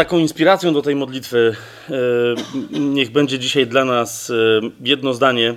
[0.00, 1.56] Taką inspiracją do tej modlitwy
[1.90, 4.34] e, niech będzie dzisiaj dla nas e,
[4.80, 5.56] jedno zdanie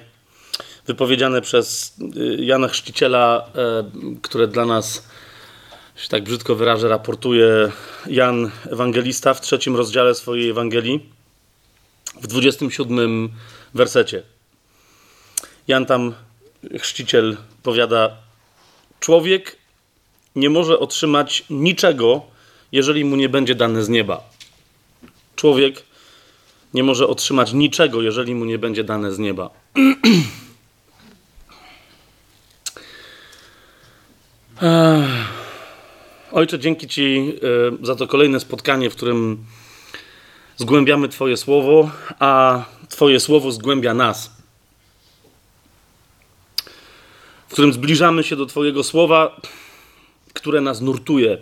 [0.88, 3.52] wypowiedziane przez e, Jana Chrzciciela,
[4.22, 5.08] które dla nas,
[5.96, 7.72] się tak brzydko wyrażę, raportuje
[8.08, 11.10] Jan Ewangelista w trzecim rozdziale swojej Ewangelii,
[12.22, 13.30] w 27
[13.74, 14.24] wersecie.
[15.68, 16.14] Jan tam,
[16.80, 18.18] chrzciciel, powiada:
[19.00, 19.58] Człowiek
[20.36, 22.22] nie może otrzymać niczego,
[22.72, 24.33] jeżeli mu nie będzie dane z nieba.
[25.44, 25.84] Człowiek
[26.74, 29.50] nie może otrzymać niczego, jeżeli mu nie będzie dane z nieba.
[36.32, 37.34] Ojcze, dzięki Ci
[37.82, 39.46] e, za to kolejne spotkanie, w którym
[40.58, 44.32] zgłębiamy Twoje słowo, a Twoje słowo zgłębia nas.
[47.48, 49.42] W którym zbliżamy się do Twojego słowa,
[50.34, 51.38] które nas nurtuje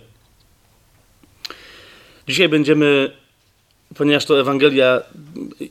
[2.28, 3.16] Dzisiaj będziemy,
[3.94, 5.00] ponieważ to Ewangelia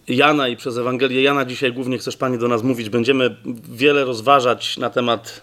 [0.07, 3.35] Jana i przez Ewangelię Jana dzisiaj głównie chcesz Pani do nas mówić, będziemy
[3.69, 5.41] wiele rozważać na temat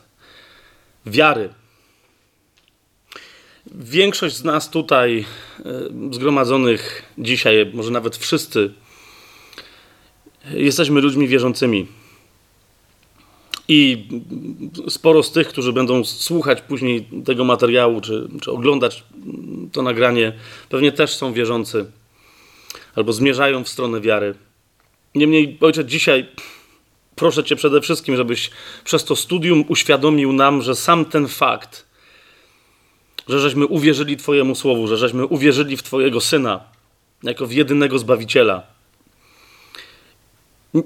[1.06, 1.48] wiary.
[3.74, 5.24] Większość z nas tutaj
[5.58, 5.64] e,
[6.14, 8.72] zgromadzonych dzisiaj, może nawet wszyscy,
[10.50, 11.86] jesteśmy ludźmi wierzącymi.
[13.68, 14.08] I
[14.88, 19.04] sporo z tych, którzy będą słuchać później tego materiału, czy, czy oglądać
[19.72, 20.32] to nagranie,
[20.68, 21.86] pewnie też są wierzący
[22.98, 24.34] albo zmierzają w stronę wiary.
[25.14, 26.26] Niemniej, ojcze, dzisiaj
[27.16, 28.50] proszę Cię przede wszystkim, żebyś
[28.84, 31.86] przez to studium uświadomił nam, że sam ten fakt,
[33.28, 36.60] że żeśmy uwierzyli Twojemu słowu, że żeśmy uwierzyli w Twojego syna
[37.22, 38.62] jako w jedynego zbawiciela,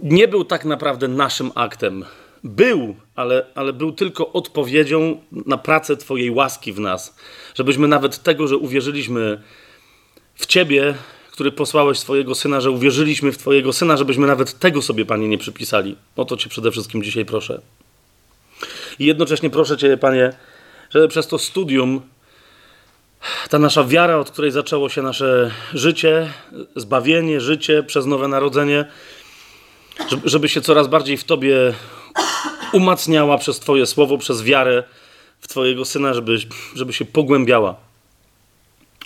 [0.02, 2.04] nie był tak naprawdę naszym aktem
[2.44, 7.16] był, ale, ale był tylko odpowiedzią na pracę Twojej łaski w nas.
[7.54, 9.42] Żebyśmy nawet tego, że uwierzyliśmy
[10.34, 10.94] w Ciebie,
[11.32, 15.38] który posłałeś swojego syna, że uwierzyliśmy w Twojego syna, żebyśmy nawet tego sobie, Panie, nie
[15.38, 15.96] przypisali.
[16.16, 17.60] O to Cię przede wszystkim dzisiaj proszę.
[18.98, 20.32] I jednocześnie proszę Cię, Panie,
[20.90, 22.00] żeby przez to studium
[23.50, 26.32] ta nasza wiara, od której zaczęło się nasze życie,
[26.76, 28.84] zbawienie, życie przez nowe narodzenie,
[30.24, 31.56] żeby się coraz bardziej w Tobie
[32.72, 34.82] umacniała przez Twoje słowo, przez wiarę
[35.40, 36.36] w Twojego Syna, żeby,
[36.74, 37.76] żeby się pogłębiała.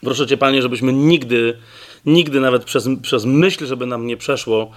[0.02, 1.58] Proszę Cię, Panie, żebyśmy nigdy,
[2.06, 4.70] nigdy nawet przez, przez myśl, żeby nam nie przeszło,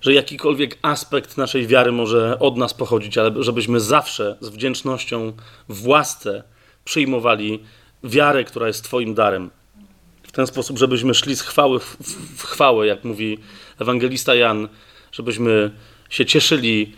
[0.00, 5.32] że jakikolwiek aspekt naszej wiary może od nas pochodzić, ale żebyśmy zawsze z wdzięcznością
[5.68, 6.42] w łasce
[6.84, 7.62] przyjmowali
[8.04, 9.50] wiarę, która jest Twoim darem.
[10.22, 11.96] W ten sposób, żebyśmy szli z chwały w,
[12.36, 13.38] w chwałę, jak mówi
[13.78, 14.68] ewangelista Jan,
[15.12, 15.70] żebyśmy
[16.10, 16.92] się cieszyli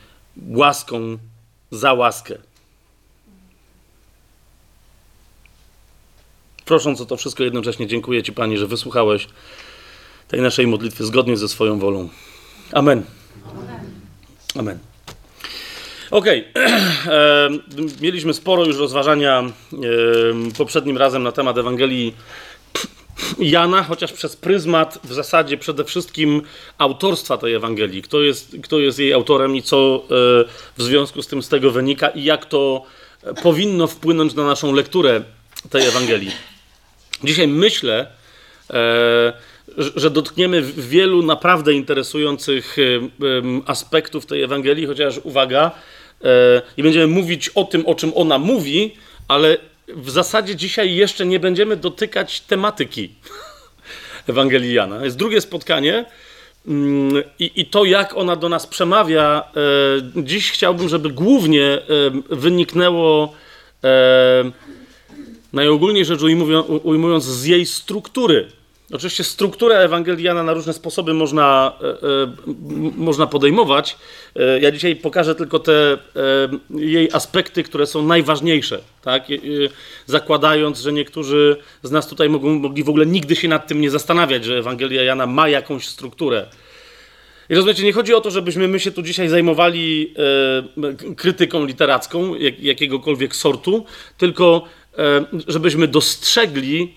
[0.49, 1.19] łaską
[1.71, 2.39] za łaskę.
[6.65, 9.29] Prosząc o to wszystko, jednocześnie dziękuję Ci, Panie, że wysłuchałeś
[10.29, 12.09] tej naszej modlitwy zgodnie ze swoją wolą.
[12.73, 13.03] Amen.
[14.59, 14.79] Amen.
[16.11, 16.45] Okej.
[17.03, 17.61] Okay.
[18.01, 19.45] Mieliśmy sporo już rozważania
[20.59, 22.15] poprzednim razem na temat Ewangelii
[23.39, 26.43] Jana, chociaż przez pryzmat w zasadzie przede wszystkim
[26.79, 28.03] autorstwa tej Ewangelii.
[28.03, 30.09] Kto jest, kto jest jej autorem i co e,
[30.77, 32.85] w związku z tym z tego wynika i jak to
[33.23, 35.23] e, powinno wpłynąć na naszą lekturę
[35.71, 36.31] tej Ewangelii.
[37.25, 38.07] Dzisiaj myślę,
[38.71, 39.33] e,
[39.97, 42.77] że dotkniemy wielu naprawdę interesujących
[43.67, 45.71] aspektów tej Ewangelii, chociaż uwaga,
[46.77, 48.95] i będziemy mówić o tym, o czym ona mówi,
[49.29, 49.57] ale
[49.89, 53.15] w zasadzie dzisiaj jeszcze nie będziemy dotykać tematyki
[54.29, 55.05] Ewangelii Jana.
[55.05, 56.05] Jest drugie spotkanie
[56.69, 59.43] mm, i, i to, jak ona do nas przemawia.
[60.17, 61.81] E, dziś chciałbym, żeby głównie e,
[62.37, 63.35] wyniknęło
[63.85, 64.51] e,
[65.53, 66.21] najogólniej rzecz
[66.83, 68.49] ujmując z jej struktury
[68.93, 72.33] Oczywiście strukturę Ewangeliana na różne sposoby można, e, e,
[72.97, 73.97] można podejmować.
[74.37, 75.99] E, ja dzisiaj pokażę tylko te
[76.71, 79.25] jej aspekty, które są najważniejsze, tak?
[80.07, 83.91] zakładając, że niektórzy z nas tutaj mogą, mogli w ogóle nigdy się nad tym nie
[83.91, 86.47] zastanawiać, że Ewangelia Jana ma jakąś strukturę.
[87.51, 90.15] I rozumiecie, nie chodzi o to, żebyśmy my się tu dzisiaj zajmowali
[91.17, 93.85] krytyką literacką jak, jakiegokolwiek sortu,
[94.19, 94.65] tylko
[95.49, 96.95] żebyśmy dostrzegli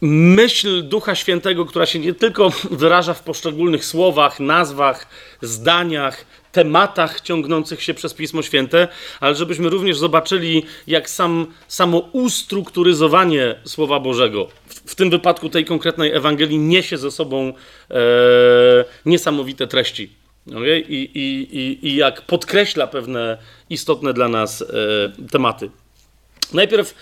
[0.00, 5.06] myśl Ducha Świętego, która się nie tylko wyraża w poszczególnych słowach, nazwach,
[5.42, 8.88] zdaniach, tematach ciągnących się przez Pismo Święte,
[9.20, 15.64] ale żebyśmy również zobaczyli, jak sam, samo ustrukturyzowanie Słowa Bożego, w, w tym wypadku tej
[15.64, 17.52] konkretnej Ewangelii, niesie ze sobą
[17.90, 17.94] e,
[19.06, 20.25] niesamowite treści.
[20.48, 20.80] Okay?
[20.80, 23.38] I, i, i, I jak podkreśla pewne
[23.70, 24.66] istotne dla nas e,
[25.30, 25.70] tematy.
[26.52, 26.94] Najpierw,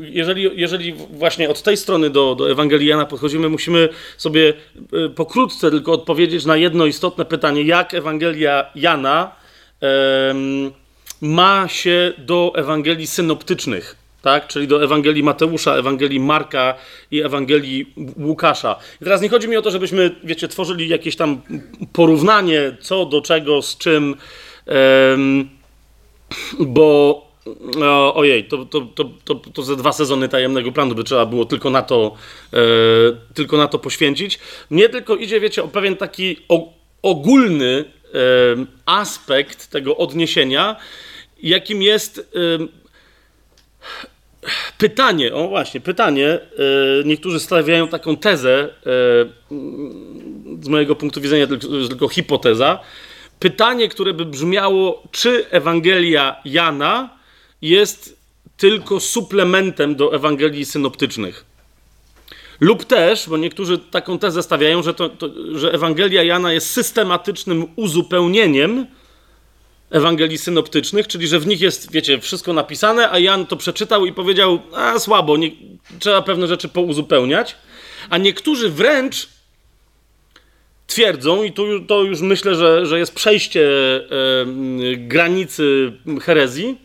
[0.00, 4.54] jeżeli, jeżeli właśnie od tej strony do, do Ewangelii Jana podchodzimy, musimy sobie
[5.14, 9.32] pokrótce tylko odpowiedzieć na jedno istotne pytanie, jak Ewangelia Jana
[11.20, 14.46] ma się do Ewangelii synoptycznych tak?
[14.46, 16.74] czyli do Ewangelii Mateusza, Ewangelii Marka
[17.10, 18.76] i Ewangelii Łukasza.
[19.00, 21.40] I teraz nie chodzi mi o to, żebyśmy, wiecie, tworzyli jakieś tam
[21.92, 24.14] porównanie, co do czego, z czym,
[24.66, 25.48] um,
[26.60, 27.32] bo
[27.82, 31.44] o, ojej, to, to, to, to, to ze dwa sezony tajemnego planu by trzeba było
[31.44, 32.16] tylko na to,
[32.52, 32.58] e,
[33.34, 34.38] tylko na to poświęcić.
[34.70, 36.36] Mnie tylko idzie, wiecie, o pewien taki
[37.02, 37.84] ogólny
[38.14, 38.18] e,
[38.86, 40.76] aspekt tego odniesienia,
[41.42, 42.82] jakim jest e,
[44.78, 46.28] Pytanie, o właśnie, pytanie.
[46.28, 46.40] E,
[47.04, 48.92] niektórzy stawiają taką tezę, e,
[50.62, 52.78] z mojego punktu widzenia tylko, tylko hipoteza.
[53.40, 57.10] Pytanie, które by brzmiało, czy Ewangelia Jana
[57.62, 58.22] jest
[58.56, 61.44] tylko suplementem do Ewangelii synoptycznych.
[62.60, 67.66] Lub też, bo niektórzy taką tezę stawiają, że, to, to, że Ewangelia Jana jest systematycznym
[67.76, 68.86] uzupełnieniem
[69.92, 74.12] Ewangelii synoptycznych, czyli że w nich jest, wiecie, wszystko napisane, a Jan to przeczytał i
[74.12, 75.50] powiedział, a słabo, nie,
[75.98, 77.56] trzeba pewne rzeczy pouzupełniać.
[78.10, 79.28] A niektórzy wręcz
[80.86, 84.00] twierdzą, i tu to już myślę, że, że jest przejście e,
[84.96, 85.92] granicy
[86.22, 86.78] herezji,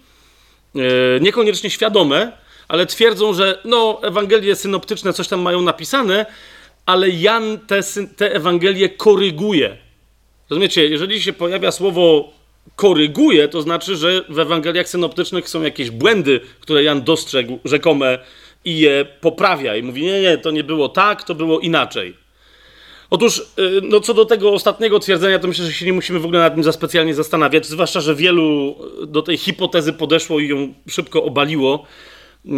[0.75, 0.80] e,
[1.19, 2.31] niekoniecznie świadome,
[2.68, 6.25] ale twierdzą, że no, Ewangelie synoptyczne coś tam mają napisane,
[6.86, 7.81] ale Jan te,
[8.15, 9.77] te Ewangelie koryguje.
[10.50, 12.37] Rozumiecie, jeżeli się pojawia słowo
[12.75, 18.19] koryguje, to znaczy, że w Ewangeliach synoptycznych są jakieś błędy, które Jan dostrzegł, rzekome,
[18.66, 19.75] i je poprawia.
[19.75, 22.14] I mówi: Nie, nie, to nie było tak, to było inaczej.
[23.10, 26.25] Otóż, y, no co do tego ostatniego twierdzenia, to myślę, że się nie musimy w
[26.25, 28.75] ogóle nad tym za specjalnie zastanawiać, zwłaszcza, że wielu
[29.08, 31.86] do tej hipotezy podeszło i ją szybko obaliło,
[32.46, 32.50] y,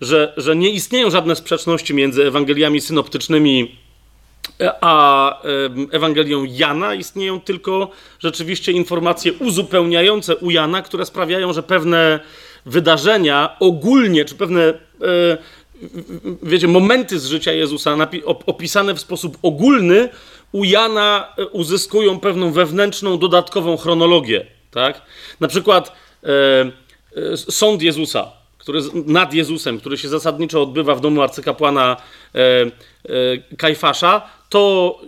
[0.00, 3.76] że, że nie istnieją żadne sprzeczności między Ewangeliami synoptycznymi
[4.80, 5.42] a
[5.92, 12.20] Ewangelią Jana istnieją tylko rzeczywiście informacje uzupełniające u Jana, które sprawiają, że pewne
[12.66, 14.74] wydarzenia ogólnie, czy pewne e,
[16.42, 17.96] wiecie, momenty z życia Jezusa
[18.46, 20.08] opisane w sposób ogólny
[20.52, 24.46] u Jana e, uzyskują pewną wewnętrzną, dodatkową chronologię.
[24.70, 25.02] Tak?
[25.40, 25.92] Na przykład
[27.16, 31.96] e, sąd Jezusa, który, nad Jezusem, który się zasadniczo odbywa w domu arcykapłana
[33.58, 35.00] Kajfasza, to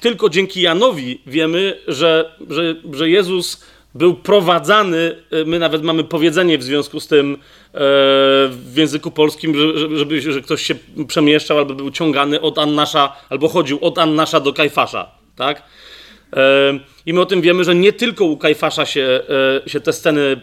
[0.00, 3.64] tylko dzięki Janowi wiemy, że, że, że Jezus
[3.94, 7.38] był prowadzany, e, my nawet mamy powiedzenie w związku z tym e,
[8.48, 10.74] w języku polskim, że, żeby, że ktoś się
[11.08, 15.62] przemieszczał albo był ciągany od Annasza, albo chodził od Annasza do Kajfasza, tak?
[16.34, 19.20] E, I my o tym wiemy, że nie tylko u Kajfasza się,
[19.66, 20.40] się te sceny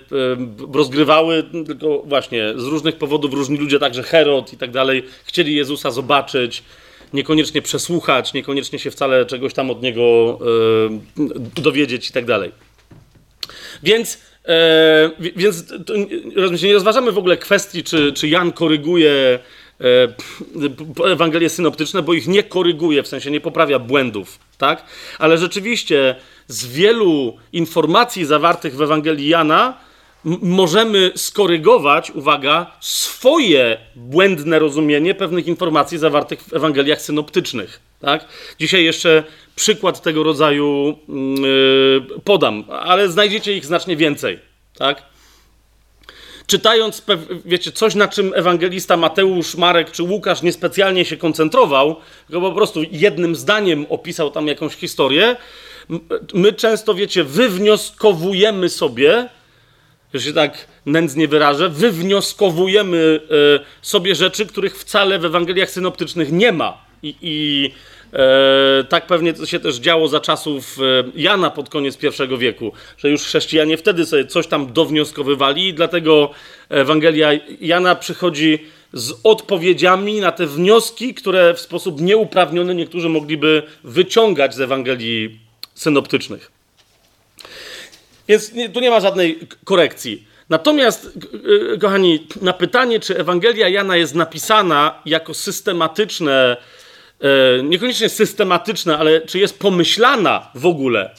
[0.74, 5.92] rozgrywały, tylko właśnie z różnych powodów różni ludzie, także Herod i tak dalej, chcieli Jezusa
[5.92, 6.64] zobaczyć,
[7.14, 10.40] niekoniecznie przesłuchać, niekoniecznie się wcale czegoś tam od niego
[11.58, 12.52] e, dowiedzieć i tak dalej.
[13.84, 15.94] Więc, e, więc to,
[16.64, 19.40] nie rozważamy w ogóle kwestii, czy, czy Jan koryguje e,
[21.06, 24.86] Ewangelie synoptyczne, bo ich nie koryguje, w sensie nie poprawia błędów, tak?
[25.20, 26.16] Ale rzeczywiście
[26.48, 29.78] z wielu informacji zawartych w Ewangelii Jana
[30.24, 37.80] możemy skorygować, uwaga, swoje błędne rozumienie pewnych informacji zawartych w Ewangeliach synoptycznych.
[38.00, 38.26] Tak?
[38.60, 39.24] Dzisiaj jeszcze
[39.56, 40.98] przykład tego rodzaju
[41.44, 44.40] yy, podam, ale znajdziecie ich znacznie więcej.
[44.78, 45.11] Tak?
[46.52, 47.04] Czytając,
[47.46, 51.96] wiecie, coś, na czym ewangelista Mateusz, Marek czy Łukasz niespecjalnie się koncentrował,
[52.28, 55.36] tylko po prostu jednym zdaniem opisał tam jakąś historię,
[56.34, 59.30] my często, wiecie, wywnioskowujemy sobie,
[60.14, 63.20] że się tak nędznie wyrażę, wywnioskowujemy
[63.56, 66.78] e, sobie rzeczy, których wcale w Ewangeliach synoptycznych nie ma.
[67.04, 67.72] I, i
[68.90, 73.10] tak pewnie to się też działo za czasów e, Jana pod koniec I wieku, że
[73.10, 76.32] już chrześcijanie wtedy sobie coś tam downioskowywali i dlatego
[76.70, 77.30] Ewangelia
[77.62, 78.60] Jana przychodzi
[78.94, 85.40] z odpowiedziami na te wnioski, które w sposób nieuprawniony niektórzy mogliby wyciągać z Ewangelii
[85.76, 86.52] synoptycznych.
[88.28, 90.32] Więc tu nie ma żadnej korekcji.
[90.50, 91.20] Natomiast,
[91.82, 96.81] kochani, na pytanie, czy Ewangelia Jana jest napisana jako systematyczne, e,
[97.64, 101.10] niekoniecznie systematyczne, ale czy jest pomyślana w ogóle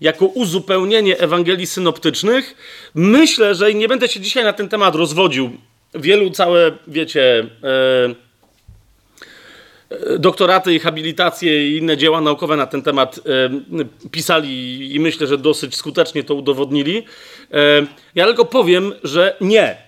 [0.00, 2.54] jako uzupełnienie Ewangelii synoptycznych,
[2.94, 5.50] myślę, że nie będę się dzisiaj na ten temat rozwodził.
[5.94, 8.14] Wielu całe, wiecie, e,
[10.18, 15.38] doktoraty i habilitacje i inne dzieła naukowe na ten temat e, pisali i myślę, że
[15.38, 17.02] dosyć skutecznie to udowodnili.
[17.52, 19.85] E, ja tylko powiem, że nie.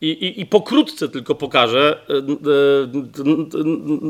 [0.00, 2.20] I, i, i pokrótce tylko pokażę e, e,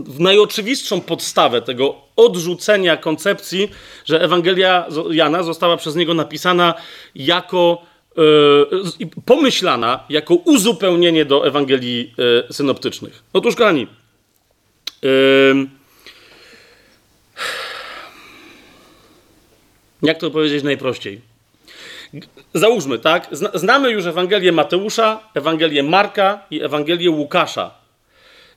[0.04, 3.70] w najoczywistszą podstawę tego odrzucenia koncepcji,
[4.04, 6.74] że Ewangelia Jana została przez niego napisana
[7.14, 7.82] jako
[8.18, 8.20] e,
[9.24, 12.14] pomyślana jako uzupełnienie do Ewangelii
[12.50, 13.22] synoptycznych.
[13.32, 13.86] Otóż, kochani,
[20.02, 21.27] jak to powiedzieć najprościej?
[22.54, 23.28] Załóżmy, tak?
[23.54, 27.70] Znamy już Ewangelię Mateusza, Ewangelię Marka i Ewangelię Łukasza.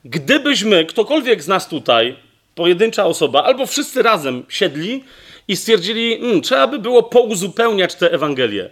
[0.04, 2.16] Gdybyśmy, ktokolwiek z nas tutaj,
[2.54, 5.04] pojedyncza osoba, albo wszyscy razem siedli
[5.48, 8.70] i stwierdzili, hmm, trzeba by było pouzupełniać te Ewangelie,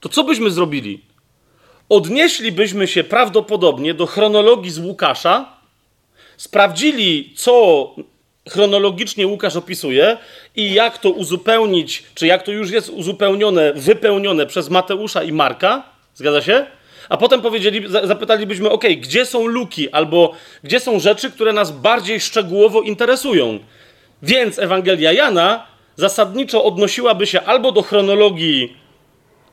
[0.00, 1.02] to co byśmy zrobili?
[1.88, 5.56] Odnieślibyśmy się prawdopodobnie do chronologii z Łukasza,
[6.36, 7.94] sprawdzili, co
[8.48, 10.16] chronologicznie Łukasz opisuje
[10.56, 15.82] i jak to uzupełnić, czy jak to już jest uzupełnione, wypełnione przez Mateusza i Marka,
[16.14, 16.66] zgadza się?
[17.08, 22.20] A potem powiedzieli, zapytalibyśmy, ok, gdzie są luki, albo gdzie są rzeczy, które nas bardziej
[22.20, 23.58] szczegółowo interesują.
[24.22, 28.76] Więc Ewangelia Jana zasadniczo odnosiłaby się albo do chronologii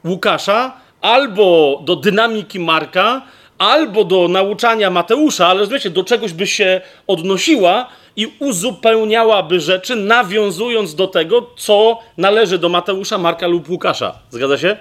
[0.05, 3.21] Łukasza, albo do dynamiki Marka,
[3.57, 10.95] albo do nauczania Mateusza, ale rozumiecie, do czegoś by się odnosiła, i uzupełniałaby rzeczy, nawiązując
[10.95, 14.19] do tego, co należy do Mateusza, Marka lub Łukasza.
[14.29, 14.77] Zgadza się?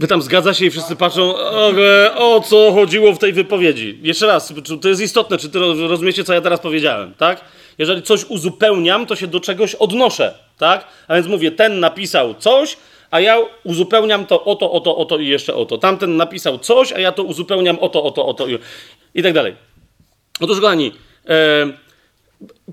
[0.00, 1.72] Pytam, zgadza się i wszyscy patrzą, o,
[2.16, 3.98] o, co chodziło w tej wypowiedzi.
[4.02, 5.58] Jeszcze raz, to jest istotne, czy ty
[5.88, 7.44] rozumiecie, co ja teraz powiedziałem, tak?
[7.78, 10.86] Jeżeli coś uzupełniam, to się do czegoś odnoszę, tak?
[11.08, 12.76] A więc mówię, ten napisał coś,
[13.10, 15.78] a ja uzupełniam to oto, oto, oto i jeszcze oto.
[15.78, 18.58] Tamten napisał coś, a ja to uzupełniam oto, oto, oto i,
[19.14, 19.54] i tak dalej.
[20.40, 20.92] Otóż, kochani,
[21.28, 21.66] e,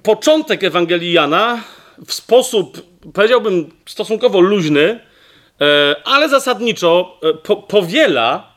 [0.04, 1.64] początek Ewangelii Jana
[2.06, 2.82] w sposób,
[3.14, 5.00] powiedziałbym, stosunkowo luźny,
[5.62, 8.54] e, ale zasadniczo e, po, powiela,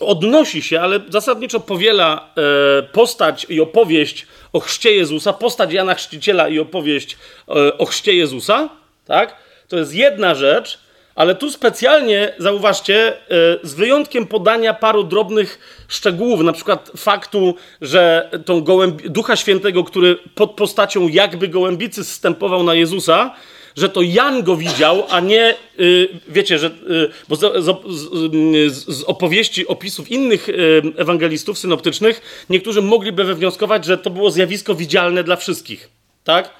[0.00, 2.32] odnosi się, ale zasadniczo powiela
[2.78, 7.16] e, postać i opowieść o chrzcie Jezusa, postać Jana Chrzciciela i opowieść
[7.48, 8.68] e, o chrzcie Jezusa,
[9.06, 9.36] tak?
[9.68, 10.78] To jest jedna rzecz,
[11.14, 13.16] ale tu specjalnie, zauważcie, e,
[13.62, 20.16] z wyjątkiem podania paru drobnych szczegółów, na przykład faktu, że tą gołębi, Ducha Świętego, który
[20.34, 23.34] pod postacią jakby gołębicy zstępował na Jezusa,
[23.76, 29.04] że to Jan go widział, a nie, y, wiecie, że, y, bo z, z, z,
[29.04, 35.36] opowieści, opisów innych y, ewangelistów synoptycznych, niektórzy mogliby wywnioskować, że to było zjawisko widzialne dla
[35.36, 35.88] wszystkich,
[36.24, 36.50] tak?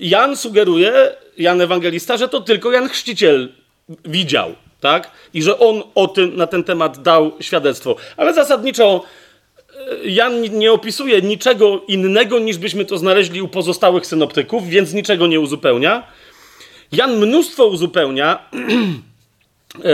[0.00, 0.92] Jan sugeruje,
[1.38, 3.52] Jan Ewangelista, że to tylko Jan Chrzciciel
[4.04, 5.10] widział, tak?
[5.34, 7.96] I że on o tym, na ten temat dał świadectwo.
[8.16, 9.04] Ale zasadniczo
[10.04, 15.26] e, Jan nie opisuje niczego innego, niż byśmy to znaleźli u pozostałych synoptyków, więc niczego
[15.26, 16.02] nie uzupełnia.
[16.92, 19.88] Jan mnóstwo uzupełnia, e,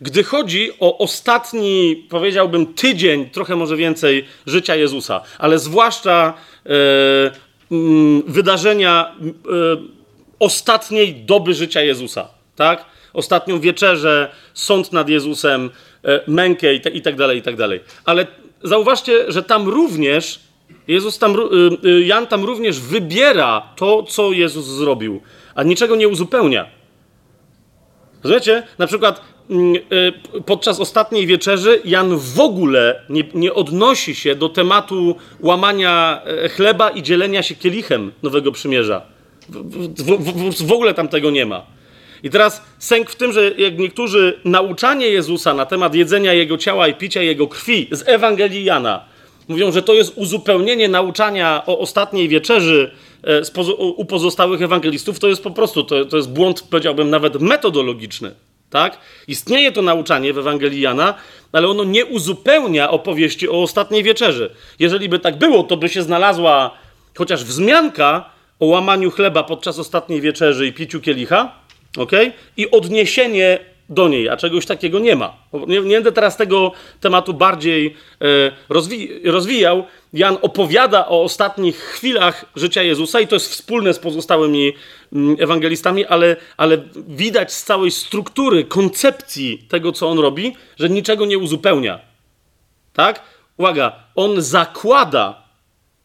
[0.00, 6.34] gdy chodzi o ostatni, powiedziałbym, tydzień, trochę może więcej, życia Jezusa, ale zwłaszcza
[6.66, 6.70] e,
[8.26, 9.16] wydarzenia
[10.38, 12.84] ostatniej doby życia Jezusa tak?
[13.16, 15.70] Ostatnią wieczerzę, sąd nad Jezusem,
[16.04, 17.80] e, mękę i, tak dalej, i tak dalej.
[18.04, 18.26] Ale
[18.62, 20.40] zauważcie, że tam również
[20.88, 25.20] Jezus tam, y, y, Jan tam również wybiera to, co Jezus zrobił,
[25.54, 26.66] a niczego nie uzupełnia.
[28.22, 28.62] Rozumiecie?
[28.78, 29.20] Na przykład
[29.50, 29.74] mm,
[30.46, 36.90] podczas ostatniej wieczerzy Jan w ogóle nie, nie, odnosi się do tematu łamania e, chleba
[36.90, 39.02] i dzielenia się kielichem Nowego Przymierza.
[39.48, 41.75] W, w, w, w ogóle tam tego nie ma.
[42.22, 46.88] I teraz sęk w tym, że jak niektórzy nauczanie Jezusa na temat jedzenia Jego ciała
[46.88, 49.16] i picia Jego krwi z Ewangelii Jana
[49.48, 52.90] mówią, że to jest uzupełnienie nauczania o ostatniej wieczerzy
[53.24, 53.42] e,
[53.78, 58.34] u pozostałych ewangelistów, to jest po prostu, to, to jest błąd, powiedziałbym, nawet metodologiczny.
[58.70, 58.98] Tak?
[59.28, 61.14] Istnieje to nauczanie w Ewangelii Jana,
[61.52, 64.50] ale ono nie uzupełnia opowieści o ostatniej wieczerzy.
[64.78, 66.70] Jeżeli by tak było, to by się znalazła
[67.18, 68.30] chociaż wzmianka
[68.60, 71.52] o łamaniu chleba podczas ostatniej wieczerzy i piciu kielicha,
[71.98, 72.12] ok?
[72.56, 75.36] I odniesienie do niej, a czegoś takiego nie ma.
[75.66, 78.26] Nie, nie będę teraz tego tematu bardziej e,
[78.68, 79.84] rozwi rozwijał.
[80.12, 84.72] Jan opowiada o ostatnich chwilach życia Jezusa i to jest wspólne z pozostałymi
[85.12, 91.26] mm, ewangelistami, ale, ale widać z całej struktury, koncepcji tego, co on robi, że niczego
[91.26, 92.00] nie uzupełnia.
[92.92, 93.22] Tak?
[93.56, 95.45] Uwaga, on zakłada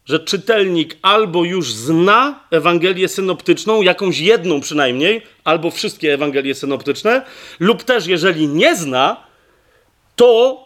[0.06, 7.22] że czytelnik albo już zna Ewangelię synoptyczną, jakąś jedną przynajmniej, albo wszystkie Ewangelie synoptyczne,
[7.60, 9.16] lub też jeżeli nie zna,
[10.16, 10.62] to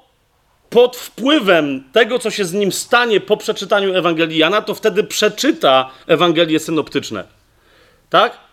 [0.70, 5.90] pod wpływem tego, co się z nim stanie po przeczytaniu Ewangelii Jana, to wtedy przeczyta
[6.06, 7.24] Ewangelie synoptyczne.
[8.10, 8.46] Tak?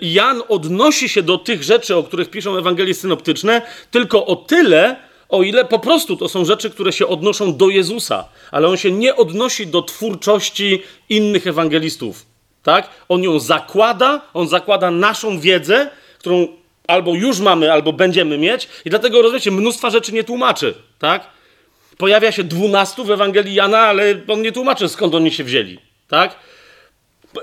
[0.00, 4.96] Jan odnosi się do tych rzeczy, o których piszą Ewangelie synoptyczne, tylko o tyle,
[5.28, 8.90] o ile po prostu to są rzeczy, które się odnoszą do Jezusa, ale on się
[8.90, 12.26] nie odnosi do twórczości innych ewangelistów.
[12.62, 12.88] Tak?
[13.08, 16.48] On ją zakłada, on zakłada naszą wiedzę, którą
[16.86, 20.74] albo już mamy, albo będziemy mieć, i dlatego, rozumiecie, mnóstwa rzeczy nie tłumaczy.
[20.98, 21.26] Tak?
[21.98, 25.78] Pojawia się dwunastu w Ewangelii Jana, ale on nie tłumaczy, skąd oni się wzięli.
[26.08, 26.36] Tak?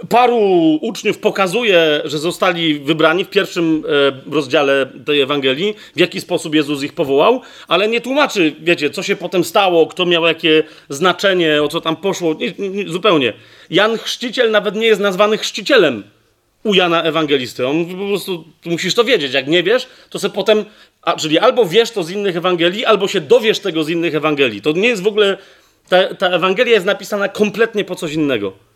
[0.09, 0.39] Paru
[0.81, 3.83] uczniów pokazuje, że zostali wybrani w pierwszym
[4.27, 9.03] e, rozdziale tej Ewangelii, w jaki sposób Jezus ich powołał, ale nie tłumaczy, wiecie, co
[9.03, 13.33] się potem stało, kto miał jakie znaczenie, o co tam poszło, nie, nie, zupełnie.
[13.69, 16.03] Jan Chrzciciel nawet nie jest nazwany chrzcicielem
[16.63, 17.67] u Jana Ewangelisty.
[17.67, 20.65] On po prostu, musisz to wiedzieć, jak nie wiesz, to se potem,
[21.01, 24.61] a, czyli albo wiesz to z innych Ewangelii, albo się dowiesz tego z innych Ewangelii.
[24.61, 25.37] To nie jest w ogóle,
[25.89, 28.70] ta, ta Ewangelia jest napisana kompletnie po coś innego.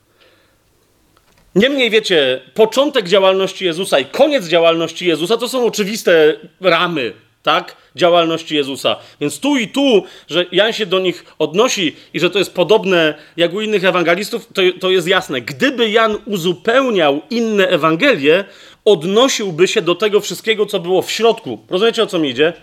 [1.55, 7.75] Niemniej wiecie, początek działalności Jezusa i koniec działalności Jezusa to są oczywiste ramy, tak?
[7.95, 8.95] Działalności Jezusa.
[9.21, 13.13] Więc tu i tu, że Jan się do nich odnosi i że to jest podobne
[13.37, 15.41] jak u innych ewangelistów, to, to jest jasne.
[15.41, 18.43] Gdyby Jan uzupełniał inne Ewangelie,
[18.85, 21.59] odnosiłby się do tego wszystkiego, co było w środku.
[21.69, 22.53] Rozumiecie, o co mi idzie?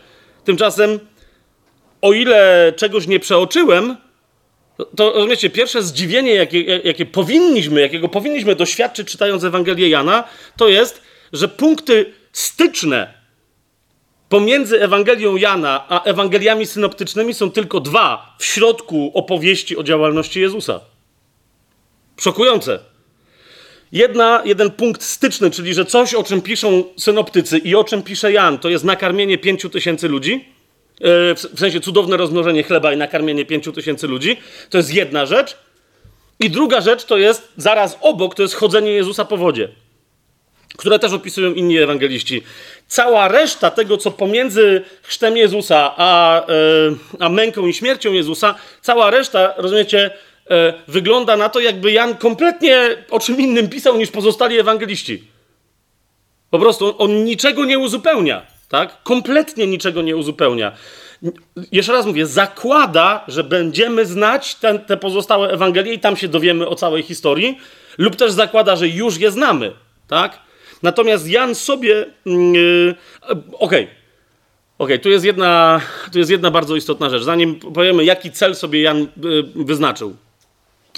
[0.45, 1.01] Tymczasem,
[2.03, 3.97] o ile czegoś nie przeoczyłem,
[4.97, 10.25] to rozumiecie, pierwsze zdziwienie, jakie, jakie powinniśmy, jakiego powinniśmy doświadczyć czytając Ewangelię Jana,
[10.57, 11.03] to jest,
[11.33, 13.23] że punkty styczne
[14.29, 20.81] pomiędzy Ewangelią Jana a Ewangeliami synoptycznymi są tylko dwa w środku opowieści o działalności Jezusa.
[22.21, 22.79] Szokujące.
[23.93, 28.33] Jedna, jeden punkt styczny, czyli że coś, o czym piszą synoptycy i o czym pisze
[28.33, 30.45] Jan, to jest nakarmienie pięciu tysięcy ludzi
[31.01, 34.37] w sensie cudowne rozmnożenie chleba i nakarmienie pięciu tysięcy ludzi,
[34.71, 35.57] to jest jedna rzecz.
[36.41, 39.69] I druga rzecz to jest zaraz obok, to jest chodzenie Jezusa po wodzie,
[40.77, 42.43] które też opisują inni ewangeliści.
[42.87, 46.53] Cała reszta tego, co pomiędzy chrztem Jezusa a, e,
[47.19, 50.11] a męką i śmiercią Jezusa, cała reszta, rozumiecie,
[50.51, 55.25] e, wygląda na to, jakby Jan kompletnie o czym innym pisał niż pozostali ewangeliści.
[56.51, 59.03] Po prostu on niczego nie uzupełnia tak?
[59.03, 60.73] Kompletnie niczego nie uzupełnia.
[61.73, 66.69] Jeszcze raz mówię, zakłada, że będziemy znać ten, te pozostałe Ewangelie i tam się dowiemy
[66.69, 67.59] o całej historii,
[67.99, 69.73] lub też zakłada, że już je znamy,
[70.09, 70.39] tak?
[70.83, 72.07] Natomiast Jan sobie.
[72.27, 72.95] Yy,
[73.53, 73.85] Okej.
[73.85, 73.89] Okay.
[74.79, 74.99] okay.
[74.99, 75.81] tu, jest jedna,
[76.13, 77.23] tu jest jedna bardzo istotna rzecz.
[77.23, 80.17] Zanim powiemy, jaki cel sobie Jan yy, wyznaczył,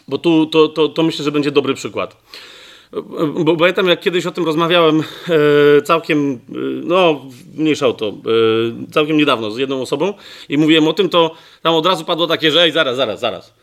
[0.09, 2.17] bo tu to, to, to myślę, że będzie dobry przykład.
[3.45, 6.39] Bo pamiętam, jak kiedyś o tym rozmawiałem e, całkiem, e,
[6.85, 8.13] no mniejsza o to, e,
[8.93, 10.15] całkiem niedawno z jedną osobą
[10.49, 13.55] i mówiłem o tym, to tam od razu padło takie, że ej, zaraz, zaraz, zaraz.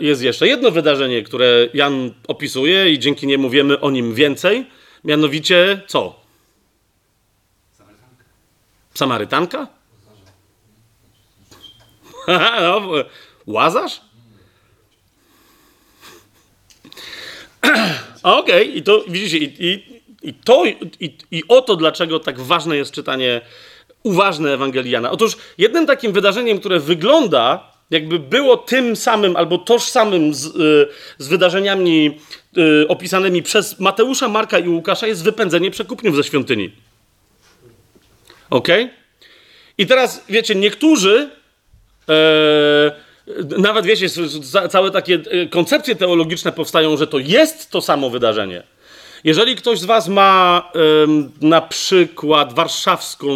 [0.00, 4.66] Jest jeszcze jedno wydarzenie, które Jan opisuje i dzięki niemu wiemy o nim więcej,
[5.04, 6.20] mianowicie co?
[8.94, 9.66] Samarytanka?
[12.60, 12.80] no,
[13.46, 14.00] Łazarz?
[18.26, 18.64] Okej, okay.
[18.64, 20.64] i to widzicie, i, i, i to,
[21.00, 23.40] i, i oto dlaczego tak ważne jest czytanie
[24.02, 25.10] uważne Ewangeliana.
[25.10, 31.28] Otóż jednym takim wydarzeniem, które wygląda, jakby było tym samym albo tożsamym z, y, z
[31.28, 32.18] wydarzeniami
[32.58, 36.72] y, opisanymi przez Mateusza, Marka i Łukasza, jest wypędzenie przekupniów ze świątyni.
[38.50, 38.68] Ok?
[39.78, 41.30] I teraz wiecie, niektórzy.
[42.08, 43.05] E,
[43.58, 44.06] nawet wiecie,
[44.70, 48.62] całe takie e, koncepcje teologiczne powstają, że to jest to samo wydarzenie.
[49.24, 50.62] Jeżeli ktoś z Was ma
[51.40, 53.28] na przykład warszawską,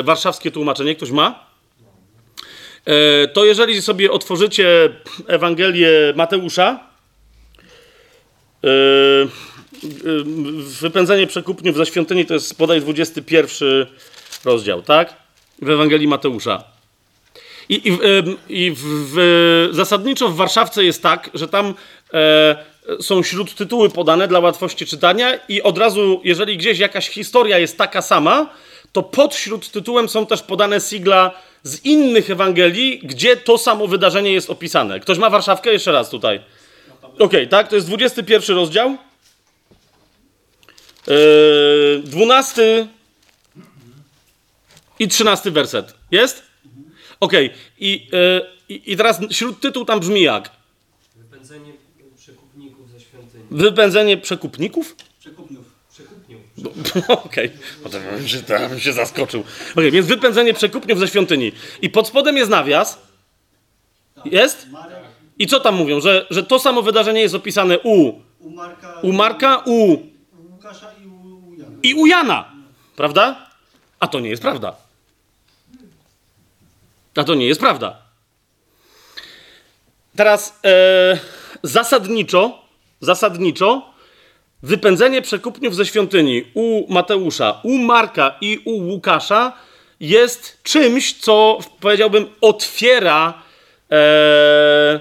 [0.00, 1.46] e, warszawskie tłumaczenie, ktoś ma?
[2.84, 4.90] E, to jeżeli sobie otworzycie
[5.26, 6.92] Ewangelię Mateusza,
[10.80, 13.86] wypędzenie przekupniów ze świątyni to jest bodaj 21
[14.44, 15.16] rozdział, tak?
[15.62, 16.71] W Ewangelii Mateusza.
[17.68, 17.98] I, i,
[18.48, 21.74] i w, w, zasadniczo w Warszawce jest tak, że tam
[22.14, 22.56] e,
[23.00, 27.78] są śród tytuły podane dla łatwości czytania i od razu, jeżeli gdzieś jakaś historia jest
[27.78, 28.50] taka sama,
[28.92, 31.30] to pod śród tytułem są też podane sigla
[31.62, 35.00] z innych Ewangelii, gdzie to samo wydarzenie jest opisane.
[35.00, 35.72] Ktoś ma Warszawkę?
[35.72, 36.40] Jeszcze raz tutaj.
[37.02, 37.68] Okej, okay, tak?
[37.68, 38.96] To jest 21 rozdział.
[41.06, 42.88] Yy, 12
[44.98, 45.94] i 13 werset.
[46.10, 46.51] Jest?
[47.22, 47.58] Okej, okay.
[47.78, 48.08] I,
[48.68, 49.20] yy, i teraz
[49.60, 50.50] tytuł tam brzmi jak?
[51.16, 51.72] Wypędzenie
[52.16, 53.44] przekupników ze świątyni.
[53.50, 54.96] Wypędzenie przekupników?
[55.20, 55.64] Przekupniów.
[55.92, 56.40] Przekupniów.
[57.26, 57.50] Okej,
[57.82, 58.02] potem
[58.68, 59.44] bym się, zaskoczył.
[59.72, 61.52] Okay, więc wypędzenie przekupniów ze świątyni.
[61.82, 62.98] I pod spodem jest nawias.
[64.24, 64.66] Jest?
[65.38, 66.00] I co tam mówią?
[66.00, 68.20] Że, że to samo wydarzenie jest opisane u,
[69.02, 69.98] u Marka, u,
[70.50, 72.52] Łukasza i u i u Jana.
[72.96, 73.50] Prawda?
[74.00, 74.76] A to nie jest prawda.
[77.16, 78.02] A to nie jest prawda.
[80.16, 81.18] Teraz e,
[81.62, 82.58] zasadniczo,
[83.00, 83.92] zasadniczo
[84.62, 89.52] wypędzenie przekupniów ze świątyni u Mateusza, u Marka i u Łukasza
[90.00, 93.42] jest czymś, co powiedziałbym otwiera
[93.90, 95.00] e,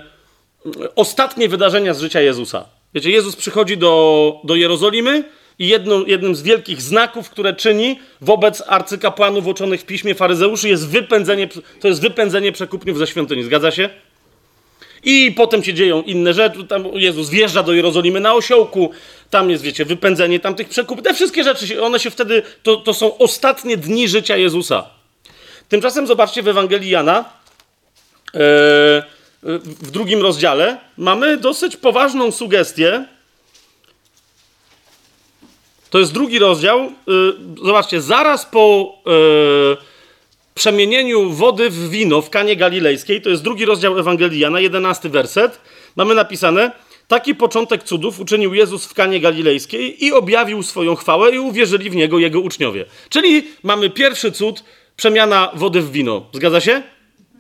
[0.95, 2.65] ostatnie wydarzenia z życia Jezusa.
[2.93, 5.23] Wiecie, Jezus przychodzi do, do Jerozolimy
[5.61, 5.67] i
[6.07, 11.47] jednym z wielkich znaków, które czyni wobec arcykapłanów uczonych w piśmie faryzeuszy jest wypędzenie,
[11.79, 13.43] to jest wypędzenie przekupniów ze świątyni.
[13.43, 13.89] Zgadza się?
[15.03, 16.63] I potem się dzieją inne rzeczy.
[16.63, 18.91] Tam Jezus wjeżdża do Jerozolimy na osiołku.
[19.29, 21.03] Tam jest, wiecie, wypędzenie tamtych przekupów.
[21.03, 24.89] Te wszystkie rzeczy, one się wtedy, to, to są ostatnie dni życia Jezusa.
[25.69, 27.23] Tymczasem zobaczcie w Ewangelii Jana, e,
[29.43, 33.05] w drugim rozdziale, mamy dosyć poważną sugestię.
[35.91, 36.79] To jest drugi rozdział.
[36.79, 36.91] E,
[37.65, 39.11] zobaczcie, zaraz po e,
[40.53, 45.61] przemienieniu wody w wino w Kanie Galilejskiej, to jest drugi rozdział Ewangelii Jana, jedenasty werset,
[45.95, 46.71] mamy napisane
[47.11, 51.95] Taki początek cudów uczynił Jezus w Kanie Galilejskiej i objawił swoją chwałę i uwierzyli w
[51.95, 52.85] Niego Jego uczniowie.
[53.09, 54.63] Czyli mamy pierwszy cud,
[54.97, 56.25] przemiana wody w wino.
[56.33, 56.81] Zgadza się?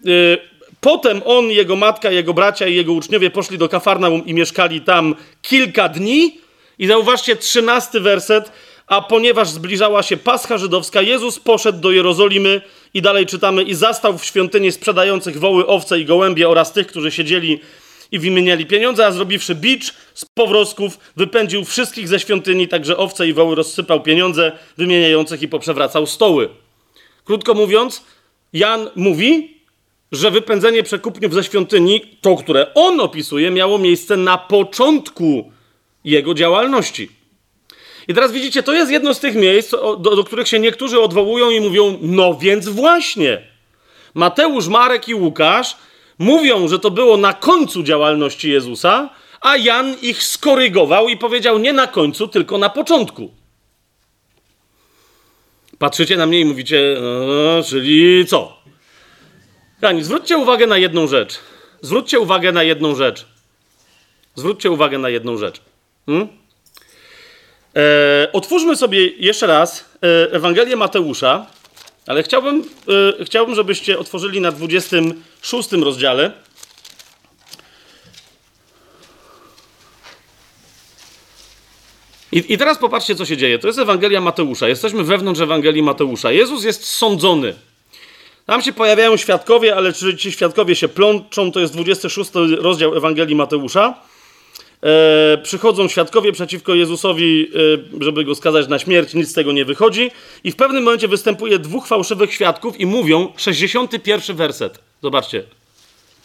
[0.03, 0.37] Yy,
[0.81, 5.15] potem on, jego matka, jego bracia i jego uczniowie poszli do Kafarnaum i mieszkali tam
[5.41, 6.37] kilka dni.
[6.81, 8.51] I zauważcie, trzynasty werset.
[8.87, 12.61] A ponieważ zbliżała się Pascha Żydowska, Jezus poszedł do Jerozolimy
[12.93, 17.11] i dalej czytamy i zastał w świątyni sprzedających woły, owce i gołębie oraz tych, którzy
[17.11, 17.59] siedzieli
[18.11, 23.33] i wymieniali pieniądze, a zrobiwszy bicz z powrosków, wypędził wszystkich ze świątyni, także owce i
[23.33, 26.49] woły rozsypał pieniądze wymieniających i poprzewracał stoły.
[27.25, 28.05] Krótko mówiąc,
[28.53, 29.57] Jan mówi,
[30.11, 35.50] że wypędzenie przekupniów ze świątyni, to które on opisuje, miało miejsce na początku
[36.03, 37.09] jego działalności.
[38.07, 41.49] I teraz widzicie, to jest jedno z tych miejsc, do, do, których się niektórzy odwołują
[41.49, 43.47] i mówią, no więc właśnie.
[44.13, 45.77] Mateusz, Marek i Łukasz
[46.19, 49.09] mówią, że to było na końcu działalności Jezusa,
[49.41, 53.31] a Jan ich skorygował i powiedział nie na końcu, tylko na początku.
[55.79, 58.61] Patrzycie na mnie i mówicie, no, czyli co?
[59.81, 61.39] Kochani, zwróćcie uwagę na jedną rzecz.
[61.81, 63.25] Zwróćcie uwagę na jedną rzecz.
[64.35, 65.61] Zwróćcie uwagę na jedną rzecz.
[66.05, 66.27] Hmm?
[67.75, 71.45] E, otwórzmy sobie jeszcze raz e, Ewangelię Mateusza,
[72.07, 72.63] ale chciałbym,
[73.19, 76.31] e, chciałbym, żebyście otworzyli na 26 rozdziale.
[82.31, 83.59] I, I teraz popatrzcie, co się dzieje.
[83.59, 84.67] To jest Ewangelia Mateusza.
[84.67, 86.31] Jesteśmy wewnątrz Ewangelii Mateusza.
[86.31, 87.55] Jezus jest sądzony.
[88.45, 93.35] Tam się pojawiają świadkowie, ale czy ci świadkowie się plączą, to jest 26 rozdział Ewangelii
[93.35, 93.93] Mateusza.
[94.83, 97.47] E, przychodzą świadkowie przeciwko Jezusowi,
[97.99, 100.11] e, żeby go skazać na śmierć, nic z tego nie wychodzi.
[100.43, 104.79] I w pewnym momencie występuje dwóch fałszywych świadków i mówią 61 werset.
[105.03, 105.43] Zobaczcie.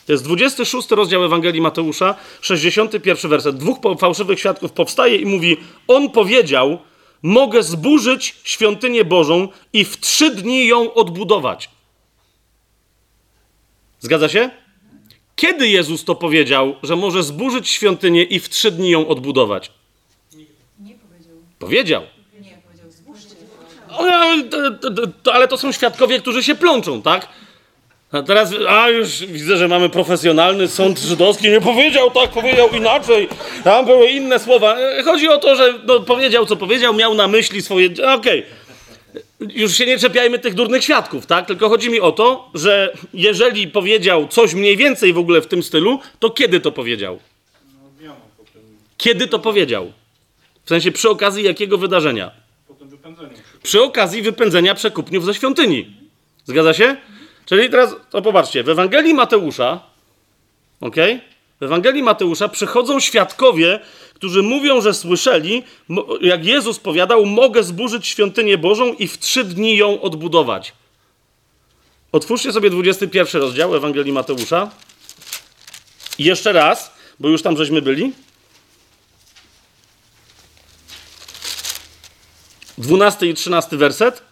[0.07, 3.57] To jest 26 rozdział Ewangelii Mateusza, 61 werset.
[3.57, 5.57] Dwóch fałszywych świadków powstaje i mówi:
[5.89, 6.79] On powiedział,
[7.23, 11.71] mogę zburzyć świątynię Bożą i w trzy dni ją odbudować.
[14.01, 14.51] Zgadza się?
[15.37, 19.71] Kiedy Jezus to powiedział, że może zburzyć świątynię i w trzy dni ją odbudować?
[20.81, 21.37] Nie powiedział.
[21.59, 22.03] Powiedział.
[22.41, 23.35] Nie, powiedział zbóżcie.
[23.91, 27.29] O, ale to, to, to, ale to są świadkowie, którzy się plączą, tak?
[28.13, 31.51] A teraz, a już widzę, że mamy profesjonalny sąd żydowski.
[31.51, 33.29] Nie powiedział tak, powiedział inaczej.
[33.65, 34.77] Tam były inne słowa.
[35.05, 37.89] Chodzi o to, że no, powiedział, co powiedział, miał na myśli swoje.
[37.91, 38.15] Okej.
[38.17, 38.66] Okay
[39.41, 41.47] już się nie czepiajmy tych durnych świadków, tak?
[41.47, 45.63] Tylko chodzi mi o to, że jeżeli powiedział coś mniej więcej w ogóle w tym
[45.63, 47.19] stylu, to kiedy to powiedział?
[48.99, 49.93] Kiedy to powiedział?
[50.65, 52.31] W sensie przy okazji jakiego wydarzenia?
[53.63, 55.97] Przy okazji wypędzenia przekupniów ze świątyni.
[56.45, 56.97] Zgadza się?
[57.47, 59.81] Czyli teraz, to popatrzcie, w Ewangelii Mateusza,
[60.81, 60.97] ok?
[61.61, 63.81] W Ewangelii Mateusza przychodzą świadkowie,
[64.17, 65.63] którzy mówią, że słyszeli,
[66.21, 70.73] jak Jezus powiadał, mogę zburzyć świątynię Bożą i w trzy dni ją odbudować.
[72.13, 74.71] Otwórzcie sobie 21 rozdział Ewangelii Mateusza.
[76.19, 78.13] Jeszcze raz, bo już tam żeśmy byli.
[82.79, 84.23] 12 i 13 werset.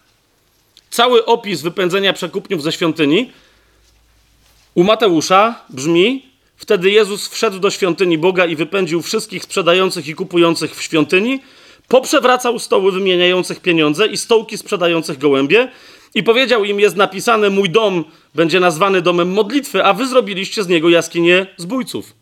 [0.91, 3.33] Cały opis wypędzenia przekupniów ze świątyni
[4.75, 10.77] u Mateusza brzmi: Wtedy Jezus wszedł do świątyni Boga i wypędził wszystkich sprzedających i kupujących
[10.77, 11.41] w świątyni,
[11.89, 15.69] poprzewracał stoły wymieniających pieniądze i stołki sprzedających gołębie
[16.15, 20.69] i powiedział im: Jest napisane: Mój dom będzie nazwany domem modlitwy, a wy zrobiliście z
[20.69, 22.15] niego jaskinię zbójców.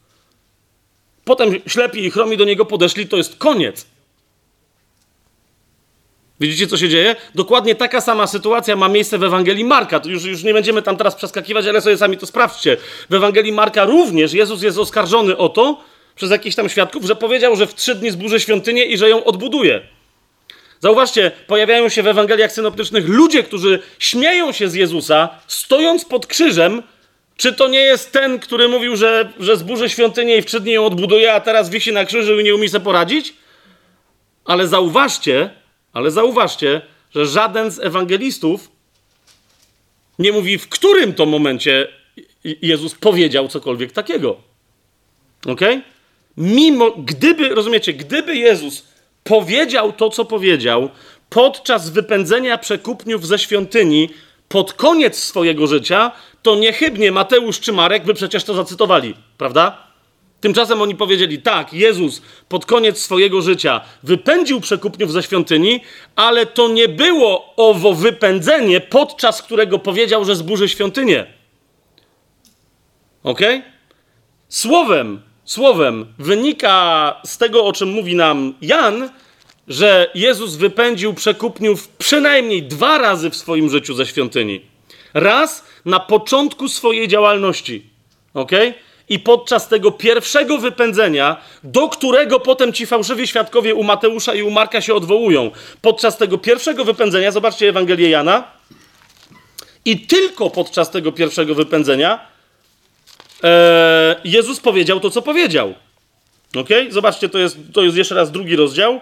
[1.25, 3.87] Potem ślepi i chromi do niego podeszli, to jest koniec.
[6.43, 7.17] Widzicie, co się dzieje?
[7.35, 10.01] Dokładnie taka sama sytuacja ma miejsce w Ewangelii Marka.
[10.01, 12.77] To już, już nie będziemy tam teraz przeskakiwać, ale sobie sami to sprawdźcie.
[13.11, 15.81] W Ewangelii Marka również Jezus jest oskarżony o to
[16.15, 19.25] przez jakichś tam świadków, że powiedział, że w trzy dni zburzy świątynię i że ją
[19.25, 19.81] odbuduje.
[20.81, 26.83] Zauważcie, pojawiają się w Ewangeliach synoptycznych ludzie, którzy śmieją się z Jezusa, stojąc pod krzyżem.
[27.37, 30.73] Czy to nie jest ten, który mówił, że, że zburzy świątynię i w trzy dni
[30.73, 33.35] ją odbuduje, a teraz wisi na krzyżu i nie umie sobie poradzić?
[34.45, 35.62] Ale zauważcie,
[35.93, 36.81] ale zauważcie,
[37.15, 38.71] że żaden z ewangelistów
[40.19, 41.89] nie mówi, w którym to momencie
[42.45, 44.37] Jezus powiedział cokolwiek takiego.
[45.47, 45.61] Ok?
[46.37, 48.87] Mimo, gdyby, rozumiecie, gdyby Jezus
[49.25, 50.89] powiedział to, co powiedział
[51.29, 54.09] podczas wypędzenia przekupniów ze świątyni
[54.49, 59.92] pod koniec swojego życia, to niechybnie Mateusz czy Marek by przecież to zacytowali, prawda?
[60.43, 65.81] Tymczasem oni powiedzieli: tak, Jezus pod koniec swojego życia wypędził przekupniów ze świątyni,
[66.17, 71.27] ale to nie było owo wypędzenie, podczas którego powiedział, że zburzy świątynię.
[73.23, 73.41] Ok?
[74.49, 79.11] Słowem, słowem wynika z tego, o czym mówi nam Jan,
[79.69, 84.61] że Jezus wypędził przekupniów przynajmniej dwa razy w swoim życiu ze świątyni.
[85.15, 87.87] Raz na początku swojej działalności.
[88.35, 88.75] okej?
[89.13, 94.51] I podczas tego pierwszego wypędzenia, do którego potem ci fałszywi świadkowie u Mateusza i u
[94.51, 98.45] Marka się odwołują, podczas tego pierwszego wypędzenia, zobaczcie Ewangelię Jana,
[99.85, 102.27] i tylko podczas tego pierwszego wypędzenia
[103.45, 105.75] e, Jezus powiedział to, co powiedział.
[106.57, 106.69] Ok?
[106.89, 109.01] Zobaczcie, to jest, to jest jeszcze raz drugi rozdział.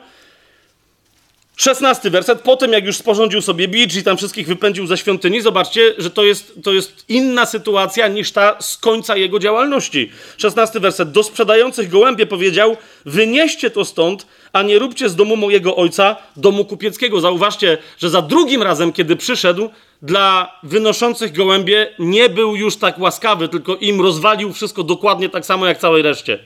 [1.60, 2.40] Szesnasty werset.
[2.40, 6.24] Potem, jak już sporządził sobie bicz i tam wszystkich wypędził ze świątyni, zobaczcie, że to
[6.24, 10.10] jest, to jest inna sytuacja niż ta z końca jego działalności.
[10.36, 11.10] Szesnasty werset.
[11.10, 16.64] Do sprzedających gołębie powiedział: Wynieście to stąd, a nie róbcie z domu mojego ojca domu
[16.64, 17.20] kupieckiego.
[17.20, 19.70] Zauważcie, że za drugim razem, kiedy przyszedł,
[20.02, 25.66] dla wynoszących gołębie nie był już tak łaskawy, tylko im rozwalił wszystko dokładnie tak samo
[25.66, 26.38] jak całej reszcie.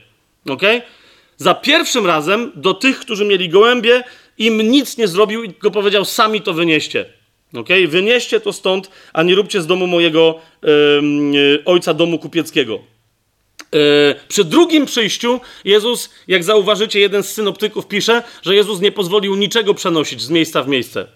[0.49, 0.61] Ok?
[1.37, 4.03] Za pierwszym razem do tych, którzy mieli gołębie,
[4.37, 7.05] im nic nie zrobił i tylko powiedział, sami to wynieście.
[7.53, 7.87] Okay?
[7.87, 12.79] Wynieście to stąd, a nie róbcie z domu mojego yy, ojca domu kupieckiego.
[13.71, 13.79] Yy,
[14.27, 19.73] przy drugim przyjściu Jezus, jak zauważycie, jeden z synoptyków pisze, że Jezus nie pozwolił niczego
[19.73, 21.07] przenosić z miejsca w miejsce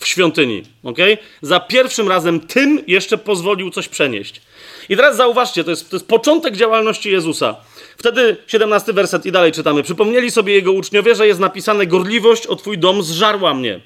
[0.00, 0.62] w świątyni.
[0.82, 1.18] Okay?
[1.42, 4.40] Za pierwszym razem tym jeszcze pozwolił coś przenieść.
[4.88, 7.56] I teraz zauważcie, to jest, to jest początek działalności Jezusa.
[7.96, 9.82] Wtedy 17 werset i dalej czytamy.
[9.82, 13.80] Przypomnieli sobie jego uczniowie, że jest napisane: Gorliwość o twój dom zżarła mnie.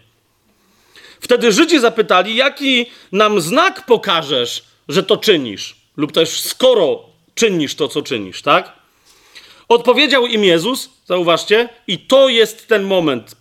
[1.21, 5.77] Wtedy Żydzi zapytali, jaki nam znak pokażesz, że to czynisz?
[5.97, 7.03] Lub też skoro
[7.35, 8.73] czynisz to, co czynisz, tak?
[9.69, 13.37] Odpowiedział im Jezus, zauważcie, i to jest ten moment,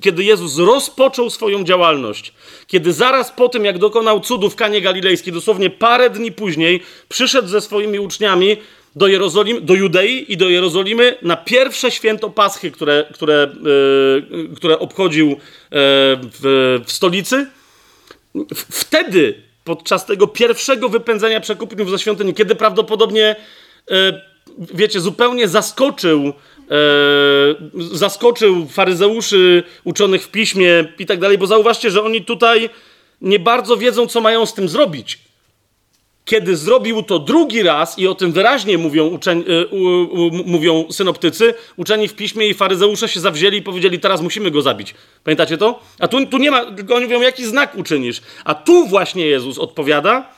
[0.00, 2.32] kiedy Jezus rozpoczął swoją działalność,
[2.66, 7.48] kiedy zaraz po tym, jak dokonał cudów w Kanie Galilejskiej, dosłownie parę dni później, przyszedł
[7.48, 8.56] ze swoimi uczniami
[8.96, 13.50] do, Jerozolimy, do Judei i do Jerozolimy na pierwsze święto Paschy, które, które,
[14.30, 15.36] yy, które obchodził yy,
[15.70, 17.46] w, w, stolicy.
[18.54, 23.36] Wtedy, podczas tego pierwszego wypędzenia przekupniów ze świątyni, kiedy prawdopodobnie,
[23.90, 23.96] yy,
[24.74, 26.32] wiecie, zupełnie zaskoczył
[27.92, 32.70] zaskoczył faryzeuszy, uczonych w piśmie i tak dalej, bo zauważcie, że oni tutaj
[33.20, 35.23] nie bardzo wiedzą, co mają z tym zrobić.
[36.24, 39.68] Kiedy zrobił to drugi raz, i o tym wyraźnie mówią, uczeń, y,
[40.46, 44.94] mówią synoptycy, uczeni w piśmie i faryzeusze się zawzięli i powiedzieli, teraz musimy go zabić.
[45.24, 45.80] Pamiętacie to?
[45.98, 48.20] A tu, tu nie ma, tylko oni mówią, jaki znak uczynisz.
[48.44, 50.34] A tu właśnie Jezus odpowiada,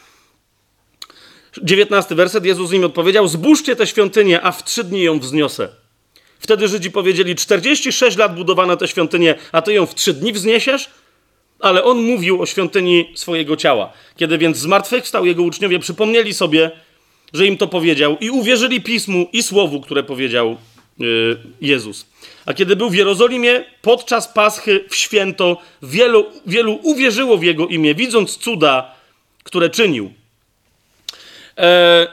[1.62, 5.68] 19 werset, Jezus im odpowiedział, zbóżcie tę świątynię, a w trzy dni ją wzniosę.
[6.38, 10.90] Wtedy Żydzi powiedzieli, 46 lat budowana tę świątynię, a ty ją w trzy dni wzniesiesz?
[11.61, 13.92] Ale on mówił o świątyni swojego ciała.
[14.16, 16.71] Kiedy więc zmartwychwstał, jego uczniowie przypomnieli sobie,
[17.33, 20.57] że im to powiedział i uwierzyli pismu i słowu, które powiedział
[20.99, 22.07] yy, Jezus.
[22.47, 27.95] A kiedy był w Jerozolimie podczas Paschy w święto, wielu, wielu uwierzyło w jego imię,
[27.95, 28.95] widząc cuda,
[29.42, 30.12] które czynił.
[31.59, 32.07] E,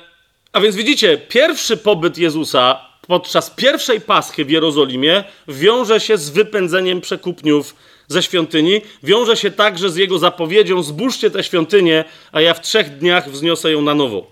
[0.54, 7.02] a więc widzicie, pierwszy pobyt Jezusa podczas pierwszej Paschy w Jerozolimie wiąże się z wypędzeniem
[7.02, 7.76] przekupniów
[8.08, 8.82] ze świątyni.
[9.04, 13.72] Wiąże się także z jego zapowiedzią: zbóżcie tę świątynię, a ja w trzech dniach wzniosę
[13.72, 14.32] ją na nowo.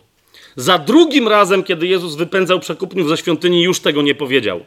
[0.56, 4.66] Za drugim razem, kiedy Jezus wypędzał przekupniów ze świątyni, już tego nie powiedział.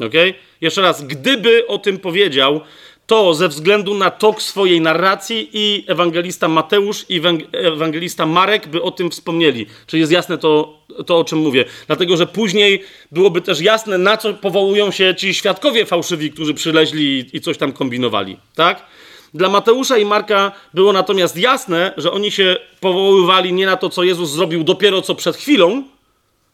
[0.00, 0.34] Okay?
[0.60, 2.60] Jeszcze raz, gdyby o tym powiedział,
[3.06, 7.20] to ze względu na tok swojej narracji i ewangelista Mateusz i
[7.52, 9.66] ewangelista Marek by o tym wspomnieli.
[9.86, 11.64] Czy jest jasne to, to, o czym mówię?
[11.86, 17.26] Dlatego, że później byłoby też jasne, na co powołują się ci świadkowie fałszywi, którzy przyleźli
[17.32, 18.36] i coś tam kombinowali.
[18.54, 18.86] Tak?
[19.34, 24.04] Dla Mateusza i Marka było natomiast jasne, że oni się powoływali nie na to, co
[24.04, 25.84] Jezus zrobił dopiero co przed chwilą,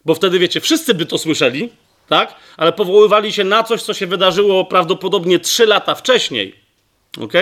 [0.05, 1.69] bo wtedy wiecie, wszyscy by to słyszeli,
[2.09, 2.35] tak?
[2.57, 6.55] Ale powoływali się na coś, co się wydarzyło prawdopodobnie trzy lata wcześniej.
[7.21, 7.33] ok?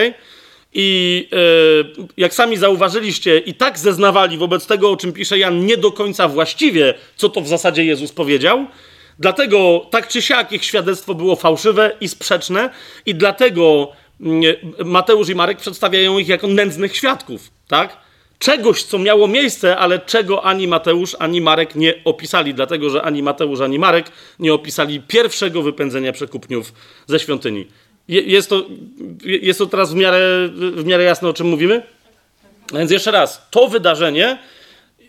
[0.72, 5.76] I e, jak sami zauważyliście, i tak zeznawali wobec tego, o czym pisze Jan, nie
[5.76, 8.66] do końca właściwie, co to w zasadzie Jezus powiedział.
[9.18, 12.70] Dlatego tak czy siak ich świadectwo było fałszywe i sprzeczne,
[13.07, 14.42] i dlatego mm,
[14.85, 18.06] Mateusz i Marek przedstawiają ich jako nędznych świadków, tak?
[18.38, 23.22] Czegoś, co miało miejsce, ale czego ani Mateusz, ani Marek nie opisali, dlatego że ani
[23.22, 24.07] Mateusz, ani Marek
[24.38, 26.72] nie opisali pierwszego wypędzenia przekupniów
[27.07, 27.66] ze świątyni.
[28.09, 28.62] Jest to,
[29.25, 31.83] jest to teraz w miarę, w miarę jasne, o czym mówimy?
[32.72, 34.38] Więc jeszcze raz, to wydarzenie,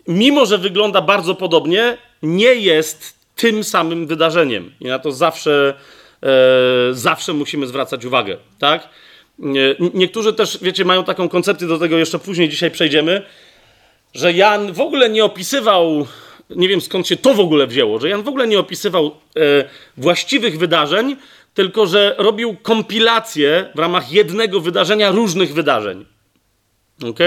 [0.08, 4.72] mimo że wygląda bardzo podobnie, nie jest tym samym wydarzeniem.
[4.80, 5.74] I na to zawsze,
[6.22, 6.28] e,
[6.92, 8.88] zawsze musimy zwracać uwagę, tak?
[9.94, 13.22] Niektórzy też, wiecie, mają taką koncepcję, do tego jeszcze później dzisiaj przejdziemy,
[14.14, 16.06] że Jan w ogóle nie opisywał,
[16.50, 19.10] nie wiem skąd się to w ogóle wzięło, że Jan w ogóle nie opisywał e,
[19.96, 21.16] właściwych wydarzeń,
[21.54, 26.06] tylko że robił kompilację w ramach jednego wydarzenia różnych wydarzeń.
[27.04, 27.18] Ok?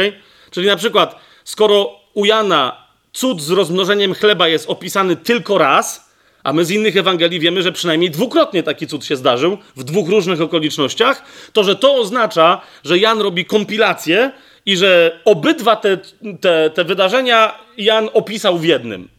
[0.52, 6.11] Czyli na przykład, skoro u Jana cud z rozmnożeniem chleba jest opisany tylko raz,
[6.43, 10.10] a my z innych Ewangelii wiemy, że przynajmniej dwukrotnie taki cud się zdarzył w dwóch
[10.10, 11.23] różnych okolicznościach,
[11.54, 14.32] to że to oznacza, że Jan robi kompilację
[14.65, 15.97] i że obydwa te,
[16.41, 19.10] te, te wydarzenia Jan opisał w jednym.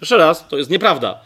[0.00, 1.20] Jeszcze raz, to jest nieprawda.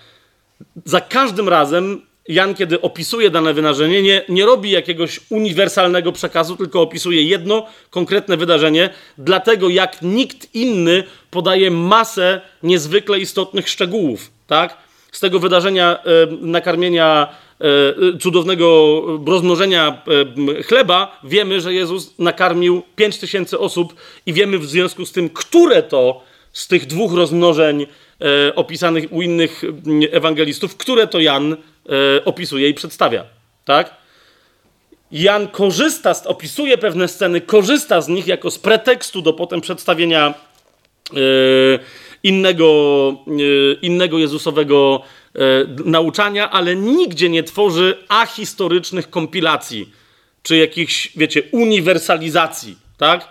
[0.85, 6.81] Za każdym razem Jan, kiedy opisuje dane wydarzenie, nie, nie robi jakiegoś uniwersalnego przekazu, tylko
[6.81, 14.31] opisuje jedno konkretne wydarzenie, dlatego jak nikt inny podaje masę niezwykle istotnych szczegółów.
[14.47, 14.77] Tak?
[15.13, 20.03] Z tego wydarzenia e, nakarmienia e, cudownego rozmnożenia
[20.59, 23.95] e, chleba wiemy, że Jezus nakarmił 5 tysięcy osób
[24.27, 26.23] i wiemy w związku z tym, które to
[26.53, 27.87] z tych dwóch rozmnożeń
[28.55, 29.63] opisanych u innych
[30.11, 31.57] ewangelistów, które to Jan
[32.25, 33.25] opisuje i przedstawia.
[33.65, 33.97] Tak?
[35.13, 40.35] Jan korzysta, z, opisuje pewne sceny, korzysta z nich jako z pretekstu do potem przedstawienia
[42.23, 42.67] innego,
[43.27, 45.03] e, innego Jezusowego
[45.35, 45.39] e,
[45.85, 49.93] nauczania, ale nigdzie nie tworzy ahistorycznych kompilacji,
[50.43, 53.29] czy jakichś, wiecie, uniwersalizacji, tak?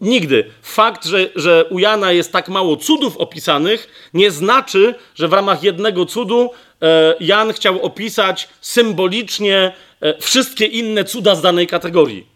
[0.00, 0.44] Nigdy.
[0.62, 5.62] Fakt, że, że u Jana jest tak mało cudów opisanych, nie znaczy, że w ramach
[5.62, 6.50] jednego cudu
[6.82, 9.72] e, Jan chciał opisać symbolicznie
[10.20, 12.26] wszystkie inne cuda z danej kategorii.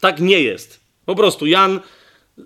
[0.00, 0.80] Tak nie jest.
[1.06, 1.80] Po prostu Jan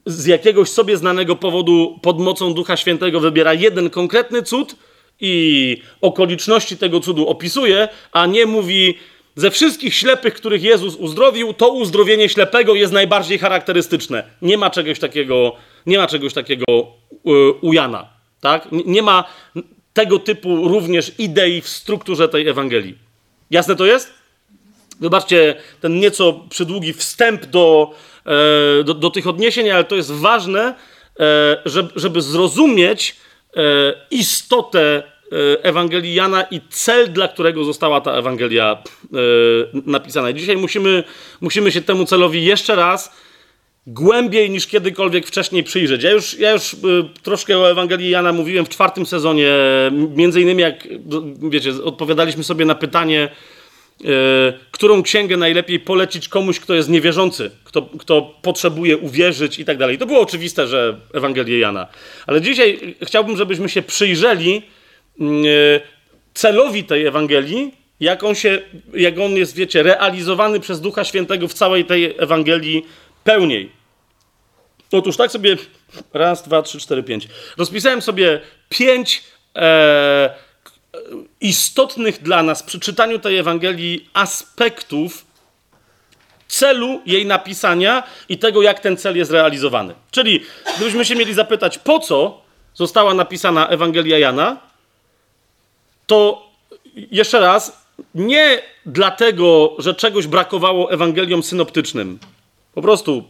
[0.07, 4.76] z jakiegoś sobie znanego powodu pod mocą Ducha Świętego wybiera jeden konkretny cud
[5.20, 8.98] i okoliczności tego cudu opisuje, a nie mówi,
[9.37, 14.24] ze wszystkich ślepych, których Jezus uzdrowił, to uzdrowienie ślepego jest najbardziej charakterystyczne.
[14.42, 16.64] Nie ma czegoś takiego, nie ma czegoś takiego
[17.61, 18.09] u Jana.
[18.40, 18.68] Tak?
[18.87, 19.24] Nie ma
[19.92, 22.98] tego typu również idei w strukturze tej Ewangelii.
[23.50, 24.12] Jasne to jest?
[25.00, 28.19] Wybaczcie ten nieco przydługi wstęp do, e,
[28.85, 30.75] do, do tych odniesień, ale to jest ważne,
[31.21, 31.62] e,
[31.97, 33.16] żeby zrozumieć
[33.57, 33.61] e,
[34.11, 39.16] istotę E, Ewangelii Jana i cel, dla którego została ta Ewangelia e,
[39.87, 40.33] napisana.
[40.33, 41.05] dzisiaj musimy,
[41.40, 43.12] musimy się temu celowi jeszcze raz
[43.87, 46.03] głębiej niż kiedykolwiek wcześniej przyjrzeć.
[46.03, 46.77] Ja już, ja już e,
[47.23, 49.49] troszkę o Ewangelii Jana mówiłem w czwartym sezonie,
[50.16, 50.88] między innymi jak,
[51.51, 53.28] wiecie, odpowiadaliśmy sobie na pytanie,
[54.70, 59.98] którą księgę najlepiej polecić komuś, kto jest niewierzący, kto, kto potrzebuje uwierzyć i tak dalej.
[59.98, 61.86] To było oczywiste, że Ewangelię Jana.
[62.26, 64.62] Ale dzisiaj chciałbym, żebyśmy się przyjrzeli
[65.20, 65.80] Mm, e,
[66.34, 68.59] celowi tej Ewangelii, jak on, się,
[68.94, 72.86] jak on jest, wiecie, realizowany przez Ducha Świętego w całej tej Ewangelii
[73.24, 73.72] pełniej.
[74.92, 75.57] Otóż tak sobie
[76.12, 77.28] raz, dwa, trzy, cztery, pięć.
[77.57, 79.22] Rozpisałem sobie pięć
[79.57, 80.30] e,
[81.41, 85.24] istotnych dla nas przy czytaniu tej Ewangelii aspektów
[86.49, 89.95] celu jej napisania i tego, jak ten cel jest realizowany.
[90.11, 90.43] Czyli
[90.76, 92.41] gdybyśmy się mieli zapytać, po co
[92.74, 94.57] została napisana Ewangelia Jana,
[96.07, 96.51] to
[96.95, 102.18] jeszcze raz, nie dlatego, że czegoś brakowało Ewangeliom synoptycznym.
[102.74, 103.24] Po prostu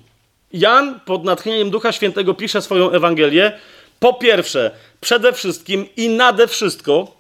[0.53, 3.53] Jan pod natchnieniem Ducha Świętego pisze swoją Ewangelię.
[4.01, 7.20] Po pierwsze, przede wszystkim i nade wszystko,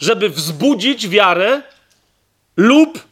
[0.00, 1.62] żeby wzbudzić wiarę
[2.56, 3.02] lub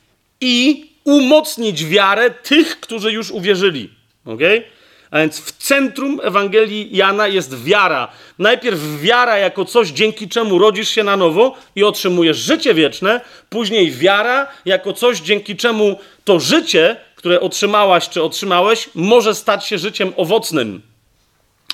[0.41, 3.91] i umocnić wiarę tych, którzy już uwierzyli.
[4.24, 4.64] Okay?
[5.11, 8.09] A więc w centrum Ewangelii Jana jest wiara.
[8.39, 13.20] Najpierw wiara jako coś, dzięki czemu rodzisz się na nowo i otrzymujesz życie wieczne,
[13.51, 19.78] później wiara jako coś, dzięki czemu to życie, które otrzymałaś czy otrzymałeś, może stać się
[19.78, 20.83] życiem owocnym.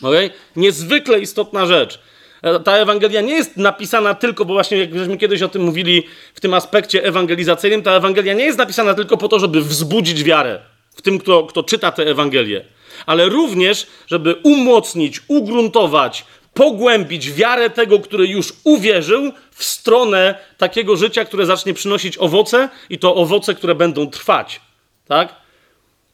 [0.03, 0.31] Okay?
[0.57, 1.99] Niezwykle istotna rzecz.
[2.43, 6.03] E, ta Ewangelia nie jest napisana tylko, bo właśnie jak żeśmy kiedyś o tym mówili
[6.35, 10.61] w tym aspekcie ewangelizacyjnym, ta Ewangelia nie jest napisana tylko po to, żeby wzbudzić wiarę
[10.97, 12.65] w tym, kto, kto czyta tę Ewangelię,
[13.07, 16.25] ale również, żeby umocnić, ugruntować,
[16.55, 22.99] pogłębić wiarę tego, który już uwierzył w stronę takiego życia, które zacznie przynosić owoce i
[22.99, 24.61] to owoce, które będą trwać.
[25.09, 25.35] Tak?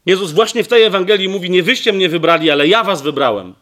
[0.07, 3.55] Jezus właśnie w tej Ewangelii mówi: Nie wyście mnie wybrali, ale ja was wybrałem.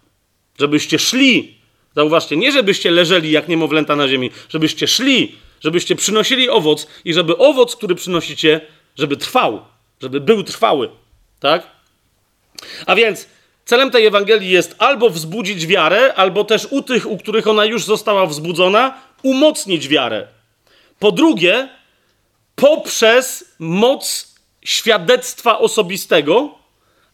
[0.59, 1.62] Żebyście szli.
[1.97, 7.39] Zauważcie, nie żebyście leżeli jak niemowlęta na ziemi, żebyście szli, żebyście przynosili owoc i żeby
[7.39, 8.61] owoc, który przynosicie,
[8.97, 9.63] żeby trwał,
[10.03, 10.91] żeby był trwały.
[11.41, 11.67] Tak?
[12.87, 13.29] A więc
[13.65, 17.85] celem tej Ewangelii jest albo wzbudzić wiarę, albo też u tych, u których ona już
[17.85, 20.27] została wzbudzona, umocnić wiarę.
[20.99, 21.69] Po drugie,
[22.55, 24.35] poprzez moc
[24.65, 26.55] świadectwa osobistego,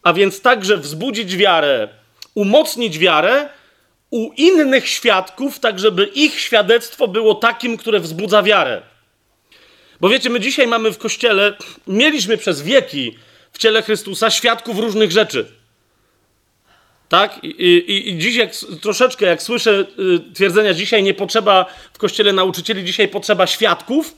[0.03, 1.87] a więc także wzbudzić wiarę,
[2.35, 3.49] umocnić wiarę
[4.11, 8.81] u innych świadków, tak żeby ich świadectwo było takim, które wzbudza wiarę.
[10.01, 11.53] Bo wiecie, my dzisiaj mamy w kościele,
[11.87, 13.17] mieliśmy przez wieki
[13.51, 15.51] w ciele Chrystusa świadków różnych rzeczy.
[17.09, 17.43] Tak?
[17.43, 18.51] I, i, i dziś, jak,
[18.81, 24.15] troszeczkę, jak słyszę y, twierdzenia, dzisiaj nie potrzeba w kościele nauczycieli, dzisiaj potrzeba świadków,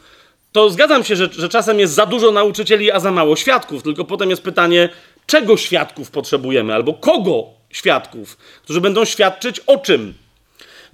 [0.52, 3.84] to zgadzam się, że, że czasem jest za dużo nauczycieli, a za mało świadków.
[3.84, 4.90] Tylko potem jest pytanie,
[5.26, 10.14] czego świadków potrzebujemy, albo kogo świadków, którzy będą świadczyć o czym.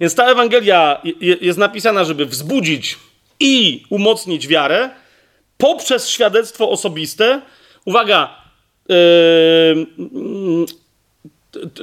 [0.00, 2.98] Więc ta Ewangelia jest napisana, żeby wzbudzić
[3.40, 4.90] i umocnić wiarę
[5.58, 7.42] poprzez świadectwo osobiste.
[7.84, 8.42] Uwaga,
[8.88, 9.86] yy,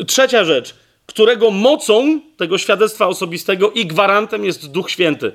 [0.07, 0.75] trzecia rzecz,
[1.05, 5.31] którego mocą tego świadectwa osobistego i gwarantem jest Duch Święty.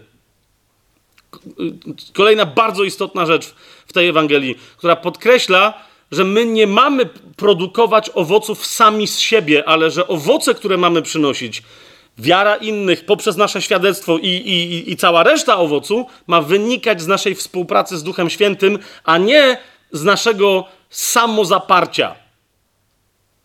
[2.12, 3.54] Kolejna bardzo istotna rzecz
[3.86, 7.06] w tej Ewangelii, która podkreśla, że my nie mamy
[7.36, 11.62] produkować owoców sami z siebie, ale że owoce, które mamy przynosić,
[12.18, 17.34] wiara innych poprzez nasze świadectwo i, i, i cała reszta owocu ma wynikać z naszej
[17.34, 19.58] współpracy z Duchem Świętym, a nie
[19.92, 22.14] z naszego samozaparcia.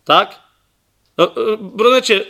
[0.04, 0.46] Tak?
[1.18, 2.24] No, Bronecie,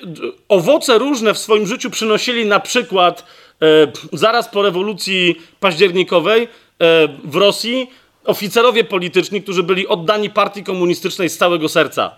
[0.48, 3.24] owoce różne w swoim życiu przynosili na przykład
[3.62, 3.66] e,
[4.12, 6.48] zaraz po rewolucji październikowej e,
[7.24, 7.90] w Rosji
[8.26, 12.14] oficerowie polityczni, którzy byli oddani partii komunistycznej z całego serca.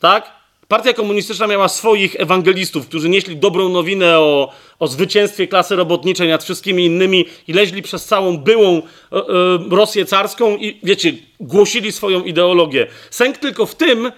[0.00, 0.40] Tak?
[0.68, 6.44] Partia komunistyczna miała swoich ewangelistów, którzy nieśli dobrą nowinę o, o zwycięstwie klasy robotniczej nad
[6.44, 9.22] wszystkimi innymi i leźli przez całą byłą e, e,
[9.70, 12.86] Rosję carską i, wiecie, głosili swoją ideologię.
[13.10, 14.12] Sęk tylko w tym,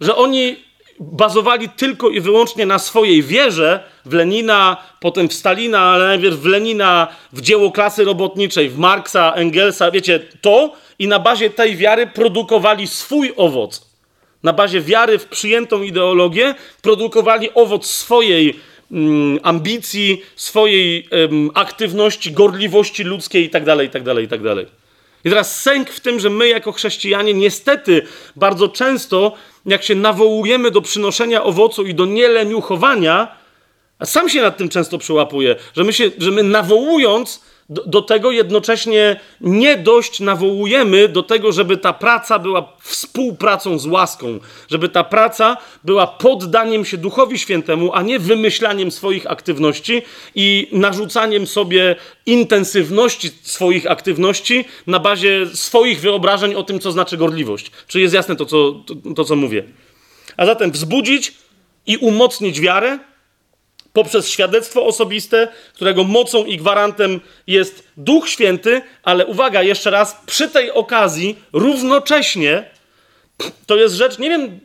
[0.00, 0.56] że oni
[1.00, 6.46] bazowali tylko i wyłącznie na swojej wierze w Lenina, potem w Stalina, ale najpierw w
[6.46, 12.06] Lenina, w dzieło klasy robotniczej, w Marksa, Engelsa, wiecie, to i na bazie tej wiary
[12.06, 13.88] produkowali swój owoc.
[14.42, 18.60] Na bazie wiary w przyjętą ideologię produkowali owoc swojej
[18.92, 24.64] mm, ambicji, swojej mm, aktywności, gorliwości ludzkiej itd., itd., itd.
[25.24, 28.02] I teraz sęk w tym, że my jako chrześcijanie niestety
[28.36, 29.32] bardzo często,
[29.70, 33.36] jak się nawołujemy do przynoszenia owocu i do nieleniuchowania,
[33.98, 38.02] a sam się nad tym często przyłapuję, że my, się, że my nawołując do, do,
[38.02, 44.38] tego jednocześnie nie dość nawołujemy do tego, żeby ta praca była współpracą z łaską,
[44.70, 50.02] żeby ta praca była poddaniem się Duchowi Świętemu, a nie wymyślaniem swoich aktywności
[50.34, 51.96] i narzucaniem sobie
[52.26, 57.70] intensywności swoich aktywności na bazie swoich wyobrażeń o tym, co znaczy gorliwość.
[57.86, 59.64] Czy jest jasne to, co, to, to co mówię?
[60.36, 61.34] A zatem wzbudzić
[61.86, 62.98] i umocnić wiarę,
[63.98, 70.48] poprzez świadectwo osobiste, którego mocą i gwarantem jest Duch Święty, ale uwaga, jeszcze raz, przy
[70.48, 72.70] tej okazji równocześnie
[73.66, 74.60] to jest rzecz, nie wiem,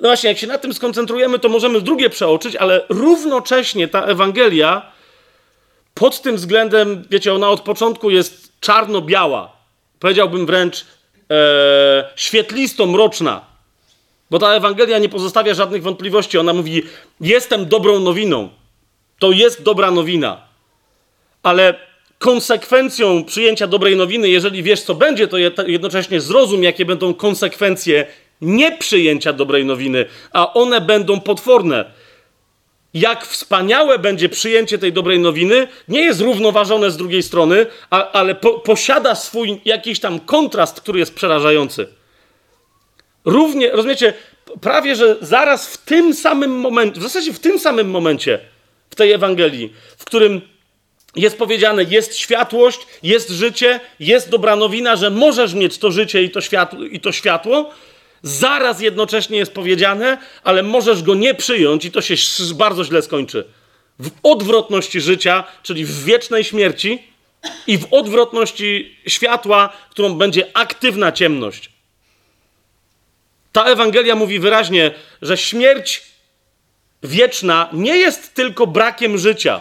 [0.00, 4.92] no właśnie, jak się na tym skoncentrujemy, to możemy drugie przeoczyć, ale równocześnie ta Ewangelia
[5.94, 9.52] pod tym względem, wiecie, ona od początku jest czarno-biała.
[9.98, 10.84] Powiedziałbym wręcz
[11.30, 13.49] e, świetlisto-mroczna.
[14.30, 16.38] Bo ta Ewangelia nie pozostawia żadnych wątpliwości.
[16.38, 16.82] Ona mówi:
[17.20, 18.48] Jestem dobrą nowiną.
[19.18, 20.42] To jest dobra nowina.
[21.42, 21.74] Ale
[22.18, 28.06] konsekwencją przyjęcia dobrej nowiny, jeżeli wiesz, co będzie, to jednocześnie zrozum, jakie będą konsekwencje
[28.40, 31.84] nieprzyjęcia dobrej nowiny, a one będą potworne.
[32.94, 38.34] Jak wspaniałe będzie przyjęcie tej dobrej nowiny, nie jest równoważone z drugiej strony, a, ale
[38.34, 41.99] po, posiada swój jakiś tam kontrast, który jest przerażający.
[43.24, 44.14] Równie, rozumiecie,
[44.60, 48.38] prawie że zaraz w tym samym momencie, w zasadzie w tym samym momencie
[48.90, 50.40] w tej Ewangelii, w którym
[51.16, 56.30] jest powiedziane, jest światłość, jest życie, jest dobra nowina, że możesz mieć to życie i
[56.30, 57.70] to światło, i to światło.
[58.22, 62.14] Zaraz jednocześnie jest powiedziane, ale możesz go nie przyjąć i to się
[62.54, 63.44] bardzo źle skończy.
[63.98, 67.02] W odwrotności życia, czyli w wiecznej śmierci
[67.66, 71.70] i w odwrotności światła, którą będzie aktywna ciemność.
[73.52, 74.90] Ta Ewangelia mówi wyraźnie,
[75.22, 76.02] że śmierć
[77.02, 79.60] wieczna nie jest tylko brakiem życia.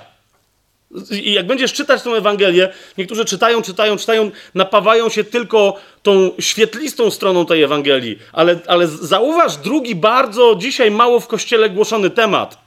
[1.12, 7.12] I jak będziesz czytać tę Ewangelię, niektórzy czytają, czytają, czytają, napawają się tylko tą świetlistą
[7.12, 8.20] stroną tej Ewangelii.
[8.34, 12.58] Ale, ale zauważ drugi bardzo dzisiaj mało w kościele głoszony temat.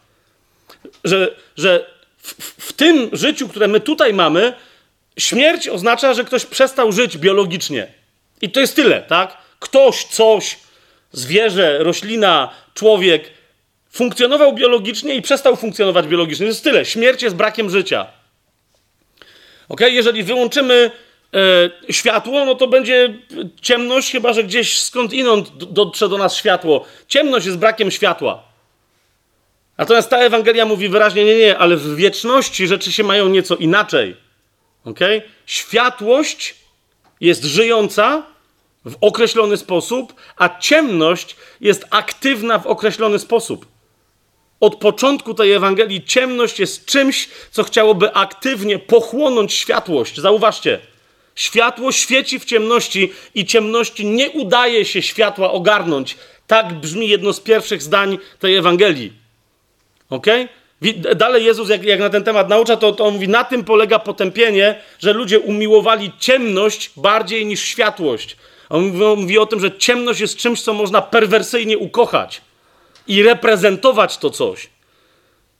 [1.04, 1.86] Że, że
[2.18, 2.34] w,
[2.68, 4.52] w tym życiu, które my tutaj mamy,
[5.18, 7.86] śmierć oznacza, że ktoś przestał żyć biologicznie.
[8.40, 9.36] I to jest tyle, tak?
[9.60, 10.58] Ktoś, coś,
[11.12, 13.30] zwierzę, roślina, człowiek
[13.90, 16.46] funkcjonował biologicznie i przestał funkcjonować biologicznie.
[16.46, 16.84] To jest tyle.
[16.84, 18.06] Śmierć jest brakiem życia.
[19.68, 19.80] Ok?
[19.80, 20.90] Jeżeli wyłączymy
[21.34, 23.14] e, światło, no to będzie
[23.60, 26.84] ciemność, chyba że gdzieś skąd inąd dotrze do nas światło.
[27.08, 28.42] Ciemność jest brakiem światła.
[29.78, 34.16] Natomiast ta Ewangelia mówi wyraźnie, nie, nie, ale w wieczności rzeczy się mają nieco inaczej.
[34.84, 35.00] Ok?
[35.46, 36.54] Światłość
[37.20, 38.31] jest żyjąca
[38.84, 43.66] w określony sposób, a ciemność jest aktywna w określony sposób
[44.62, 50.16] od początku tej Ewangelii ciemność jest czymś, co chciałoby aktywnie pochłonąć światłość.
[50.16, 50.78] Zauważcie,
[51.34, 56.16] światło świeci w ciemności i ciemności nie udaje się światła ogarnąć.
[56.46, 59.12] Tak brzmi jedno z pierwszych zdań tej Ewangelii.
[60.10, 60.26] Ok?
[61.16, 63.98] Dalej Jezus, jak, jak na ten temat naucza, to, to on mówi, na tym polega
[63.98, 68.36] potępienie, że ludzie umiłowali ciemność bardziej niż światłość.
[68.72, 72.40] On mówi, o tym, że ciemność jest czymś, co można perwersyjnie ukochać
[73.06, 74.68] i reprezentować to coś.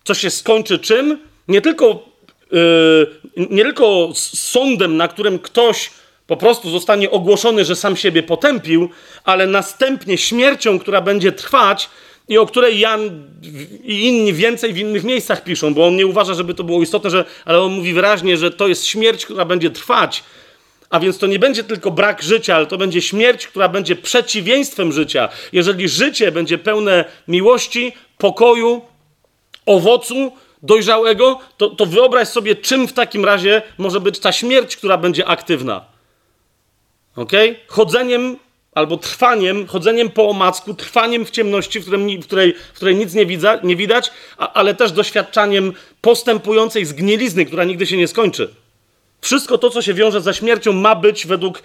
[0.05, 1.19] Co się skończy czym?
[1.49, 2.09] Nie tylko,
[2.51, 5.91] yy, nie tylko sądem, na którym ktoś
[6.27, 8.89] po prostu zostanie ogłoszony, że sam siebie potępił,
[9.25, 11.91] ale następnie śmiercią, która będzie trwać
[12.29, 13.29] i o której Jan
[13.85, 17.11] i inni więcej w innych miejscach piszą, bo on nie uważa, żeby to było istotne,
[17.11, 20.25] że, ale on mówi wyraźnie, że to jest śmierć, która będzie trwać
[20.93, 24.93] a więc to nie będzie tylko brak życia, ale to będzie śmierć, która będzie przeciwieństwem
[24.93, 25.29] życia.
[25.53, 28.83] Jeżeli życie będzie pełne miłości, pokoju,
[29.67, 30.33] owocu
[30.63, 35.27] dojrzałego, to, to wyobraź sobie, czym w takim razie może być ta śmierć, która będzie
[35.27, 35.85] aktywna.
[37.17, 37.33] Ok?
[37.67, 38.37] Chodzeniem
[38.73, 43.15] albo trwaniem, chodzeniem po omacku, trwaniem w ciemności, w, którym, w, której, w której nic
[43.15, 48.62] nie, widza, nie widać, a, ale też doświadczaniem postępującej zgnilizny, która nigdy się nie skończy.
[49.23, 51.63] Wszystko to, co się wiąże ze śmiercią, ma być według e,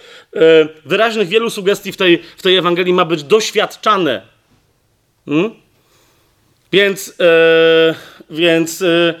[0.84, 4.22] wyraźnych wielu sugestii w tej, w tej Ewangelii, ma być doświadczane.
[5.26, 5.50] Hmm?
[6.72, 7.94] Więc, e,
[8.30, 9.14] więc e,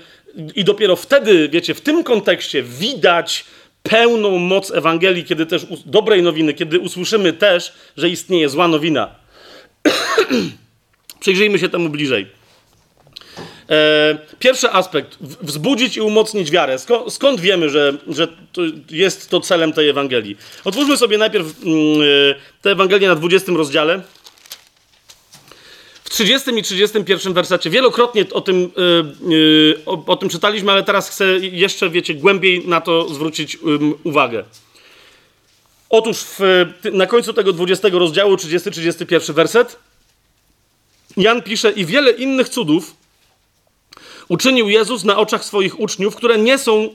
[0.54, 3.44] i dopiero wtedy, wiecie, w tym kontekście widać
[3.82, 9.14] pełną moc Ewangelii, kiedy też dobrej nowiny, kiedy usłyszymy też, że istnieje zła nowina.
[11.20, 12.37] Przyjrzyjmy się temu bliżej.
[13.70, 16.76] E, pierwszy aspekt, wzbudzić i umocnić wiarę.
[17.08, 20.36] Skąd, wiemy, że, że to jest to celem tej Ewangelii?
[20.64, 24.02] Otwórzmy sobie najpierw mm, e, tę Ewangelię na 20 rozdziale.
[26.04, 28.70] W 30 i 31 wersecie wielokrotnie o tym,
[29.76, 33.58] e, o, o tym czytaliśmy, ale teraz chcę jeszcze, wiecie, głębiej na to zwrócić
[34.04, 34.44] uwagę.
[35.90, 39.78] Otóż w, na końcu tego 20 rozdziału, 30-31 werset,
[41.16, 42.97] Jan pisze i wiele innych cudów,
[44.28, 46.88] uczynił Jezus na oczach swoich uczniów, które nie są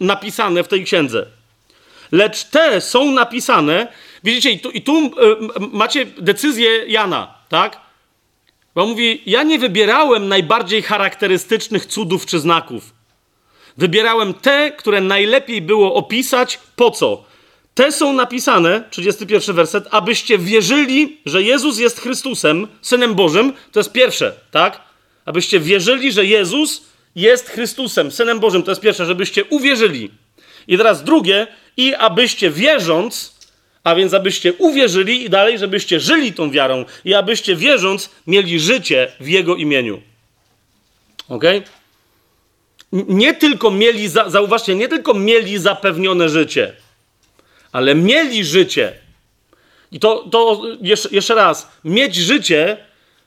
[0.00, 1.26] napisane w tej księdze.
[2.12, 3.88] Lecz te są napisane,
[4.24, 5.10] widzicie, i tu, i tu
[5.72, 7.80] macie decyzję Jana, tak?
[8.74, 12.92] Bo mówi: Ja nie wybierałem najbardziej charakterystycznych cudów czy znaków.
[13.76, 16.58] Wybierałem te, które najlepiej było opisać.
[16.76, 17.24] Po co?
[17.74, 23.52] Te są napisane, 31 werset, abyście wierzyli, że Jezus jest Chrystusem, Synem Bożym.
[23.72, 24.80] To jest pierwsze, tak?
[25.26, 26.82] Abyście wierzyli, że Jezus
[27.16, 28.62] jest Chrystusem, Synem Bożym.
[28.62, 30.10] To jest pierwsze, żebyście uwierzyli.
[30.68, 31.46] I teraz drugie,
[31.76, 33.36] i abyście wierząc,
[33.84, 39.12] a więc abyście uwierzyli i dalej, żebyście żyli tą wiarą i abyście wierząc mieli życie
[39.20, 40.02] w Jego imieniu.
[41.28, 41.44] Ok?
[42.92, 46.72] Nie tylko mieli, zauważcie, nie tylko mieli zapewnione życie,
[47.72, 48.92] ale mieli życie.
[49.92, 52.76] I to, to jeszcze, jeszcze raz, mieć życie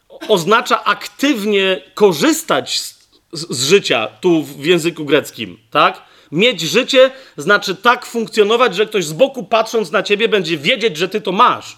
[0.09, 2.95] oznacza aktywnie korzystać z,
[3.31, 6.01] z, życia tu w języku greckim, tak?
[6.31, 11.09] Mieć życie znaczy tak funkcjonować, że ktoś z boku patrząc na ciebie będzie wiedzieć, że
[11.09, 11.77] ty to masz,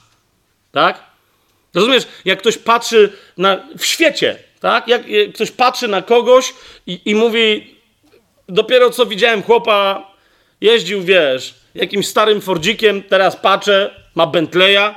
[0.71, 1.03] tak?
[1.73, 4.87] Rozumiesz, jak ktoś patrzy na, w świecie, tak?
[4.87, 5.01] Jak
[5.33, 6.53] ktoś patrzy na kogoś
[6.87, 7.75] i, i mówi,
[8.49, 10.11] dopiero co widziałem chłopa,
[10.61, 14.95] jeździł, wiesz, jakimś starym Fordzikiem, teraz patrzę, ma Bentleya,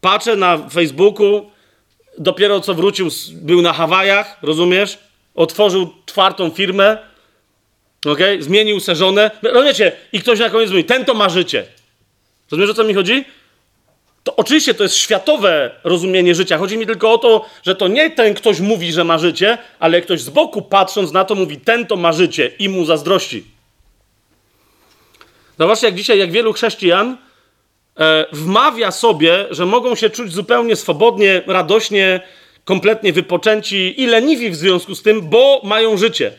[0.00, 1.50] patrzę na Facebooku,
[2.18, 4.98] dopiero co wrócił, był na Hawajach, rozumiesz?
[5.34, 6.98] Otworzył czwartą firmę,
[8.06, 9.92] okej, zmienił se żonę, rozumiecie?
[10.12, 11.64] I ktoś na koniec mówi, ten to ma życie.
[12.50, 13.24] Rozumiesz, o co mi chodzi?
[14.24, 16.58] To oczywiście to jest światowe rozumienie życia.
[16.58, 20.02] Chodzi mi tylko o to, że to nie ten ktoś mówi, że ma życie, ale
[20.02, 23.44] ktoś z boku patrząc na to mówi, ten to ma życie i mu zazdrości.
[25.58, 27.16] Zobaczcie, jak dzisiaj, jak wielu chrześcijan
[28.32, 32.20] wmawia sobie, że mogą się czuć zupełnie swobodnie, radośnie,
[32.64, 36.32] kompletnie wypoczęci i leniwi w związku z tym, bo mają życie.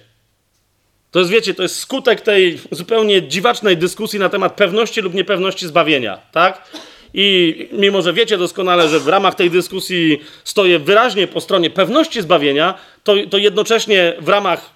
[1.11, 5.67] To jest, wiecie, to jest skutek tej zupełnie dziwacznej dyskusji na temat pewności lub niepewności
[5.67, 6.69] zbawienia, tak?
[7.13, 12.21] I mimo, że wiecie doskonale, że w ramach tej dyskusji stoję wyraźnie po stronie pewności
[12.21, 14.69] zbawienia, to, to jednocześnie w ramach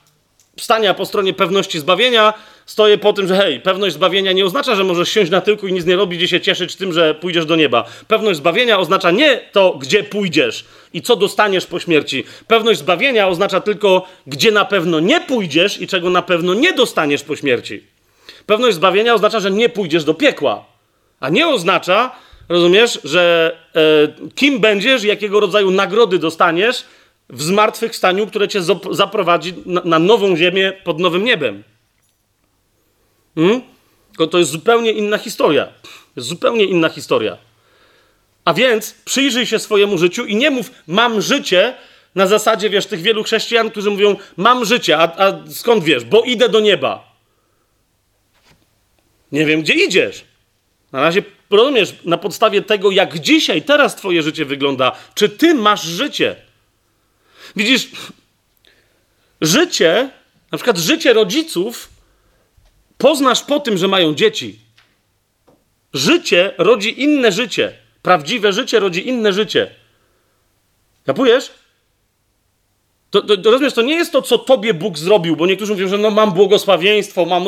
[0.64, 2.34] stania po stronie pewności zbawienia
[2.66, 5.74] stoję po tym, że hej, pewność zbawienia nie oznacza, że możesz siąść na tyłku i
[5.74, 7.84] nic nie robić i się cieszyć tym, że pójdziesz do nieba.
[8.08, 12.24] Pewność zbawienia oznacza nie to, gdzie pójdziesz i co dostaniesz po śmierci.
[12.48, 17.24] Pewność zbawienia oznacza tylko, gdzie na pewno nie pójdziesz i czego na pewno nie dostaniesz
[17.24, 17.84] po śmierci.
[18.46, 20.66] Pewność zbawienia oznacza, że nie pójdziesz do piekła,
[21.20, 22.12] a nie oznacza,
[22.50, 26.86] rozumiesz, że e, kim będziesz, jakiego rodzaju nagrody dostaniesz
[27.30, 28.62] w zmartwychwstaniu, które cię
[28.92, 31.64] zaprowadzi na, na nową ziemię pod nowym niebem.
[33.36, 33.62] Hmm?
[34.32, 35.68] To, jest zupełnie inna historia.
[36.16, 37.38] Zupełnie inna historia.
[38.46, 41.74] A więc przyjrzyj się swojemu życiu i nie mów, mam życie,
[42.16, 46.04] na zasadzie, wiesz, tych wielu chrześcijan, którzy mówią, mam życie, a, a skąd wiesz?
[46.06, 47.14] Bo idę do nieba.
[49.32, 50.24] Nie wiem, gdzie idziesz.
[50.92, 55.84] Na razie rozumiesz, na podstawie tego, jak dzisiaj, teraz twoje życie wygląda, czy ty masz
[55.84, 56.36] życie.
[57.56, 57.92] Widzisz,
[59.42, 60.10] życie,
[60.52, 61.90] na przykład życie rodziców,
[62.98, 64.60] poznasz po tym, że mają dzieci.
[65.94, 67.74] Życie rodzi inne życie.
[68.02, 69.76] Prawdziwe życie rodzi inne życie.
[71.06, 71.52] Kapujesz?
[73.10, 75.88] To, to, to rozumiesz, to nie jest to, co tobie Bóg zrobił, bo niektórzy mówią,
[75.88, 77.46] że no mam błogosławieństwo, mam...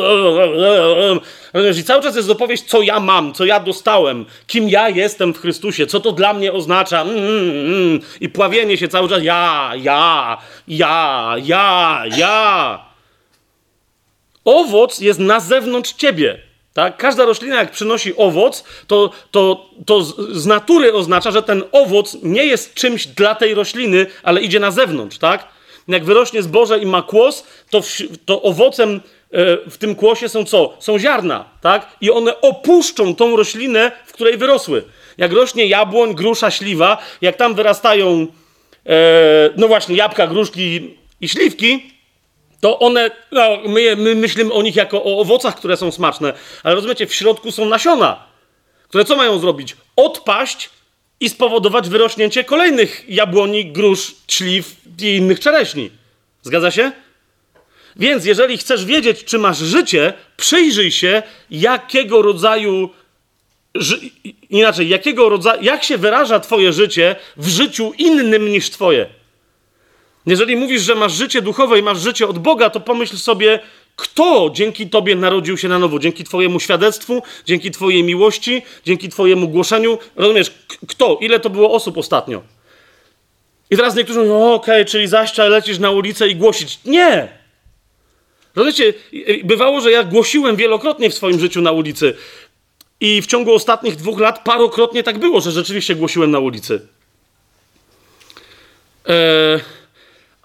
[1.54, 5.34] Rozumiesz, i cały czas jest opowieść, co ja mam, co ja dostałem, kim ja jestem
[5.34, 7.02] w Chrystusie, co to dla mnie oznacza.
[7.02, 8.00] Mm, mm, mm.
[8.22, 10.38] I pławienie się cały czas, ja, ja,
[10.68, 12.80] ja, ja, ja.
[14.46, 16.51] Owoc jest na zewnątrz ciebie.
[16.74, 16.98] Tak?
[16.98, 22.46] Każda roślina, jak przynosi owoc, to, to, to z, natury oznacza, że ten owoc nie
[22.46, 25.18] jest czymś dla tej rośliny, ale idzie na zewnątrz.
[25.18, 25.48] Tak?
[25.88, 27.88] Jak wyrośnie zboże i ma kłos, to, w,
[28.26, 29.02] to owocem
[29.32, 30.78] e, w tym kłosie są co?
[30.80, 31.46] Są ziarna.
[31.62, 31.88] Tak?
[32.02, 34.84] I one opuszczą tą roślinę, w której wyrosły.
[35.18, 38.28] Jak rośnie jabłoń, grusza, śliwa, jak tam wyrastają,
[38.86, 41.92] e, no właśnie, jabłka, gruszki i śliwki,
[42.62, 46.34] to one, no, my, my myślimy o nich jako o owocach, które są smaczne,
[46.64, 48.24] ale rozumiecie, w środku są nasiona,
[48.88, 49.76] które co mają zrobić?
[49.96, 50.70] Odpaść
[51.20, 55.90] i spowodować wyrośnięcie kolejnych jabłoni, grusz, śliw i innych czereśni.
[56.42, 56.92] Zgadza się?
[57.96, 62.90] Więc jeżeli chcesz wiedzieć, czy masz życie, przyjrzyj się, jakiego rodzaju,
[63.76, 64.00] ży,
[64.50, 69.21] inaczej, jakiego rodzaju, jak się wyraża twoje życie w życiu innym niż twoje.
[70.26, 73.60] Jeżeli mówisz, że masz życie duchowe i masz życie od Boga, to pomyśl sobie,
[73.96, 79.48] kto dzięki Tobie narodził się na nowo, dzięki Twojemu świadectwu, dzięki Twojej miłości, dzięki Twojemu
[79.48, 79.98] głoszeniu.
[80.16, 80.52] Rozumiesz,
[80.88, 81.18] kto?
[81.22, 82.42] Ile to było osób ostatnio?
[83.70, 86.80] I teraz niektórzy mówią, okej, czyli zaścia lecisz na ulicę i głosić.
[86.86, 87.28] Nie!
[88.56, 88.94] Rozumiecie,
[89.44, 92.14] bywało, że ja głosiłem wielokrotnie w swoim życiu na ulicy.
[93.00, 96.88] I w ciągu ostatnich dwóch lat parokrotnie tak było, że rzeczywiście głosiłem na ulicy.
[99.06, 99.60] Eee,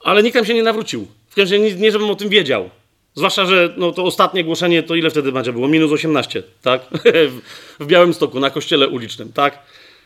[0.06, 1.06] ale nikt tam się nie nawrócił.
[1.28, 2.70] W każdym razie nie, żebym o tym wiedział.
[3.14, 5.68] Zwłaszcza, że no, to ostatnie głoszenie, to ile wtedy macie było?
[5.68, 6.82] Minus 18, tak?
[7.30, 7.40] w,
[7.80, 9.58] w Białymstoku, na kościele ulicznym, tak?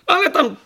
[0.06, 0.56] Ale tam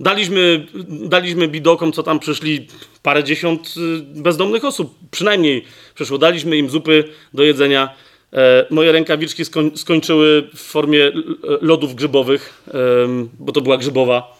[0.00, 2.66] daliśmy, daliśmy bidokom, co tam przyszli,
[3.02, 4.94] parę dziesiąt y, bezdomnych osób.
[5.10, 6.18] Przynajmniej przyszło.
[6.18, 7.04] Daliśmy im zupy
[7.34, 7.94] do jedzenia.
[8.32, 11.12] E, moje rękawiczki skoń, skończyły w formie
[11.60, 12.62] lodów grzybowych,
[13.04, 14.38] em, bo to była grzybowa.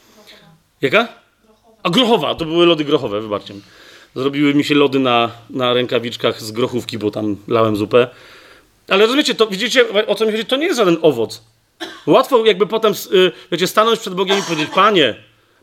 [0.82, 1.25] Jaka?
[1.86, 3.54] A grochowa, to były lody grochowe, wybaczcie.
[4.16, 8.08] Zrobiły mi się lody na, na rękawiczkach z grochówki, bo tam lałem zupę.
[8.88, 10.44] Ale rozumiecie, to widzicie, o co mi chodzi?
[10.44, 11.42] To nie jest żaden owoc.
[12.06, 15.14] Łatwo jakby potem, y, wiecie, stanąć przed Bogiem i powiedzieć, Panie,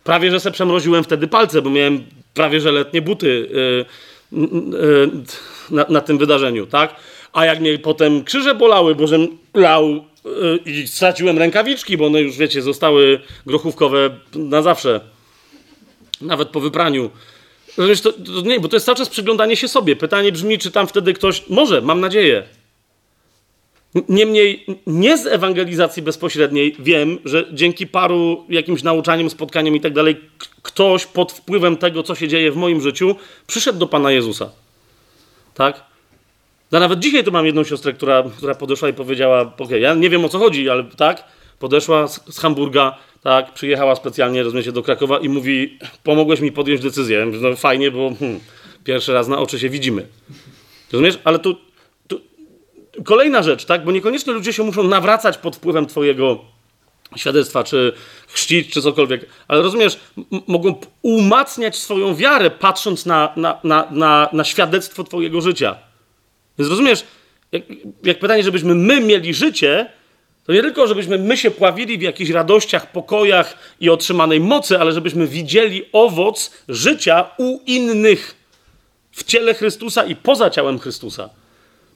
[0.04, 2.04] prawie, że se przemroziłem wtedy palce, bo miałem
[2.34, 5.10] prawie, że letnie buty y, y,
[5.70, 6.96] na, na tym wydarzeniu, tak?
[7.34, 10.04] A jak mnie potem krzyże bolały, bo żem lał
[10.66, 15.13] i straciłem rękawiczki, bo one już, wiecie, zostały grochówkowe na zawsze
[16.24, 17.10] nawet po wypraniu.
[17.78, 19.96] Rozumiesz, to, to nie, bo to jest cały czas przyglądanie się sobie.
[19.96, 21.50] Pytanie brzmi, czy tam wtedy ktoś.
[21.50, 22.44] Może, mam nadzieję.
[24.10, 30.22] Niemniej, nie z ewangelizacji bezpośredniej wiem, że dzięki paru jakimś nauczaniom, spotkaniom i tak dalej,
[30.62, 33.16] ktoś pod wpływem tego, co się dzieje w moim życiu,
[33.48, 34.50] przyszedł do Pana Jezusa.
[35.54, 35.84] Tak?
[36.72, 40.10] No nawet dzisiaj tu mam jedną siostrę, która, która podeszła i powiedziała, ok, ja nie
[40.10, 41.24] wiem o co chodzi, ale tak,
[41.64, 47.26] podeszła z, Hamburga, tak, przyjechała specjalnie, rozumiecie, do Krakowa i mówi, pomogłeś mi podjąć decyzję.
[47.26, 48.40] Mówię, no fajnie, bo hmm,
[48.84, 50.08] pierwszy raz na oczy się widzimy.
[50.92, 51.20] Rozumiesz?
[51.24, 51.56] Ale tu,
[52.08, 52.22] tu
[53.04, 56.46] kolejna rzecz, tak, bo niekoniecznie ludzie się muszą nawracać pod wpływem twojego
[57.16, 57.94] świadectwa, czy
[58.28, 60.00] chrzcić, czy cokolwiek, ale rozumiesz,
[60.48, 65.76] mogą umacniać swoją wiarę, patrząc na, na, na, na, na świadectwo twojego życia.
[66.60, 67.04] Więc rozumiesz,
[67.52, 67.64] jak,
[68.04, 69.90] jak pytanie, żebyśmy my mieli życie,
[70.46, 74.92] to nie tylko, żebyśmy my się pławili w jakichś radościach, pokojach i otrzymanej mocy, ale
[74.92, 78.36] żebyśmy widzieli owoc życia u innych
[79.12, 81.30] w ciele Chrystusa i poza ciałem Chrystusa.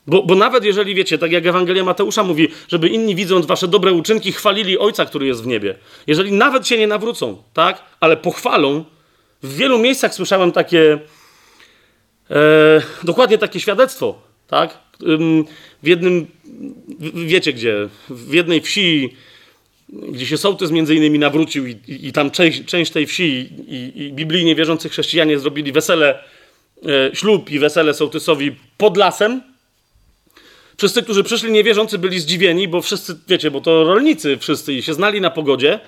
[0.07, 3.91] Bo, bo nawet jeżeli wiecie, tak jak Ewangelia Mateusza mówi, żeby inni widząc wasze dobre
[3.91, 5.75] uczynki, chwalili Ojca, który jest w niebie.
[6.07, 8.85] Jeżeli nawet się nie nawrócą, tak, ale pochwalą,
[9.43, 10.99] w wielu miejscach słyszałem takie,
[12.29, 14.77] e, dokładnie takie świadectwo, tak?
[15.83, 16.27] W jednym,
[17.13, 19.13] wiecie gdzie, w jednej wsi,
[19.89, 23.91] gdzie się sołtys między innymi nawrócił i, i, i tam część, część tej wsi i,
[23.95, 26.23] i biblijnie wierzący chrześcijanie zrobili wesele,
[26.85, 29.41] e, ślub i wesele sołtysowi pod lasem.
[30.77, 34.93] Wszyscy, którzy przyszli niewierzący, byli zdziwieni, bo wszyscy, wiecie, bo to rolnicy wszyscy i się
[34.93, 35.79] znali na pogodzie.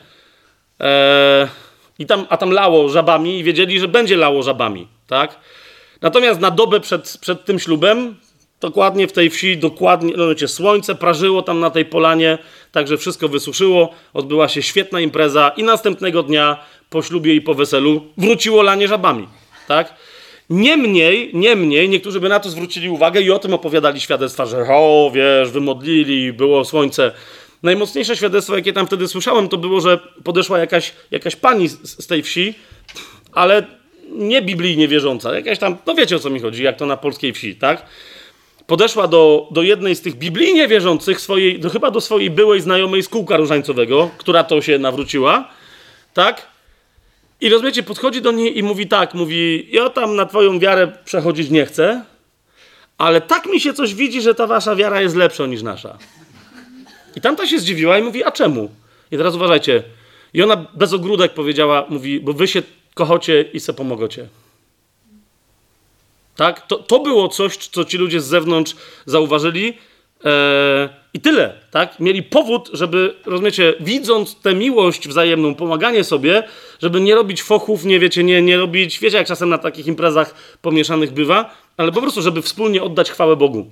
[0.79, 1.47] E,
[1.99, 5.39] i tam, a tam lało żabami i wiedzieli, że będzie lało żabami, tak?
[6.01, 8.15] Natomiast na dobę przed, przed tym ślubem,
[8.61, 12.37] dokładnie w tej wsi, dokładnie, no wiecie, słońce prażyło tam na tej polanie,
[12.71, 18.05] także wszystko wysuszyło, odbyła się świetna impreza i następnego dnia po ślubie i po weselu
[18.17, 19.27] wróciło lanie żabami,
[19.67, 19.93] tak?
[20.49, 25.11] Niemniej, niemniej, niektórzy by na to zwrócili uwagę i o tym opowiadali świadectwa, że o,
[25.13, 27.11] wiesz, wymodlili, było słońce.
[27.63, 32.07] Najmocniejsze świadectwo, jakie tam wtedy słyszałem, to było, że podeszła jakaś, jakaś pani z, z
[32.07, 32.53] tej wsi,
[33.31, 33.65] ale
[34.11, 37.33] nie biblijnie wierząca, jakaś tam, no wiecie o co mi chodzi, jak to na polskiej
[37.33, 37.85] wsi, tak?
[38.69, 43.03] Podeszła do, do jednej z tych biblijnie wierzących, swojej, do, chyba do swojej byłej znajomej
[43.03, 45.49] z kółka różańcowego, która to się nawróciła,
[46.13, 46.47] tak?
[47.41, 51.49] I rozumiecie, podchodzi do niej i mówi tak, mówi, ja tam na twoją wiarę przechodzić
[51.49, 52.03] nie chcę,
[52.97, 55.97] ale tak mi się coś widzi, że ta wasza wiara jest lepsza niż nasza.
[57.15, 58.69] I tamta się zdziwiła i mówi, a czemu?
[59.11, 59.83] I teraz uważajcie.
[60.33, 62.61] I ona bez ogródek powiedziała, mówi, bo wy się
[62.93, 64.27] kochocie i se pomogocie.
[66.39, 66.67] Tak?
[66.67, 68.75] To, to było coś, co ci ludzie z zewnątrz
[69.05, 69.73] zauważyli
[70.25, 71.99] e, i tyle, tak?
[71.99, 76.43] Mieli powód, żeby, rozumiecie, widząc tę miłość wzajemną, pomaganie sobie,
[76.81, 80.57] żeby nie robić fochów, nie wiecie, nie, nie robić, wiecie jak czasem na takich imprezach
[80.61, 83.71] pomieszanych bywa, ale po prostu, żeby wspólnie oddać chwałę Bogu.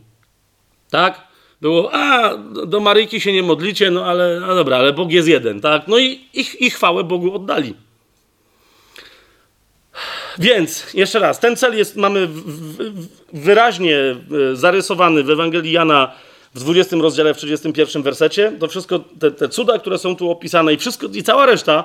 [0.89, 1.27] Tak?
[1.61, 5.61] Było, a do Maryjki się nie modlicie, no ale, no dobra, ale Bóg jest jeden,
[5.61, 5.87] tak?
[5.87, 7.86] No i ich, ich chwałę Bogu oddali.
[10.39, 12.27] Więc, jeszcze raz, ten cel jest, mamy
[13.33, 14.15] wyraźnie e,
[14.55, 16.11] zarysowany w Ewangelii Jana
[16.55, 18.51] w 20 rozdziale, w 31 wersecie.
[18.59, 21.83] To wszystko, te, te cuda, które są tu opisane i wszystko, i cała reszta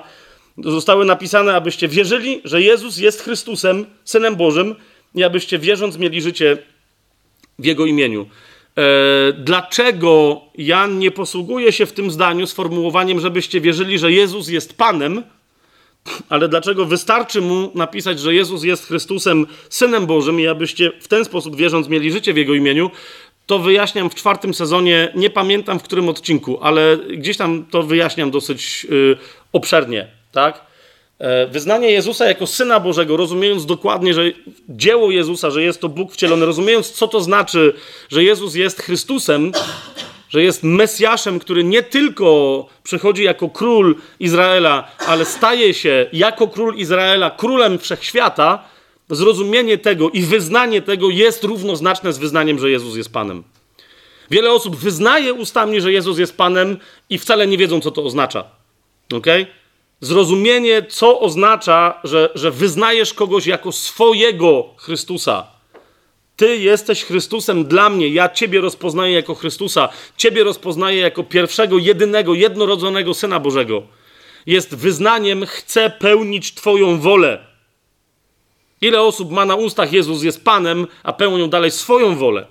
[0.64, 4.74] zostały napisane, abyście wierzyli, że Jezus jest Chrystusem, Synem Bożym
[5.14, 6.58] i abyście wierząc mieli życie
[7.58, 8.26] w Jego imieniu.
[8.78, 8.82] E,
[9.32, 15.22] dlaczego Jan nie posługuje się w tym zdaniu sformułowaniem, żebyście wierzyli, że Jezus jest Panem,
[16.28, 21.24] ale dlaczego wystarczy mu napisać, że Jezus jest Chrystusem, Synem Bożym i abyście w ten
[21.24, 22.90] sposób wierząc mieli życie w Jego imieniu,
[23.46, 28.30] to wyjaśniam w czwartym sezonie, nie pamiętam w którym odcinku, ale gdzieś tam to wyjaśniam
[28.30, 29.16] dosyć yy,
[29.52, 30.72] obszernie, tak?
[31.18, 34.22] E, Wyznanie Jezusa jako Syna Bożego, rozumiejąc dokładnie, że
[34.68, 37.74] dzieło Jezusa, że jest to Bóg wcielony, rozumiejąc co to znaczy,
[38.10, 39.52] że Jezus jest Chrystusem,
[40.32, 46.76] że jest Mesjaszem, który nie tylko przychodzi jako król Izraela, ale staje się jako król
[46.76, 48.64] Izraela królem wszechświata,
[49.10, 53.42] zrozumienie tego i wyznanie tego jest równoznaczne z wyznaniem, że Jezus jest Panem.
[54.30, 56.78] Wiele osób wyznaje ustami, że Jezus jest Panem
[57.10, 58.44] i wcale nie wiedzą, co to oznacza.
[59.14, 59.46] Okay?
[60.00, 65.46] Zrozumienie, co oznacza, że, że wyznajesz kogoś jako swojego Chrystusa.
[66.42, 72.34] Ty jesteś Chrystusem dla mnie, ja Ciebie rozpoznaję jako Chrystusa, Ciebie rozpoznaję jako pierwszego, jedynego,
[72.34, 73.82] jednorodzonego Syna Bożego.
[74.46, 77.46] Jest wyznaniem, chcę pełnić Twoją wolę.
[78.80, 82.46] Ile osób ma na ustach Jezus jest Panem, a pełnią dalej swoją wolę?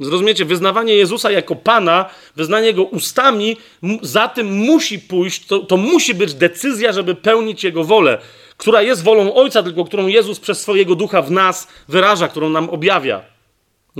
[0.00, 3.56] Zrozumiecie, wyznawanie Jezusa jako Pana, wyznanie Go ustami,
[4.02, 8.18] za tym musi pójść, to, to musi być decyzja, żeby pełnić Jego wolę.
[8.56, 12.70] Która jest wolą Ojca, tylko którą Jezus przez swojego ducha w nas wyraża, którą nam
[12.70, 13.22] objawia.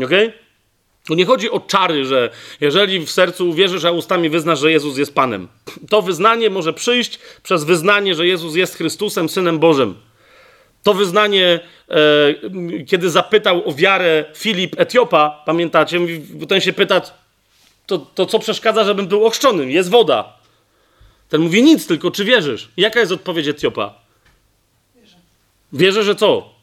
[0.05, 0.33] Okej?
[1.09, 2.31] To nie chodzi o czary, że
[2.61, 5.49] jeżeli w sercu uwierzysz, a ustami wyznasz, że Jezus jest Panem.
[5.91, 9.95] To wyznanie może przyjść przez wyznanie, że Jezus jest Chrystusem, Synem Bożym.
[10.83, 16.01] To wyznanie, e, kiedy zapytał o wiarę Filip Etiopa, pamiętacie,
[16.49, 17.03] ten się pyta,
[17.87, 19.73] to, to co przeszkadza, żebym był ochrzczony?
[19.73, 20.33] Jest woda.
[21.29, 22.69] Ten mówi nic, tylko czy wierzysz?
[22.77, 24.06] Jaka jest odpowiedź Etiopa?
[25.73, 26.03] Wierzę.
[26.03, 26.55] Że co?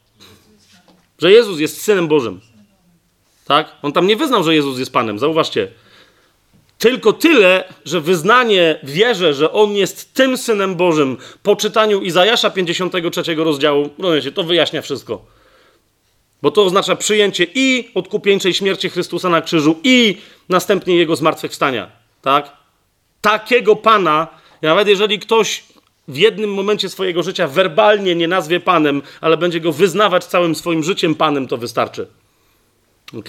[1.20, 2.42] Że Jezus jest Synem Bożym.
[3.46, 3.76] Tak?
[3.82, 5.20] On tam nie wyznał, że Jezus jest Panem.
[5.20, 5.68] Zauważcie.
[6.78, 13.36] Tylko tyle, że wyznanie wierzę, że On jest tym Synem Bożym po czytaniu Izajasza 53
[13.36, 15.26] rozdziału, rozumiecie, to wyjaśnia wszystko.
[16.42, 20.18] Bo to oznacza przyjęcie i odkupieńczej śmierci Chrystusa na krzyżu i
[20.50, 21.92] następnie Jego zmartwychwstania.
[22.22, 22.52] Tak?
[23.22, 24.28] Takiego Pana,
[24.62, 25.64] nawet jeżeli ktoś
[26.08, 30.84] w jednym momencie swojego życia werbalnie nie nazwie Panem, ale będzie Go wyznawać całym swoim
[30.84, 32.08] życiem Panem, to wystarczy.
[33.18, 33.28] Ok?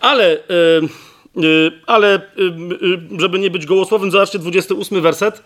[0.00, 0.88] Ale, yy,
[1.42, 5.42] yy, ale yy, żeby nie być gołosłownym, zobaczcie 28 werset.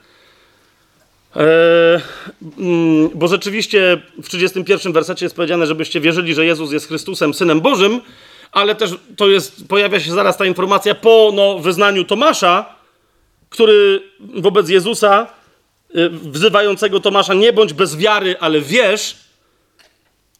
[2.59, 7.61] Mm, bo rzeczywiście w 31 wersecie jest powiedziane, żebyście wierzyli, że Jezus jest Chrystusem, Synem
[7.61, 8.01] Bożym,
[8.53, 12.78] ale też to jest, pojawia się zaraz ta informacja po no, wyznaniu Tomasza,
[13.49, 15.27] który wobec Jezusa,
[16.11, 19.17] wzywającego Tomasza, nie bądź bez wiary, ale wierz,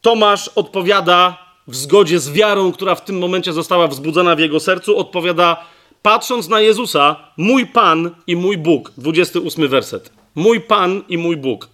[0.01, 1.37] Tomasz odpowiada
[1.67, 5.65] w zgodzie z wiarą, która w tym momencie została wzbudzona w jego sercu, odpowiada,
[6.01, 8.91] patrząc na Jezusa, mój Pan i mój Bóg.
[8.97, 10.11] 28 werset.
[10.35, 11.69] Mój Pan i mój Bóg.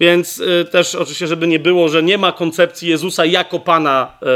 [0.00, 4.26] Więc y, też oczywiście, żeby nie było, że nie ma koncepcji Jezusa jako Pana y,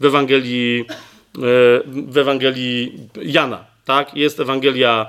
[0.00, 1.40] w, Ewangelii, y,
[1.86, 3.64] w Ewangelii Jana.
[3.84, 4.14] Tak?
[4.14, 5.06] Jest Ewangelia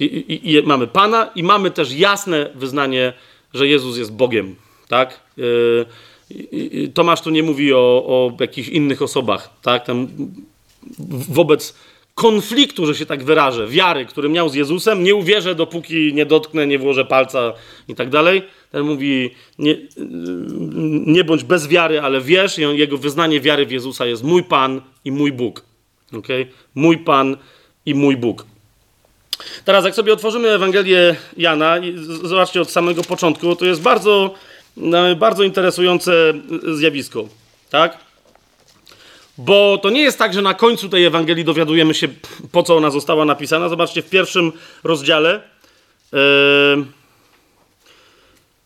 [0.00, 3.12] i, i, i, mamy Pana i mamy też jasne wyznanie,
[3.54, 4.56] że Jezus jest Bogiem.
[4.88, 5.20] Tak?
[6.94, 9.84] Tomasz tu nie mówi o, o jakichś innych osobach, tak?
[9.86, 10.08] Tam
[11.28, 11.74] wobec
[12.14, 16.66] konfliktu, że się tak wyrażę, wiary, który miał z Jezusem, nie uwierzę, dopóki nie dotknę,
[16.66, 17.52] nie włożę palca
[17.88, 18.42] i tak dalej.
[18.72, 19.76] Ten mówi, nie,
[21.06, 22.58] nie bądź bez wiary, ale wierz.
[22.58, 25.64] I jego wyznanie wiary w Jezusa jest mój Pan i mój Bóg.
[26.12, 26.46] Okay?
[26.74, 27.36] Mój Pan
[27.86, 28.46] i mój Bóg.
[29.64, 31.76] Teraz, jak sobie otworzymy Ewangelię Jana,
[32.22, 34.34] zobaczcie od samego początku, to jest bardzo
[34.76, 36.34] no, bardzo interesujące
[36.74, 37.24] zjawisko,
[37.70, 37.98] tak?
[39.38, 42.08] Bo to nie jest tak, że na końcu tej Ewangelii dowiadujemy się,
[42.52, 43.68] po co ona została napisana.
[43.68, 44.52] Zobaczcie, w pierwszym
[44.84, 45.40] rozdziale.
[46.12, 46.18] Yy,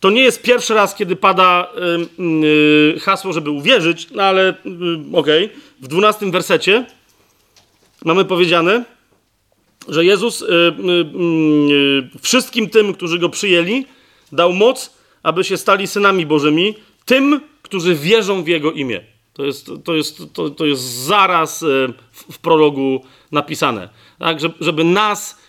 [0.01, 1.71] to nie jest pierwszy raz, kiedy pada
[2.19, 4.55] yy, hasło, żeby uwierzyć, no ale
[5.13, 5.45] okej.
[5.45, 5.61] Okay.
[5.81, 6.85] W dwunastym wersecie
[8.05, 8.85] mamy powiedziane,
[9.89, 10.45] że Jezus
[12.23, 13.87] wszystkim tym, którzy go przyjęli,
[14.33, 16.75] dał moc, aby się stali synami Bożymi,
[17.05, 19.01] tym, którzy wierzą w Jego imię.
[19.33, 21.67] To jest, to jest, to, to jest zaraz e,
[22.13, 23.89] w, w prologu napisane.
[24.19, 25.47] Tak, żeby nas.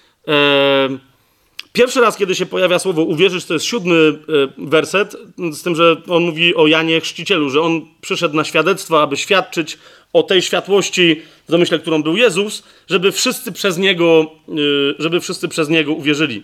[1.73, 5.15] Pierwszy raz, kiedy się pojawia słowo uwierzyć, to jest siódmy e, werset,
[5.51, 9.77] z tym, że on mówi o Janie Chrzcicielu, że on przyszedł na świadectwo, aby świadczyć
[10.13, 14.53] o tej światłości, w domyśle, którą był Jezus, żeby wszyscy przez niego, e,
[14.99, 16.43] żeby wszyscy przez niego uwierzyli.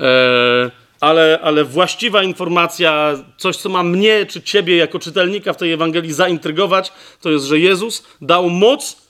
[0.00, 0.70] E,
[1.00, 6.12] ale, ale właściwa informacja, coś, co ma mnie czy ciebie jako czytelnika w tej Ewangelii
[6.12, 9.04] zaintrygować, to jest, że Jezus dał moc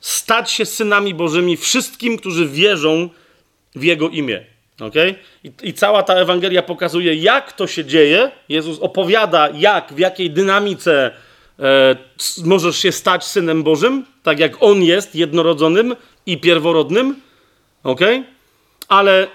[0.00, 3.08] stać się synami Bożymi wszystkim, którzy wierzą
[3.74, 4.44] w Jego imię.
[4.80, 5.14] Okay?
[5.44, 8.30] I, I, cała ta Ewangelia pokazuje, jak to się dzieje.
[8.48, 11.10] Jezus opowiada, jak, w jakiej dynamice
[11.58, 11.96] e,
[12.44, 15.96] możesz się stać synem Bożym, tak jak On jest jednorodzonym
[16.26, 17.16] i pierworodnym.
[17.82, 18.24] Okay?
[18.90, 19.26] ale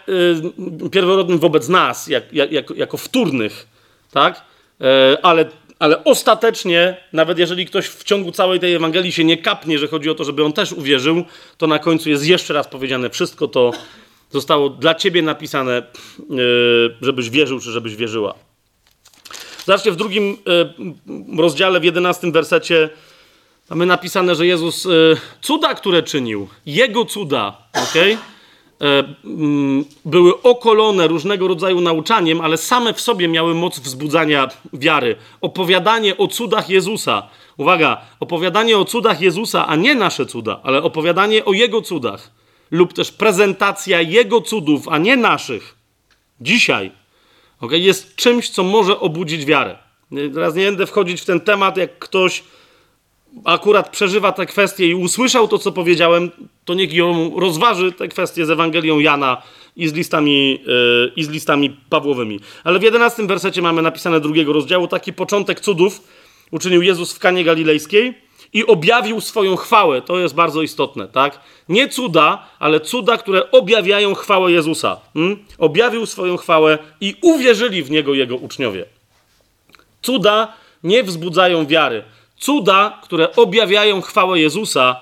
[0.86, 3.68] y, pierworodnym wobec nas, jak, jak, jako, jako wtórnych,
[4.12, 4.42] tak?
[4.82, 5.46] E, ale,
[5.80, 10.10] ale ostatecznie, nawet jeżeli ktoś w ciągu całej tej Ewangelii się nie kapnie, że chodzi
[10.10, 11.24] o to, żeby on też uwierzył,
[11.58, 13.72] to na końcu jest jeszcze raz powiedziane, wszystko to
[14.36, 15.84] zostało dla ciebie napisane,
[16.20, 18.34] y, żebyś wierzył, czy żebyś wierzyła.
[19.66, 20.38] Zobaczcie, w drugim
[21.36, 22.90] y, rozdziale, w jedenastym wersecie
[23.70, 24.88] mamy napisane, że Jezus
[25.42, 27.58] cuda, które czynił, Jego cuda?
[27.74, 28.18] Okay?
[28.82, 35.16] E, mm, były okolone różnego rodzaju nauczaniem, ale same w sobie miały moc wzbudzania wiary.
[35.42, 37.30] Opowiadanie o cudach Jezusa.
[37.58, 42.32] Uwaga, opowiadanie o cudach Jezusa, a nie nasze cuda, ale opowiadanie o Jego cudach.
[42.72, 45.76] Lub też prezentacja Jego cudów, a nie naszych.
[46.42, 46.92] Dzisiaj.
[47.62, 49.78] Okay, jest czymś, co może obudzić wiarę.
[50.34, 52.44] Teraz nie będę wchodzić w ten temat, jak ktoś
[53.44, 56.32] akurat przeżywa tę kwestię i usłyszał to, co powiedziałem,
[56.66, 59.42] to niech ją rozważy tę kwestię z Ewangelią Jana
[59.76, 62.40] i z listami, yy, i z listami Pawłowymi.
[62.64, 66.02] Ale w 11 wersecie mamy napisane drugiego rozdziału taki początek cudów
[66.52, 68.14] uczynił Jezus w Kanie Galilejskiej
[68.56, 70.02] i objawił swoją chwałę.
[70.02, 71.40] To jest bardzo istotne, tak?
[71.70, 75.00] Nie cuda, ale cuda, które objawiają chwałę Jezusa.
[75.14, 75.46] Hmm?
[75.58, 78.86] Objawił swoją chwałę i uwierzyli w niego jego uczniowie.
[80.02, 80.54] Cuda
[80.84, 82.04] nie wzbudzają wiary.
[82.38, 85.00] Cuda, które objawiają chwałę Jezusa,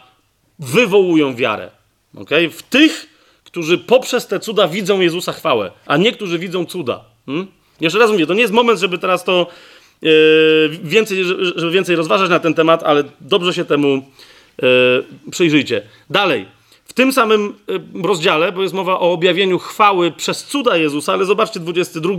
[0.60, 1.72] wywołują wiarę.
[2.18, 2.49] Okay?
[2.49, 3.10] W tych,
[3.43, 7.04] którzy poprzez te cuda widzą Jezusa chwałę, a niektórzy widzą cuda.
[7.26, 7.47] Hmm?
[7.82, 9.47] Jeszcze raz mówię, to nie jest moment, żeby teraz to
[10.84, 11.24] więcej,
[11.56, 14.06] żeby więcej rozważać na ten temat, ale dobrze się temu
[14.62, 14.70] yy,
[15.32, 15.82] przyjrzyjcie.
[16.10, 16.45] Dalej.
[16.86, 21.26] W tym samym yy, rozdziale, bo jest mowa o objawieniu chwały przez cuda Jezusa, ale
[21.26, 22.14] zobaczcie 22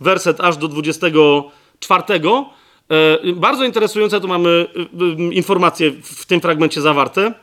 [0.00, 2.02] werset aż do 24.
[3.24, 4.66] Yy, bardzo interesujące tu mamy
[5.18, 7.34] yy, informacje w tym fragmencie zawarte.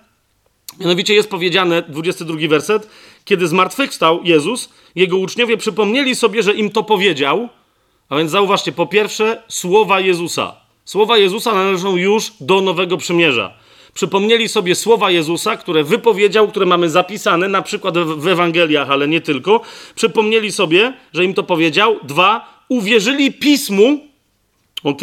[0.80, 2.89] Mianowicie jest powiedziane, 22 werset,
[3.26, 7.49] kiedy zmartwychwstał Jezus, jego uczniowie przypomnieli sobie, że im to powiedział.
[8.10, 10.55] A więc zauważcie, po pierwsze, słowa Jezusa.
[10.86, 13.53] Słowa Jezusa należą już do Nowego Przymierza.
[13.93, 19.22] Przypomnieli sobie słowa Jezusa, które wypowiedział, które mamy zapisane, na przykład w Ewangeliach, ale nie
[19.22, 19.62] tylko.
[19.95, 21.95] Przypomnieli sobie, że im to powiedział.
[22.03, 23.99] Dwa, uwierzyli pismu,
[24.84, 25.01] ok?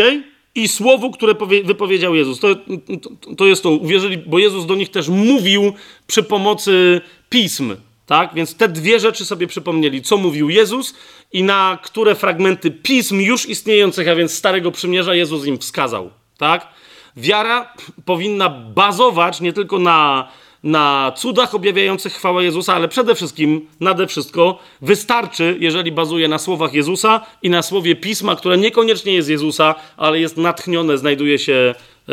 [0.56, 1.34] i słowu, które
[1.64, 2.40] wypowiedział Jezus.
[2.40, 5.72] To, to, to, jest to, uwierzyli, bo Jezus do nich też mówił
[6.06, 7.76] przy pomocy pism,
[8.06, 8.34] tak?
[8.34, 10.94] Więc te dwie rzeczy sobie przypomnieli, co mówił Jezus
[11.32, 16.68] i na które fragmenty pism już istniejących, a więc Starego Przymierza Jezus im wskazał, tak?
[17.16, 17.72] Wiara
[18.04, 20.28] powinna bazować nie tylko na
[20.62, 26.74] na cudach objawiających chwałę Jezusa, ale przede wszystkim, nade wszystko, wystarczy, jeżeli bazuje na słowach
[26.74, 31.74] Jezusa i na słowie Pisma, które niekoniecznie jest Jezusa, ale jest natchnione, znajduje się,
[32.08, 32.12] e,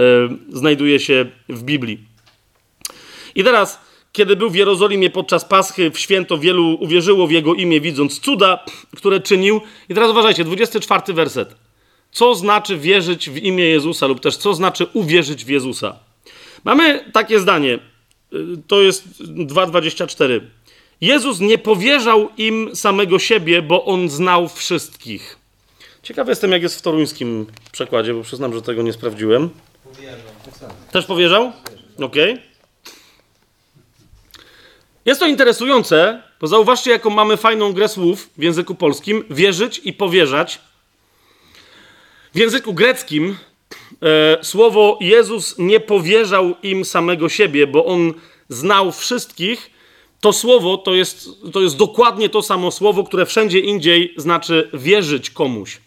[0.50, 2.00] znajduje się w Biblii.
[3.36, 3.80] I teraz,
[4.14, 8.66] kiedy był w Jerozolimie podczas Paschy, w święto wielu uwierzyło w Jego imię, widząc cuda,
[8.96, 9.62] które czynił.
[9.90, 11.56] I teraz uważajcie, 24 werset.
[12.12, 15.96] Co znaczy wierzyć w imię Jezusa lub też co znaczy uwierzyć w Jezusa?
[16.64, 17.80] Mamy takie zdanie–
[18.68, 20.42] to jest 2,24.
[21.02, 25.38] Jezus nie powierzał im samego siebie, bo on znał wszystkich.
[26.04, 29.50] Ciekawy jestem, jak jest w toruńskim przekładzie, bo przyznam, że tego nie sprawdziłem.
[30.92, 31.52] Też powierzał?
[32.00, 32.34] Okej.
[32.34, 32.53] Okay.
[35.06, 39.94] Jest to interesujące, bo zauważcie, jaką mamy fajną grę słów w języku polskim: wierzyć i
[39.94, 40.60] powierzać.
[42.34, 43.38] W języku greckim
[44.02, 48.14] e, słowo Jezus nie powierzał im samego siebie, bo on
[48.50, 49.70] znał wszystkich.
[50.22, 55.30] To słowo to jest, to jest dokładnie to samo słowo, które wszędzie indziej znaczy wierzyć
[55.30, 55.80] komuś.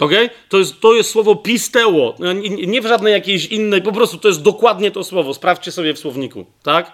[0.00, 0.12] Ok?
[0.48, 4.28] To jest, to jest słowo pisteo, nie, nie w żadnej jakiejś innej, po prostu to
[4.28, 5.34] jest dokładnie to słowo.
[5.34, 6.92] Sprawdźcie sobie w słowniku, tak?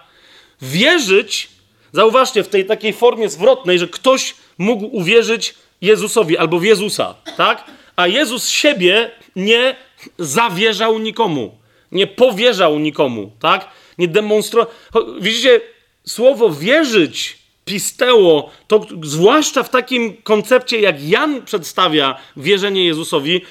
[0.61, 1.49] Wierzyć,
[1.91, 7.63] zauważcie, w tej takiej formie zwrotnej, że ktoś mógł uwierzyć Jezusowi albo w Jezusa, tak?
[7.95, 9.75] A Jezus siebie nie
[10.17, 11.57] zawierzał nikomu.
[11.91, 13.69] Nie powierzał nikomu, tak?
[13.97, 14.73] Nie demonstrował.
[15.21, 15.61] Widzicie,
[16.05, 17.37] słowo wierzyć,
[17.67, 23.41] pisteo, to zwłaszcza w takim koncepcie, jak Jan przedstawia wierzenie Jezusowi,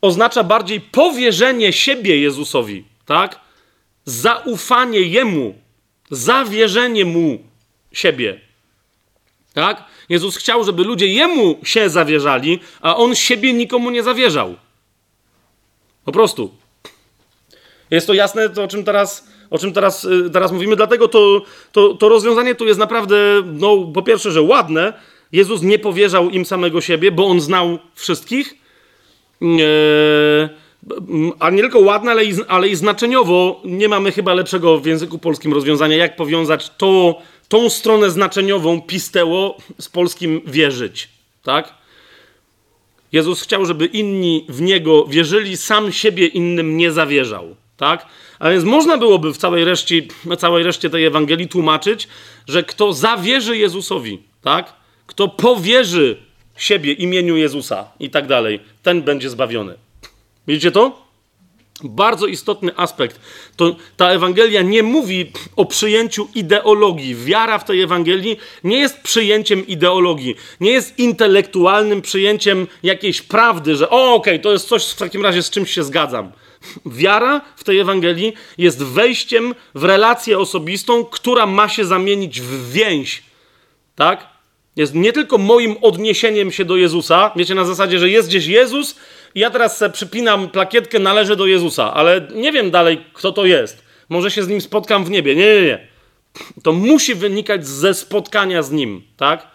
[0.00, 3.40] oznacza bardziej powierzenie siebie Jezusowi, tak?
[4.04, 5.54] Zaufanie Jemu,
[6.10, 7.38] zawierzenie Mu
[7.92, 8.40] siebie.
[9.54, 9.84] Tak?
[10.08, 14.56] Jezus chciał, żeby ludzie Jemu się zawierzali, a On siebie nikomu nie zawierzał.
[16.04, 16.54] Po prostu.
[17.90, 21.42] Jest to jasne, to o czym teraz, o czym teraz, y, teraz mówimy, dlatego to,
[21.72, 24.92] to, to rozwiązanie tu jest naprawdę, no po pierwsze, że ładne.
[25.32, 28.54] Jezus nie powierzał im samego siebie, bo On znał wszystkich.
[29.42, 30.48] Eee,
[31.38, 35.18] a nie tylko ładne, ale i, ale i znaczeniowo nie mamy chyba lepszego w języku
[35.18, 41.08] polskim rozwiązania, jak powiązać to, tą stronę znaczeniową pisteo z polskim wierzyć.
[41.42, 41.74] Tak?
[43.12, 47.56] Jezus chciał, żeby inni w Niego wierzyli, sam siebie innym nie zawierzał.
[47.82, 48.06] Tak?
[48.38, 50.02] A więc można byłoby w całej reszcie,
[50.38, 52.08] całej reszcie tej Ewangelii tłumaczyć,
[52.48, 54.72] że kto zawierzy Jezusowi, tak?
[55.06, 56.16] kto powierzy
[56.56, 59.74] siebie imieniu Jezusa i tak dalej, ten będzie zbawiony.
[60.46, 61.02] Widzicie to?
[61.84, 63.20] Bardzo istotny aspekt.
[63.56, 67.14] To, ta Ewangelia nie mówi o przyjęciu ideologii.
[67.14, 73.90] Wiara w tej Ewangelii nie jest przyjęciem ideologii, nie jest intelektualnym przyjęciem jakiejś prawdy, że
[73.90, 76.32] o, okej, okay, to jest coś w takim razie z czymś się zgadzam.
[76.86, 83.22] Wiara w tej Ewangelii jest wejściem w relację osobistą, która ma się zamienić w więź.
[83.94, 84.26] Tak?
[84.76, 88.96] Jest nie tylko moim odniesieniem się do Jezusa, wiecie, na zasadzie, że jest gdzieś Jezus
[89.34, 93.44] i ja teraz sobie przypinam plakietkę, należę do Jezusa, ale nie wiem dalej, kto to
[93.44, 93.82] jest.
[94.08, 95.36] Może się z nim spotkam w niebie.
[95.36, 95.88] Nie, nie, nie.
[96.62, 99.51] to musi wynikać ze spotkania z Nim, tak?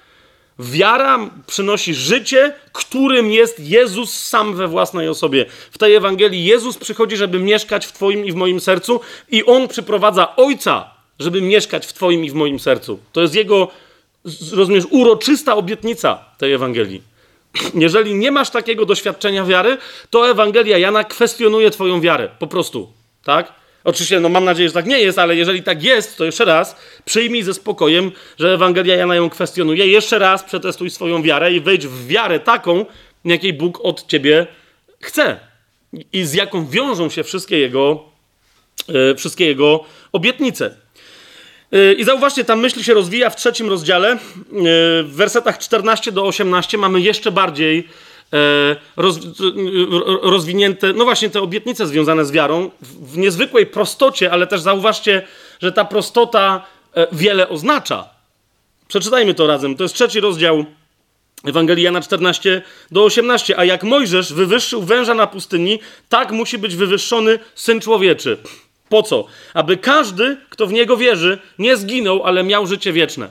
[0.59, 5.45] Wiara przynosi życie, którym jest Jezus sam we własnej osobie.
[5.71, 9.01] W tej Ewangelii Jezus przychodzi, żeby mieszkać w Twoim i w moim sercu,
[9.31, 10.89] i On przyprowadza Ojca,
[11.19, 12.99] żeby mieszkać w Twoim i w moim sercu.
[13.11, 13.67] To jest Jego,
[14.51, 17.01] rozumiesz, uroczysta obietnica tej Ewangelii.
[17.73, 19.77] Jeżeli nie masz takiego doświadczenia wiary,
[20.09, 22.29] to Ewangelia Jana kwestionuje Twoją wiarę.
[22.39, 22.91] Po prostu,
[23.23, 23.53] tak?
[23.87, 26.75] Oczywiście, no mam nadzieję, że tak nie jest, ale jeżeli tak jest, to jeszcze raz
[27.05, 29.87] przyjmij ze spokojem, że Ewangelia Jana ją kwestionuje.
[29.87, 32.85] Jeszcze raz przetestuj swoją wiarę i wejdź w wiarę taką,
[33.25, 34.47] jakiej Bóg od ciebie
[34.99, 35.39] chce.
[36.13, 38.03] I z jaką wiążą się wszystkie jego,
[38.89, 40.75] e, wszystkie jego obietnice.
[41.71, 44.11] E, I zauważcie, ta myśl się rozwija w trzecim rozdziale.
[44.11, 44.17] E,
[45.03, 47.87] w wersetach 14 do 18 mamy jeszcze bardziej
[48.97, 49.19] roz,
[50.21, 55.21] rozwinięte, no właśnie te obietnice związane z wiarą w niezwykłej prostocie, ale też zauważcie,
[55.59, 58.09] że ta prostota e, wiele oznacza.
[58.87, 59.75] Przeczytajmy to razem.
[59.75, 60.65] To jest trzeci rozdział
[61.45, 62.61] Ewangelii Jana 14
[62.91, 63.59] do 18.
[63.59, 68.37] A jak Mojżesz wywyższył węża na pustyni, tak musi być wywyższony Syn Człowieczy.
[68.89, 69.25] Po co?
[69.53, 73.29] Aby każdy, kto w Niego wierzy, nie zginął, ale miał życie wieczne.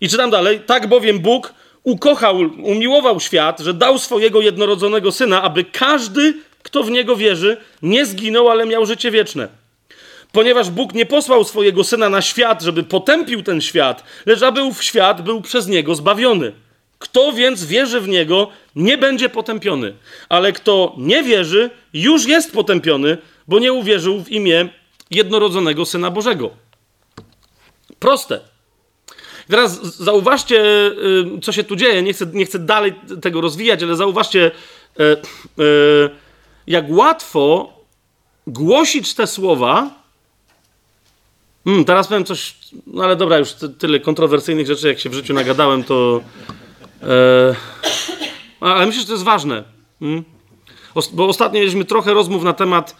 [0.00, 0.60] I czytam dalej.
[0.66, 1.54] Tak bowiem Bóg
[1.84, 8.06] ukochał, umiłował świat, że dał swojego jednorodzonego syna, aby każdy, kto w niego wierzy, nie
[8.06, 9.48] zginął, ale miał życie wieczne.
[10.32, 14.84] Ponieważ Bóg nie posłał swojego syna na świat, żeby potępił ten świat, lecz aby ów
[14.84, 16.52] świat był przez niego zbawiony.
[16.98, 19.94] Kto więc wierzy w niego, nie będzie potępiony,
[20.28, 23.18] ale kto nie wierzy, już jest potępiony,
[23.48, 24.68] bo nie uwierzył w imię
[25.10, 26.50] jednorodzonego syna Bożego.
[27.98, 28.51] Proste.
[29.48, 30.60] Teraz zauważcie,
[31.36, 32.02] y, co się tu dzieje.
[32.02, 34.50] Nie chcę, nie chcę dalej tego rozwijać, ale zauważcie,
[35.00, 35.16] e, e,
[36.66, 37.72] jak łatwo
[38.46, 39.90] głosić te słowa.
[41.64, 45.34] Hmm, teraz powiem coś, no ale dobra, już tyle kontrowersyjnych rzeczy, jak się w życiu
[45.34, 46.20] nagadałem, to.
[48.60, 49.64] Ale myślę, że to jest ważne.
[50.00, 50.24] Hmm?
[51.12, 52.96] Bo ostatnio mieliśmy trochę rozmów na temat,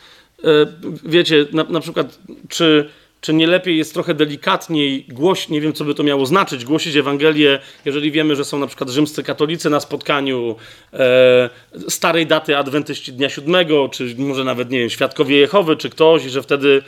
[1.04, 2.18] wiecie, na, na przykład,
[2.48, 2.90] czy
[3.22, 6.96] czy nie lepiej jest trochę delikatniej głosić, nie wiem co by to miało znaczyć, głosić
[6.96, 10.56] Ewangelię, jeżeli wiemy, że są na przykład rzymscy katolicy na spotkaniu
[10.92, 11.50] e,
[11.88, 16.30] starej daty adwentyści dnia siódmego, czy może nawet, nie wiem, świadkowie Jehowy, czy ktoś, i
[16.30, 16.82] że wtedy...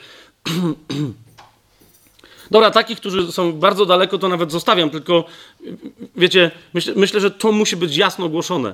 [2.51, 5.25] Dobra, takich, którzy są bardzo daleko, to nawet zostawiam, tylko
[6.15, 8.73] wiecie, myśl, myślę, że to musi być jasno głoszone.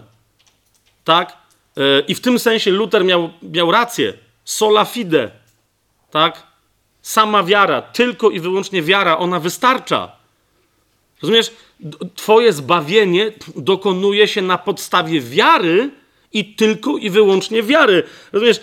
[1.04, 1.38] Tak?
[1.78, 4.14] E, I w tym sensie Luther miał, miał rację.
[4.46, 5.32] Sola fide.
[6.12, 6.51] Tak?
[7.02, 10.12] Sama wiara, tylko i wyłącznie wiara, ona wystarcza.
[11.22, 11.52] Rozumiesz?
[12.16, 15.90] Twoje zbawienie dokonuje się na podstawie wiary
[16.34, 18.04] i tylko i wyłącznie wiary.
[18.32, 18.62] Rozumiesz?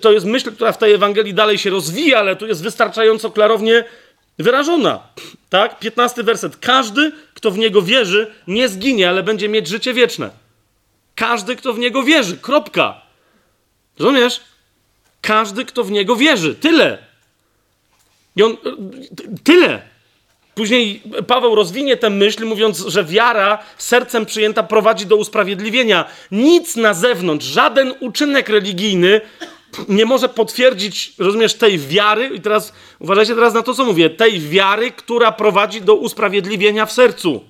[0.00, 3.84] To jest myśl, która w tej Ewangelii dalej się rozwija, ale tu jest wystarczająco klarownie
[4.38, 5.00] wyrażona.
[5.48, 5.78] Tak?
[5.78, 6.56] 15 werset.
[6.56, 10.30] Każdy, kto w niego wierzy, nie zginie, ale będzie mieć życie wieczne.
[11.14, 12.36] Każdy, kto w niego wierzy.
[12.36, 13.02] Kropka.
[13.98, 14.40] Rozumiesz?
[15.20, 16.54] Każdy, kto w niego wierzy.
[16.54, 17.09] Tyle.
[18.36, 18.56] I on
[19.44, 19.82] tyle.
[20.54, 26.04] Później Paweł rozwinie tę myśl, mówiąc, że wiara sercem przyjęta prowadzi do usprawiedliwienia.
[26.32, 29.20] Nic na zewnątrz, żaden uczynek religijny
[29.88, 34.40] nie może potwierdzić, rozumiesz, tej wiary, i teraz uważajcie teraz na to, co mówię, tej
[34.40, 37.44] wiary, która prowadzi do usprawiedliwienia w sercu.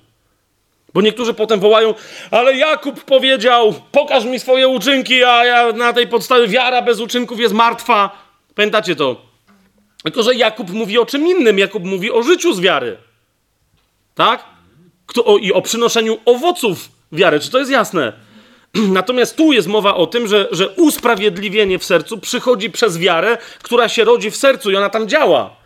[0.93, 1.93] Bo niektórzy potem wołają,
[2.31, 7.39] ale Jakub powiedział, pokaż mi swoje uczynki, a ja na tej podstawie wiara bez uczynków
[7.39, 8.27] jest martwa.
[8.55, 9.30] Pamiętacie to?
[10.03, 11.59] Tylko, że Jakub mówi o czym innym.
[11.59, 12.97] Jakub mówi o życiu z wiary.
[14.15, 14.45] Tak?
[15.05, 17.39] Kto, o, I o przynoszeniu owoców wiary.
[17.39, 18.13] Czy to jest jasne?
[18.73, 23.89] Natomiast tu jest mowa o tym, że, że usprawiedliwienie w sercu przychodzi przez wiarę, która
[23.89, 25.61] się rodzi w sercu i ona tam działa.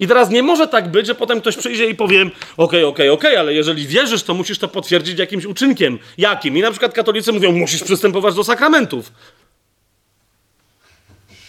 [0.00, 3.10] I teraz nie może tak być, że potem ktoś przyjdzie i powie: okej, okej, okej,
[3.10, 5.98] okay, ale jeżeli wierzysz, to musisz to potwierdzić jakimś uczynkiem.
[6.18, 6.56] Jakim?
[6.56, 9.12] I na przykład katolicy mówią: musisz przystępować do sakramentów.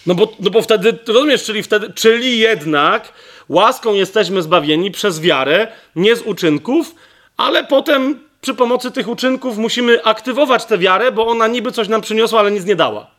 [0.10, 3.14] No bo, no bo wtedy, rozumiesz, czyli wtedy, czyli jednak
[3.50, 6.96] łaską jesteśmy zbawieni przez wiarę, nie z uczynków,
[7.38, 12.02] ale potem przy pomocy tych uczynków musimy aktywować tę wiarę, bo ona niby coś nam
[12.02, 13.12] przyniosła, ale nic nie dała.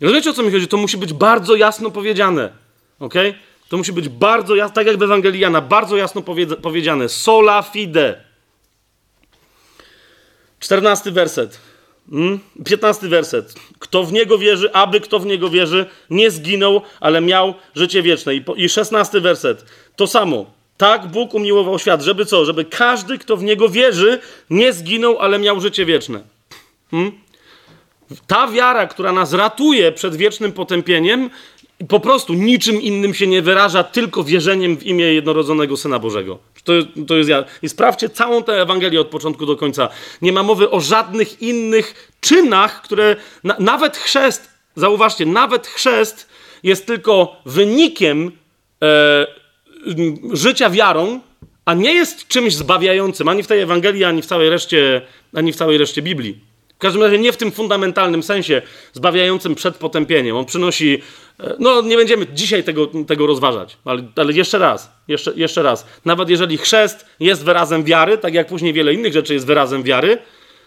[0.00, 0.68] Rozumiecie o co mi chodzi?
[0.68, 2.50] To musi być bardzo jasno powiedziane.
[2.98, 3.14] ok?
[3.68, 6.22] To musi być bardzo jasno, tak jak w Ewangelii Jana, bardzo jasno
[6.62, 7.08] powiedziane.
[7.08, 8.24] Sola fide.
[10.60, 11.69] Czternasty werset.
[12.10, 12.38] Hmm?
[12.64, 13.54] 15 werset.
[13.78, 18.32] Kto w niego wierzy, aby kto w niego wierzy, nie zginął, ale miał życie wieczne.
[18.56, 19.64] I 16 werset.
[19.96, 20.46] To samo.
[20.76, 22.44] Tak Bóg umiłował świat, żeby co?
[22.44, 24.18] Żeby każdy, kto w niego wierzy,
[24.50, 26.22] nie zginął, ale miał życie wieczne.
[26.90, 27.12] Hmm?
[28.26, 31.30] Ta wiara, która nas ratuje przed wiecznym potępieniem,
[31.88, 36.38] po prostu niczym innym się nie wyraża, tylko wierzeniem w imię jednorodzonego Syna Bożego.
[36.64, 36.72] To,
[37.06, 37.44] to jest ja.
[37.62, 39.88] I sprawdźcie całą tę Ewangelię od początku do końca.
[40.22, 46.28] Nie ma mowy o żadnych innych czynach, które na, nawet chrzest, zauważcie, nawet chrzest
[46.62, 48.32] jest tylko wynikiem
[48.82, 49.26] e,
[50.32, 51.20] życia wiarą,
[51.64, 55.02] a nie jest czymś zbawiającym ani w tej Ewangelii, ani w całej reszcie,
[55.34, 56.49] ani w całej reszcie Biblii.
[56.80, 58.62] W każdym razie nie w tym fundamentalnym sensie
[58.92, 60.36] zbawiającym przed potępieniem.
[60.36, 61.02] On przynosi.
[61.40, 65.86] e, No, nie będziemy dzisiaj tego, tego rozważać, ale, ale jeszcze raz, jeszcze, jeszcze raz.
[66.04, 70.18] Nawet jeżeli chrzest jest wyrazem wiary, tak jak później wiele innych rzeczy jest wyrazem wiary,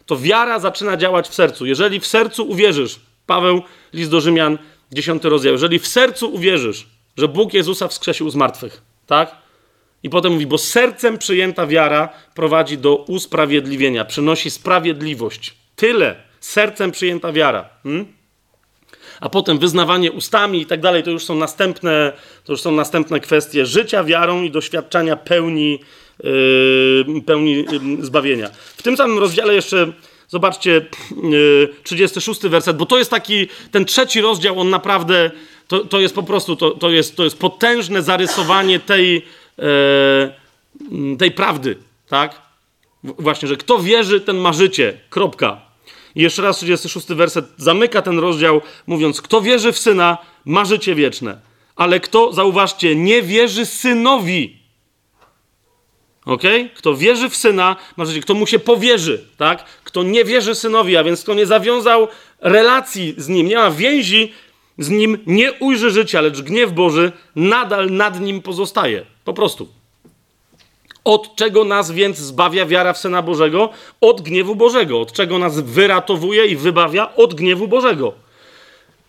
[0.05, 1.65] to wiara zaczyna działać w sercu.
[1.65, 3.61] Jeżeli w sercu uwierzysz, Paweł,
[3.93, 4.57] list do Rzymian,
[4.91, 6.87] 10 rozdział, jeżeli w sercu uwierzysz,
[7.17, 9.35] że Bóg Jezusa wskrzesił z martwych, tak?
[10.03, 15.62] I potem mówi, bo sercem przyjęta wiara prowadzi do usprawiedliwienia, przynosi sprawiedliwość.
[15.75, 16.15] Tyle.
[16.39, 17.69] Sercem przyjęta wiara.
[17.83, 18.05] Hmm?
[19.19, 22.13] A potem wyznawanie ustami i tak dalej, to już są następne,
[22.43, 25.79] to już są następne kwestie życia wiarą i doświadczania pełni,
[26.23, 28.49] yy, pełni yy, zbawienia.
[28.77, 29.93] W tym samym rozdziale jeszcze
[30.27, 30.85] zobaczcie
[31.23, 35.31] yy, 36 werset, bo to jest taki, ten trzeci rozdział, on naprawdę,
[35.67, 39.25] to, to jest po prostu, to, to, jest, to jest potężne zarysowanie tej,
[39.57, 41.77] yy, tej prawdy,
[42.07, 42.41] tak?
[43.03, 44.99] Właśnie, że kto wierzy, ten ma życie.
[45.09, 45.61] Kropka.
[46.15, 50.95] I jeszcze raz 36 werset zamyka ten rozdział, mówiąc: Kto wierzy w syna, ma życie
[50.95, 51.41] wieczne.
[51.75, 54.57] Ale kto, zauważcie, nie wierzy synowi.
[56.25, 56.41] Ok?
[56.75, 58.21] Kto wierzy w syna, ma życie.
[58.21, 59.65] Kto mu się powierzy, tak?
[59.83, 62.07] Kto nie wierzy synowi, a więc kto nie zawiązał
[62.41, 64.33] relacji z nim, nie ma więzi
[64.77, 69.05] z nim, nie ujrzy życia, lecz gniew Boży nadal nad nim pozostaje.
[69.23, 69.82] Po prostu.
[71.03, 73.69] Od czego nas więc zbawia wiara w Syna Bożego?
[74.01, 75.01] Od gniewu Bożego.
[75.01, 77.15] Od czego nas wyratowuje i wybawia?
[77.15, 78.13] Od gniewu Bożego.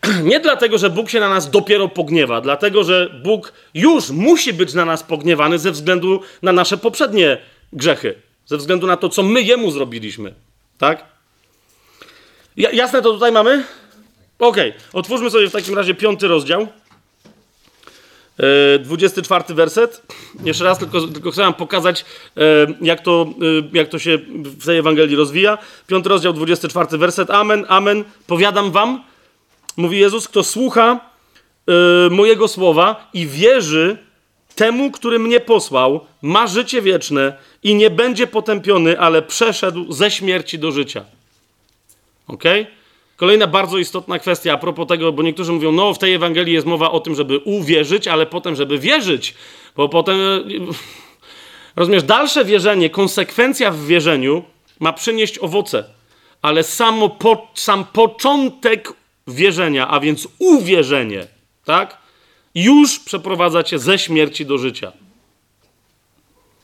[0.31, 4.75] Nie dlatego, że Bóg się na nas dopiero pogniewa, dlatego, że Bóg już musi być
[4.75, 7.39] na nas pogniewany ze względu na nasze poprzednie
[7.73, 8.15] grzechy,
[8.47, 10.35] ze względu na to, co my Jemu zrobiliśmy.
[10.79, 11.05] Tak?
[12.57, 13.65] Ja, jasne to tutaj mamy?
[14.39, 14.83] Okej, okay.
[14.93, 16.66] otwórzmy sobie w takim razie piąty rozdział.
[18.81, 20.02] 24 werset.
[20.44, 22.05] Jeszcze raz tylko, tylko chcę wam pokazać,
[22.81, 23.27] jak to,
[23.73, 25.59] jak to się w tej Ewangelii rozwija.
[25.86, 27.31] Piąty rozdział, 24 werset.
[27.31, 28.05] Amen, amen.
[28.27, 29.05] Powiadam wam,
[29.77, 31.01] mówi Jezus, kto słucha
[32.11, 33.98] mojego słowa i wierzy
[34.55, 40.59] temu, który mnie posłał, ma życie wieczne i nie będzie potępiony, ale przeszedł ze śmierci
[40.59, 41.05] do życia.
[42.28, 42.62] Okej?
[42.62, 42.84] Okay?
[43.24, 46.66] Kolejna bardzo istotna kwestia a propos tego, bo niektórzy mówią, no w tej Ewangelii jest
[46.66, 49.34] mowa o tym, żeby uwierzyć, ale potem, żeby wierzyć,
[49.76, 50.18] bo potem,
[51.76, 54.42] rozumiesz, dalsze wierzenie, konsekwencja w wierzeniu
[54.80, 55.84] ma przynieść owoce,
[56.42, 58.92] ale samo po, sam początek
[59.28, 61.26] wierzenia, a więc uwierzenie,
[61.64, 61.98] tak,
[62.55, 64.92] już przeprowadza cię ze śmierci do życia.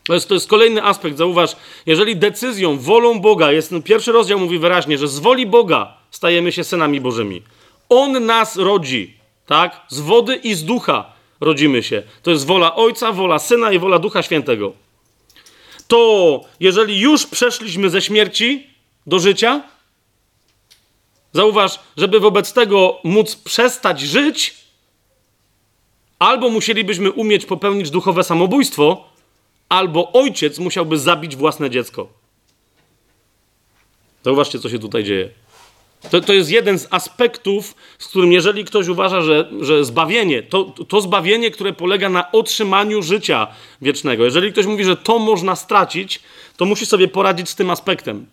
[0.05, 1.57] To jest, to jest kolejny aspekt, zauważ,
[1.87, 6.53] jeżeli decyzją, wolą Boga jest, no pierwszy rozdział mówi wyraźnie, że z woli Boga stajemy
[6.53, 7.43] się synami Bożymi.
[7.89, 9.15] On nas rodzi,
[9.47, 9.81] tak?
[9.89, 12.03] Z wody i z ducha rodzimy się.
[12.23, 14.73] To jest wola Ojca, wola Syna i wola Ducha Świętego.
[15.89, 18.67] To jeżeli już przeszliśmy ze śmierci
[19.07, 19.63] do życia,
[21.33, 24.57] zauważ, żeby wobec tego móc przestać żyć,
[26.19, 29.05] albo musielibyśmy umieć popełnić duchowe samobójstwo,
[29.69, 32.09] albo ojciec musiałby zabić własne dziecko.
[34.25, 35.31] Zauważcie, co się tutaj dzieje.
[36.11, 40.65] To, to jest jeden z aspektów, z którym jeżeli ktoś uważa, że, że zbawienie, to,
[40.65, 43.47] to zbawienie, które polega na otrzymaniu życia
[43.83, 46.21] wiecznego, jeżeli ktoś mówi, że to można stracić,
[46.57, 48.27] to musi sobie poradzić z tym aspektem.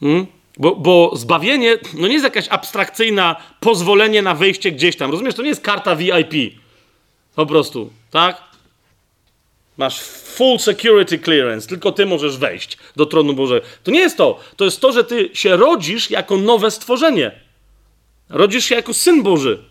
[0.00, 0.26] Hmm?
[0.58, 5.10] Bo, bo zbawienie no nie jest jakaś abstrakcyjna pozwolenie na wejście gdzieś tam.
[5.10, 6.54] Rozumiesz, to nie jest karta VIP.
[7.34, 8.53] Po prostu, tak?
[9.76, 13.66] Masz full security clearance, tylko ty możesz wejść do tronu Bożego.
[13.82, 14.40] To nie jest to.
[14.56, 17.40] To jest to, że ty się rodzisz jako nowe stworzenie.
[18.28, 19.64] Rodzisz się jako syn Boży.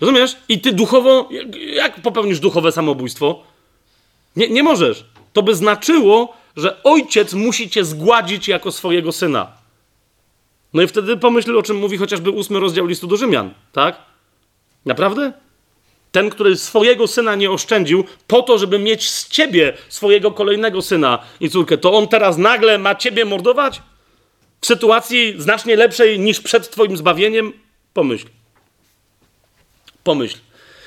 [0.00, 0.36] Rozumiesz?
[0.48, 1.28] I ty duchowo.
[1.74, 3.42] Jak popełnisz duchowe samobójstwo?
[4.36, 5.04] Nie, nie możesz.
[5.32, 9.52] To by znaczyło, że ojciec musi cię zgładzić jako swojego syna.
[10.74, 13.98] No i wtedy pomyśl, o czym mówi chociażby ósmy rozdział listu do Rzymian, tak?
[14.86, 15.32] Naprawdę?
[16.12, 21.18] Ten, który swojego syna nie oszczędził, po to, żeby mieć z ciebie swojego kolejnego syna
[21.40, 23.82] i córkę, to on teraz nagle ma ciebie mordować?
[24.60, 27.52] W sytuacji znacznie lepszej niż przed twoim zbawieniem?
[27.94, 28.26] Pomyśl.
[30.04, 30.36] Pomyśl.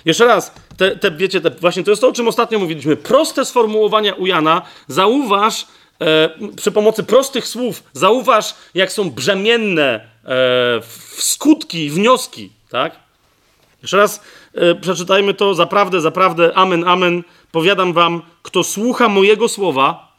[0.05, 2.95] Jeszcze raz, te, te wiecie, te, właśnie to jest to, o czym ostatnio mówiliśmy.
[2.95, 5.67] Proste sformułowania u Jana, zauważ
[6.01, 10.81] e, przy pomocy prostych słów, zauważ, jak są brzemienne e,
[11.17, 12.95] skutki, wnioski, tak?
[13.81, 14.21] Jeszcze raz
[14.81, 15.53] przeczytajmy to.
[15.53, 17.23] Zaprawdę, zaprawdę, amen, amen.
[17.51, 20.15] Powiadam wam, kto słucha mojego słowa.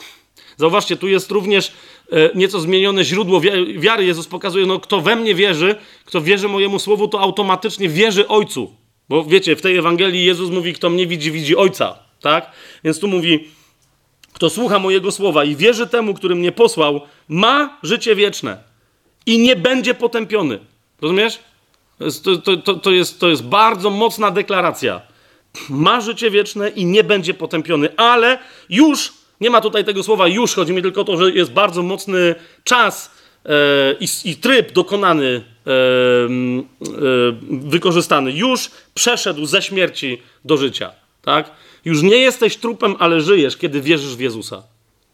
[0.56, 1.72] Zauważcie, tu jest również
[2.12, 4.04] e, nieco zmienione źródło wi- wiary.
[4.04, 5.74] Jezus pokazuje, no kto we mnie wierzy,
[6.04, 8.74] kto wierzy mojemu słowu, to automatycznie wierzy Ojcu.
[9.08, 11.98] Bo wiecie, w tej Ewangelii Jezus mówi, kto mnie widzi, widzi Ojca.
[12.20, 12.50] Tak?
[12.84, 13.48] Więc tu mówi,
[14.32, 18.58] kto słucha mojego słowa i wierzy temu, który mnie posłał, ma życie wieczne
[19.26, 20.58] i nie będzie potępiony.
[21.00, 21.38] Rozumiesz?
[21.98, 25.00] To to, to, to, jest, to jest bardzo mocna deklaracja.
[25.68, 28.38] Ma życie wieczne i nie będzie potępiony, ale
[28.68, 31.82] już, nie ma tutaj tego słowa już, chodzi mi tylko o to, że jest bardzo
[31.82, 32.34] mocny
[32.64, 33.10] czas
[33.44, 33.50] e,
[34.00, 35.74] i, i tryb dokonany, e, e,
[37.50, 38.32] wykorzystany.
[38.32, 40.92] Już przeszedł ze śmierci do życia.
[41.22, 41.50] Tak?
[41.84, 44.62] Już nie jesteś trupem, ale żyjesz, kiedy wierzysz w Jezusa.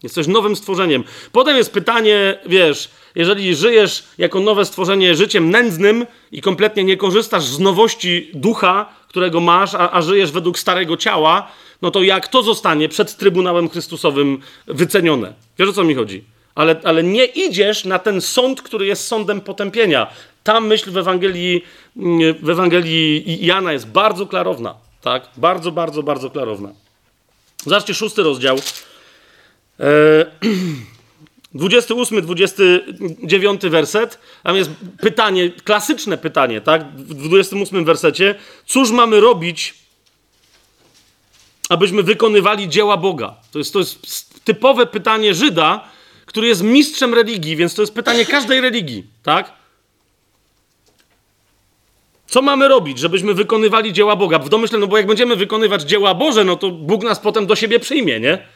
[0.02, 1.04] Jesteś nowym stworzeniem.
[1.32, 7.44] Potem jest pytanie, wiesz, jeżeli żyjesz jako nowe stworzenie życiem nędznym i kompletnie nie korzystasz
[7.44, 11.50] z nowości ducha, którego masz, a, a żyjesz według starego ciała,
[11.82, 15.32] no to jak to zostanie przed Trybunałem Chrystusowym wycenione?
[15.58, 16.24] Wiesz o co mi chodzi?
[16.54, 20.06] Ale, ale nie idziesz na ten sąd, który jest sądem potępienia.
[20.44, 21.64] Ta myśl w Ewangelii,
[21.96, 24.74] mm, w Ewangelii Jana jest bardzo klarowna.
[25.02, 25.28] Tak?
[25.36, 26.68] Bardzo, bardzo, bardzo klarowna.
[27.64, 28.56] Zobaczcie szósty rozdział.
[29.80, 30.26] E,
[31.54, 34.18] 28, 29 werset.
[34.42, 34.70] Tam jest
[35.00, 36.84] pytanie, klasyczne pytanie, tak?
[36.96, 38.34] W 28 wersecie.
[38.66, 39.74] Cóż mamy robić,
[41.68, 43.36] abyśmy wykonywali dzieła Boga?
[43.52, 45.84] To jest, to jest typowe pytanie Żyda,
[46.26, 49.52] który jest mistrzem religii, więc to jest pytanie każdej religii, tak?
[52.26, 54.38] Co mamy robić, żebyśmy wykonywali dzieła Boga?
[54.38, 57.56] W domyśle, no bo jak będziemy wykonywać dzieła Boże, no to Bóg nas potem do
[57.56, 58.46] siebie przyjmie, nie?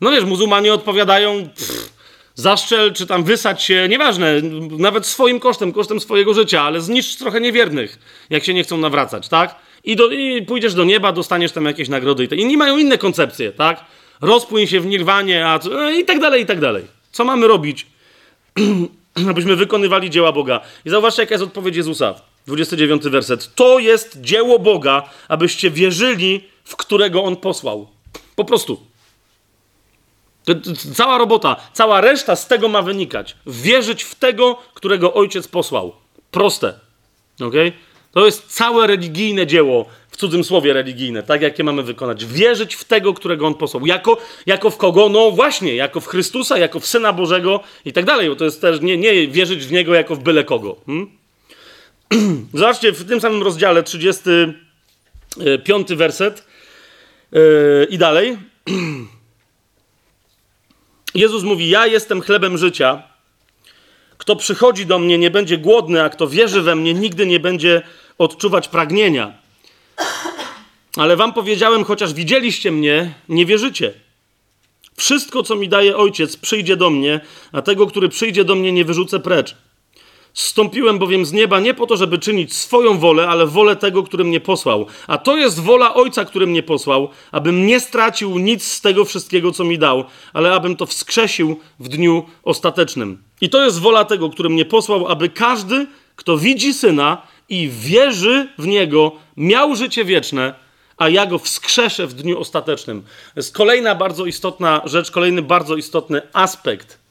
[0.00, 1.92] No wiesz, muzułmanie odpowiadają, pff,
[2.34, 4.40] zaszczel czy tam wysać się, nieważne,
[4.78, 7.98] nawet swoim kosztem, kosztem swojego życia, ale zniszcz trochę niewiernych,
[8.30, 9.56] jak się nie chcą nawracać, tak?
[9.84, 12.36] I, do, i pójdziesz do nieba, dostaniesz tam jakieś nagrody i te.
[12.36, 13.84] Inni mają inne koncepcje, tak?
[14.20, 16.84] Rozpłyń się w nirwanie, a, co- i tak dalej, i tak dalej.
[17.12, 17.86] Co mamy robić,
[19.30, 20.60] abyśmy wykonywali dzieła Boga?
[20.84, 22.14] I zauważcie, jaka jest odpowiedź Jezusa.
[22.46, 23.54] 29 werset.
[23.54, 27.88] To jest dzieło Boga, abyście wierzyli, w którego On posłał.
[28.36, 28.86] Po prostu.
[30.94, 33.36] Cała robota, cała reszta z tego ma wynikać.
[33.46, 35.92] Wierzyć w tego, którego ojciec posłał.
[36.30, 36.74] Proste.
[37.40, 37.72] Okay?
[38.12, 42.26] To jest całe religijne dzieło, w cudzym słowie religijne, tak jakie mamy wykonać.
[42.26, 43.86] Wierzyć w tego, którego on posłał.
[43.86, 45.08] Jako, jako w kogo?
[45.08, 48.60] No właśnie, jako w Chrystusa, jako w Syna Bożego i tak dalej, bo to jest
[48.60, 50.76] też nie, nie wierzyć w niego jako w byle kogo.
[50.86, 51.10] Hmm?
[52.54, 56.44] Zobaczcie, w tym samym rozdziale, 35 werset
[57.32, 58.38] yy, i dalej.
[61.16, 63.02] Jezus mówi: Ja jestem chlebem życia.
[64.18, 67.82] Kto przychodzi do mnie, nie będzie głodny, a kto wierzy we mnie, nigdy nie będzie
[68.18, 69.32] odczuwać pragnienia.
[70.96, 73.94] Ale wam powiedziałem, chociaż widzieliście mnie, nie wierzycie.
[74.96, 77.20] Wszystko, co mi daje ojciec, przyjdzie do mnie,
[77.52, 79.56] a tego, który przyjdzie do mnie, nie wyrzucę precz.
[80.36, 84.24] Zstąpiłem bowiem z nieba nie po to, żeby czynić swoją wolę, ale wolę tego, który
[84.24, 84.86] mnie posłał.
[85.06, 89.52] A to jest wola Ojca, który mnie posłał, abym nie stracił nic z tego wszystkiego,
[89.52, 93.22] co mi dał, ale abym to wskrzesił w dniu ostatecznym.
[93.40, 95.86] I to jest wola tego, który mnie posłał, aby każdy,
[96.16, 100.54] kto widzi Syna i wierzy w Niego, miał życie wieczne,
[100.96, 103.02] a ja go wskrzeszę w dniu ostatecznym.
[103.02, 107.06] To jest kolejna bardzo istotna rzecz, kolejny bardzo istotny aspekt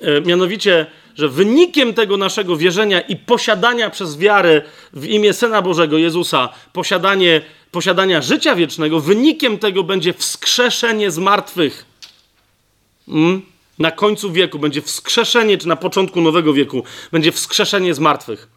[0.00, 0.86] E, mianowicie,
[1.20, 7.42] że wynikiem tego naszego wierzenia i posiadania przez wiarę w imię Syna Bożego Jezusa, posiadanie,
[7.70, 11.84] posiadania życia wiecznego, wynikiem tego będzie wskrzeszenie z martwych.
[13.08, 13.42] Mm?
[13.78, 18.48] Na końcu wieku będzie wskrzeszenie, czy na początku nowego wieku będzie wskrzeszenie z martwych.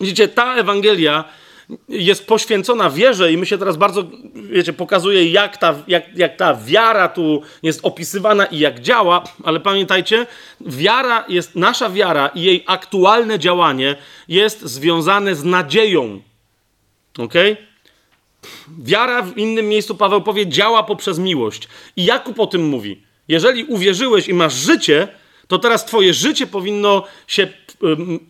[0.00, 1.24] Widzicie, ta Ewangelia
[1.88, 6.54] jest poświęcona wierze i my się teraz bardzo, wiecie, pokazuje jak ta, jak, jak ta
[6.54, 10.26] wiara tu jest opisywana i jak działa, ale pamiętajcie,
[10.60, 13.96] wiara jest, nasza wiara i jej aktualne działanie
[14.28, 16.20] jest związane z nadzieją.
[17.18, 17.34] Ok?
[18.78, 21.68] Wiara w innym miejscu Paweł powie działa poprzez miłość.
[21.96, 23.02] I Jakub o tym mówi.
[23.28, 25.08] Jeżeli uwierzyłeś i masz życie,
[25.48, 27.48] to teraz twoje życie powinno się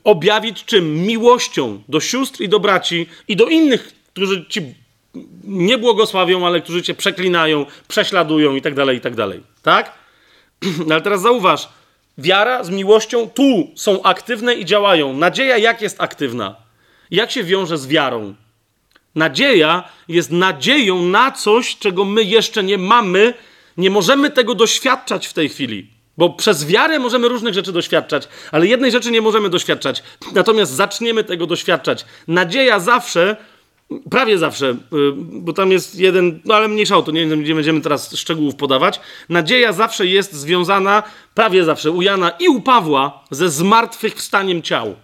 [0.05, 1.03] objawić czym?
[1.07, 4.75] Miłością do sióstr i do braci i do innych, którzy ci
[5.45, 9.41] nie błogosławią, ale którzy cię przeklinają, prześladują i tak dalej, i tak dalej.
[9.63, 9.93] Tak?
[10.91, 11.69] ale teraz zauważ,
[12.19, 15.13] wiara z miłością tu są aktywne i działają.
[15.13, 16.57] Nadzieja jak jest aktywna?
[17.11, 18.35] Jak się wiąże z wiarą?
[19.15, 23.35] Nadzieja jest nadzieją na coś, czego my jeszcze nie mamy,
[23.77, 28.67] nie możemy tego doświadczać w tej chwili Bo przez wiarę możemy różnych rzeczy doświadczać, ale
[28.67, 30.03] jednej rzeczy nie możemy doświadczać.
[30.35, 32.05] Natomiast zaczniemy tego doświadczać.
[32.29, 33.37] Nadzieja zawsze,
[34.11, 34.77] prawie zawsze, y,
[35.17, 39.01] bo tam jest jeden, no ale mniejsza o to, nie, nie będziemy teraz szczegółów podawać.
[39.29, 41.03] Nadzieja zawsze jest związana,
[41.35, 44.97] prawie zawsze u Jana i u Pawła, ze zmartwychwstaniem ciał.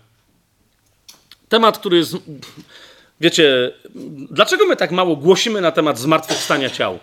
[1.48, 2.16] Temat, który jest.
[3.20, 3.72] Wiecie,
[4.30, 6.98] dlaczego my tak mało głosimy na temat zmartwychwstania ciał?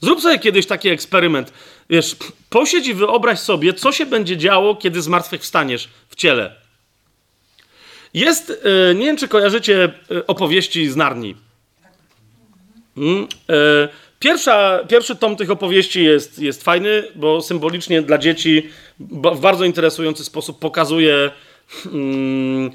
[0.00, 1.52] Zrób sobie kiedyś taki eksperyment.
[1.90, 2.16] Wiesz,
[2.50, 6.54] posiedź i wyobraź sobie, co się będzie działo, kiedy zmartwychwstaniesz w ciele.
[8.14, 11.34] Jest, e, nie wiem czy kojarzycie e, opowieści z Narni.
[12.96, 13.88] Mm, e,
[14.20, 18.68] Pierwsza, pierwszy tom tych opowieści jest, jest fajny, bo symbolicznie dla dzieci
[19.00, 21.30] w bardzo interesujący sposób pokazuje
[21.86, 22.70] mm,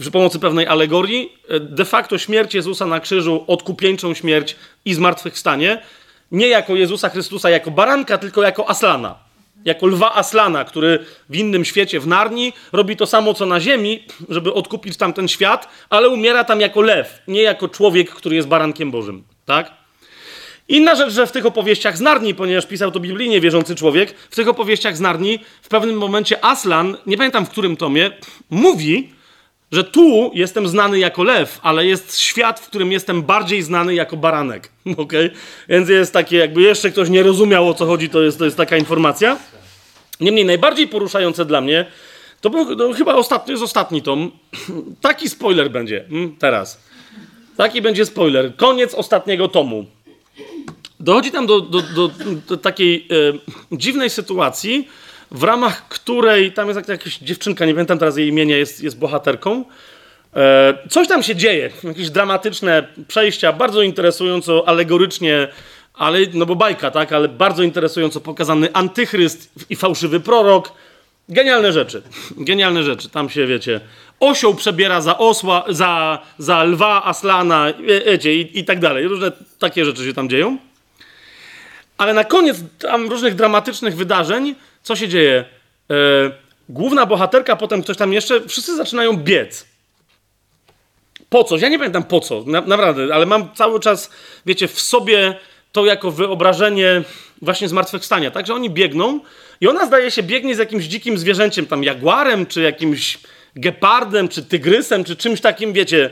[0.00, 5.82] przy pomocy pewnej alegorii de facto śmierć Jezusa na krzyżu, odkupieńczą śmierć i zmartwychwstanie
[6.32, 9.14] nie jako Jezusa Chrystusa, jako baranka, tylko jako Aslana.
[9.64, 10.98] Jako lwa Aslana, który
[11.28, 15.68] w innym świecie, w Narni, robi to samo co na ziemi, żeby odkupić tamten świat,
[15.90, 19.24] ale umiera tam jako lew, nie jako człowiek, który jest barankiem Bożym.
[19.46, 19.80] Tak?
[20.68, 24.36] Inna rzecz, że w tych opowieściach z Narni, ponieważ pisał to biblijnie wierzący człowiek, w
[24.36, 28.10] tych opowieściach z Narni w pewnym momencie Aslan, nie pamiętam w którym tomie,
[28.50, 29.12] mówi,
[29.72, 34.16] że tu jestem znany jako lew, ale jest świat, w którym jestem bardziej znany jako
[34.16, 34.68] baranek.
[34.96, 35.30] Okay?
[35.68, 38.56] Więc jest takie, jakby jeszcze ktoś nie rozumiał o co chodzi, to jest, to jest
[38.56, 39.38] taka informacja.
[40.20, 41.86] Niemniej najbardziej poruszające dla mnie,
[42.40, 44.30] to był no, chyba ostatni, jest ostatni tom.
[45.00, 46.80] Taki spoiler będzie hmm, teraz.
[47.56, 48.56] Taki będzie spoiler.
[48.56, 49.86] Koniec ostatniego tomu.
[51.00, 52.10] Dochodzi tam do, do, do,
[52.48, 53.08] do takiej
[53.72, 54.88] e, dziwnej sytuacji,
[55.30, 59.64] w ramach której, tam jest jakaś dziewczynka, nie pamiętam teraz jej imienia, jest, jest bohaterką.
[60.36, 65.48] E, coś tam się dzieje, jakieś dramatyczne przejścia, bardzo interesująco, alegorycznie,
[65.94, 70.72] ale, no bo bajka, tak, ale bardzo interesująco pokazany antychryst i fałszywy prorok.
[71.28, 72.02] Genialne rzeczy,
[72.36, 73.08] genialne rzeczy.
[73.08, 73.80] Tam się, wiecie,
[74.20, 77.66] osioł przebiera za osła, za, za lwa, aslana,
[78.06, 79.08] wiecie, i, i tak dalej.
[79.08, 80.58] Różne takie rzeczy się tam dzieją.
[81.98, 85.44] Ale na koniec tam różnych dramatycznych wydarzeń co się dzieje?
[85.90, 85.94] E,
[86.68, 89.66] główna bohaterka, potem ktoś tam jeszcze, wszyscy zaczynają biec.
[91.28, 91.62] Po coś?
[91.62, 94.10] Ja nie pamiętam po co, na, naprawdę, ale mam cały czas,
[94.46, 95.34] wiecie, w sobie
[95.72, 97.02] to jako wyobrażenie
[97.42, 98.46] właśnie zmartwychwstania, tak?
[98.46, 99.20] Że oni biegną
[99.60, 103.18] i ona zdaje się biegnie z jakimś dzikim zwierzęciem, tam jaguarem, czy jakimś
[103.56, 106.10] gepardem, czy tygrysem, czy czymś takim, wiecie,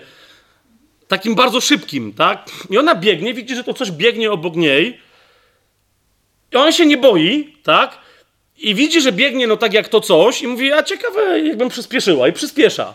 [1.08, 2.50] takim bardzo szybkim, tak?
[2.70, 5.00] I ona biegnie, widzi, że to coś biegnie obok niej
[6.52, 7.98] i on się nie boi, tak?
[8.58, 12.28] I widzi, że biegnie no tak jak to coś i mówi, a ciekawe jakbym przyspieszyła
[12.28, 12.94] i przyspiesza.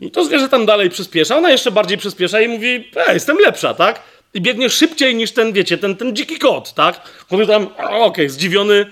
[0.00, 3.74] I to zwierzę tam dalej przyspiesza, ona jeszcze bardziej przyspiesza i mówi, e, jestem lepsza,
[3.74, 4.02] tak?
[4.34, 7.00] I biegnie szybciej niż ten, wiecie, ten, ten dziki kot, tak?
[7.30, 8.86] Mówi tam, okej, okay, zdziwiony.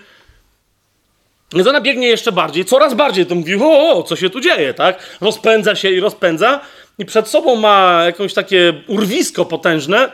[1.54, 4.74] Więc ona biegnie jeszcze bardziej, coraz bardziej, to mówi, o, o, co się tu dzieje,
[4.74, 5.18] tak?
[5.20, 6.60] Rozpędza się i rozpędza
[6.98, 10.12] i przed sobą ma jakieś takie urwisko potężne,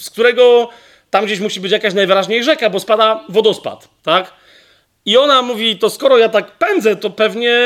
[0.00, 0.68] z którego
[1.10, 4.32] tam gdzieś musi być jakaś najwyraźniej rzeka, bo spada wodospad, tak?
[5.06, 7.58] I ona mówi, to skoro ja tak pędzę, to pewnie,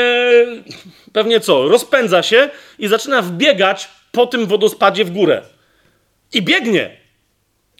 [1.13, 1.67] pewnie co?
[1.67, 2.49] Rozpędza się
[2.79, 5.41] i zaczyna wbiegać po tym wodospadzie w górę.
[6.33, 6.97] I biegnie.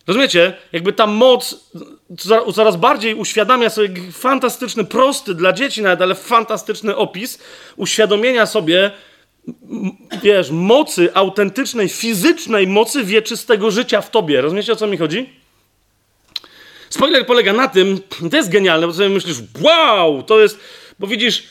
[0.07, 0.53] Rozumiecie?
[0.71, 1.71] Jakby ta moc
[2.53, 7.39] coraz bardziej uświadamia sobie fantastyczny, prosty dla dzieci nawet, ale fantastyczny opis
[7.75, 8.91] uświadomienia sobie,
[10.23, 14.41] wiesz, mocy autentycznej, fizycznej mocy wieczystego życia w tobie.
[14.41, 15.40] Rozumiecie, o co mi chodzi?
[16.91, 17.99] Spoiler polega na tym,
[18.31, 20.59] to jest genialne, bo sobie myślisz, wow, to jest,
[20.99, 21.43] bo widzisz,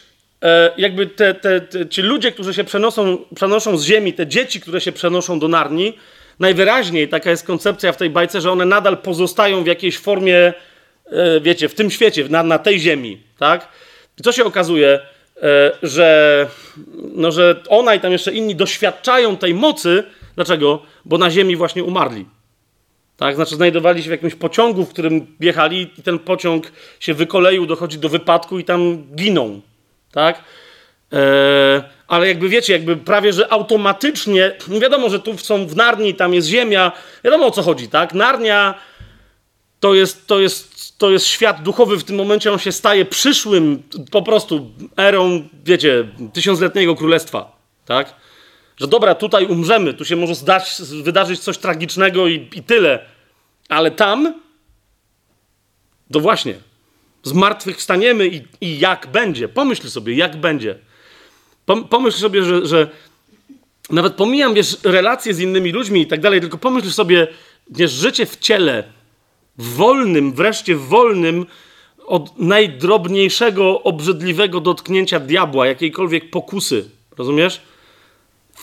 [0.43, 4.61] e, jakby te, te, te, ci ludzie, którzy się przenoszą, przenoszą z ziemi, te dzieci,
[4.61, 5.93] które się przenoszą do Narni,
[6.39, 10.37] najwyraźniej taka jest koncepcja w tej bajce, że one nadal pozostają w jakiejś formie,
[11.07, 13.69] e, wiecie, w tym świecie, na, na tej ziemi, tak?
[14.19, 15.01] I co się okazuje,
[15.43, 16.47] e, że,
[17.15, 20.05] no, że ona i tam jeszcze inni doświadczają tej mocy.
[20.37, 20.83] Dlaczego?
[21.05, 22.27] Bo na ziemi właśnie umarli.
[23.21, 23.35] Tak?
[23.35, 27.99] Znaczy, znajdowali się w jakimś pociągu, w którym jechali, i ten pociąg się wykoleił, dochodzi
[27.99, 29.61] do wypadku i tam giną.
[30.13, 30.45] Tak?
[31.13, 36.15] Eee, ale jakby wiecie, jakby prawie że automatycznie, no wiadomo, że tu są w Narni,
[36.15, 36.93] tam jest ziemia,
[37.25, 38.15] wiadomo o co chodzi, tak?
[38.15, 38.75] Narnia
[39.81, 43.83] to jest, to jest, to jest świat duchowy, w tym momencie on się staje przyszłym
[44.11, 47.57] po prostu erą, wiecie, tysiącletniego królestwa,
[47.87, 48.15] tak?
[48.81, 52.99] że dobra, tutaj umrzemy, tu się może zdać, wydarzyć coś tragicznego i, i tyle,
[53.71, 54.35] ale tam,
[56.13, 56.55] to właśnie,
[57.23, 59.49] zmartwychwstaniemy i, i jak będzie.
[59.49, 60.79] Pomyśl sobie, jak będzie.
[61.91, 62.89] Pomyśl sobie, że, że
[63.91, 67.29] nawet pomijam, wiesz, relacje z innymi ludźmi i tak dalej, tylko pomyśl sobie,
[67.71, 68.85] wiesz, życie w ciele,
[69.59, 71.47] wolnym, wreszcie wolnym,
[72.07, 76.91] od najdrobniejszego, obrzydliwego dotknięcia diabła, jakiejkolwiek pokusy.
[77.19, 77.61] Rozumiesz?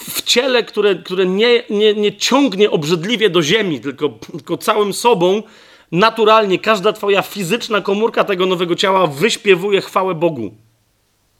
[0.09, 5.43] W ciele, które, które nie, nie, nie ciągnie obrzydliwie do ziemi, tylko, tylko całym sobą,
[5.91, 10.53] naturalnie każda twoja fizyczna komórka tego nowego ciała wyśpiewuje chwałę Bogu.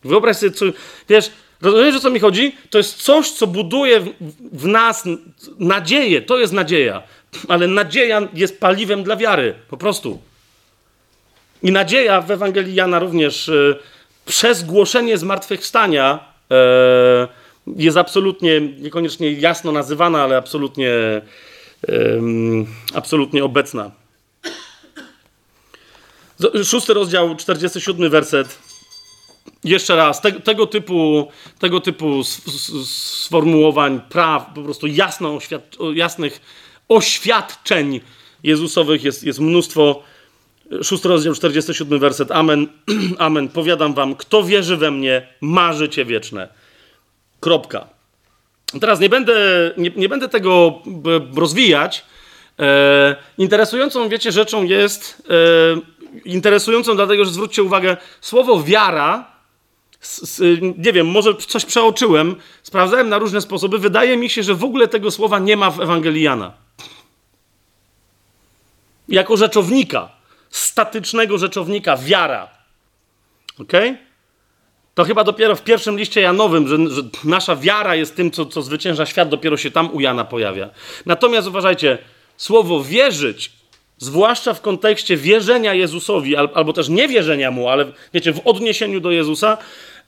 [0.03, 0.65] Wyobraź sobie, co,
[1.09, 1.31] wiesz,
[1.61, 2.55] rozumiesz, o co mi chodzi?
[2.69, 4.13] To jest coś, co buduje w,
[4.53, 5.03] w nas
[5.59, 6.21] nadzieję.
[6.21, 7.03] To jest nadzieja.
[7.47, 9.55] Ale nadzieja jest paliwem dla wiary.
[9.69, 10.19] Po prostu.
[11.63, 13.75] I nadzieja w Ewangelii Jana również e,
[14.25, 16.19] przez głoszenie zmartwychwstania
[16.51, 17.27] e,
[17.75, 21.21] jest absolutnie, niekoniecznie jasno nazywana, ale absolutnie, e,
[22.93, 23.91] absolutnie obecna.
[26.63, 28.57] Szósty rozdział, 47 werset.
[29.63, 31.27] Jeszcze raz, te, tego typu,
[31.59, 32.89] tego typu s- s-
[33.23, 36.41] sformułowań, praw, po prostu jasno oświad, jasnych
[36.89, 38.01] oświadczeń
[38.43, 40.03] Jezusowych jest, jest mnóstwo.
[40.83, 42.31] Szósty rozdział, 47 werset.
[42.31, 42.67] Amen.
[43.17, 43.49] Amen.
[43.49, 46.47] Powiadam wam, kto wierzy we mnie, ma życie wieczne.
[47.39, 47.87] Kropka.
[48.81, 49.35] Teraz nie będę,
[49.77, 50.81] nie, nie będę tego
[51.35, 52.05] rozwijać.
[52.59, 59.31] E, interesującą, wiecie, rzeczą jest, e, interesującą dlatego, że zwróćcie uwagę, słowo wiara,
[60.01, 60.41] s, s,
[60.77, 64.87] nie wiem, może coś przeoczyłem, sprawdzałem na różne sposoby, wydaje mi się, że w ogóle
[64.87, 66.53] tego słowa nie ma w Ewangelii Jana.
[69.09, 70.09] Jako rzeczownika,
[70.49, 72.49] statycznego rzeczownika, wiara.
[73.59, 73.89] Okej?
[73.89, 74.06] Okay?
[74.97, 78.61] To chyba dopiero w pierwszym liście Janowym, że, że nasza wiara jest tym, co, co
[78.61, 80.69] zwycięża świat, dopiero się tam u Jana pojawia.
[81.05, 81.97] Natomiast uważajcie,
[82.37, 83.51] słowo wierzyć,
[83.97, 89.11] zwłaszcza w kontekście wierzenia Jezusowi, al, albo też niewierzenia mu, ale wiecie, w odniesieniu do
[89.11, 89.57] Jezusa,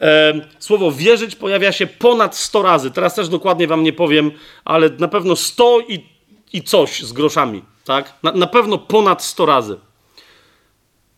[0.01, 2.91] e, słowo wierzyć pojawia się ponad 100 razy.
[2.91, 4.31] Teraz też dokładnie wam nie powiem,
[4.65, 6.05] ale na pewno 100 i,
[6.53, 8.13] i coś z groszami, tak?
[8.23, 9.77] Na, na pewno ponad 100 razy.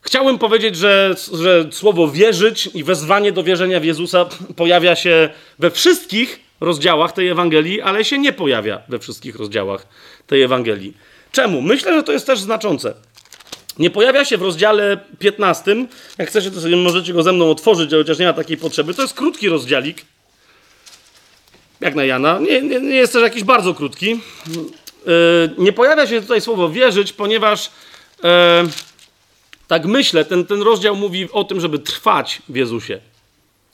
[0.01, 4.25] Chciałbym powiedzieć, że, że słowo wierzyć i wezwanie do wierzenia w Jezusa
[4.55, 5.29] pojawia się
[5.59, 9.87] we wszystkich rozdziałach tej Ewangelii, ale się nie pojawia we wszystkich rozdziałach
[10.27, 10.97] tej Ewangelii.
[11.31, 11.61] Czemu?
[11.61, 12.93] Myślę, że to jest też znaczące.
[13.79, 15.75] Nie pojawia się w rozdziale 15.
[16.17, 18.93] Jak chcecie, to sobie możecie go ze mną otworzyć, chociaż nie ma takiej potrzeby.
[18.93, 20.05] To jest krótki rozdziałik.
[21.81, 22.39] Jak na Jana.
[22.39, 24.09] Nie, nie, nie jest też jakiś bardzo krótki.
[24.09, 27.69] Yy, nie pojawia się tutaj słowo wierzyć, ponieważ.
[28.23, 28.29] Yy,
[29.71, 32.99] tak myślę, ten, ten rozdział mówi o tym, żeby trwać w Jezusie.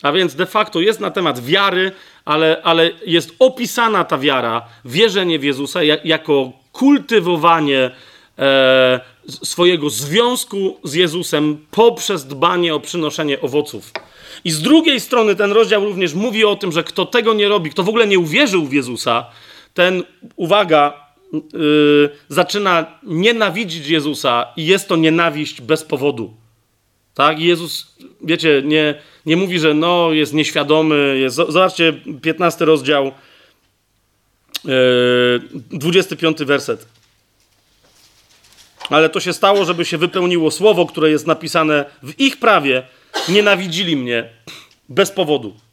[0.02, 1.91] A więc de facto jest na temat wiary,
[2.26, 7.91] ale, ale jest opisana ta wiara, wierzenie w Jezusa jak, jako kultywowanie
[8.40, 8.99] e,
[9.44, 13.91] swojego związku z Jezusem poprzez dbanie o przynoszenie owoców.
[14.44, 17.69] I z drugiej strony ten rozdział również mówi o tym, że kto tego nie robi,
[17.69, 19.26] kto w ogóle nie uwierzył w Jezusa,
[19.74, 20.03] ten,
[20.36, 26.34] uwaga, Yy, zaczyna nienawidzić Jezusa i jest to nienawiść bez powodu.
[27.14, 27.40] Tak?
[27.40, 31.18] Jezus, wiecie, nie, nie mówi, że no, jest nieświadomy.
[31.18, 33.12] Jest, zobaczcie, 15 rozdział,
[34.66, 34.72] yy,
[35.54, 36.88] 25 werset.
[38.90, 42.84] Ale to się stało, żeby się wypełniło słowo, które jest napisane w ich prawie.
[43.30, 44.30] Nienawidzili mnie
[44.90, 45.66] bez powodu.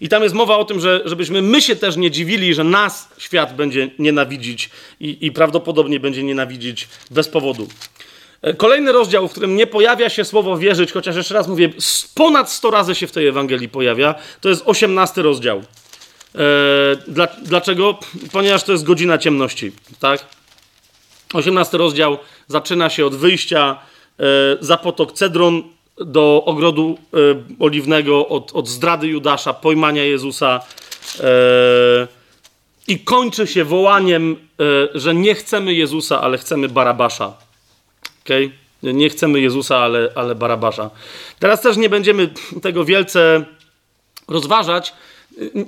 [0.00, 3.08] I tam jest mowa o tym, że żebyśmy my się też nie dziwili, że nas
[3.18, 4.70] świat będzie nienawidzić
[5.00, 7.68] i, i prawdopodobnie będzie nienawidzić bez powodu.
[8.56, 11.72] Kolejny rozdział, w którym nie pojawia się słowo wierzyć, chociaż jeszcze raz mówię,
[12.14, 15.62] ponad 100 razy się w tej Ewangelii pojawia, to jest 18 rozdział.
[17.08, 17.98] Dla, dlaczego?
[18.32, 20.26] Ponieważ to jest godzina ciemności, tak?
[21.34, 22.18] 18 rozdział
[22.48, 23.78] zaczyna się od wyjścia
[24.60, 25.62] za potok Cedron,
[25.98, 27.16] do ogrodu e,
[27.58, 30.60] oliwnego, od, od zdrady Judasza, pojmania Jezusa
[31.20, 32.08] e,
[32.88, 37.32] i kończy się wołaniem, e, że nie chcemy Jezusa, ale chcemy Barabasza.
[38.24, 38.50] Okay?
[38.82, 40.90] Nie chcemy Jezusa, ale, ale Barabasza.
[41.38, 42.30] Teraz też nie będziemy
[42.62, 43.44] tego wielce
[44.28, 44.92] rozważać.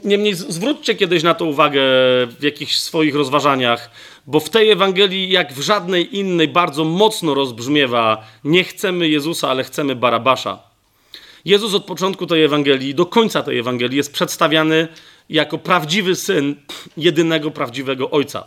[0.05, 1.81] Niemniej zwróćcie kiedyś na to uwagę
[2.27, 3.91] w jakichś swoich rozważaniach,
[4.29, 9.65] bo w tej Ewangelii, jak w żadnej innej, bardzo mocno rozbrzmiewa: Nie chcemy Jezusa, ale
[9.65, 10.59] chcemy Barabasza.
[11.45, 14.89] Jezus od początku tej Ewangelii do końca tej Ewangelii jest przedstawiany
[15.29, 16.57] jako prawdziwy syn
[16.97, 18.45] jedynego prawdziwego ojca.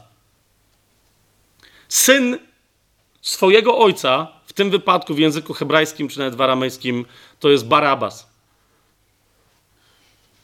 [1.89, 2.37] Syn
[3.21, 7.05] swojego ojca, w tym wypadku w języku hebrajskim czy nawet w aramejskim,
[7.39, 8.27] to jest Barabas.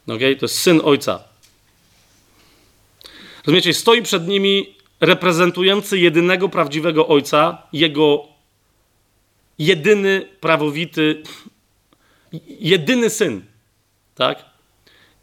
[0.07, 0.35] Okay?
[0.35, 1.23] To jest syn ojca.
[3.45, 8.27] Rozumiecie, stoi przed nimi reprezentujący jedynego prawdziwego ojca, jego
[9.59, 11.23] jedyny, prawowity,
[12.59, 13.41] jedyny syn.
[14.15, 14.45] Tak?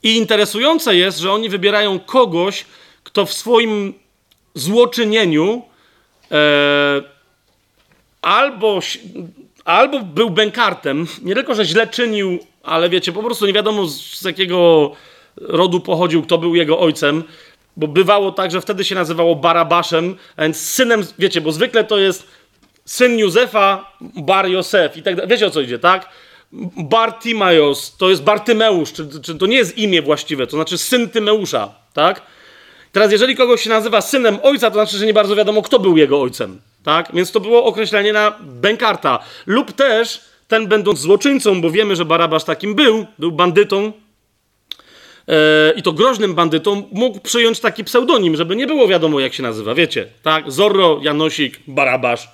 [0.02, 2.64] I interesujące jest, że oni wybierają kogoś,
[3.04, 3.94] kto w swoim
[4.54, 5.62] złoczynieniu
[6.30, 7.02] e,
[8.22, 8.80] albo,
[9.64, 14.20] albo był bękartem, nie tylko, że źle czynił, ale wiecie, po prostu nie wiadomo z,
[14.20, 14.90] z jakiego
[15.36, 17.24] rodu pochodził, kto był jego ojcem,
[17.76, 21.98] bo bywało tak, że wtedy się nazywało Barabaszem, a więc synem, wiecie, bo zwykle to
[21.98, 22.26] jest
[22.84, 25.30] syn Józefa, Bar Józef i tak dalej.
[25.30, 26.08] Wiecie o co idzie, tak?
[26.76, 31.74] Bartimaios to jest Bartymeusz, czy, czy to nie jest imię właściwe, to znaczy syn Tymeusza,
[31.92, 32.22] tak?
[32.92, 35.96] Teraz, jeżeli kogoś się nazywa synem ojca, to znaczy, że nie bardzo wiadomo, kto był
[35.96, 37.08] jego ojcem, tak?
[37.14, 39.18] Więc to było określenie na bękarta.
[39.46, 43.92] Lub też ten, będąc złoczyńcą, bo wiemy, że Barabasz takim był, był bandytą,
[45.76, 49.74] i to groźnym bandytą, mógł przyjąć taki pseudonim, żeby nie było wiadomo, jak się nazywa,
[49.74, 50.52] wiecie, tak?
[50.52, 52.28] Zorro, Janosik, Barabasz,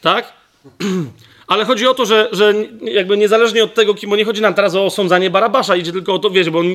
[0.00, 0.32] tak?
[1.46, 4.54] Ale chodzi o to, że, że jakby niezależnie od tego, kim, bo nie chodzi nam
[4.54, 6.66] teraz o osądzanie Barabasza, idzie tylko o to, wiecie, bo on,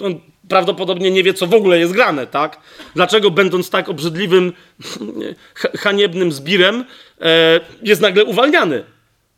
[0.00, 2.60] on prawdopodobnie nie wie, co w ogóle jest grane, tak?
[2.94, 4.52] Dlaczego będąc tak obrzydliwym,
[5.54, 6.84] ha- haniebnym zbirem,
[7.20, 8.84] e, jest nagle uwalniany?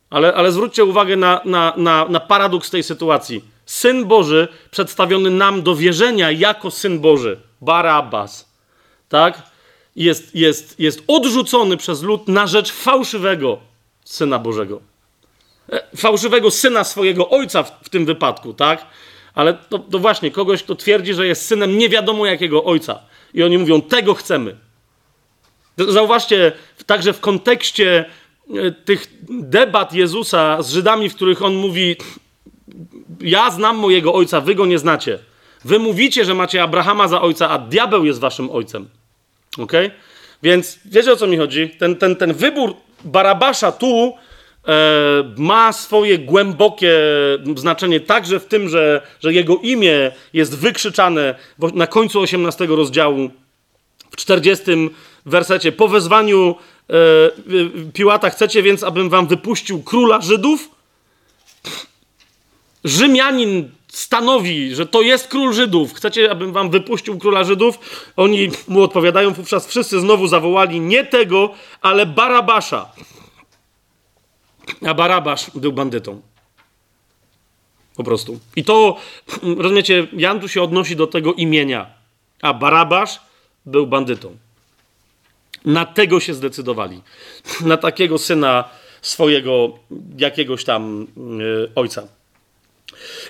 [0.09, 3.56] Ale, ale zwróćcie uwagę na, na, na, na paradoks tej sytuacji.
[3.67, 8.49] Syn Boży przedstawiony nam do wierzenia jako Syn Boży, Barabas,
[9.09, 9.41] tak?
[9.95, 13.59] Jest, jest, jest odrzucony przez lud na rzecz fałszywego
[14.05, 14.81] Syna Bożego.
[15.71, 18.85] E, Fałszywego syna swojego ojca w, w tym wypadku, tak?
[19.33, 22.99] Ale to, to właśnie kogoś, kto twierdzi, że jest synem nie wiadomo jakiego ojca.
[23.33, 24.55] I oni mówią, tego chcemy.
[25.77, 26.51] Zauważcie,
[26.85, 28.05] także w kontekście
[28.55, 31.95] e, tych debat Jezusa z Żydami, w których on mówi:
[33.21, 35.19] Ja znam mojego ojca, wy go nie znacie.
[35.65, 38.89] Wy mówicie, że macie Abrahama za ojca, a diabeł jest waszym ojcem.
[39.57, 39.71] Ok?
[40.43, 41.69] Więc wiecie o co mi chodzi?
[41.69, 42.75] Ten, ten, ten wybór
[43.05, 44.13] Barabasza tu
[44.67, 44.73] e,
[45.37, 46.99] ma swoje głębokie
[47.55, 51.35] znaczenie, także w tym, że, że jego imię jest wykrzyczane
[51.73, 53.29] na końcu 18 rozdziału
[54.11, 54.63] w 40
[55.25, 55.71] wersecie.
[55.71, 56.55] Po wezwaniu
[56.89, 56.93] e,
[57.53, 60.76] y, Piłata chcecie więc, abym wam wypuścił króla Żydów?
[62.87, 65.93] Rzymianin stanowi, że to jest król Żydów.
[65.93, 67.79] Chcecie, abym wam wypuścił króla Żydów?
[68.15, 72.91] Oni mu odpowiadają, wówczas wszyscy znowu zawołali nie tego, ale Barabasza.
[74.87, 76.21] A Barabasz był bandytą.
[77.95, 78.39] Po prostu.
[78.55, 78.97] I to,
[79.57, 81.85] rozumiecie, Jan tu się odnosi do tego imienia.
[82.41, 83.19] A Barabasz
[83.65, 84.37] był bandytą.
[85.65, 87.01] Na tego się zdecydowali.
[87.61, 88.69] Na takiego syna
[89.01, 89.79] swojego
[90.17, 91.07] jakiegoś tam
[91.41, 92.16] y, ojca.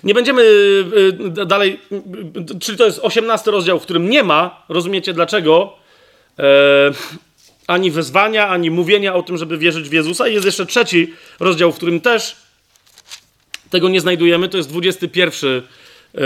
[0.04, 1.80] Nie będziemy y, y, dalej,
[2.52, 5.74] y, czyli to jest 18 rozdział, w którym nie ma, rozumiecie dlaczego,
[6.40, 6.44] e,
[7.68, 10.28] ani wezwania, ani mówienia o tym, żeby wierzyć w Jezusa.
[10.28, 12.36] I jest jeszcze trzeci rozdział, w którym też
[13.70, 15.62] tego nie znajdujemy, to jest 21
[16.16, 16.22] e,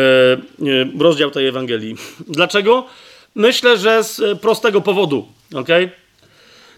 [0.99, 1.95] rozdział tej Ewangelii.
[2.28, 2.86] Dlaczego?
[3.36, 5.90] Myślę, że z prostego powodu, okej?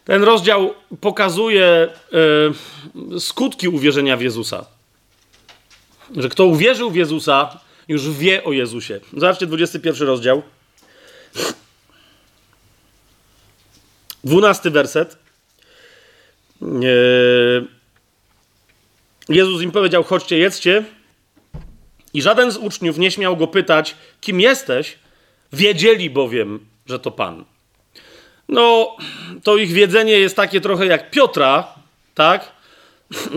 [0.06, 4.66] Ten rozdział pokazuje e, skutki uwierzenia w Jezusa.
[6.18, 9.00] Że kto uwierzył w Jezusa, już wie o Jezusie.
[9.14, 10.42] Zobaczcie 21 rozdział.
[14.24, 15.18] 12 werset.
[16.62, 16.66] E,
[19.30, 20.84] Jezus im powiedział: Chodźcie, jedzcie.
[22.14, 24.98] I żaden z uczniów nie śmiał go pytać, kim jesteś,
[25.54, 27.46] wiedzieli bowiem, że to Pan.
[28.50, 28.98] No,
[29.44, 31.68] to ich wiedzenie jest takie trochę jak Piotra,
[32.16, 32.52] tak?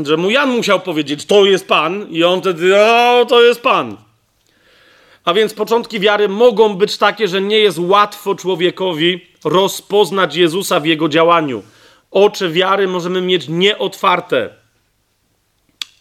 [0.04, 3.96] Że mu Jan musiał powiedzieć, to jest Pan, i on wtedy, o, to jest Pan.
[5.24, 10.86] A więc początki wiary mogą być takie, że nie jest łatwo człowiekowi rozpoznać Jezusa w
[10.86, 11.62] jego działaniu.
[12.10, 14.48] Oczy wiary możemy mieć nieotwarte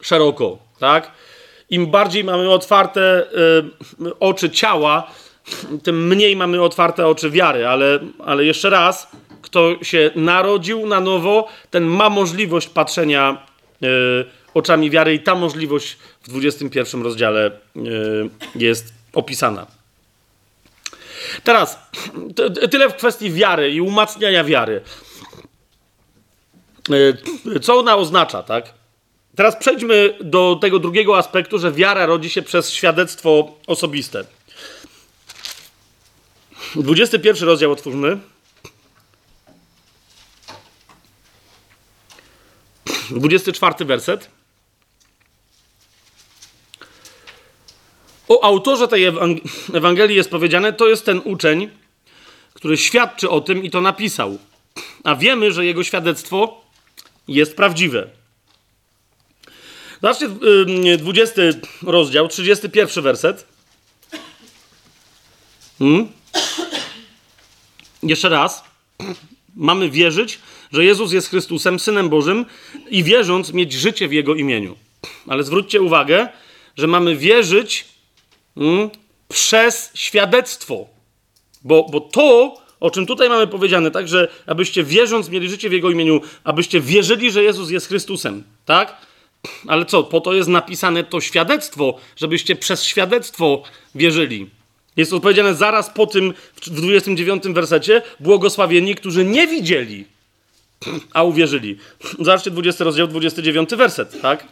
[0.01, 1.11] szeroko, tak?
[1.69, 3.25] Im bardziej mamy otwarte
[4.01, 5.11] y, oczy ciała,
[5.83, 9.07] tym mniej mamy otwarte oczy wiary, ale, ale jeszcze raz,
[9.41, 13.45] kto się narodził na nowo, ten ma możliwość patrzenia
[14.53, 17.81] oczami wiary i ta możliwość w 21 rozdziale y,
[18.55, 19.67] jest opisana.
[21.43, 21.79] Teraz,
[22.71, 24.81] tyle w kwestii wiary i umacniania wiary.
[26.89, 28.73] Y, Co ona oznacza, tak?
[29.35, 34.25] Teraz przejdźmy do tego drugiego aspektu, że wiara rodzi się przez świadectwo osobiste.
[36.75, 38.17] 21 rozdział otwórzmy.
[43.11, 44.29] 24 werset.
[48.27, 49.41] O autorze tej ewang-
[49.73, 51.69] Ewangelii jest powiedziane, to jest ten uczeń,
[52.53, 54.37] który świadczy o tym i to napisał.
[55.03, 56.61] A wiemy, że jego świadectwo
[57.27, 58.09] jest prawdziwe.
[60.01, 60.25] Zobaczcie,
[60.93, 61.41] y, 20
[61.83, 63.45] rozdział, 31 werset.
[65.79, 66.07] Hmm?
[68.03, 68.63] Jeszcze raz.
[69.55, 70.39] Mamy wierzyć,
[70.75, 72.45] że Jezus jest Chrystusem, Synem Bożym
[72.89, 74.75] i wierząc mieć życie w Jego imieniu.
[75.27, 76.27] Ale zwróćcie uwagę,
[76.77, 77.85] że mamy wierzyć
[78.57, 78.89] mm,
[79.29, 80.85] przez świadectwo.
[81.63, 85.73] Bo, bo to, o czym tutaj mamy powiedziane, tak, że abyście wierząc mieli życie w
[85.73, 88.97] Jego imieniu, abyście wierzyli, że Jezus jest Chrystusem, tak?
[89.67, 93.63] Ale co, po to jest napisane to świadectwo, żebyście przez świadectwo
[93.95, 94.49] wierzyli.
[94.97, 100.14] Jest to powiedziane zaraz po tym, w 29 wersecie, błogosławieni, którzy nie widzieli,
[101.13, 101.77] a uwierzyli.
[102.19, 104.47] Zobaczcie 20 rozdział, 29 werset, tak?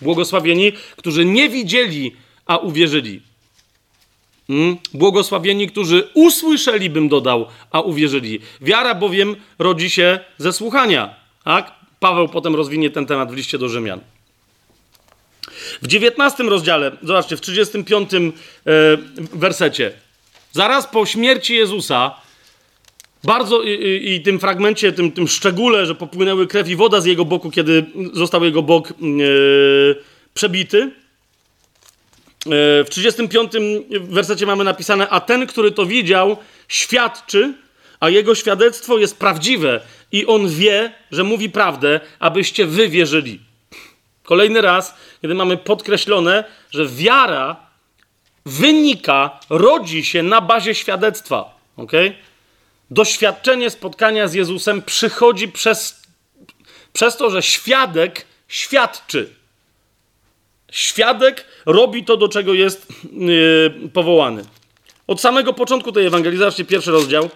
[0.00, 2.16] Błogosławieni, którzy nie widzieli,
[2.46, 3.22] a uwierzyli.
[4.46, 4.76] Hmm?
[4.94, 8.40] Błogosławieni, którzy usłyszeli, bym dodał, a uwierzyli.
[8.60, 11.14] Wiara bowiem rodzi się ze słuchania.
[11.44, 11.72] Tak?
[12.00, 14.00] Paweł potem rozwinie ten temat w liście do Rzymian.
[15.82, 18.20] W 19 rozdziale, zobaczcie, w 35 e,
[19.18, 19.92] wersecie,
[20.52, 22.14] zaraz po śmierci Jezusa,
[23.24, 27.24] bardzo i, i, tym fragmencie, tym, tym szczególe, że popłynęły krew i woda z jego
[27.24, 28.94] boku, kiedy został jego bok e,
[30.34, 30.78] przebity.
[30.80, 30.90] E,
[32.84, 33.52] w 35
[34.00, 36.36] wersecie mamy napisane, a ten, który to widział,
[36.68, 37.54] świadczy,
[38.00, 39.80] a jego świadectwo jest prawdziwe
[40.12, 43.40] i on wie, że mówi prawdę, abyście wy wierzyli.
[44.22, 47.56] Kolejny raz, kiedy mamy podkreślone, że wiara
[48.46, 51.58] wynika, rodzi się na bazie świadectwa.
[51.76, 52.14] Okay?
[52.90, 56.02] Doświadczenie spotkania z Jezusem przychodzi przez,
[56.92, 59.34] przez to, że świadek świadczy.
[60.70, 64.44] Świadek robi to, do czego jest yy, powołany.
[65.06, 67.30] Od samego początku tej Ewangelii, zobaczcie pierwszy rozdział,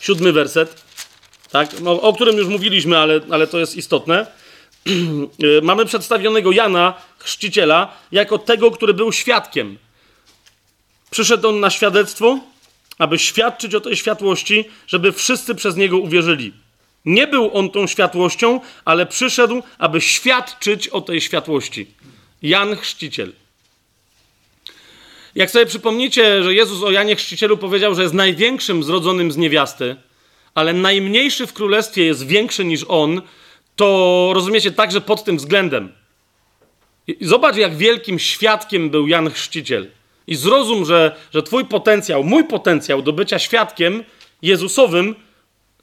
[0.00, 0.82] siódmy werset,
[1.50, 1.70] tak?
[1.86, 4.26] o, o którym już mówiliśmy, ale, ale to jest istotne.
[5.62, 9.78] Mamy przedstawionego Jana, chrzciciela, jako tego, który był świadkiem.
[11.10, 12.38] Przyszedł on na świadectwo,
[12.98, 16.52] aby świadczyć o tej światłości, żeby wszyscy przez niego uwierzyli.
[17.04, 21.86] Nie był on tą światłością, ale przyszedł, aby świadczyć o tej światłości.
[22.42, 23.32] Jan Chrzciciel.
[25.34, 29.96] Jak sobie przypomnicie, że Jezus o Janie Chrzcicielu powiedział, że jest największym zrodzonym z niewiasty,
[30.54, 33.22] ale najmniejszy w królestwie jest większy niż on,
[33.76, 35.92] to rozumiecie także pod tym względem.
[37.20, 39.90] Zobacz, jak wielkim świadkiem był Jan Chrzciciel.
[40.26, 44.04] I zrozum, że, że Twój potencjał, mój potencjał do bycia świadkiem
[44.42, 45.14] Jezusowym,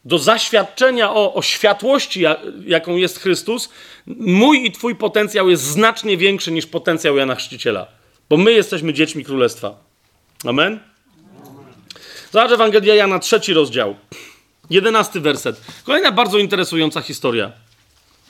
[0.05, 2.23] do zaświadczenia o, o światłości,
[2.65, 3.69] jaką jest Chrystus,
[4.07, 7.87] mój i Twój potencjał jest znacznie większy niż potencjał Jana Chrzciciela.
[8.29, 9.75] Bo my jesteśmy dziećmi królestwa.
[10.45, 10.79] Amen?
[12.31, 13.95] Zobacz Ewangelia Jana, trzeci rozdział.
[14.69, 15.61] Jedenasty werset.
[15.83, 17.51] Kolejna bardzo interesująca historia.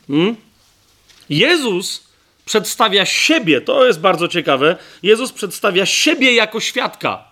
[0.08, 0.36] Hmm?
[1.30, 2.09] Jezus
[2.50, 4.78] przedstawia siebie, to jest bardzo ciekawe.
[5.04, 7.24] Jezus przedstawia siebie jako świadka.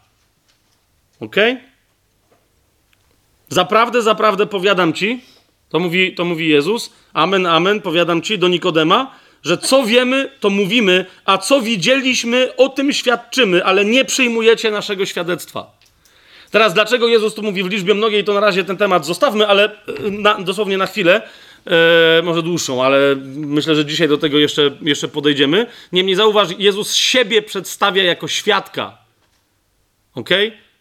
[1.19, 1.35] Ok?
[3.49, 5.21] Zaprawdę, zaprawdę powiadam ci,
[5.69, 10.49] to mówi, to mówi Jezus, amen, amen, powiadam ci do Nikodema, że co wiemy, to
[10.49, 15.77] mówimy, a co widzieliśmy, o tym świadczymy, ale nie przyjmujecie naszego świadectwa.
[16.51, 19.65] Teraz, dlaczego Jezus tu mówi w liczbie mnogiej, to na razie ten temat zostawmy, ale
[19.65, 19.71] e,
[20.11, 21.21] na, dosłownie na chwilę,
[21.67, 25.65] e, może dłuższą, ale myślę, że dzisiaj do tego jeszcze, jeszcze podejdziemy.
[25.91, 28.97] Niemniej zauważ, Jezus siebie przedstawia jako świadka.
[30.15, 30.29] Ok?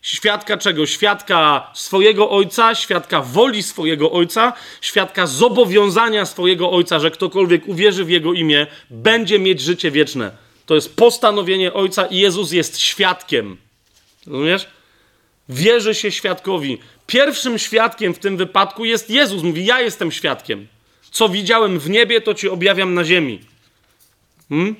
[0.02, 0.86] Świadka czego?
[0.86, 8.10] Świadka swojego ojca, świadka woli swojego ojca, świadka zobowiązania swojego ojca, że ktokolwiek uwierzy w
[8.10, 10.30] jego imię, będzie mieć życie wieczne.
[10.66, 13.56] To jest postanowienie ojca i Jezus jest świadkiem.
[14.26, 14.66] Rozumiesz?
[15.48, 16.78] Wierzy się świadkowi.
[17.06, 19.42] Pierwszym świadkiem w tym wypadku jest Jezus.
[19.42, 20.66] Mówi: Ja jestem świadkiem.
[21.16, 23.40] Co widziałem w niebie, to ci objawiam na ziemi.
[24.48, 24.76] Hmm?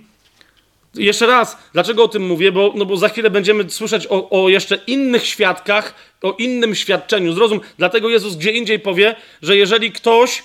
[0.94, 2.52] Jeszcze raz, dlaczego o tym mówię?
[2.52, 7.32] Bo, no bo za chwilę będziemy słyszeć o, o jeszcze innych świadkach, o innym świadczeniu.
[7.32, 10.42] Zrozum, dlatego Jezus gdzie indziej powie, że jeżeli ktoś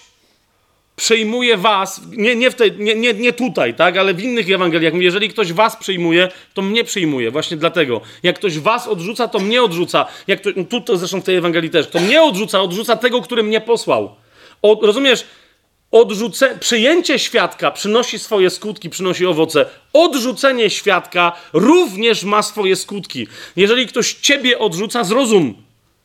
[0.96, 4.94] przyjmuje was, nie, nie, w tej, nie, nie, nie tutaj, tak, ale w innych Ewangeliach
[4.94, 8.02] jeżeli ktoś was przyjmuje, to mnie przyjmuje, właśnie dlatego.
[8.24, 10.06] Jak ktoś was odrzuca, to mnie odrzuca.
[10.28, 13.44] Jak to, tu to zresztą w tej Ewangelii też, to mnie odrzuca, odrzuca tego, który
[13.44, 14.16] mnie posłał.
[14.62, 15.26] O, rozumiesz?
[15.92, 19.66] Odrzuce, przyjęcie świadka przynosi swoje skutki, przynosi owoce.
[19.94, 23.28] Odrzucenie świadka również ma swoje skutki.
[23.56, 25.56] Jeżeli ktoś ciebie odrzuca, zrozum.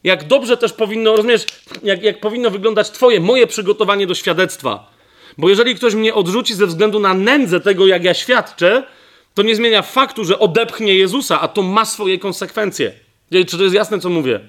[0.04, 1.46] Jak dobrze też powinno, rozumiesz,
[1.82, 4.90] jak, jak powinno wyglądać Twoje, moje przygotowanie do świadectwa.
[5.38, 8.82] Bo jeżeli ktoś mnie odrzuci ze względu na nędzę tego, jak ja świadczę,
[9.34, 12.92] to nie zmienia faktu, że odepchnie Jezusa, a to ma swoje konsekwencje.
[13.46, 14.40] Czy to jest jasne, co mówię?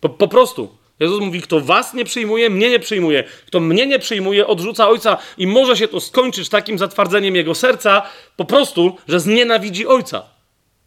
[0.00, 0.68] Po, po prostu.
[1.00, 3.24] Jezus mówi, kto was nie przyjmuje, mnie nie przyjmuje.
[3.46, 8.02] Kto mnie nie przyjmuje, odrzuca Ojca i może się to skończyć takim zatwardzeniem jego serca,
[8.36, 10.22] po prostu, że znienawidzi Ojca.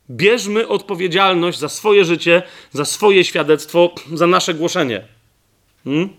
[0.10, 5.04] Bierzmy odpowiedzialność za swoje życie, za swoje świadectwo, za nasze głoszenie.
[5.84, 6.10] Hmm?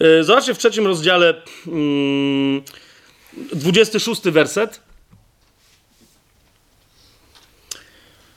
[0.00, 2.62] E, Zobaczcie w trzecim rozdziale, mm,
[3.52, 4.80] 26 werset.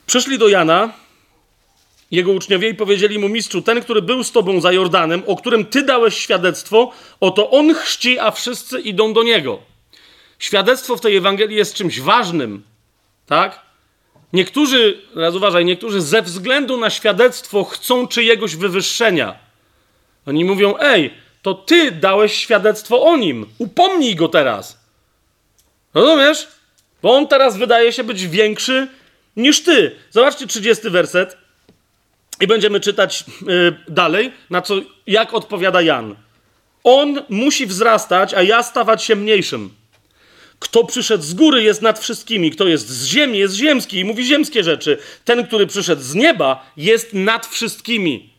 [0.06, 0.94] Przyszli do Jana,
[2.14, 5.66] jego uczniowie, i powiedzieli mu, mistrzu, ten, który był z tobą za Jordanem, o którym
[5.66, 9.60] ty dałeś świadectwo, oto on chrzci, a wszyscy idą do niego.
[10.40, 12.64] Świadectwo w tej Ewangelii jest czymś ważnym,
[13.26, 13.62] tak?
[14.34, 19.36] Niektórzy, raz uważaj, niektórzy ze względu na świadectwo chcą czyjegoś wywyższenia.
[20.26, 24.80] Oni mówią, ej, to ty dałeś świadectwo o nim, upomnij go teraz.
[25.94, 26.48] Rozumiesz?
[27.02, 28.88] Bo on teraz wydaje się być większy
[29.36, 29.96] niż ty.
[30.12, 31.43] Zobaczcie 30 werset
[32.42, 34.76] i będziemy czytać yy, dalej, na co,
[35.08, 36.16] jak odpowiada Jan.
[36.84, 39.70] On musi wzrastać, a ja stawać się mniejszym.
[40.60, 44.26] Kto przyszedł z góry jest nad wszystkimi, kto jest z ziemi jest ziemski i mówi
[44.26, 44.98] ziemskie rzeczy.
[45.26, 48.30] Ten, który przyszedł z nieba jest nad wszystkimi.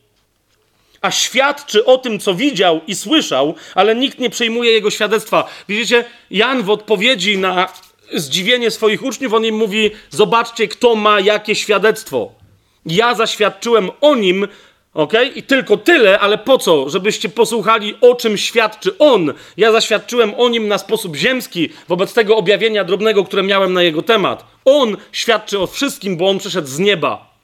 [1.01, 5.51] A świadczy o tym, co widział i słyszał, ale nikt nie przyjmuje jego świadectwa.
[5.69, 7.73] Widzicie, Jan w odpowiedzi na
[8.13, 12.44] zdziwienie swoich uczniów, on im mówi: Zobaczcie, kto ma jakie świadectwo.
[12.87, 14.49] Ja zaświadczyłem o nim,
[14.95, 15.13] ok?
[15.35, 16.91] I tylko tyle, ale po co?
[16.91, 19.35] Żebyście posłuchali, o czym świadczy on.
[19.57, 24.03] Ja zaświadczyłem o nim na sposób ziemski, wobec tego objawienia drobnego, które miałem na jego
[24.03, 24.47] temat.
[24.65, 27.35] On świadczy o wszystkim, bo on przyszedł z nieba.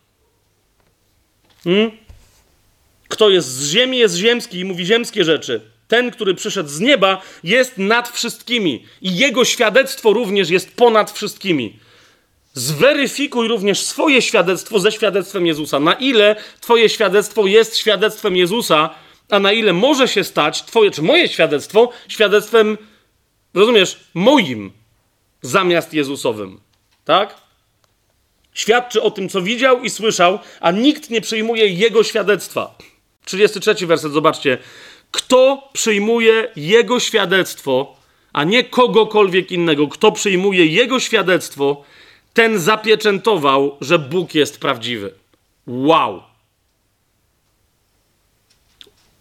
[1.65, 1.91] Hmm?
[3.09, 5.61] Kto jest z ziemi, jest ziemski i mówi ziemskie rzeczy.
[5.89, 11.79] Ten, który przyszedł z nieba, jest nad wszystkimi i jego świadectwo również jest ponad wszystkimi.
[12.55, 15.81] Zweryfikuj również swoje świadectwo ze świadectwem Jezusa.
[15.81, 18.91] Na ile Twoje świadectwo jest świadectwem Jezusa,
[19.31, 22.79] a na ile może się stać Twoje, czy moje świadectwo, świadectwem,
[23.55, 24.73] rozumiesz, moim
[25.43, 26.61] zamiast Jezusowym.
[27.05, 27.35] Tak?
[28.55, 32.75] Świadczy o tym, co widział i słyszał, a nikt nie przyjmuje jego świadectwa.
[33.25, 34.59] 33 werset, zobaczcie.
[35.11, 37.97] Kto przyjmuje jego świadectwo,
[38.33, 41.85] a nie kogokolwiek innego, kto przyjmuje jego świadectwo,
[42.35, 45.15] ten zapieczętował, że Bóg jest prawdziwy.
[45.67, 46.23] Wow!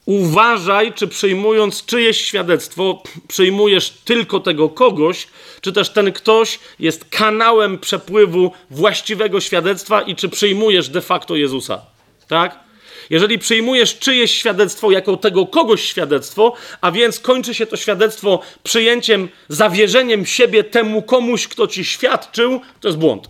[0.06, 5.28] Uważaj, czy przyjmując czyjeś świadectwo, przyjmujesz tylko tego kogoś,
[5.62, 11.82] czy też ten ktoś jest kanałem przepływu właściwego świadectwa i czy przyjmujesz de facto Jezusa.
[12.28, 12.60] Tak?
[13.10, 19.30] Jeżeli przyjmujesz czyjeś świadectwo jako tego kogoś świadectwo, a więc kończy się to świadectwo przyjęciem,
[19.50, 23.30] zawierzeniem siebie temu komuś, kto ci świadczył, to jest błąd.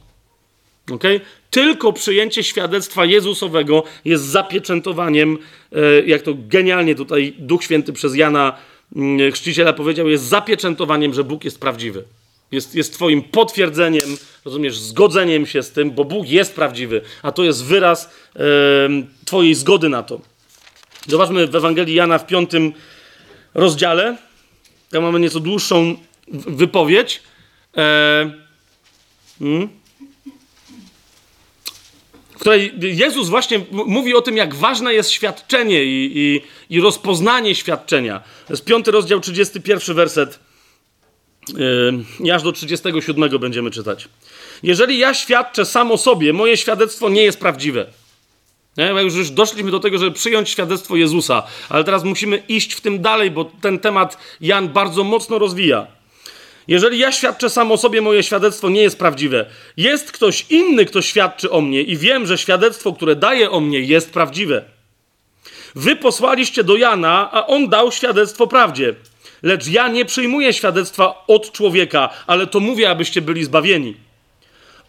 [0.91, 1.21] Okay?
[1.49, 5.37] Tylko przyjęcie świadectwa Jezusowego jest zapieczętowaniem,
[5.71, 8.57] e, jak to genialnie tutaj Duch Święty przez Jana
[8.95, 12.03] mm, Chrzciciela powiedział, jest zapieczętowaniem, że Bóg jest prawdziwy.
[12.51, 17.43] Jest, jest Twoim potwierdzeniem, rozumiesz, zgodzeniem się z tym, bo Bóg jest prawdziwy, a to
[17.43, 18.09] jest wyraz
[19.25, 20.21] Twojej zgody na to.
[21.07, 22.73] Zobaczmy w Ewangelii Jana w piątym
[23.53, 24.17] rozdziale.
[24.89, 25.95] Tam mamy nieco dłuższą
[26.31, 27.21] wypowiedź.
[27.77, 28.31] E,
[29.39, 29.69] hmm?
[32.29, 36.41] w której Jezus właśnie mówi o tym, jak ważne jest świadczenie i, i,
[36.75, 38.19] i rozpoznanie świadczenia.
[38.47, 40.39] To jest piąty rozdział, 31 werset.
[42.19, 44.07] Yy, aż do 37 będziemy czytać.
[44.63, 47.85] Jeżeli ja świadczę sam o sobie, moje świadectwo nie jest prawdziwe.
[48.77, 48.85] Nie?
[49.01, 53.01] Już, już doszliśmy do tego, żeby przyjąć świadectwo Jezusa, ale teraz musimy iść w tym
[53.01, 55.87] dalej, bo ten temat Jan bardzo mocno rozwija.
[56.67, 59.45] Jeżeli ja świadczę sam o sobie, moje świadectwo nie jest prawdziwe.
[59.77, 63.79] Jest ktoś inny, kto świadczy o mnie i wiem, że świadectwo, które daje o mnie,
[63.79, 64.63] jest prawdziwe.
[65.75, 68.95] Wy posłaliście do Jana, a on dał świadectwo prawdzie.
[69.43, 73.95] Lecz ja nie przyjmuję świadectwa od człowieka, ale to mówię, abyście byli zbawieni.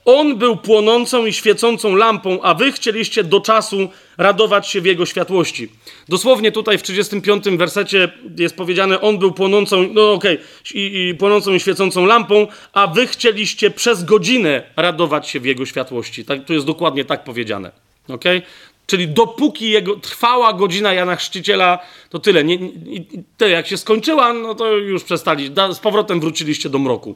[0.05, 5.07] On był płonącą i świecącą lampą, a wy chcieliście do czasu radować się w jego
[5.07, 5.69] światłości.
[6.09, 8.09] Dosłownie tutaj w 35 wersecie
[8.39, 12.87] jest powiedziane, on był płonącą, no okej, okay, i, i płonącą i świecącą lampą, a
[12.87, 16.25] wy chcieliście przez godzinę radować się w jego światłości.
[16.25, 17.73] Tak, tu jest dokładnie tak powiedziane.
[18.09, 18.43] Okay?
[18.91, 22.45] Czyli dopóki jego trwała godzina Jana Chrzciciela, to tyle.
[22.45, 25.51] Nie, nie, jak się skończyła, no to już przestali.
[25.51, 27.15] Da, z powrotem wróciliście do mroku.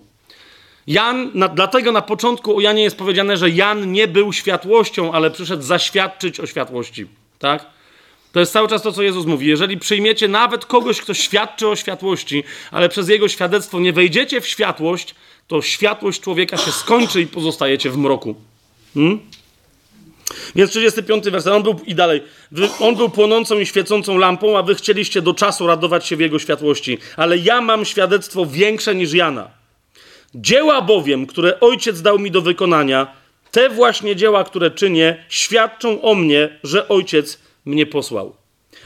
[0.86, 5.30] Jan, na, dlatego na początku o Janie jest powiedziane, że Jan nie był światłością, ale
[5.30, 7.06] przyszedł zaświadczyć o światłości.
[7.38, 7.66] Tak?
[8.32, 9.46] To jest cały czas to, co Jezus mówi.
[9.46, 14.48] Jeżeli przyjmiecie nawet kogoś, kto świadczy o światłości, ale przez jego świadectwo nie wejdziecie w
[14.48, 15.14] światłość,
[15.48, 18.34] to światłość człowieka się skończy i pozostajecie w mroku.
[18.94, 19.20] Hmm?
[20.55, 22.22] Więc 35 werset, on był i dalej.
[22.80, 26.38] On był płonącą i świecącą lampą, a wy chcieliście do czasu radować się w jego
[26.38, 26.98] światłości.
[27.16, 29.51] Ale ja mam świadectwo większe niż Jana.
[30.34, 33.06] Dzieła bowiem, które ojciec dał mi do wykonania,
[33.51, 38.36] te właśnie dzieła, które czynię, świadczą o mnie, że ojciec mnie posłał.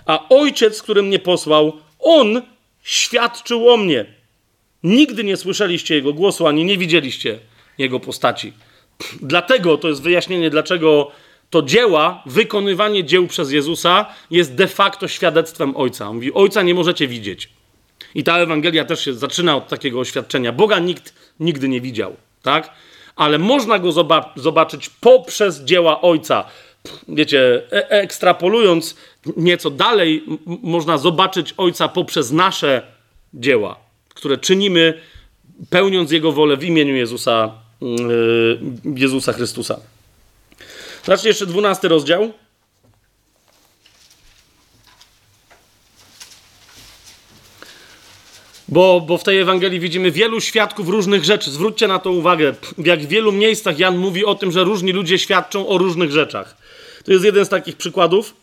[0.07, 2.43] A ojciec, który mnie posłał, On
[2.83, 4.07] świadczył o mnie.
[4.83, 7.39] Nigdy nie słyszeliście Jego głosu, ani nie widzieliście
[7.79, 8.53] Jego postaci.
[9.23, 11.11] Dlatego to jest wyjaśnienie, dlaczego
[11.51, 16.09] to dzieła, wykonywanie dzieł przez Jezusa jest de facto świadectwem Ojca.
[16.09, 17.49] On mówi, Ojca nie możecie widzieć.
[18.15, 20.53] I ta Ewangelia też się zaczyna od takiego oświadczenia.
[20.53, 22.71] Boga nikt nigdy nie widział, tak?
[23.17, 26.45] Ale można go zoba- zobaczyć poprzez dzieła Ojca.
[27.09, 28.97] Wiecie, e- ekstrapolując
[29.37, 32.83] nieco dalej, można zobaczyć Ojca poprzez nasze
[33.35, 33.77] dzieła,
[34.15, 35.01] które czynimy,
[35.71, 38.61] pełniąc Jego wolę w imieniu Jezusa, yy,
[38.97, 39.81] Jezusa Chrystusa.
[41.09, 42.33] Zobaczcie jeszcze 12 rozdział.
[48.69, 51.51] Bo, bo w tej Ewangelii widzimy wielu świadków różnych rzeczy.
[51.51, 52.55] Zwróćcie na to uwagę.
[52.79, 56.57] W jak wielu miejscach Jan mówi o tym, że różni ludzie świadczą o różnych rzeczach.
[57.05, 58.35] To jest jeden z takich przykładów.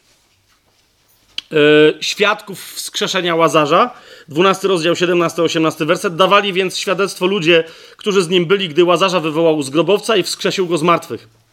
[1.51, 3.93] Yy, świadków wskrzeszenia Łazarza.
[4.27, 6.15] 12 rozdział, 17-18 werset.
[6.15, 7.63] Dawali więc świadectwo ludzie,
[7.97, 11.44] którzy z nim byli, gdy Łazarza wywołał z grobowca i wskrzesił go z martwych.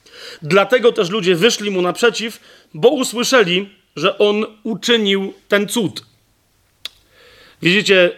[0.43, 2.41] Dlatego też ludzie wyszli mu naprzeciw,
[2.75, 6.05] bo usłyszeli, że on uczynił ten cud.
[7.63, 8.11] Widzicie,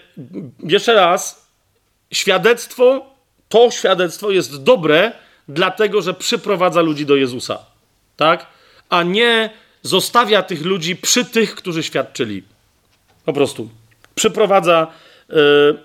[0.62, 1.48] jeszcze raz,
[2.12, 3.06] świadectwo,
[3.48, 5.12] to świadectwo jest dobre,
[5.48, 7.58] dlatego że przyprowadza ludzi do Jezusa.
[8.16, 8.46] Tak?
[8.88, 9.50] A nie
[9.82, 12.42] zostawia tych ludzi przy tych, którzy świadczyli.
[13.24, 13.68] Po prostu.
[14.14, 14.86] Przyprowadza,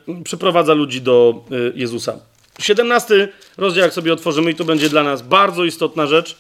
[0.08, 2.20] yy, przyprowadza ludzi do yy, Jezusa.
[2.60, 3.28] 17
[3.58, 6.38] rozdział, jak sobie otworzymy, i to będzie dla nas bardzo istotna rzecz.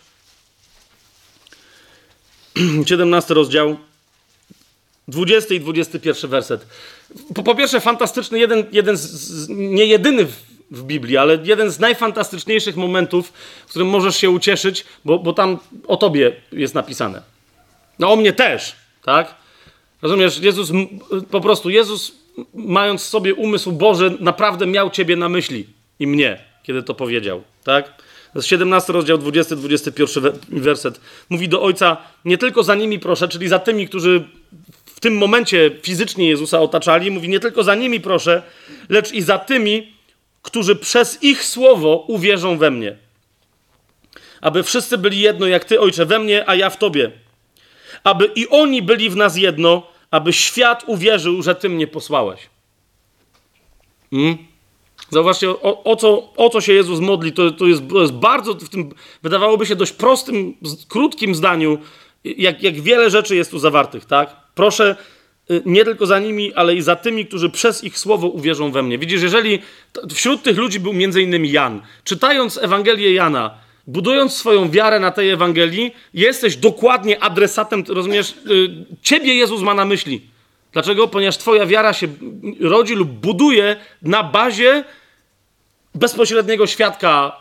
[2.85, 3.77] 17 rozdział,
[5.07, 6.65] 20 i 21 werset.
[7.35, 10.35] Po, po pierwsze, fantastyczny, jeden, jeden z, nie jedyny w,
[10.71, 13.33] w Biblii, ale jeden z najfantastyczniejszych momentów,
[13.65, 17.21] w którym możesz się ucieszyć, bo, bo tam o tobie jest napisane.
[17.99, 19.35] No o mnie też, tak?
[20.01, 20.71] Rozumiesz, Jezus,
[21.31, 22.11] po prostu Jezus,
[22.53, 27.43] mając w sobie umysł Boży, naprawdę miał ciebie na myśli i mnie, kiedy to powiedział,
[27.63, 27.97] tak?
[28.33, 31.01] To jest 17 rozdział, 20-21 werset.
[31.29, 34.23] Mówi do Ojca, nie tylko za nimi proszę, czyli za tymi, którzy
[34.85, 38.43] w tym momencie fizycznie Jezusa otaczali, mówi nie tylko za nimi proszę,
[38.89, 39.93] lecz i za tymi,
[40.41, 42.95] którzy przez ich słowo uwierzą we mnie.
[44.41, 47.11] Aby wszyscy byli jedno, jak Ty, Ojcze, we mnie, a ja w Tobie.
[48.03, 52.39] Aby i oni byli w nas jedno, aby świat uwierzył, że Ty mnie posłałeś.
[54.11, 54.48] Hmm?
[55.11, 58.53] Zauważcie, o, o, co, o co się Jezus modli, to, to, jest, to jest bardzo,
[58.53, 58.89] w tym
[59.23, 60.53] wydawałoby się dość prostym,
[60.87, 61.77] krótkim zdaniu,
[62.23, 64.35] jak, jak wiele rzeczy jest tu zawartych, tak?
[64.55, 64.95] Proszę
[65.65, 68.97] nie tylko za nimi, ale i za tymi, którzy przez ich słowo uwierzą we mnie.
[68.97, 69.59] Widzisz, jeżeli
[70.13, 73.51] wśród tych ludzi był między innymi Jan, czytając Ewangelię Jana,
[73.87, 78.33] budując swoją wiarę na tej Ewangelii, jesteś dokładnie adresatem, rozumiesz,
[79.01, 80.21] ciebie Jezus ma na myśli.
[80.73, 81.07] Dlaczego?
[81.07, 82.07] Ponieważ twoja wiara się
[82.61, 84.83] rodzi lub buduje na bazie
[85.95, 87.37] bezpośredniego świadka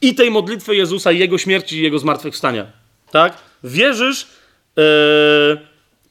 [0.00, 2.66] i tej modlitwy Jezusa, i Jego śmierci, i Jego zmartwychwstania.
[3.10, 3.38] Tak?
[3.64, 4.26] Wierzysz
[4.76, 4.82] yy,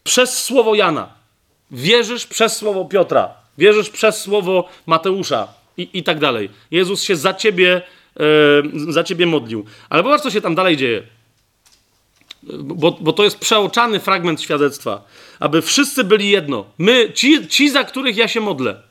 [0.04, 1.10] przez słowo Jana.
[1.72, 3.30] Wierzysz przez słowo Piotra.
[3.58, 5.48] Wierzysz przez słowo Mateusza
[5.78, 6.50] i, i tak dalej.
[6.72, 7.82] Jezus się za ciebie,
[8.20, 9.66] yy, za ciebie modlił.
[9.90, 11.04] Ale zobacz, co się tam dalej dzieje.
[12.44, 15.04] Bo, bo to jest przeoczany fragment świadectwa.
[15.40, 16.66] Aby wszyscy byli jedno.
[16.78, 18.82] My, ci, ci za których ja się modlę.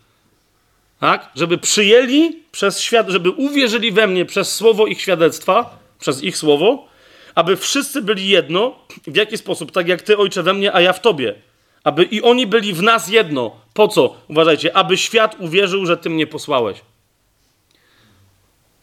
[1.00, 1.30] Tak?
[1.34, 6.88] Żeby przyjęli przez świat, żeby uwierzyli we mnie przez słowo ich świadectwa, przez ich słowo,
[7.34, 8.78] aby wszyscy byli jedno.
[9.06, 9.72] W jaki sposób?
[9.72, 11.34] Tak jak ty, ojcze, we mnie, a ja w tobie.
[11.84, 13.56] Aby i oni byli w nas jedno.
[13.74, 14.16] Po co?
[14.28, 16.78] Uważajcie, aby świat uwierzył, że ty mnie posłałeś.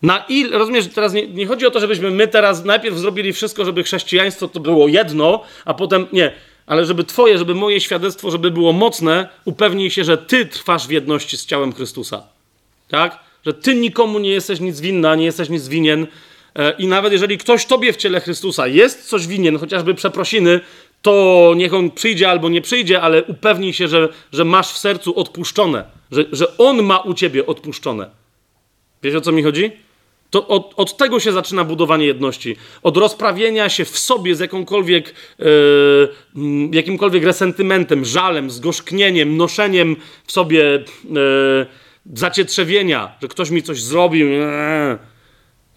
[0.02, 3.66] Na ile, rozumiesz, teraz nie, nie, chodzi o to, żebyśmy my teraz najpierw zrobili wszystko,
[3.66, 6.32] żeby chrześcijaństwo to było jedno, a potem nie,
[6.66, 10.92] ale żeby twoje, żeby moje świadectwo, żeby było mocne, upewnij się, że ty trwasz w
[10.92, 12.24] jedności z ciałem Chrystusa.
[12.88, 13.20] Tak?
[13.46, 16.08] Że ty nikomu nie jesteś nic winna, nie jesteś nic winien
[16.78, 20.60] i nawet jeżeli ktoś tobie w ciele Chrystusa jest coś winien, chociażby przeprosiny,
[21.02, 25.20] to niech on przyjdzie albo nie przyjdzie, ale upewnij się, że, że masz w sercu
[25.20, 28.10] odpuszczone, że, że on ma u ciebie odpuszczone.
[29.04, 29.72] Wiecie o co mi chodzi?
[30.30, 32.56] To od, od, tego się zaczyna budowanie jedności.
[32.84, 39.96] Od rozprawienia się w sobie z jakąkolwiek, yy, jakimkolwiek resentymentem, żalem, zgorzknieniem, noszeniem
[40.26, 41.66] w sobie yy,
[42.14, 44.28] zacietrzewienia, że ktoś mi coś zrobił.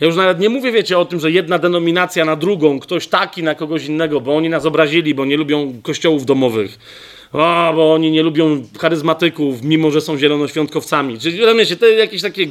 [0.01, 3.43] Ja już nawet nie mówię, wiecie, o tym, że jedna denominacja na drugą, ktoś taki
[3.43, 6.79] na kogoś innego, bo oni nas obrazili, bo nie lubią kościołów domowych.
[7.33, 11.19] O, bo oni nie lubią charyzmatyków, mimo że są zielonoświątkowcami.
[11.19, 12.47] Czyli rozumiecie, to jakieś takie.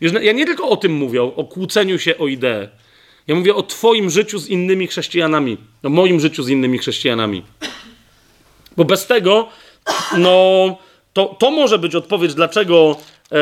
[0.00, 2.68] Ja nie tylko o tym mówię, o kłóceniu się o ideę.
[3.26, 7.42] Ja mówię o Twoim życiu z innymi chrześcijanami, o moim życiu z innymi chrześcijanami.
[8.76, 9.48] Bo bez tego,
[10.18, 10.78] no,
[11.12, 12.96] to, to może być odpowiedź, dlaczego
[13.32, 13.36] e,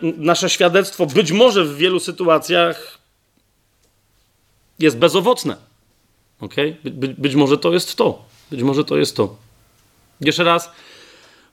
[0.00, 2.98] nasze świadectwo być może w wielu sytuacjach
[4.78, 5.56] jest bezowocne.
[6.40, 6.76] Okay?
[6.84, 8.24] By, by, być może to jest to.
[8.50, 9.36] Być może to jest to.
[10.20, 10.70] Jeszcze raz,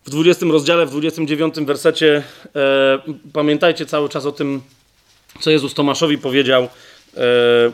[0.08, 2.24] w 20 rozdziale, w 29 wersecie,
[2.56, 3.00] e,
[3.34, 4.62] pamiętajcie cały czas o tym,
[5.40, 6.64] co Jezus Tomaszowi powiedział.
[7.18, 7.72] E,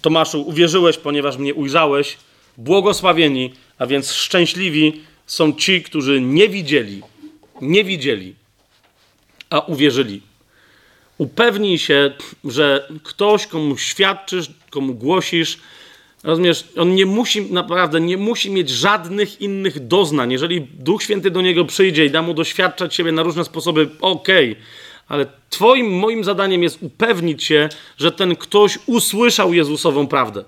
[0.00, 2.16] Tomaszu, uwierzyłeś, ponieważ mnie ujrzałeś.
[2.56, 7.02] Błogosławieni, a więc szczęśliwi są ci, którzy nie widzieli,
[7.60, 8.34] nie widzieli,
[9.50, 10.22] a uwierzyli.
[11.18, 12.12] Upewnij się,
[12.44, 15.58] że ktoś, komu świadczysz, komu głosisz,
[16.24, 20.32] rozumiesz, on nie musi, naprawdę, nie musi mieć żadnych innych doznań.
[20.32, 24.52] Jeżeli Duch Święty do niego przyjdzie i da mu doświadczać siebie na różne sposoby, okej,
[24.52, 24.64] okay.
[25.08, 30.44] ale twoim, moim zadaniem jest upewnić się, że ten ktoś usłyszał Jezusową prawdę.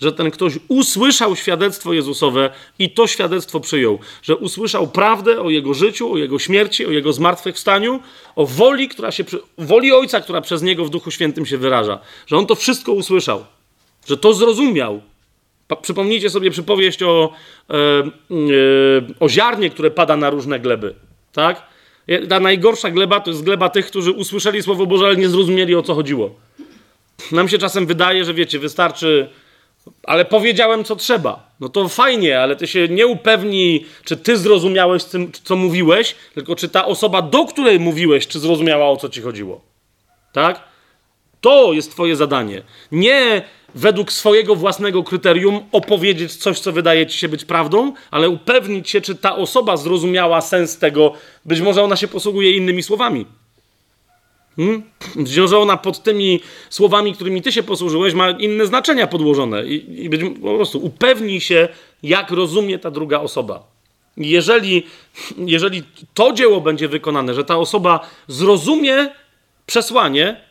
[0.00, 5.74] Że ten ktoś usłyszał świadectwo Jezusowe i to świadectwo przyjął, że usłyszał prawdę o jego
[5.74, 8.00] życiu, o jego śmierci, o jego zmartwychwstaniu,
[8.36, 9.24] o woli, która się,
[9.58, 13.44] woli Ojca, która przez niego w Duchu Świętym się wyraża, że on to wszystko usłyszał,
[14.08, 15.00] że to zrozumiał.
[15.82, 17.32] Przypomnijcie sobie przypowieść o,
[17.70, 18.04] e, e,
[19.20, 20.94] o ziarnie, które pada na różne gleby,
[21.32, 21.62] tak?
[22.28, 25.82] Ta najgorsza gleba to jest gleba tych, którzy usłyszeli Słowo Boże, ale nie zrozumieli o
[25.82, 26.34] co chodziło.
[27.32, 29.28] Nam się czasem wydaje, że wiecie, wystarczy
[30.02, 31.50] ale powiedziałem, co trzeba.
[31.60, 35.02] No to fajnie, ale ty się nie upewnij, czy ty zrozumiałeś,
[35.44, 39.60] co mówiłeś, tylko czy ta osoba, do której mówiłeś, czy zrozumiała, o co ci chodziło.
[40.32, 40.60] Tak?
[41.46, 42.62] To jest twoje zadanie.
[42.92, 43.42] Nie
[43.74, 49.00] według swojego własnego kryterium opowiedzieć coś, co wydaje ci się być prawdą, ale upewnić się,
[49.00, 51.12] czy ta osoba zrozumiała sens tego.
[51.44, 53.26] Być może ona się posługuje innymi słowami.
[54.56, 54.82] Hmm?
[55.46, 56.40] Że ona pod tymi
[56.70, 59.66] słowami, którymi ty się posłużyłeś, ma inne znaczenia podłożone.
[59.66, 61.68] I, i być, po prostu upewnij się,
[62.02, 63.64] jak rozumie ta druga osoba.
[64.16, 64.86] Jeżeli,
[65.38, 65.82] jeżeli
[66.14, 69.10] to dzieło będzie wykonane, że ta osoba zrozumie
[69.66, 70.45] przesłanie,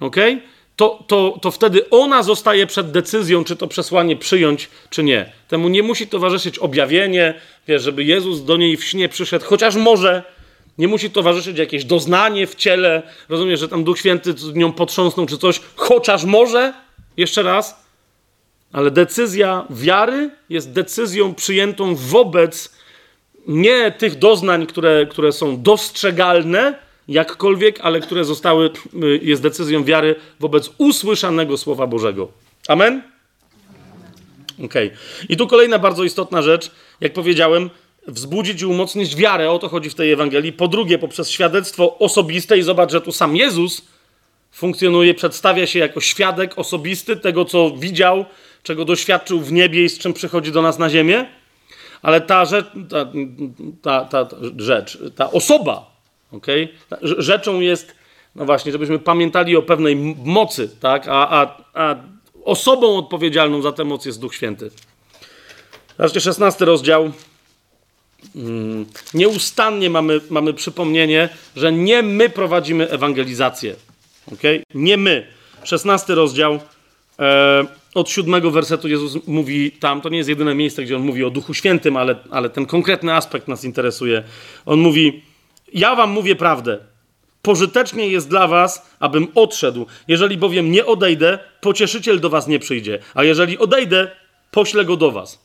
[0.00, 0.40] okay,
[0.76, 5.32] to, to, to wtedy ona zostaje przed decyzją, czy to przesłanie przyjąć, czy nie.
[5.48, 7.34] Temu nie musi towarzyszyć objawienie,
[7.68, 10.22] wiesz, żeby Jezus do niej w śnie przyszedł, chociaż może
[10.78, 13.02] nie musi towarzyszyć jakieś doznanie w ciele.
[13.28, 16.74] Rozumiesz, że tam Duch Święty nią potrząsnął czy coś, chociaż może,
[17.16, 17.84] jeszcze raz.
[18.72, 22.72] Ale decyzja wiary jest decyzją przyjętą wobec
[23.46, 28.70] nie tych doznań, które, które są dostrzegalne jakkolwiek, ale które zostały,
[29.02, 32.28] y, jest decyzją wiary wobec usłyszanego Słowa Bożego.
[32.68, 33.02] Amen?
[34.64, 34.86] Okej.
[34.86, 34.98] Okay.
[35.28, 36.70] I tu kolejna bardzo istotna rzecz.
[37.00, 37.70] Jak powiedziałem,
[38.08, 39.50] wzbudzić i umocnić wiarę.
[39.50, 40.52] O to chodzi w tej Ewangelii.
[40.52, 43.82] Po drugie, poprzez świadectwo osobiste i zobacz, że tu sam Jezus
[44.52, 48.24] funkcjonuje, przedstawia się jako świadek osobisty tego, co widział,
[48.62, 51.26] czego doświadczył w niebie i z czym przychodzi do nas na ziemię.
[52.02, 53.06] Ale ta rzecz, ta,
[53.82, 55.97] ta, ta, ta rzecz, ta osoba,
[56.32, 56.68] okay?
[57.02, 57.94] rzeczą jest,
[58.34, 61.08] no właśnie, żebyśmy pamiętali o pewnej mocy, tak?
[61.08, 61.96] a, a, a
[62.44, 64.70] osobą odpowiedzialną za tę moc jest Duch Święty.
[65.96, 67.12] Zobaczcie, 16 rozdział,
[68.36, 73.74] Mm, nieustannie mamy, mamy przypomnienie, że nie my prowadzimy ewangelizację.
[74.32, 74.62] Okay?
[74.74, 75.26] Nie my.
[75.64, 76.60] 16 rozdział.
[77.18, 81.24] E, od siódmego wersetu Jezus mówi tam, to nie jest jedyne miejsce, gdzie on mówi
[81.24, 84.22] o Duchu Świętym, ale, ale ten konkretny aspekt nas interesuje.
[84.66, 85.22] On mówi:
[85.72, 86.78] Ja wam mówię prawdę.
[87.42, 89.86] Pożytecznie jest dla was, abym odszedł.
[90.08, 92.98] Jeżeli bowiem nie odejdę, pocieszyciel do was nie przyjdzie.
[93.14, 94.10] A jeżeli odejdę,
[94.50, 95.38] poślę go do was.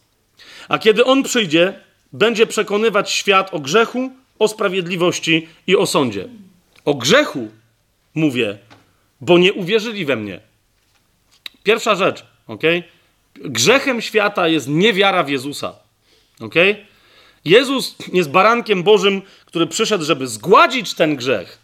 [0.69, 1.73] A kiedy on przyjdzie,
[2.13, 6.27] będzie przekonywać świat o grzechu, o sprawiedliwości i o sądzie.
[6.85, 7.47] O grzechu
[8.15, 8.57] mówię,
[9.21, 10.39] bo nie uwierzyli we mnie.
[11.63, 12.63] Pierwsza rzecz, ok?
[13.35, 15.75] Grzechem świata jest niewiara w Jezusa.
[16.39, 16.55] ok?
[17.45, 19.21] Jezus jest barankiem Bożym,
[19.53, 21.57] który przyszedł, żeby zgładzić ten grzech.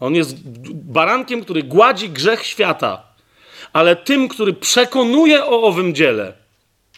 [0.00, 0.36] On jest
[0.74, 3.02] barankiem, który gładzi grzech świata.
[3.72, 6.32] Ale tym, który przekonuje o owym dziele,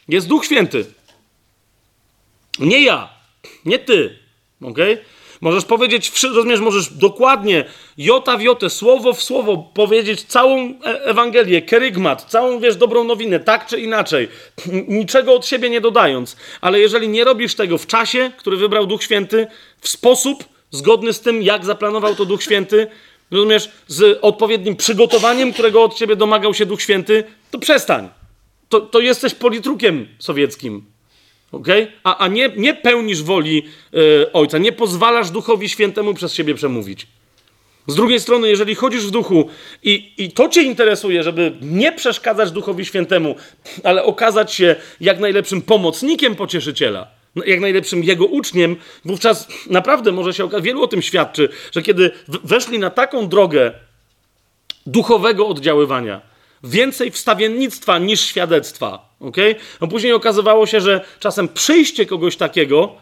[0.09, 0.86] jest Duch Święty.
[2.59, 3.09] Nie ja,
[3.65, 4.19] nie ty.
[4.62, 4.78] ok?
[5.41, 7.65] Możesz powiedzieć, rozumiesz, możesz dokładnie,
[7.99, 13.41] jota w jotę, słowo w słowo powiedzieć całą e, Ewangelię, kerygmat, całą, wiesz, dobrą nowinę,
[13.41, 14.29] tak czy inaczej,
[14.89, 16.37] niczego od siebie nie dodając.
[16.61, 19.47] Ale jeżeli nie robisz tego w czasie, który wybrał Duch Święty,
[19.81, 22.87] w sposób zgodny z tym, jak zaplanował to Duch Święty,
[23.31, 28.09] rozumiesz, z odpowiednim przygotowaniem, którego od ciebie domagał się Duch Święty, to przestań.
[28.69, 30.95] To, to jesteś politrukiem sowieckim.
[31.52, 31.93] Okay?
[32.05, 33.62] A, a nie, nie pełnisz woli
[33.93, 37.06] yy, Ojca, nie pozwalasz Duchowi Świętemu przez siebie przemówić.
[37.86, 39.48] Z drugiej strony, jeżeli chodzisz w duchu
[39.82, 43.36] i, i to cię interesuje, żeby nie przeszkadzać Duchowi Świętemu,
[43.85, 47.06] ale okazać się jak najlepszym pomocnikiem pocieszyciela,
[47.36, 51.82] no, jak najlepszym jego uczniem, wówczas naprawdę może się okazać, wielu o tym świadczy, że
[51.82, 53.73] kiedy weszli na taką drogę
[54.86, 56.20] duchowego oddziaływania,
[56.65, 59.55] więcej wstawiennictwa niż świadectwa, okay?
[59.81, 62.95] no później okazywało się, że czasem przyjście kogoś takiego,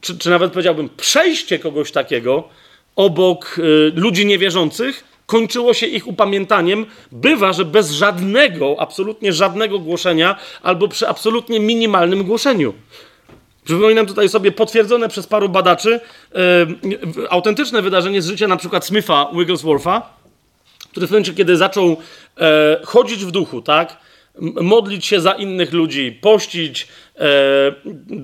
[0.00, 2.48] czy, czy nawet powiedziałbym przejście kogoś takiego
[2.96, 10.36] obok y, ludzi niewierzących, kończyło się ich upamiętaniem, bywa, że bez żadnego, absolutnie żadnego głoszenia,
[10.62, 12.74] albo przy absolutnie minimalnym głoszeniu.
[13.64, 16.00] Przypominam tutaj sobie potwierdzone przez paru badaczy
[16.34, 16.38] e,
[17.30, 20.02] autentyczne wydarzenie z życia na przykład Smitha Wiggleswortha,
[20.96, 21.96] który w momencie, kiedy zaczął
[22.40, 23.96] e, chodzić w duchu, tak,
[24.60, 27.28] modlić się za innych ludzi, pościć, e,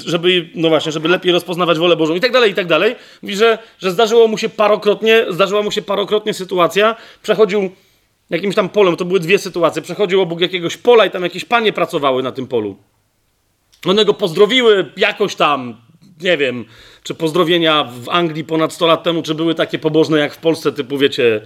[0.06, 2.96] żeby, no właśnie, żeby lepiej rozpoznawać wolę Bożą i tak dalej, i tak dalej.
[3.22, 7.70] Mówi, że, że zdarzyło mu się parokrotnie, zdarzyła mu się parokrotnie sytuacja, przechodził
[8.30, 11.72] jakimś tam polem, to były dwie sytuacje, przechodził obok jakiegoś pola i tam jakieś panie
[11.72, 12.76] pracowały na tym polu.
[13.86, 15.76] One go pozdrowiły jakoś tam,
[16.20, 16.64] nie wiem,
[17.02, 20.72] czy pozdrowienia w Anglii ponad 100 lat temu, czy były takie pobożne jak w Polsce,
[20.72, 21.40] typu wiecie,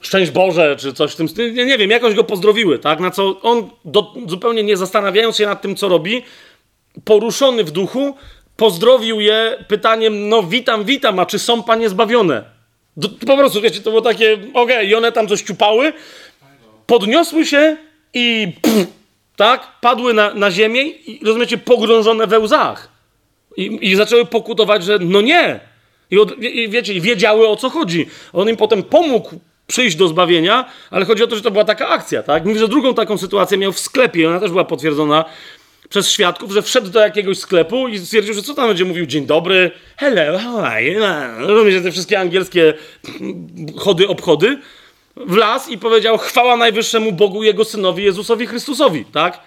[0.00, 1.54] szczęść Boże, czy coś w tym stylu.
[1.54, 3.00] Nie, nie wiem, jakoś go pozdrowiły, tak?
[3.00, 6.22] Na co on, do, zupełnie nie zastanawiając się nad tym, co robi,
[7.04, 8.16] poruszony w duchu,
[8.56, 12.44] pozdrowił je pytaniem: No, witam, witam, a czy są panie zbawione?
[12.96, 15.92] Do, po prostu, wiecie, to było takie, okej, okay, i one tam coś ciupały,
[16.86, 17.76] podniosły się
[18.14, 18.86] i pff,
[19.36, 22.88] tak, padły na, na ziemię i rozumiecie, pogrążone we łzach.
[23.56, 25.60] I, I zaczęły pokutować, że no nie.
[26.10, 28.06] I, od, I wiecie, wiedziały o co chodzi.
[28.32, 29.30] On im potem pomógł
[29.66, 32.44] przyjść do zbawienia, ale chodzi o to, że to była taka akcja, tak?
[32.44, 35.24] Mówi, że drugą taką sytuację miał w sklepie ona też była potwierdzona
[35.88, 39.26] przez świadków, że wszedł do jakiegoś sklepu i stwierdził, że co tam będzie mówił, dzień
[39.26, 41.00] dobry, hello, how are you?
[41.38, 42.74] Rozumiecie, te wszystkie angielskie
[43.76, 44.58] chody, obchody.
[45.16, 49.40] Wlazł i powiedział chwała najwyższemu Bogu, Jego Synowi, Jezusowi Chrystusowi, tak?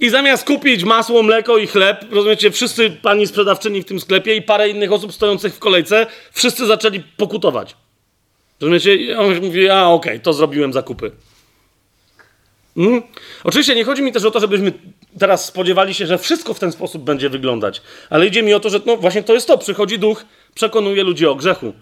[0.00, 4.42] I zamiast kupić masło, mleko i chleb, rozumiecie, wszyscy pani sprzedawczyni w tym sklepie i
[4.42, 7.76] parę innych osób stojących w kolejce, wszyscy zaczęli pokutować.
[8.60, 9.18] Rozumiecie?
[9.18, 11.10] On mówi, a okej, okay, to zrobiłem zakupy.
[12.74, 13.02] Hmm?
[13.44, 14.72] Oczywiście nie chodzi mi też o to, żebyśmy
[15.18, 18.70] teraz spodziewali się, że wszystko w ten sposób będzie wyglądać, ale idzie mi o to,
[18.70, 19.58] że no właśnie to jest to.
[19.58, 20.24] Przychodzi duch,
[20.54, 21.72] przekonuje ludzi o grzechu,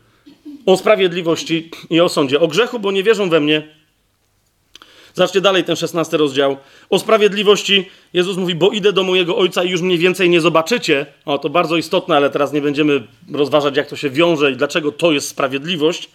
[0.66, 2.40] o sprawiedliwości i o sądzie.
[2.40, 3.68] O grzechu, bo nie wierzą we mnie.
[5.14, 6.56] Zobaczcie dalej ten szesnasty rozdział.
[6.90, 11.06] O sprawiedliwości Jezus mówi, bo idę do mojego Ojca i już mnie więcej nie zobaczycie.
[11.24, 14.92] O, to bardzo istotne, ale teraz nie będziemy rozważać, jak to się wiąże i dlaczego
[14.92, 16.10] to jest sprawiedliwość.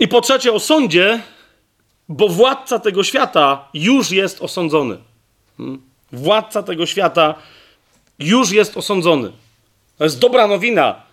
[0.00, 1.20] I po trzecie o sądzie,
[2.08, 4.96] bo władca tego świata już jest osądzony.
[5.56, 5.82] Hmm?
[6.12, 7.34] Władca tego świata
[8.18, 9.32] już jest osądzony.
[9.98, 11.06] To jest dobra nowina.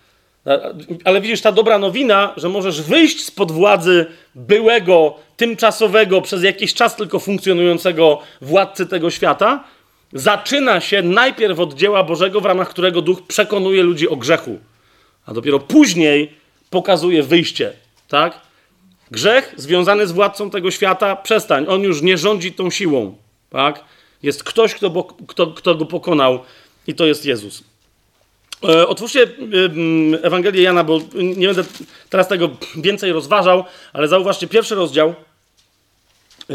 [1.04, 6.96] Ale widzisz, ta dobra nowina, że możesz wyjść spod władzy byłego, tymczasowego, przez jakiś czas
[6.96, 9.64] tylko funkcjonującego władcy tego świata,
[10.12, 14.58] zaczyna się najpierw od dzieła Bożego, w ramach którego duch przekonuje ludzi o grzechu,
[15.26, 16.34] a dopiero później
[16.70, 17.72] pokazuje wyjście.
[18.08, 18.40] Tak?
[19.14, 23.16] Grzech związany z władcą tego świata, przestań, on już nie rządzi tą siłą.
[23.50, 23.84] Tak?
[24.22, 26.44] Jest ktoś, kto, kto, kto go pokonał,
[26.86, 27.64] i to jest Jezus.
[28.64, 29.26] E, otwórzcie e,
[30.22, 31.64] Ewangelię Jana, bo nie będę
[32.10, 35.14] teraz tego więcej rozważał, ale zauważcie pierwszy rozdział.
[36.50, 36.54] E,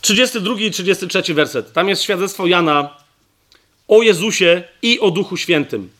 [0.00, 1.72] 32 i 33 werset.
[1.72, 2.96] Tam jest świadectwo Jana
[3.88, 5.90] o Jezusie i o Duchu Świętym.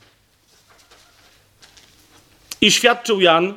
[2.62, 3.54] I świadczył Jan,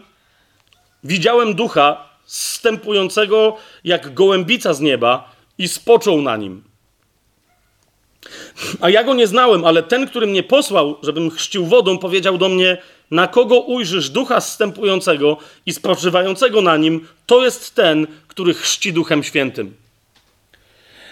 [1.04, 6.64] widziałem ducha zstępującego jak gołębica z nieba i spoczął na nim.
[8.82, 12.50] A ja go nie znałem, ale ten, który mnie posłał, żebym chrzcił wodą, powiedział do
[12.50, 12.78] mnie:
[13.12, 19.24] Na kogo ujrzysz ducha zstępującego i spoczywającego na nim, to jest ten, który chrzci duchem
[19.24, 19.76] świętym.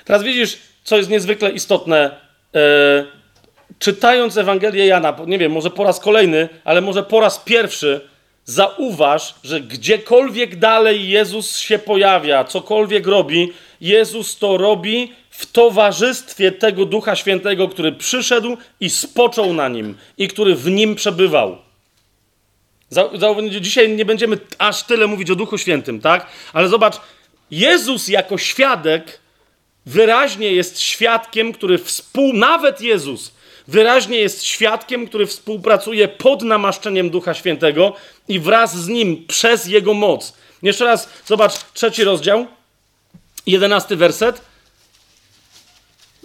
[0.06, 2.22] Teraz widzisz, co jest niezwykle istotne.
[2.56, 3.23] E,
[3.80, 8.02] czytając Ewangelię Jana, nie wiem, może po raz kolejny, ale może po raz pierwszy,
[8.46, 16.86] zauważ, że gdziekolwiek dalej Jezus się pojawia, cokolwiek robi, Jezus to robi w towarzystwie tego
[16.86, 21.58] Ducha Świętego, który przyszedł i spoczął na nim i który w nim przebywał.
[23.62, 26.28] Dzisiaj nie będziemy aż tyle mówić o Duchu Świętym, tak?
[26.54, 26.96] Ale zobacz,
[27.52, 29.20] Jezus jako świadek
[29.86, 33.34] wyraźnie jest świadkiem, który współ, nawet Jezus,
[33.68, 37.94] wyraźnie jest świadkiem, który współpracuje pod namaszczeniem Ducha Świętego
[38.28, 40.34] i wraz z nim przez jego moc.
[40.64, 42.48] Jeszcze raz, zobacz, trzeci rozdział,
[43.48, 44.42] jedenasty werset.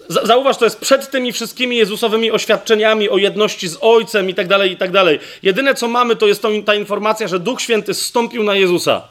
[0.09, 4.73] Zauważ, to jest przed tymi wszystkimi Jezusowymi oświadczeniami o jedności z Ojcem i tak dalej,
[4.73, 5.19] i tak dalej.
[5.43, 9.09] Jedyne, co mamy, to jest ta informacja, że Duch Święty zstąpił na Jezusa.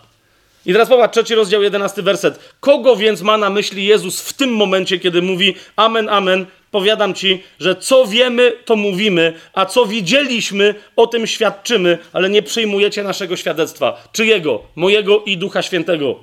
[0.65, 2.39] I teraz popatrz, trzeci rozdział, jedenasty werset.
[2.59, 6.45] Kogo więc ma na myśli Jezus w tym momencie, kiedy mówi Amen, Amen,
[6.77, 12.41] powiadam ci, że co wiemy, to mówimy, a co widzieliśmy, o tym świadczymy, ale nie
[12.41, 14.07] przyjmujecie naszego świadectwa.
[14.11, 14.63] Czyjego?
[14.75, 16.19] Mojego i Ducha Świętego,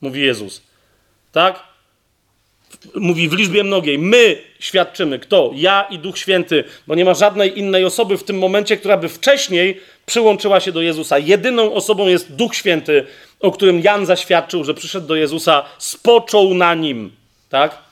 [0.00, 0.62] mówi Jezus.
[1.32, 1.62] Tak?
[2.94, 3.98] Mówi w liczbie mnogiej.
[3.98, 5.18] My świadczymy.
[5.18, 5.50] Kto?
[5.54, 9.08] Ja i Duch Święty, bo nie ma żadnej innej osoby w tym momencie, która by
[9.08, 11.18] wcześniej przyłączyła się do Jezusa.
[11.18, 13.06] Jedyną osobą jest Duch Święty,
[13.40, 17.12] o którym Jan zaświadczył, że przyszedł do Jezusa, spoczął na nim.
[17.48, 17.87] Tak?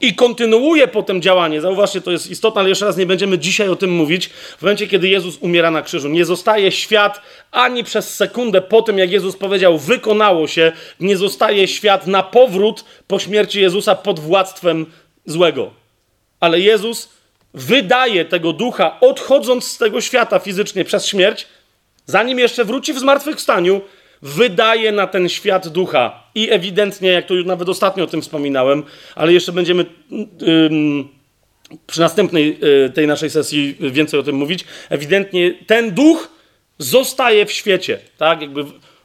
[0.00, 1.60] I kontynuuje potem działanie.
[1.60, 4.26] Zauważcie, to jest istotne, ale jeszcze raz nie będziemy dzisiaj o tym mówić.
[4.28, 7.20] W momencie, kiedy Jezus umiera na krzyżu, nie zostaje świat
[7.50, 12.84] ani przez sekundę po tym, jak Jezus powiedział, wykonało się, nie zostaje świat na powrót
[13.06, 14.86] po śmierci Jezusa pod władztwem
[15.26, 15.70] złego.
[16.40, 17.08] Ale Jezus
[17.54, 21.46] wydaje tego ducha, odchodząc z tego świata fizycznie przez śmierć,
[22.06, 23.80] zanim jeszcze wróci w zmartwychwstaniu,
[24.22, 26.22] wydaje na ten świat ducha.
[26.34, 28.82] I ewidentnie, jak to już nawet ostatnio o tym wspominałem,
[29.14, 29.86] ale jeszcze będziemy
[30.42, 31.08] ym,
[31.86, 36.28] przy następnej y, tej naszej sesji więcej o tym mówić, ewidentnie ten duch
[36.78, 38.40] zostaje w świecie, tak?
[38.40, 38.64] Jakby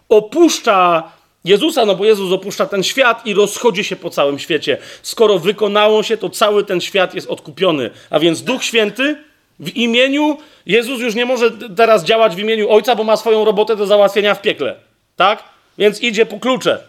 [0.09, 1.11] opuszcza
[1.45, 4.77] Jezusa, no bo Jezus opuszcza ten świat i rozchodzi się po całym świecie.
[5.01, 7.89] Skoro wykonało się, to cały ten świat jest odkupiony.
[8.09, 9.15] A więc Duch Święty
[9.59, 13.75] w imieniu, Jezus już nie może teraz działać w imieniu Ojca, bo ma swoją robotę
[13.75, 14.75] do załatwienia w piekle.
[15.15, 15.43] Tak?
[15.77, 16.79] Więc idzie po klucze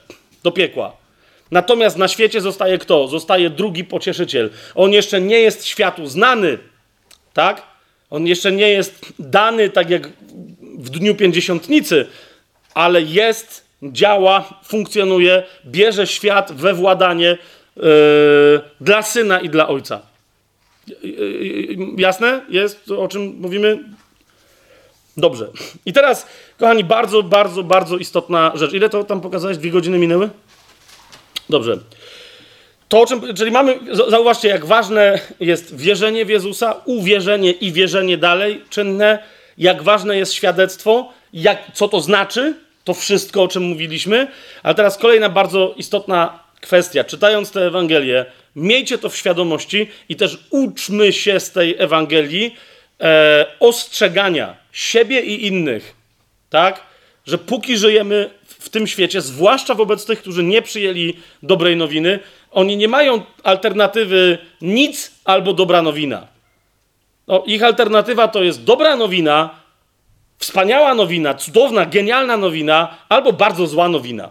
[0.43, 0.97] do piekła.
[1.51, 3.09] Natomiast na świecie zostaje kto?
[3.09, 4.51] Zostaje drugi pocieszyciel.
[4.75, 6.59] On jeszcze nie jest światu znany,
[7.33, 7.63] tak?
[8.11, 10.09] On jeszcze nie jest dany tak jak
[10.79, 12.07] w dniu pięćdziesiątnicy,
[12.75, 17.39] ale jest, działa, funkcjonuje, bierze świat we władanie
[17.77, 17.85] yy,
[18.81, 20.03] dla syna i dla ojca.
[21.03, 22.41] Yy, jasne?
[22.49, 23.85] Jest o czym mówimy?
[25.17, 25.49] Dobrze.
[25.87, 26.27] I teraz,
[26.59, 28.73] kochani, bardzo, bardzo, bardzo istotna rzecz.
[28.73, 29.59] Ile to tam pokazałeś?
[29.59, 30.31] Dwie godziny minęły?
[31.51, 31.79] Dobrze.
[32.89, 33.79] To, o czym, czyli mamy,
[34.09, 39.19] zauważcie, jak ważne jest wierzenie w Jezusa, uwierzenie i wierzenie dalej czynne,
[39.59, 42.55] jak ważne jest świadectwo, jak, co to znaczy,
[42.85, 44.27] to wszystko, o czym mówiliśmy.
[44.63, 47.05] Ale teraz kolejna bardzo istotna kwestia.
[47.05, 48.27] Czytając tę Ewangelię,
[48.57, 52.57] miejcie to w świadomości i też uczmy się z tej Ewangelii
[53.01, 55.95] e, ostrzegania siebie i innych,
[56.51, 56.81] tak?
[57.27, 62.21] Że póki żyjemy w tym świecie, zwłaszcza wobec tych, którzy nie przyjęli dobrej nowiny,
[62.51, 66.27] oni nie mają alternatywy nic albo dobra nowina.
[67.27, 69.51] No, ich alternatywa to jest dobra nowina,
[70.39, 74.31] wspaniała nowina, cudowna, genialna nowina, albo bardzo zła nowina.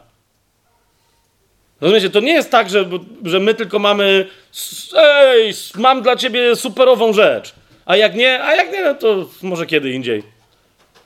[1.81, 2.85] Rozumiecie, to nie jest tak, że,
[3.25, 4.29] że my tylko mamy
[4.95, 7.53] ej, mam dla ciebie superową rzecz,
[7.85, 10.32] a jak nie, a jak nie, no to może kiedy indziej.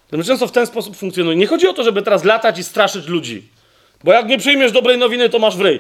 [0.10, 1.38] To często w ten sposób funkcjonuje.
[1.38, 3.44] Nie chodzi o to, żeby teraz latać i straszyć ludzi,
[4.04, 5.80] bo jak nie przyjmiesz dobrej nowiny, to masz wryj.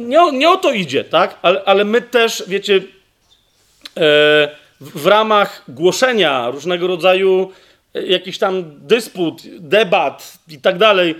[0.00, 1.38] Nie, nie o to idzie, tak?
[1.42, 2.80] Ale, ale my też, wiecie, e,
[4.80, 7.52] w ramach głoszenia różnego rodzaju
[7.94, 11.14] e, jakichś tam dysput, debat i tak dalej,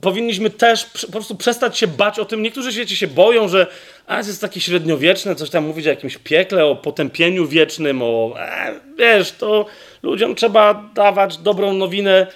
[0.00, 2.42] powinniśmy też po prostu przestać się bać o tym.
[2.42, 3.66] Niektórzy świecie się boją, że
[4.06, 8.80] a, jest takie średniowieczne, coś tam mówić o jakimś piekle, o potępieniu wiecznym, o e,
[8.98, 9.66] wiesz, to
[10.02, 12.26] ludziom trzeba dawać dobrą nowinę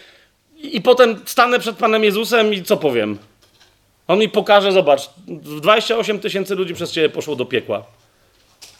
[0.56, 3.18] i, potem stanę przed Panem Jezusem i co powiem?
[4.08, 7.84] On mi pokaże, zobacz, 28 tysięcy ludzi przez ciebie poszło do piekła.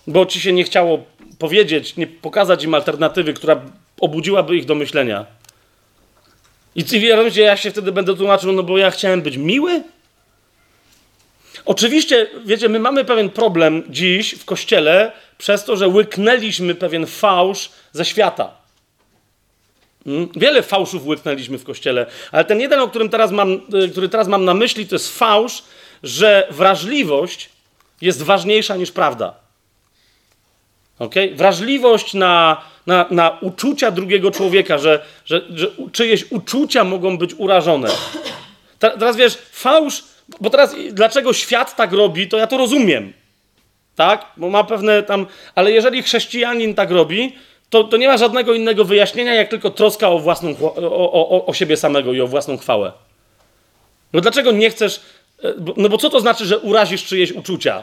[0.07, 1.05] Bo ci się nie chciało
[1.39, 3.61] powiedzieć, nie pokazać im alternatywy, która
[4.01, 5.27] obudziłaby ich do myślenia.
[6.75, 9.83] I wiecie, ja się wtedy będę tłumaczył, no bo ja chciałem być miły?
[11.65, 17.71] Oczywiście, wiecie, my mamy pewien problem dziś w kościele przez to, że łyknęliśmy pewien fałsz
[17.93, 18.66] ze świata.
[20.07, 20.29] Hmm?
[20.37, 23.53] Wiele fałszów łyknęliśmy w kościele, ale ten jeden, o którym teraz mam,
[23.85, 25.63] y, który teraz mam na myśli, to jest fałsz,
[26.03, 27.49] że wrażliwość
[28.01, 29.35] jest ważniejsza niż prawda.
[30.99, 31.35] Okay?
[31.35, 37.89] Wrażliwość na, na, na uczucia drugiego człowieka, że, że, że czyjeś uczucia mogą być urażone.
[38.79, 40.05] Teraz wiesz, fałsz,
[40.41, 43.13] bo teraz dlaczego świat tak robi, to ja to rozumiem.
[43.97, 44.27] Tak?
[44.37, 45.27] Bo ma pewne tam.
[45.55, 47.37] Ale jeżeli chrześcijanin tak robi,
[47.77, 51.55] to, to nie ma żadnego innego wyjaśnienia, jak tylko troska o, własną, o, o, o
[51.55, 52.93] siebie samego i o własną chwałę.
[54.13, 55.01] No dlaczego nie chcesz.
[55.45, 57.83] E, no bo co to znaczy, że urazisz czyjeś uczucia?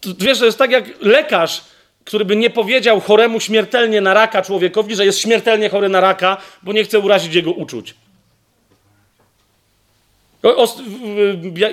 [0.00, 1.64] To, wiesz, to jest tak jak lekarz,
[2.04, 6.36] który by nie powiedział choremu śmiertelnie na raka człowiekowi, że jest śmiertelnie chory na raka,
[6.62, 7.94] bo nie chce urazić jego uczuć.
[10.42, 10.76] O, o,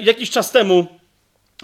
[0.02, 0.88] jakiś czas temu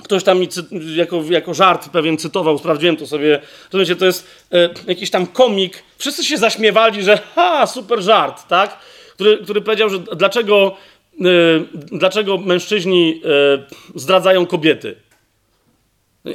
[0.04, 0.48] Ktoś tam mi
[0.96, 3.42] jako, jako żart pewien cytował, sprawdziłem to sobie.
[3.74, 5.84] Rozumiecie, to jest e, jakiś tam komik.
[5.98, 8.78] Wszyscy się zaśmiewali, że ha, super żart, tak?
[9.18, 10.76] który, który powiedział, że dlaczego,
[11.20, 13.64] yy, dlaczego mężczyźni yy,
[13.96, 14.96] zdradzają kobiety.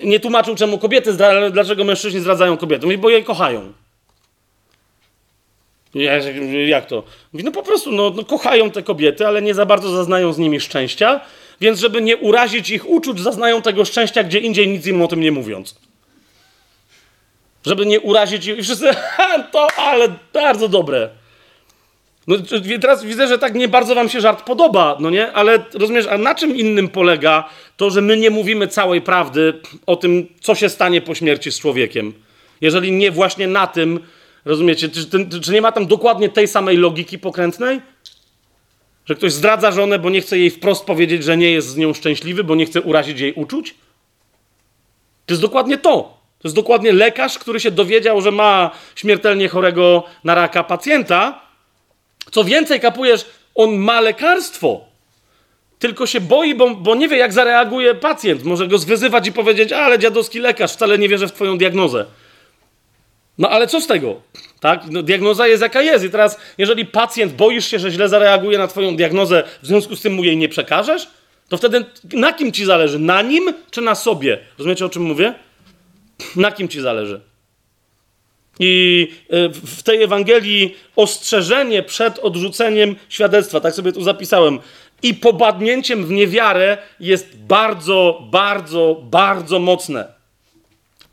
[0.04, 2.86] Nie tłumaczył, czemu kobiety zdradzają, dlaczego mężczyźni zdradzają kobiety.
[2.86, 3.72] Mówi, bo je kochają.
[5.94, 6.22] Jak,
[6.66, 7.02] jak to?
[7.32, 10.38] Mówi, no po prostu, no, no, kochają te kobiety, ale nie za bardzo zaznają z
[10.38, 11.20] nimi szczęścia,
[11.62, 15.20] więc żeby nie urazić ich uczuć, zaznają tego szczęścia gdzie indziej, nic im o tym
[15.20, 15.74] nie mówiąc.
[17.66, 18.58] Żeby nie urazić ich.
[18.58, 18.90] I wszyscy,
[19.52, 21.08] to, ale bardzo dobre.
[22.26, 22.36] No,
[22.80, 25.32] teraz widzę, że tak nie bardzo wam się żart podoba, no nie?
[25.32, 29.96] Ale rozumiesz, a na czym innym polega to, że my nie mówimy całej prawdy o
[29.96, 32.12] tym, co się stanie po śmierci z człowiekiem?
[32.60, 34.00] Jeżeli nie właśnie na tym,
[34.44, 35.06] rozumiecie, czy,
[35.40, 37.80] czy nie ma tam dokładnie tej samej logiki pokrętnej?
[39.06, 41.94] Że ktoś zdradza żonę, bo nie chce jej wprost powiedzieć, że nie jest z nią
[41.94, 43.74] szczęśliwy, bo nie chce urazić jej uczuć?
[45.26, 45.92] To jest dokładnie to.
[46.38, 51.40] To jest dokładnie lekarz, który się dowiedział, że ma śmiertelnie chorego na raka pacjenta.
[52.30, 54.80] Co więcej, kapujesz, on ma lekarstwo.
[55.78, 58.44] Tylko się boi, bo, bo nie wie, jak zareaguje pacjent.
[58.44, 62.06] Może go zwyzywać i powiedzieć, ale dziadowski lekarz, wcale nie wierzę w twoją diagnozę.
[63.38, 64.20] No ale co z tego?
[64.60, 64.82] Tak?
[64.90, 66.04] No, diagnoza jest jaka jest.
[66.04, 70.02] I teraz, jeżeli pacjent boisz się, że źle zareaguje na twoją diagnozę, w związku z
[70.02, 71.08] tym mu jej nie przekażesz,
[71.48, 72.98] to wtedy na kim ci zależy?
[72.98, 74.38] Na nim czy na sobie?
[74.58, 75.34] Rozumiecie, o czym mówię?
[76.36, 77.20] Na kim ci zależy?
[78.60, 84.58] I e, w tej Ewangelii ostrzeżenie przed odrzuceniem świadectwa, tak sobie tu zapisałem,
[85.02, 90.12] i pobadnięciem w niewiarę jest bardzo, bardzo, bardzo mocne.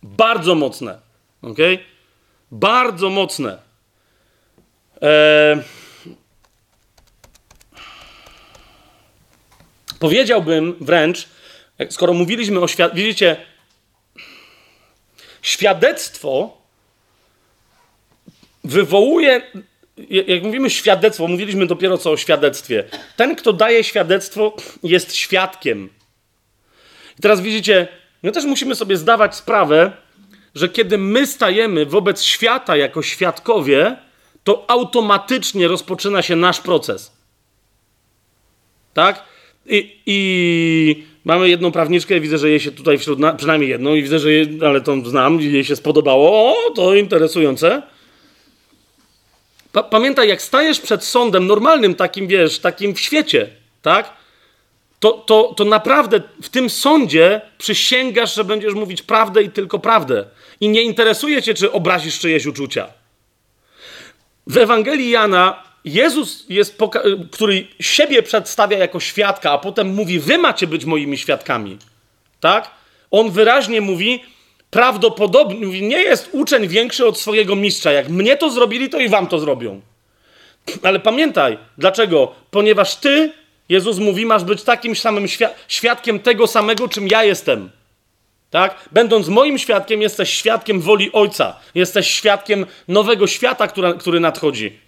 [0.04, 0.98] Bardzo mocne.
[1.42, 1.80] Okay?
[2.52, 3.58] Bardzo mocne.
[5.02, 5.58] Eee...
[10.00, 11.28] Powiedziałbym wręcz,
[11.90, 13.46] skoro mówiliśmy o świadectwie, widzicie,
[15.42, 16.58] świadectwo
[18.64, 19.42] wywołuje,
[20.10, 22.84] jak mówimy świadectwo, mówiliśmy dopiero co o świadectwie.
[23.16, 25.90] Ten, kto daje świadectwo, jest świadkiem.
[27.20, 27.88] I teraz widzicie,
[28.24, 29.92] my też musimy sobie zdawać sprawę,
[30.56, 33.98] że kiedy my stajemy wobec świata jako świadkowie,
[34.44, 37.12] to automatycznie rozpoczyna się nasz proces.
[38.94, 39.24] Tak?
[39.66, 44.04] I, i mamy jedną prawniczkę, widzę, że jej się tutaj wśród, na, przynajmniej jedną, i
[44.04, 46.54] widzę, że jej, ale to znam, jej się spodobało.
[46.54, 47.82] O, to interesujące.
[49.72, 53.50] Pa, pamiętaj, jak stajesz przed sądem normalnym, takim wiesz, takim w świecie,
[53.82, 54.19] tak?
[55.00, 60.26] To, to, to naprawdę w tym sądzie przysięgasz, że będziesz mówić prawdę i tylko prawdę.
[60.62, 62.88] I nie interesuje cię, czy obrazisz czyjeś uczucia.
[64.48, 66.78] W Ewangelii Jana Jezus jest,
[67.32, 71.78] który siebie przedstawia jako świadka, a potem mówi: Wy macie być moimi świadkami.
[72.40, 72.72] Tak?
[73.12, 74.24] On wyraźnie mówi,
[74.70, 77.92] prawdopodobnie mówi, nie jest uczeń większy od swojego mistrza.
[77.92, 79.82] Jak mnie to zrobili, to i wam to zrobią.
[80.84, 82.32] Ale pamiętaj, dlaczego?
[82.52, 83.32] Ponieważ ty,
[83.70, 85.26] Jezus mówi, masz być takim samym
[85.68, 87.70] świadkiem tego samego, czym ja jestem.
[88.50, 88.90] Tak?
[88.92, 91.60] Będąc moim świadkiem, jesteś świadkiem woli Ojca.
[91.76, 94.80] Jesteś świadkiem nowego świata, który, który nadchodzi.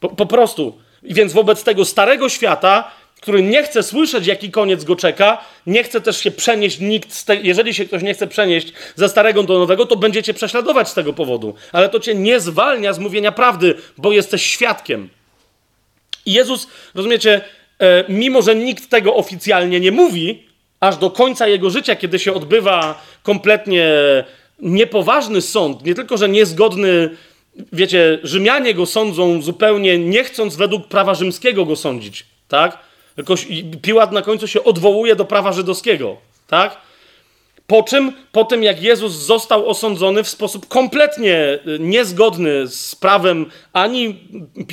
[0.00, 0.78] Po, po prostu.
[1.02, 2.90] I więc wobec tego starego świata,
[3.20, 7.36] który nie chce słyszeć, jaki koniec go czeka, nie chce też się przenieść nikt, te,
[7.36, 11.12] jeżeli się ktoś nie chce przenieść ze starego do nowego, to będziecie prześladować z tego
[11.12, 11.54] powodu.
[11.72, 15.08] Ale to cię nie zwalnia z mówienia prawdy, bo jesteś świadkiem.
[16.26, 17.40] I Jezus, rozumiecie,
[18.08, 20.42] mimo że nikt tego oficjalnie nie mówi,
[20.80, 23.88] aż do końca jego życia, kiedy się odbywa kompletnie
[24.58, 27.10] niepoważny sąd, nie tylko, że niezgodny,
[27.72, 32.78] wiecie, Rzymianie go sądzą zupełnie nie chcąc według prawa rzymskiego go sądzić, tak?
[33.16, 33.34] Tylko
[33.82, 36.76] Piłat na końcu się odwołuje do prawa żydowskiego, tak?
[37.66, 43.46] Po czym, po tym jak Jezus został osądzony w sposób kompletnie y, niezgodny z prawem
[43.72, 44.18] ani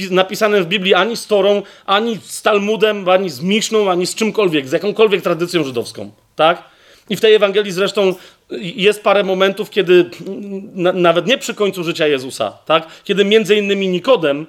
[0.09, 4.67] napisanym w Biblii, ani z Torą, ani z Talmudem, ani z Miszną, ani z czymkolwiek,
[4.67, 6.63] z jakąkolwiek tradycją żydowską, tak?
[7.09, 10.09] I w tej Ewangelii zresztą y, jest parę momentów, kiedy
[10.93, 12.87] nawet nie przy końcu życia Jezusa, tak?
[13.03, 14.45] Kiedy między innymi Nikodem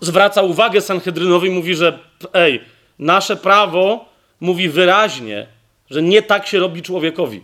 [0.00, 1.98] zwraca uwagę Sanhedrynowi i mówi, że
[2.32, 2.60] ej,
[2.98, 4.04] nasze prawo
[4.40, 5.53] mówi wyraźnie,
[5.90, 7.42] że nie tak się robi człowiekowi.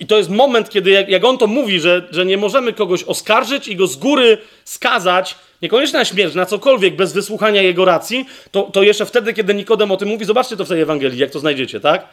[0.00, 3.04] I to jest moment, kiedy jak, jak, on to mówi, że, że nie możemy kogoś
[3.04, 8.26] oskarżyć i go z góry skazać, niekoniecznie na śmierć, na cokolwiek, bez wysłuchania jego racji,
[8.50, 11.30] to, to jeszcze wtedy, kiedy Nikodem o tym mówi, zobaczcie to w tej Ewangelii, jak
[11.30, 12.06] to znajdziecie, tak?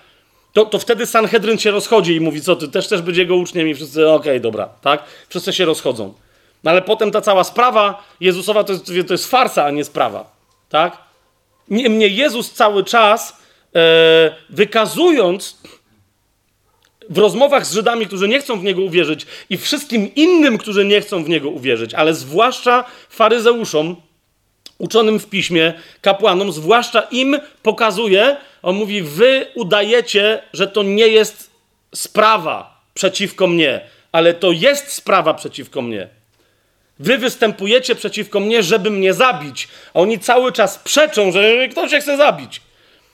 [0.53, 3.67] To, to wtedy Sanhedryn się rozchodzi i mówi, co ty, też też być jego uczniem
[3.67, 5.03] i wszyscy, okej, okay, dobra, tak?
[5.29, 6.13] Wszyscy się rozchodzą.
[6.63, 10.31] No ale potem ta cała sprawa Jezusowa to jest, to jest farsa, a nie sprawa,
[10.69, 10.97] tak?
[11.69, 13.42] Niemniej Jezus cały czas
[14.49, 15.57] wykazując
[17.09, 21.01] w rozmowach z Żydami, którzy nie chcą w Niego uwierzyć i wszystkim innym, którzy nie
[21.01, 23.95] chcą w Niego uwierzyć, ale zwłaszcza faryzeuszom,
[24.77, 31.49] uczonym w piśmie, kapłanom, zwłaszcza im pokazuje, on mówi, wy udajecie, że to nie jest
[31.95, 33.81] sprawa przeciwko mnie,
[34.11, 36.07] ale to jest sprawa przeciwko mnie.
[36.99, 41.99] Wy występujecie przeciwko mnie, żeby mnie zabić, a oni cały czas przeczą, że ktoś się
[41.99, 42.61] chce zabić.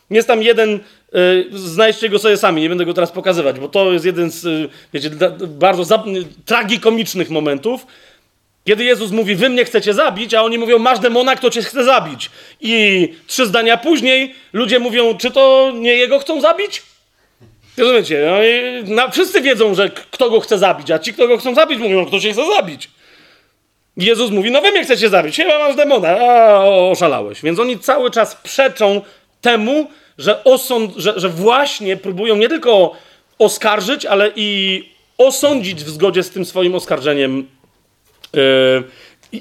[0.09, 0.79] Jest tam jeden,
[1.15, 4.45] y, znajdźcie go sobie sami, nie będę go teraz pokazywać, bo to jest jeden z,
[4.45, 5.09] y, wiecie,
[5.47, 6.03] bardzo za,
[6.45, 7.85] tragikomicznych momentów,
[8.65, 11.83] kiedy Jezus mówi, wy mnie chcecie zabić, a oni mówią, masz demona, kto cię chce
[11.83, 12.29] zabić.
[12.61, 16.83] I trzy zdania później ludzie mówią, czy to nie jego chcą zabić?
[17.77, 18.27] Rozumiecie?
[18.31, 21.55] No i na, wszyscy wiedzą, że kto go chce zabić, a ci, kto go chcą
[21.55, 22.89] zabić, mówią, kto cię chce zabić.
[23.97, 27.41] Jezus mówi, no wy mnie chcecie zabić, chyba masz demona, a oszalałeś.
[27.41, 29.01] Więc oni cały czas przeczą
[29.41, 32.95] temu, że, osąd, że, że właśnie próbują nie tylko
[33.39, 34.83] oskarżyć, ale i
[35.17, 37.47] osądzić w zgodzie z tym swoim oskarżeniem
[38.33, 38.83] yy,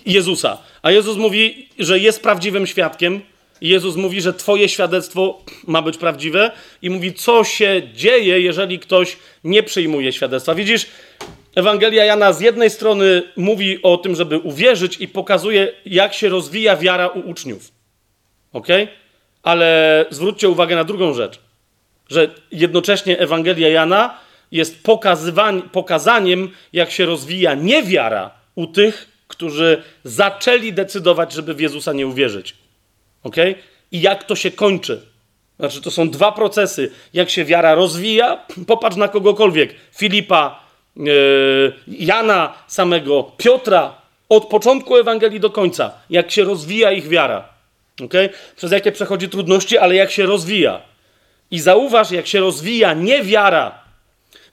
[0.07, 0.59] Jezusa.
[0.83, 3.21] A Jezus mówi, że jest prawdziwym świadkiem.
[3.61, 6.51] Jezus mówi, że Twoje świadectwo ma być prawdziwe,
[6.83, 10.55] i mówi, co się dzieje, jeżeli ktoś nie przyjmuje świadectwa.
[10.55, 10.87] Widzisz,
[11.55, 16.77] Ewangelia Jana z jednej strony mówi o tym, żeby uwierzyć, i pokazuje, jak się rozwija
[16.77, 17.73] wiara u uczniów.
[18.53, 18.69] Ok?
[19.49, 21.41] Ale zwróćcie uwagę na drugą rzecz,
[22.09, 24.19] że jednocześnie Ewangelia Jana
[24.53, 24.85] jest
[25.73, 32.55] pokazaniem, jak się rozwija niewiara u tych, którzy zaczęli decydować, żeby w Jezusa nie uwierzyć.
[33.23, 33.37] Ok?
[33.93, 35.03] I jak to się kończy.
[35.59, 36.91] Znaczy, to są dwa procesy.
[37.15, 39.75] Jak się wiara rozwija, popatrz na kogokolwiek.
[39.97, 40.61] Filipa,
[40.97, 43.95] yy, Jana samego, Piotra,
[44.29, 45.93] od początku Ewangelii do końca.
[46.11, 47.58] Jak się rozwija ich wiara.
[48.05, 48.13] Ok?
[48.57, 50.81] Przez jakie przechodzi trudności, ale jak się rozwija.
[51.51, 53.79] I zauważ, jak się rozwija niewiara.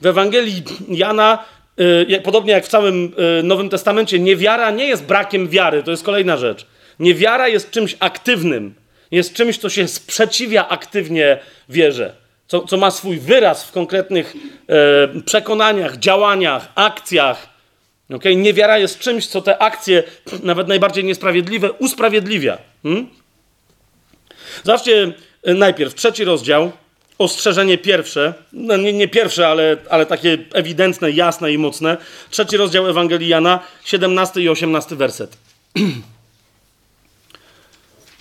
[0.01, 1.45] W Ewangelii Jana,
[1.77, 5.83] yy, podobnie jak w całym yy, Nowym Testamencie, niewiara nie jest brakiem wiary.
[5.83, 6.65] To jest kolejna rzecz.
[6.99, 8.75] Niewiara jest czymś aktywnym.
[9.11, 11.37] Jest czymś, co się sprzeciwia aktywnie
[11.69, 12.13] wierze.
[12.47, 14.33] Co, co ma swój wyraz w konkretnych
[15.15, 17.49] e, przekonaniach, działaniach, akcjach.
[18.13, 18.35] Okay?
[18.35, 20.03] Niewiara jest czymś, co te akcje,
[20.43, 22.57] nawet najbardziej niesprawiedliwe, usprawiedliwia.
[22.83, 23.09] Hmm?
[24.63, 25.13] Zobaczcie
[25.43, 26.71] e, najpierw trzeci rozdział,
[27.17, 31.97] ostrzeżenie pierwsze, no nie, nie pierwsze, ale, ale takie ewidentne, jasne i mocne.
[32.29, 35.37] Trzeci rozdział Ewangelii Jana, 17 i 18 werset.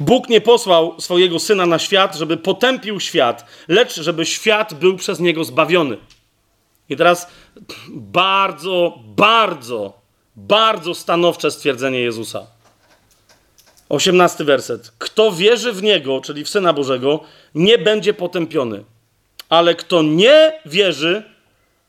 [0.01, 5.21] Bóg nie posłał swojego syna na świat, żeby potępił świat, lecz żeby świat był przez
[5.21, 5.97] niego zbawiony.
[6.89, 7.29] I teraz
[7.89, 9.93] bardzo, bardzo,
[10.37, 12.47] bardzo stanowcze stwierdzenie Jezusa.
[13.95, 14.93] 18 werset.
[14.99, 17.21] Kto wierzy w niego, czyli w syna Bożego,
[17.55, 18.85] nie będzie potępiony.
[19.49, 21.23] Ale kto nie wierzy,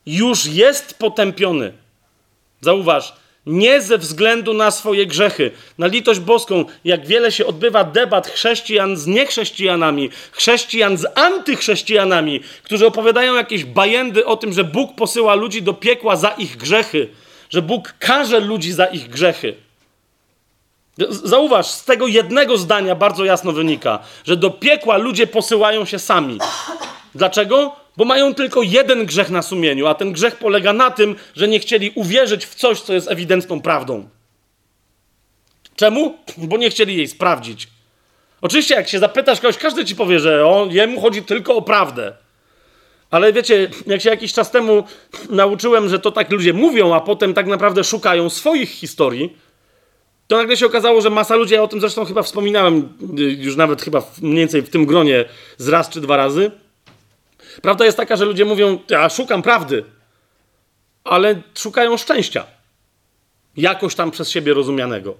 [0.05, 1.73] już jest potępiony.
[2.61, 3.13] Zauważ,
[3.45, 8.97] nie ze względu na swoje grzechy, na litość boską, jak wiele się odbywa debat chrześcijan
[8.97, 15.61] z niechrześcijanami, chrześcijan z antychrześcijanami, którzy opowiadają jakieś bajendy o tym, że Bóg posyła ludzi
[15.61, 17.07] do piekła za ich grzechy,
[17.49, 19.64] że Bóg karze ludzi za ich grzechy.
[21.09, 26.39] Zauważ, z tego jednego zdania bardzo jasno wynika, że do piekła ludzie posyłają się sami.
[27.15, 27.75] Dlaczego?
[27.97, 31.59] Bo mają tylko jeden grzech na sumieniu, a ten grzech polega na tym, że nie
[31.59, 34.09] chcieli uwierzyć w coś, co jest ewidentną prawdą.
[35.75, 36.17] Czemu?
[36.37, 37.67] Bo nie chcieli jej sprawdzić.
[38.41, 42.13] Oczywiście, jak się zapytasz kogoś, każdy ci powie, że on, jemu chodzi tylko o prawdę.
[43.11, 44.83] Ale wiecie, jak się jakiś czas temu
[45.29, 49.37] nauczyłem, że to tak ludzie mówią, a potem tak naprawdę szukają swoich historii,
[50.27, 52.89] to nagle się okazało, że masa ludzi, ja o tym zresztą chyba wspominałem,
[53.37, 55.25] już nawet chyba mniej więcej w tym gronie
[55.57, 56.51] z raz czy dwa razy,
[57.61, 59.83] Prawda jest taka, że ludzie mówią, ja szukam prawdy,
[61.03, 62.45] ale szukają szczęścia.
[63.57, 65.15] Jakoś tam przez siebie rozumianego.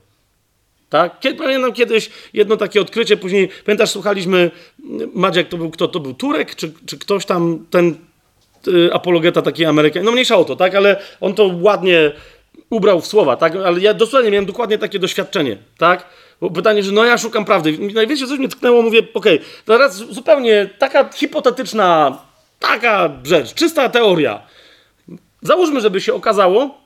[0.89, 1.19] Tak?
[1.19, 4.51] Kiedy, pamiętam kiedyś jedno takie odkrycie, później, pamiętasz, słuchaliśmy,
[5.13, 5.87] Madziek to był kto?
[5.87, 7.95] To był Turek, czy, czy ktoś tam, ten
[8.67, 10.75] y, apologeta taki Amerykanin, no mniejsza o to, tak?
[10.75, 12.11] Ale on to ładnie
[12.69, 13.55] ubrał w słowa, tak?
[13.55, 16.05] Ale ja dosłownie miałem dokładnie takie doświadczenie, tak?
[16.41, 17.77] Bo pytanie, że no ja szukam prawdy.
[17.93, 22.17] Najwięcej coś mnie tknęło, mówię, okej, okay, teraz zupełnie taka hipotetyczna,
[22.59, 24.47] taka rzecz, czysta teoria.
[25.41, 26.77] Załóżmy, żeby się okazało,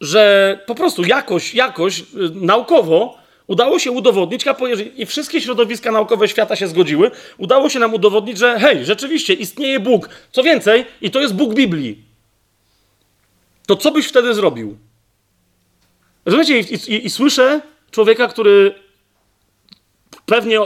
[0.00, 2.04] że po prostu jakoś, jakoś
[2.34, 4.44] naukowo udało się udowodnić,
[4.96, 9.80] i wszystkie środowiska naukowe świata się zgodziły, udało się nam udowodnić, że hej, rzeczywiście istnieje
[9.80, 10.08] Bóg.
[10.32, 12.04] Co więcej, i to jest Bóg Biblii.
[13.66, 14.76] To co byś wtedy zrobił?
[16.30, 18.74] Rozumiecie, i, i, i słyszę człowieka, który
[20.26, 20.58] pewnie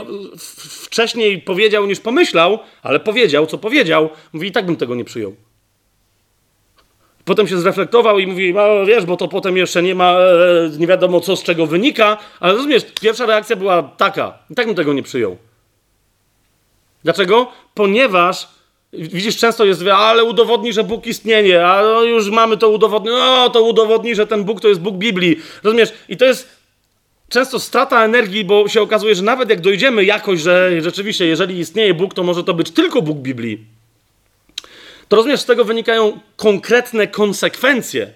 [0.81, 5.35] wcześniej powiedział niż pomyślał, ale powiedział, co powiedział, mówi, i tak bym tego nie przyjął.
[7.25, 10.87] Potem się zreflektował i mówi, no, wiesz, bo to potem jeszcze nie ma, e, nie
[10.87, 14.93] wiadomo co z czego wynika, ale rozumiesz, pierwsza reakcja była taka, i tak bym tego
[14.93, 15.37] nie przyjął.
[17.03, 17.51] Dlaczego?
[17.73, 18.47] Ponieważ
[18.97, 23.49] Widzisz, często jest, ale udowodni, że Bóg istnieje, a no już mamy to udowodnione, no
[23.49, 25.37] to udowodni, że ten Bóg to jest Bóg Biblii.
[25.63, 25.93] Rozumiesz?
[26.09, 26.49] I to jest
[27.29, 31.93] często strata energii, bo się okazuje, że nawet jak dojdziemy jakoś, że rzeczywiście, jeżeli istnieje
[31.93, 33.65] Bóg, to może to być tylko Bóg Biblii.
[35.07, 38.13] To rozumiesz, z tego wynikają konkretne konsekwencje,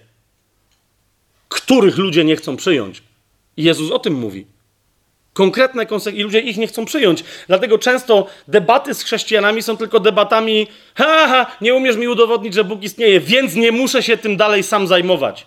[1.49, 3.03] których ludzie nie chcą przyjąć.
[3.57, 4.45] I Jezus o tym mówi.
[5.39, 7.23] Konkretne konsekwencje i ludzie ich nie chcą przyjąć.
[7.47, 12.63] Dlatego często debaty z chrześcijanami są tylko debatami ha, ha, nie umiesz mi udowodnić, że
[12.63, 15.45] Bóg istnieje, więc nie muszę się tym dalej sam zajmować.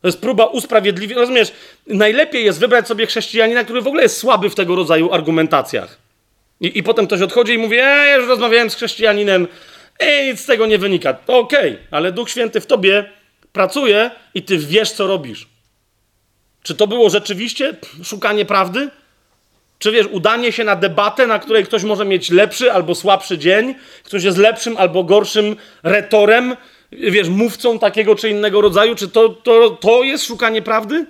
[0.00, 1.20] To jest próba usprawiedliwienia.
[1.20, 1.52] Rozumiesz,
[1.86, 5.98] najlepiej jest wybrać sobie chrześcijanina, który w ogóle jest słaby w tego rodzaju argumentacjach.
[6.60, 9.48] I, i potem ktoś odchodzi i mówi, ej, ja już rozmawiałem z chrześcijaninem,
[9.98, 11.10] ej, nic z tego nie wynika.
[11.26, 13.10] Okej, okay, ale Duch Święty w tobie
[13.52, 15.48] pracuje i ty wiesz, co robisz.
[16.62, 17.74] Czy to było rzeczywiście
[18.04, 18.90] szukanie prawdy?
[19.82, 23.74] Czy wiesz, udanie się na debatę, na której ktoś może mieć lepszy albo słabszy dzień,
[24.04, 26.56] ktoś jest lepszym albo gorszym retorem,
[26.92, 31.06] wiesz, mówcą takiego czy innego rodzaju, czy to, to, to jest szukanie prawdy?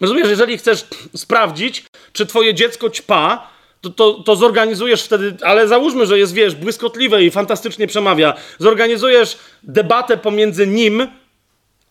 [0.00, 0.84] Rozumiesz, jeżeli chcesz
[1.16, 3.50] sprawdzić, czy twoje dziecko ćpa,
[3.80, 9.38] to, to, to, zorganizujesz wtedy, ale załóżmy, że jest, wiesz, błyskotliwe i fantastycznie przemawia, zorganizujesz
[9.62, 11.08] debatę pomiędzy nim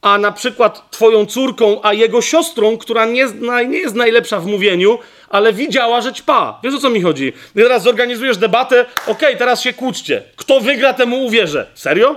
[0.01, 3.27] a na przykład twoją córką, a jego siostrą, która nie,
[3.67, 4.99] nie jest najlepsza w mówieniu,
[5.29, 6.59] ale widziała, że ćpa.
[6.63, 7.27] Wiesz o co mi chodzi?
[7.27, 10.23] I teraz zorganizujesz debatę, okej, okay, teraz się kłóćcie.
[10.35, 11.67] Kto wygra, temu uwierzę.
[11.73, 12.15] Serio?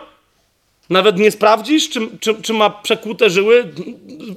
[0.90, 3.72] Nawet nie sprawdzisz, czy, czy, czy ma przekłute żyły,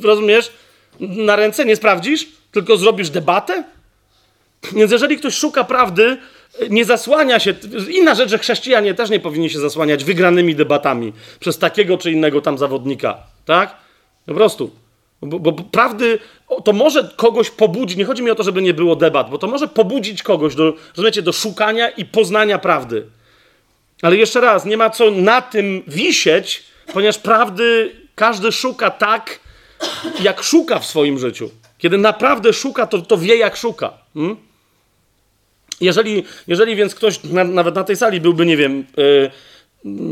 [0.02, 0.52] rozumiesz,
[1.00, 1.66] na ręce?
[1.66, 2.28] Nie sprawdzisz?
[2.52, 3.64] Tylko zrobisz debatę?
[4.72, 6.18] Więc jeżeli ktoś szuka prawdy,
[6.70, 7.54] nie zasłania się.
[7.90, 12.42] Inna rzecz, że chrześcijanie też nie powinni się zasłaniać wygranymi debatami przez takiego czy innego
[12.42, 13.33] tam zawodnika.
[13.46, 13.76] Tak?
[14.26, 14.72] Po prostu.
[15.22, 16.20] Bo, bo, prawdy
[16.64, 17.98] to może kogoś pobudzić.
[17.98, 20.74] Nie chodzi mi o to, żeby nie było debat, bo to może pobudzić kogoś do,
[20.98, 23.06] rozumiecie, do szukania i poznania prawdy.
[24.02, 26.64] Ale jeszcze raz, nie ma co na tym wisieć,
[26.94, 29.40] ponieważ prawdy każdy szuka tak,
[30.22, 31.50] jak szuka w swoim życiu.
[31.78, 33.94] Kiedy naprawdę szuka, to, to wie, jak szuka.
[34.14, 34.38] Hmm?
[35.82, 39.32] Jeżeli, jeżeli więc ktoś na, nawet na tej sali byłby, nie wiem, yy,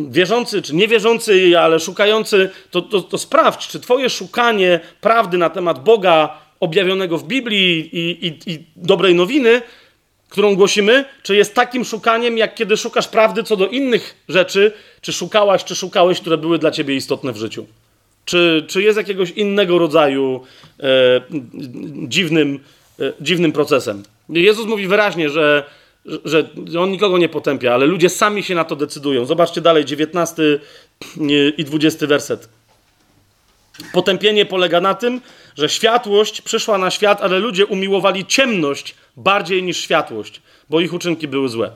[0.09, 5.83] wierzący czy niewierzący, ale szukający, to, to, to sprawdź, czy Twoje szukanie prawdy na temat
[5.83, 9.61] Boga objawionego w Biblii i, i, i dobrej nowiny,
[10.29, 15.13] którą głosimy, czy jest takim szukaniem, jak kiedy szukasz prawdy co do innych rzeczy, czy
[15.13, 17.65] szukałaś, czy szukałeś, które były dla ciebie istotne w życiu.
[18.25, 20.43] Czy, czy jest jakiegoś innego rodzaju
[20.79, 20.85] e,
[22.07, 22.59] dziwnym,
[22.99, 24.03] e, dziwnym procesem.
[24.29, 25.63] Jezus mówi wyraźnie, że,
[26.65, 29.25] że on nikogo nie potępia, ale ludzie sami się na to decydują.
[29.25, 30.43] Zobaczcie dalej, 19
[31.57, 32.49] i 20 werset.
[33.93, 35.21] Potępienie polega na tym,
[35.55, 41.27] że światłość przyszła na świat, ale ludzie umiłowali ciemność bardziej niż światłość, bo ich uczynki
[41.27, 41.71] były złe.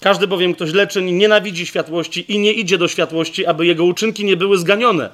[0.00, 4.24] Każdy bowiem, kto źle czyni, nienawidzi światłości i nie idzie do światłości, aby jego uczynki
[4.24, 5.10] nie były zganione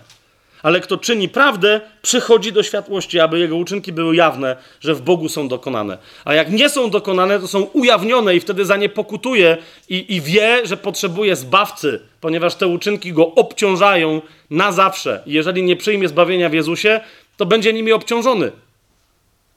[0.62, 5.28] ale kto czyni prawdę, przychodzi do światłości, aby jego uczynki były jawne, że w Bogu
[5.28, 5.98] są dokonane.
[6.24, 9.56] A jak nie są dokonane, to są ujawnione i wtedy za nie pokutuje
[9.88, 15.22] i, i wie, że potrzebuje zbawcy, ponieważ te uczynki go obciążają na zawsze.
[15.26, 17.00] I jeżeli nie przyjmie zbawienia w Jezusie,
[17.36, 18.52] to będzie nimi obciążony.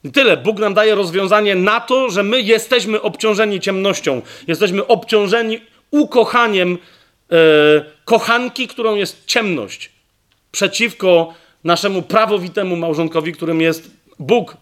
[0.03, 0.38] I tyle.
[0.38, 4.22] Bóg nam daje rozwiązanie na to, że my jesteśmy obciążeni ciemnością.
[4.48, 5.61] Jesteśmy obciążeni
[5.92, 6.78] ukochaniem
[7.30, 7.38] yy,
[8.06, 9.99] kochanki, którą jest ciemność
[10.52, 14.58] przeciwko naszemu prawowitemu małżonkowi, którym jest Bóg,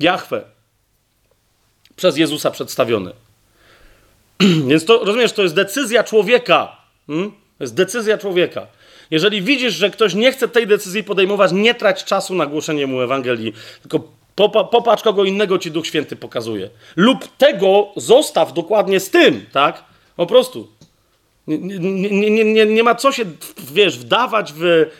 [0.00, 0.44] Jahwe,
[1.96, 3.12] przez Jezusa przedstawiony.
[4.68, 6.76] Więc to, rozumiesz, to jest decyzja człowieka.
[7.06, 7.30] Hmm?
[7.30, 8.66] To jest decyzja człowieka.
[9.10, 13.00] Jeżeli widzisz, że ktoś nie chce tej decyzji podejmować, nie trać czasu na głoszenie mu
[13.00, 13.52] Ewangelii,
[13.82, 14.08] tylko
[14.70, 16.70] popatrz, kogo innego ci Duch Święty pokazuje.
[16.96, 19.84] Lub tego zostaw dokładnie z tym, tak?
[20.16, 20.68] Po prostu.
[21.46, 23.24] Nie, nie, nie, nie, nie ma co się,
[23.72, 24.90] wiesz, wdawać w,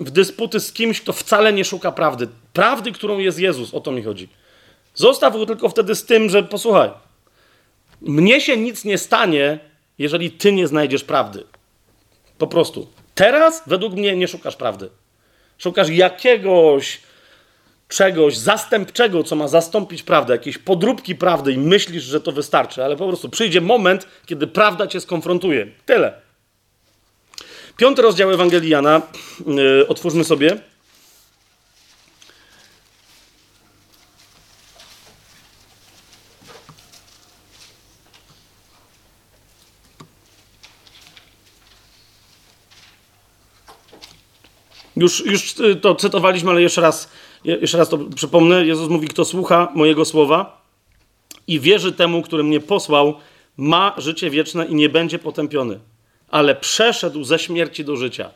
[0.00, 2.28] w dysputy z kimś, kto wcale nie szuka prawdy.
[2.52, 4.28] Prawdy, którą jest Jezus, o to mi chodzi.
[4.94, 6.90] Zostaw go tylko wtedy z tym, że posłuchaj,
[8.00, 9.58] mnie się nic nie stanie,
[9.98, 11.44] jeżeli ty nie znajdziesz prawdy.
[12.38, 12.88] Po prostu.
[13.14, 14.90] Teraz, według mnie, nie szukasz prawdy.
[15.58, 17.00] Szukasz jakiegoś
[17.88, 22.96] czegoś zastępczego, co ma zastąpić prawdę, jakieś podróbki prawdy i myślisz, że to wystarczy, ale
[22.96, 25.66] po prostu przyjdzie moment, kiedy prawda cię skonfrontuje.
[25.86, 26.20] Tyle.
[27.76, 29.02] Piąty rozdział Ewangelii Jana.
[29.46, 30.56] Yy, otwórzmy sobie.
[44.96, 47.08] Już, już y, to cytowaliśmy, ale jeszcze raz,
[47.44, 48.66] jeszcze raz to przypomnę.
[48.66, 50.62] Jezus mówi, kto słucha mojego słowa
[51.46, 53.14] i wierzy temu, który mnie posłał,
[53.56, 55.80] ma życie wieczne i nie będzie potępiony,
[56.30, 58.30] ale przeszedł ze śmierci do życia.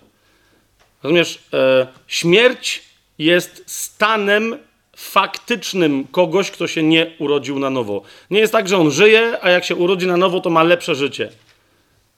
[1.03, 2.83] Rozumiesz, e, śmierć
[3.19, 4.57] jest stanem
[4.97, 8.03] faktycznym kogoś, kto się nie urodził na nowo.
[8.31, 10.95] Nie jest tak, że on żyje, a jak się urodzi na nowo, to ma lepsze
[10.95, 11.29] życie.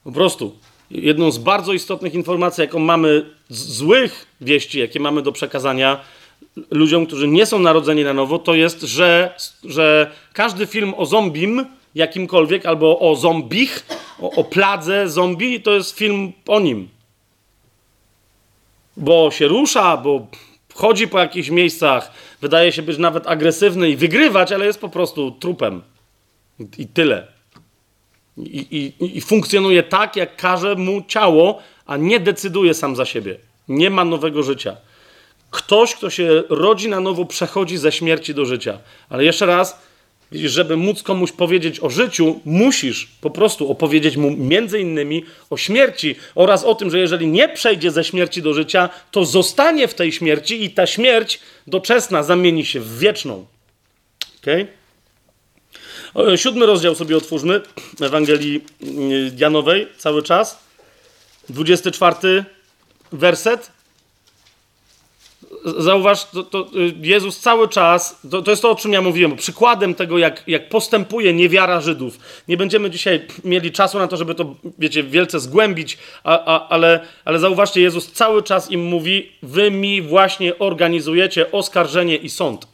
[0.04, 0.56] Po prostu.
[0.90, 6.00] Jedną z bardzo istotnych informacji, jaką mamy, z złych wieści, jakie mamy do przekazania
[6.70, 11.66] ludziom, którzy nie są narodzeni na nowo, to jest, że, że każdy film o zombim,
[11.94, 13.86] jakimkolwiek, albo o zombich,
[14.20, 16.88] o, o pladze zombie, to jest film o nim.
[18.96, 20.26] Bo się rusza, bo
[20.74, 25.30] chodzi po jakichś miejscach, wydaje się być nawet agresywny i wygrywać, ale jest po prostu
[25.30, 25.82] trupem.
[26.78, 27.26] I, tyle.
[28.36, 33.36] I, i, I funkcjonuje tak, jak każe mu ciało, a nie decyduje sam za siebie.
[33.68, 34.76] Nie ma nowego życia.
[35.52, 38.78] Ktoś, kto się rodzi na nowo, przechodzi ze śmierci do życia.
[39.08, 39.78] Ale jeszcze raz,
[40.32, 46.16] żeby móc komuś powiedzieć o życiu, musisz po prostu opowiedzieć mu między innymi o śmierci
[46.34, 50.12] oraz o tym, że jeżeli nie przejdzie ze śmierci do życia, to zostanie w tej
[50.12, 53.46] śmierci i ta śmierć doczesna zamieni się w wieczną.
[54.42, 54.66] Okej?
[56.14, 56.38] Okay?
[56.38, 57.60] Siódmy rozdział sobie otwórzmy
[58.00, 60.58] Ewangelii y, Janowej cały czas.
[61.48, 62.44] 24
[63.12, 63.81] werset.
[65.64, 69.36] Zauważ, to, to y, Jezus cały czas, to, to jest to, o czym ja mówiłem,
[69.36, 72.18] przykładem tego, jak, jak postępuje niewiara Żydów.
[72.48, 77.00] Nie będziemy dzisiaj mieli czasu na to, żeby to, wiecie, wielce zgłębić, a, a, ale,
[77.24, 82.66] ale zauważcie, Jezus cały czas im mówi, wy mi właśnie organizujecie oskarżenie i sąd.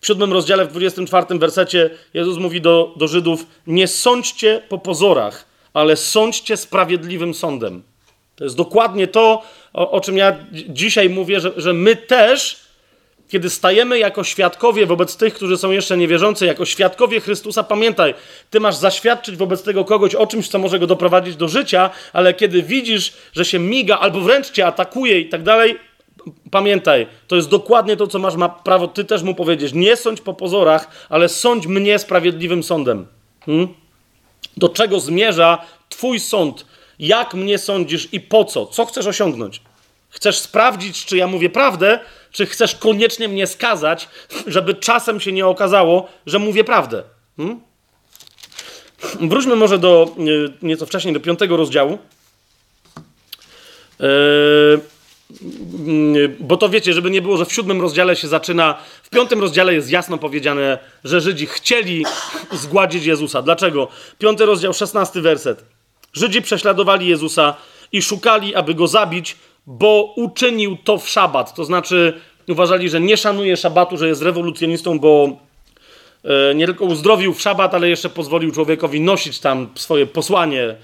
[0.00, 5.46] W siódmym rozdziale, w 24 wersecie Jezus mówi do, do Żydów, nie sądźcie po pozorach,
[5.74, 7.82] ale sądźcie sprawiedliwym sądem.
[8.36, 9.42] To jest dokładnie to,
[9.78, 12.60] o, o czym ja dzisiaj mówię, że, że my też,
[13.28, 18.14] kiedy stajemy jako świadkowie wobec tych, którzy są jeszcze niewierzący, jako świadkowie Chrystusa, pamiętaj,
[18.50, 22.34] ty masz zaświadczyć wobec tego kogoś o czymś, co może go doprowadzić do życia, ale
[22.34, 25.76] kiedy widzisz, że się miga albo wręcz cię atakuje i tak dalej,
[26.50, 29.72] pamiętaj, to jest dokładnie to, co masz ma prawo ty też mu powiedzieć.
[29.72, 33.06] Nie sądź po pozorach, ale sądź mnie sprawiedliwym sądem.
[33.46, 33.68] Hmm?
[34.56, 35.58] Do czego zmierza
[35.88, 36.66] twój sąd?
[36.98, 38.66] Jak mnie sądzisz i po co?
[38.66, 39.60] Co chcesz osiągnąć?
[40.18, 41.98] Chcesz sprawdzić, czy ja mówię prawdę,
[42.32, 44.08] czy chcesz koniecznie mnie skazać,
[44.46, 47.02] żeby czasem się nie okazało, że mówię prawdę?
[47.36, 47.60] Hmm?
[49.20, 50.14] Wróćmy może do
[50.62, 51.98] nieco wcześniej, do piątego rozdziału.
[54.00, 54.80] Yy,
[56.40, 59.74] bo to wiecie, żeby nie było, że w siódmym rozdziale się zaczyna, w piątym rozdziale
[59.74, 62.04] jest jasno powiedziane, że Żydzi chcieli
[62.52, 63.42] zgładzić Jezusa.
[63.42, 63.88] Dlaczego?
[64.18, 65.64] Piąty rozdział, szesnasty werset.
[66.12, 67.54] Żydzi prześladowali Jezusa
[67.92, 69.36] i szukali, aby go zabić,
[69.68, 71.54] bo uczynił to w szabat.
[71.54, 75.38] To znaczy, uważali, że nie szanuje szabatu, że jest rewolucjonistą, bo
[76.24, 80.76] e, nie tylko uzdrowił w szabat, ale jeszcze pozwolił człowiekowi nosić tam swoje posłanie e,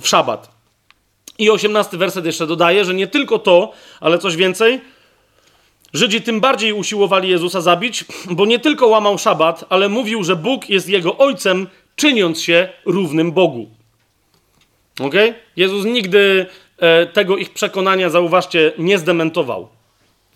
[0.00, 0.50] w szabat.
[1.38, 4.80] I osiemnasty werset jeszcze dodaje, że nie tylko to, ale coś więcej.
[5.92, 10.68] Żydzi tym bardziej usiłowali Jezusa zabić, bo nie tylko łamał szabat, ale mówił, że Bóg
[10.68, 13.76] jest jego ojcem, czyniąc się równym Bogu.
[15.00, 15.14] Ok?
[15.56, 16.46] Jezus nigdy
[16.78, 19.68] e, tego ich przekonania, zauważcie, nie zdementował.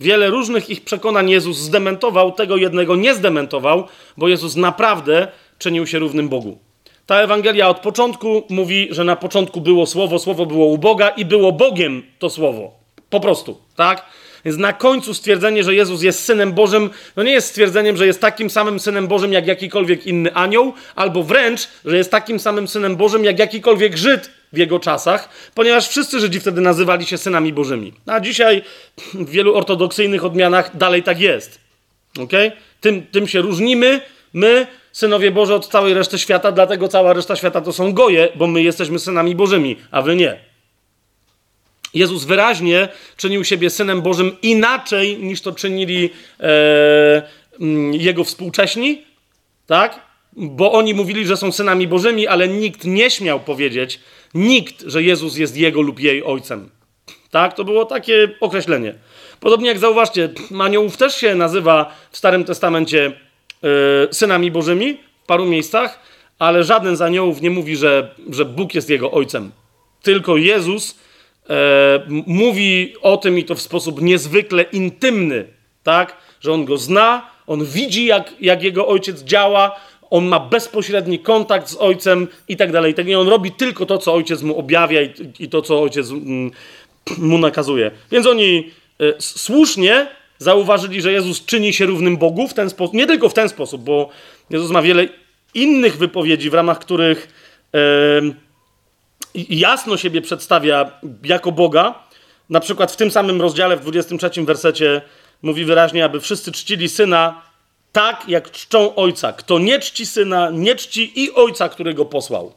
[0.01, 5.99] Wiele różnych ich przekonań Jezus zdementował, tego jednego nie zdementował, bo Jezus naprawdę czynił się
[5.99, 6.59] równym Bogu.
[7.07, 11.25] Ta Ewangelia od początku mówi, że na początku było Słowo, Słowo było u Boga i
[11.25, 12.75] było Bogiem to Słowo.
[13.11, 14.07] Po prostu, tak?
[14.45, 18.21] Więc na końcu stwierdzenie, że Jezus jest Synem Bożym, no nie jest stwierdzeniem, że jest
[18.21, 22.97] takim samym Synem Bożym jak jakikolwiek inny anioł, albo wręcz, że jest takim samym Synem
[22.97, 27.93] Bożym jak jakikolwiek Żyd w jego czasach, ponieważ wszyscy Żydzi wtedy nazywali się synami Bożymi.
[28.07, 28.63] A dzisiaj
[29.15, 31.61] w wielu ortodoksyjnych odmianach dalej tak jest.
[32.19, 32.53] Okay?
[32.81, 34.01] Tym, tym się różnimy,
[34.33, 38.47] my, synowie Boże, od całej reszty świata, dlatego cała reszta świata to są goje, bo
[38.47, 40.51] my jesteśmy synami Bożymi, a wy nie.
[41.95, 47.23] Jezus wyraźnie czynił siebie synem Bożym inaczej niż to czynili e,
[47.93, 49.05] jego współcześni,
[49.67, 50.01] tak?
[50.33, 54.01] Bo oni mówili, że są synami Bożymi, ale nikt nie śmiał powiedzieć,
[54.35, 56.71] nikt, że Jezus jest jego lub jej ojcem.
[57.31, 57.55] Tak?
[57.55, 58.95] To było takie określenie.
[59.41, 60.29] Podobnie jak zauważcie,
[60.61, 63.13] aniołów też się nazywa w Starym Testamencie
[64.07, 66.01] e, synami Bożymi w paru miejscach,
[66.39, 69.51] ale żaden z aniołów nie mówi, że, że Bóg jest jego ojcem.
[70.03, 70.99] Tylko Jezus
[71.51, 75.47] e, mówi o tym i to w sposób niezwykle intymny,
[75.83, 76.17] tak?
[76.41, 81.69] Że on go zna, on widzi, jak, jak jego ojciec działa, on ma bezpośredni kontakt
[81.69, 82.95] z ojcem i tak dalej.
[83.07, 85.01] I on robi tylko to, co ojciec mu objawia
[85.39, 86.51] i, to, co ojciec mm,
[87.31, 87.91] mu nakazuje.
[88.11, 88.71] Więc oni
[89.03, 90.07] y, słusznie
[90.39, 93.83] zauważyli, że Jezus czyni się równym Bogu w ten sposób, nie tylko w ten sposób,
[93.83, 94.09] bo
[94.51, 95.09] Jezus ma wiele
[95.55, 97.29] innych wypowiedzi, w ramach których
[99.35, 100.91] jasno siebie przedstawia
[101.25, 101.95] jako Boga.
[102.51, 105.03] Na przykład w tym samym rozdziale, w 23 wersecie,
[105.43, 107.43] mówi wyraźnie, aby wszyscy czcili syna
[107.93, 109.33] tak, jak czczą ojca.
[109.33, 112.55] Kto nie czci syna, nie czci i ojca, który go posłał.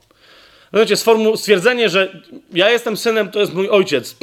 [0.73, 0.95] Wiecie,
[1.35, 2.21] stwierdzenie, że
[2.53, 4.15] ja jestem synem, to jest mój ojciec,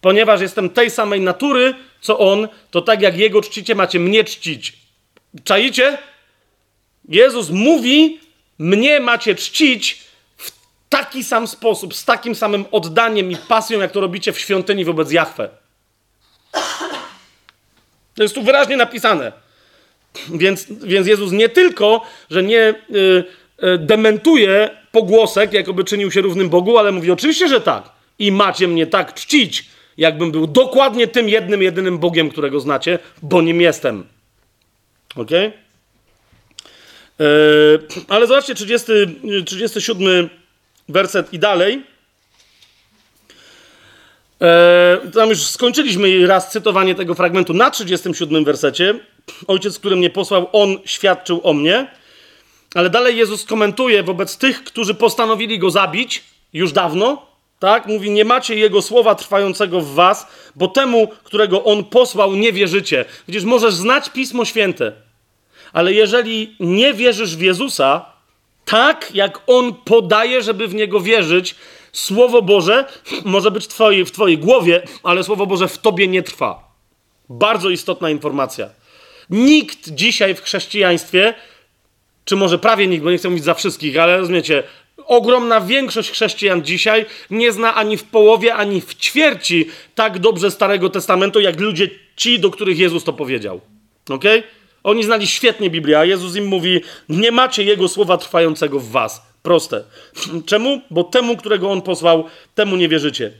[0.00, 4.72] ponieważ jestem tej samej natury, co on, to tak jak jego czcicie, macie mnie czcić.
[5.44, 5.98] Czaicie?
[7.08, 8.20] Jezus mówi,
[8.58, 10.02] mnie macie czcić
[10.36, 10.52] w
[10.88, 15.12] taki sam sposób, z takim samym oddaniem i pasją, jak to robicie w świątyni wobec
[15.12, 15.48] Jahwe.
[18.14, 19.32] To jest tu wyraźnie napisane.
[20.34, 22.74] Więc, więc Jezus nie tylko, że nie y,
[23.64, 27.90] y, dementuje pogłosek, jakoby czynił się równym Bogu, ale mówi oczywiście, że tak.
[28.18, 33.42] I macie mnie tak czcić, jakbym był dokładnie tym jednym, jedynym Bogiem, którego znacie, bo
[33.42, 34.04] nim jestem.
[35.16, 35.30] Ok?
[38.08, 38.92] Ale zobaczcie, 30,
[39.46, 40.30] 37
[40.88, 41.82] werset i dalej.
[44.42, 48.94] Yy, tam już skończyliśmy raz cytowanie tego fragmentu na 37 wersecie.
[49.46, 51.90] Ojciec, który mnie posłał, on świadczył o mnie.
[52.74, 57.26] Ale dalej Jezus komentuje wobec tych, którzy postanowili go zabić już dawno,
[57.58, 57.86] tak?
[57.86, 63.04] Mówi, nie macie jego słowa trwającego w was, bo temu, którego on posłał, nie wierzycie.
[63.28, 64.92] Widzisz, możesz znać Pismo Święte,
[65.72, 68.04] ale jeżeli nie wierzysz w Jezusa,
[68.64, 71.54] tak jak on podaje, żeby w niego wierzyć,
[71.92, 72.84] Słowo Boże
[73.24, 73.64] może być
[74.04, 76.72] w twojej, głowie, ale Słowo Boże w tobie nie trwa.
[77.28, 78.70] Bardzo istotna informacja.
[79.30, 81.34] Nikt dzisiaj w chrześcijaństwie,
[82.24, 84.62] czy może prawie nikt, bo nie chcę mówić za wszystkich, ale rozumiecie,
[85.06, 90.90] ogromna większość chrześcijan dzisiaj nie zna ani w połowie, ani w ćwierci tak dobrze Starego
[90.90, 93.60] Testamentu, jak ludzie ci, do których Jezus to powiedział.
[94.10, 94.24] Ok?
[94.84, 99.31] Oni znali świetnie Biblię, a Jezus im mówi: Nie macie Jego słowa trwającego w Was.
[99.42, 99.84] Proste.
[100.46, 100.80] Czemu?
[100.90, 103.32] Bo temu, którego On posłał, temu nie wierzycie.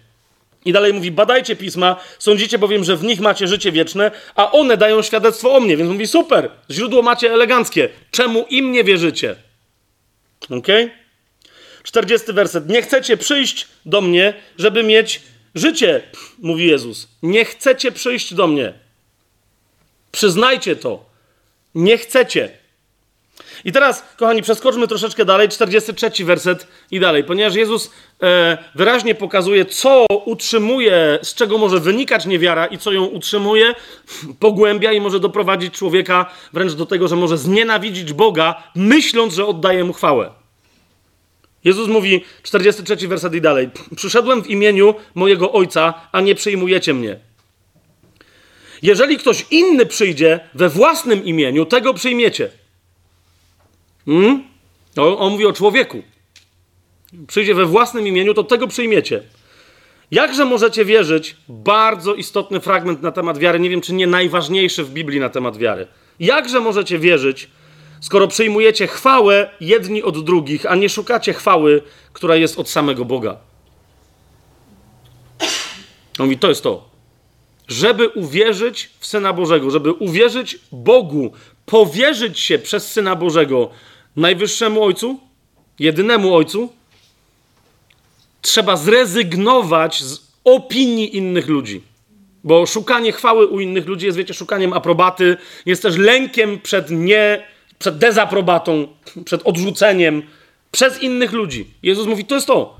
[0.64, 4.76] I dalej mówi: Badajcie pisma, sądzicie bowiem, że w nich macie życie wieczne, a one
[4.76, 5.76] dają świadectwo o mnie.
[5.76, 7.89] Więc mówi: Super, źródło macie eleganckie.
[8.10, 9.36] Czemu im nie wierzycie?
[10.50, 10.66] Ok?
[11.82, 12.68] 40 werset.
[12.68, 15.22] Nie chcecie przyjść do mnie, żeby mieć
[15.55, 16.02] życie,
[16.39, 17.08] mówi Jezus.
[17.22, 18.72] Nie chcecie przyjść do mnie.
[20.12, 21.05] Przyznajcie to.
[21.74, 22.61] Nie chcecie.
[23.65, 27.91] I teraz, kochani, przeskoczmy troszeczkę dalej, 43 werset i dalej, ponieważ Jezus
[28.23, 33.74] e, wyraźnie pokazuje, co utrzymuje, z czego może wynikać niewiara i co ją utrzymuje,
[34.39, 39.84] pogłębia i może doprowadzić człowieka wręcz do tego, że może znienawidzić Boga, myśląc, że oddaje
[39.84, 40.31] mu chwałę.
[41.65, 47.18] Jezus mówi, 43 werset i dalej, przyszedłem w imieniu mojego Ojca, a nie przyjmujecie mnie.
[48.82, 52.61] Jeżeli ktoś inny przyjdzie we własnym imieniu, tego przyjmiecie.
[54.06, 54.44] Hmm?
[54.97, 56.02] On, on mówi o człowieku.
[57.26, 59.22] Przyjdzie we własnym imieniu, to tego przyjmiecie.
[60.10, 61.36] Jakże możecie wierzyć?
[61.48, 65.56] Bardzo istotny fragment na temat wiary, nie wiem czy nie najważniejszy w Biblii na temat
[65.56, 65.86] wiary.
[66.20, 67.50] Jakże możecie wierzyć,
[68.00, 71.82] skoro przyjmujecie chwałę jedni od drugich, a nie szukacie chwały,
[72.12, 73.36] która jest od samego Boga?
[76.18, 76.90] On mówi, to jest to.
[77.68, 81.32] Żeby uwierzyć w Syna Bożego, żeby uwierzyć Bogu,
[81.66, 83.70] powierzyć się przez Syna Bożego
[84.16, 85.20] Najwyższemu Ojcu,
[85.78, 86.73] jedynemu Ojcu,
[88.42, 91.82] trzeba zrezygnować z opinii innych ludzi.
[92.44, 97.47] Bo szukanie chwały u innych ludzi jest, wiecie, szukaniem aprobaty, jest też lękiem przed nie,
[97.78, 98.89] przed dezaprobatą,
[99.24, 100.23] przed odrzuceniem
[100.70, 101.66] przez innych ludzi.
[101.82, 102.76] Jezus mówi, to jest to.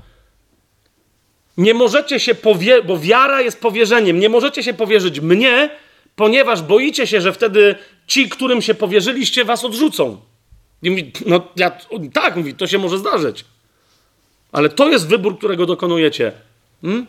[1.57, 4.19] Nie możecie się powierzyć, bo wiara jest powierzeniem.
[4.19, 5.69] Nie możecie się powierzyć mnie,
[6.15, 7.75] ponieważ boicie się, że wtedy
[8.07, 10.17] ci, którym się powierzyliście, was odrzucą.
[10.83, 11.71] I mówi, no ja,
[12.13, 13.45] tak, mówi, to się może zdarzyć.
[14.51, 16.31] Ale to jest wybór, którego dokonujecie.
[16.81, 17.07] Hmm?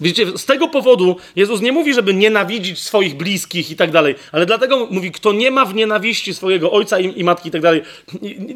[0.00, 4.46] Widzicie, z tego powodu Jezus nie mówi, żeby nienawidzić swoich bliskich i tak dalej, ale
[4.46, 7.82] dlatego mówi, kto nie ma w nienawiści swojego ojca i, i matki i tak dalej.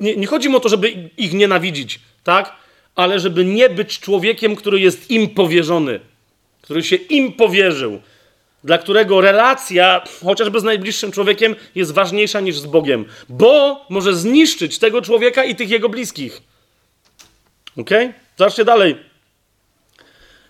[0.00, 2.52] Nie, nie chodzi mu o to, żeby ich nienawidzić, tak?
[2.94, 6.00] Ale żeby nie być człowiekiem, który jest im powierzony,
[6.62, 8.00] który się im powierzył,
[8.64, 14.78] dla którego relacja, chociażby z najbliższym człowiekiem, jest ważniejsza niż z Bogiem, bo może zniszczyć
[14.78, 16.42] tego człowieka i tych jego bliskich.
[17.78, 17.90] Ok?
[18.36, 18.96] Zobaczcie dalej.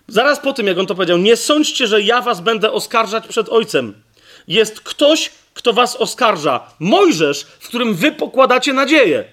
[0.07, 3.49] Zaraz po tym, jak on to powiedział, nie sądźcie, że ja was będę oskarżać przed
[3.49, 4.03] Ojcem.
[4.47, 6.73] Jest ktoś, kto was oskarża.
[6.79, 9.23] Mojżesz, w którym wy pokładacie nadzieję.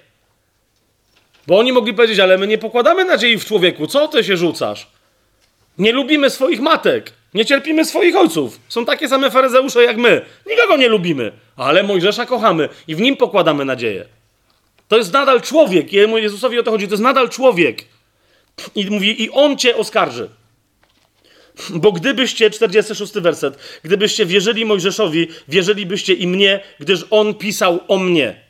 [1.47, 3.87] Bo oni mogli powiedzieć, ale my nie pokładamy nadziei w człowieku.
[3.87, 4.87] Co ty się rzucasz?
[5.79, 7.13] Nie lubimy swoich matek.
[7.35, 8.61] Nie cierpimy swoich ojców.
[8.69, 10.25] Są takie same faryzeusze jak my.
[10.47, 14.05] Nikogo nie lubimy, ale Mojżesza kochamy i w nim pokładamy nadzieję.
[14.89, 15.93] To jest nadal człowiek.
[15.93, 16.89] Jemu Jezusowi o to chodzi.
[16.89, 17.85] To jest nadal człowiek.
[18.75, 20.29] I mówi, i on cię oskarży.
[21.71, 28.41] Bo gdybyście, 46 werset, gdybyście wierzyli Mojżeszowi, wierzylibyście i mnie, gdyż on pisał o mnie.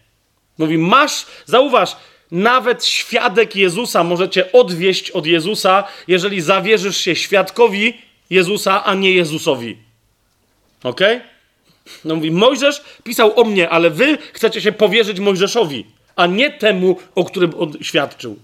[0.59, 1.97] Mówi, masz, zauważ,
[2.31, 9.77] nawet świadek Jezusa możecie odwieść od Jezusa, jeżeli zawierzysz się świadkowi Jezusa, a nie Jezusowi.
[10.83, 11.01] Ok?
[12.05, 16.97] No mówi, Mojżesz pisał o mnie, ale wy chcecie się powierzyć Mojżeszowi, a nie temu,
[17.15, 18.39] o którym on świadczył.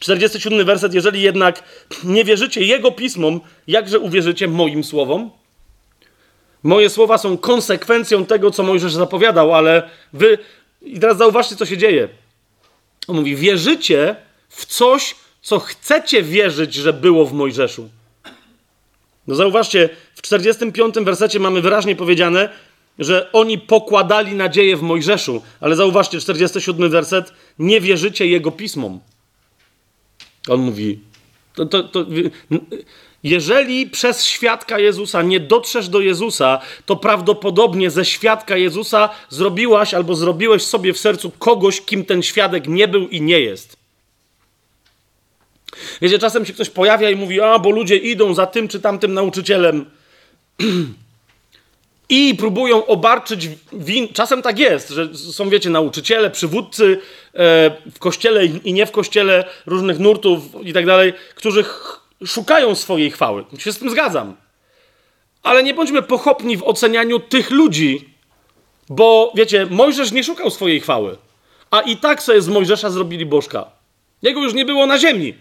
[0.00, 0.94] 47 werset.
[0.94, 1.62] Jeżeli jednak
[2.04, 5.30] nie wierzycie Jego pismom, jakże uwierzycie moim słowom?
[6.62, 10.38] Moje słowa są konsekwencją tego, co Mojżesz zapowiadał, ale wy.
[10.82, 12.08] I teraz zauważcie, co się dzieje.
[13.08, 14.16] On mówi: wierzycie
[14.48, 17.88] w coś, co chcecie wierzyć, że było w Mojżeszu.
[19.26, 22.48] No zauważcie, w 45 wersecie mamy wyraźnie powiedziane,
[22.98, 29.00] że oni pokładali nadzieję w Mojżeszu, ale zauważcie, 47 werset, nie wierzycie jego pismom.
[30.48, 30.98] On mówi,
[31.54, 32.06] to, to, to,
[33.22, 40.14] jeżeli przez świadka Jezusa nie dotrzesz do Jezusa, to prawdopodobnie ze świadka Jezusa zrobiłaś albo
[40.14, 43.79] zrobiłeś sobie w sercu kogoś, kim ten świadek nie był i nie jest.
[46.02, 49.14] Wiecie, czasem się ktoś pojawia i mówi, a bo ludzie idą za tym czy tamtym
[49.14, 49.90] nauczycielem
[52.08, 54.08] i próbują obarczyć win.
[54.12, 56.98] Czasem tak jest, że są, wiecie, nauczyciele, przywódcy
[57.34, 61.64] e, w kościele i nie w kościele różnych nurtów i tak dalej, którzy
[62.26, 63.44] szukają swojej chwały.
[63.58, 64.36] Się z tym zgadzam.
[65.42, 68.14] Ale nie bądźmy pochopni w ocenianiu tych ludzi,
[68.88, 71.16] bo wiecie, Mojżesz nie szukał swojej chwały,
[71.70, 73.70] a i tak sobie z Mojżesza zrobili bożka.
[74.22, 75.34] Jego już nie było na ziemi,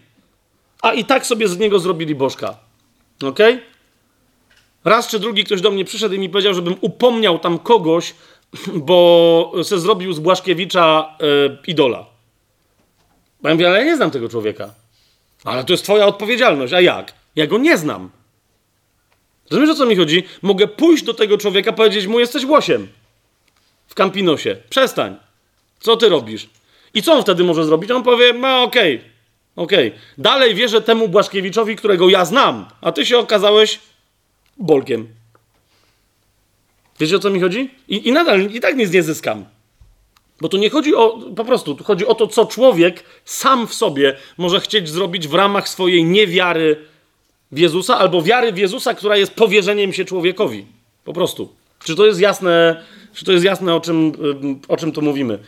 [0.82, 2.58] a i tak sobie z niego zrobili bożka.
[3.24, 3.61] Okay?
[4.85, 8.14] Raz czy drugi ktoś do mnie przyszedł i mi powiedział, żebym upomniał tam kogoś,
[8.74, 12.06] bo se zrobił z Błaszkiewicza yy, idola.
[13.43, 14.74] Ja mówię, ale ja nie znam tego człowieka.
[15.43, 16.74] Ale to jest twoja odpowiedzialność.
[16.74, 17.14] A jak?
[17.35, 18.09] Ja go nie znam.
[19.51, 20.24] Rozumiesz, o co mi chodzi?
[20.41, 22.88] Mogę pójść do tego człowieka, powiedzieć mu, jesteś głosiem
[23.88, 24.58] w Campinosie.
[24.69, 25.16] Przestań.
[25.80, 26.49] Co ty robisz?
[26.93, 27.91] I co on wtedy może zrobić?
[27.91, 29.08] On powie, no okej, okay,
[29.59, 29.88] okej.
[29.88, 29.99] Okay.
[30.17, 33.79] Dalej wierzę temu Błaszkiewiczowi, którego ja znam, a ty się okazałeś
[34.57, 35.07] bolkiem.
[36.99, 37.69] Wiecie o co mi chodzi?
[37.88, 39.45] I, I, nadal i tak nic nie zyskam.
[40.41, 43.73] Bo tu nie chodzi o, po prostu, tu chodzi o to, co człowiek sam w
[43.73, 46.85] sobie może chcieć zrobić w ramach swojej niewiary
[47.51, 50.65] w Jezusa, albo wiary w Jezusa, która jest powierzeniem się człowiekowi.
[51.03, 51.49] Po prostu.
[51.83, 54.11] Czy to jest jasne, czy to jest jasne o czym,
[54.67, 55.39] o czym tu mówimy?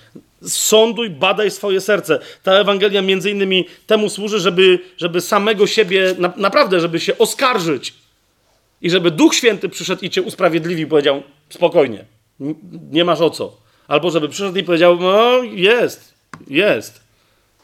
[0.47, 2.19] Sąduj, badaj swoje serce.
[2.43, 7.93] Ta Ewangelia między innymi temu służy, żeby, żeby samego siebie, na, naprawdę, żeby się oskarżyć
[8.81, 12.05] i żeby Duch Święty przyszedł i cię usprawiedliwił, powiedział spokojnie,
[12.91, 13.57] nie masz o co.
[13.87, 16.13] Albo żeby przyszedł i powiedział, no jest,
[16.47, 17.01] jest.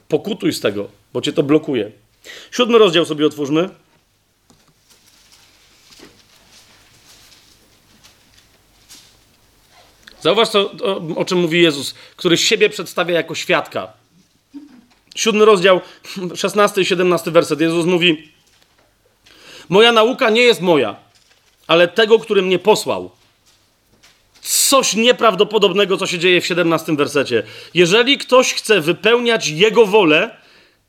[0.08, 1.92] Pokutuj z tego, bo cię to blokuje.
[2.52, 3.70] Siódmy rozdział sobie otwórzmy.
[10.22, 13.94] Zauważ, co, o, o czym mówi Jezus, który siebie przedstawia jako świadka.
[15.16, 15.82] Siódmy rozdział,
[16.36, 17.62] 16 i 17 werset.
[17.62, 18.32] Jezus mówi:
[19.70, 20.96] Moja nauka nie jest moja,
[21.68, 23.12] ale tego, który mnie posłał.
[24.42, 27.44] Coś nieprawdopodobnego, co się dzieje w 17 wersecie.
[27.74, 30.38] Jeżeli ktoś chce wypełniać jego wolę,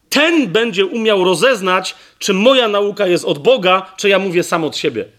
[0.08, 4.76] ten będzie umiał rozeznać, czy moja nauka jest od Boga, czy ja mówię sam od
[4.76, 5.17] siebie.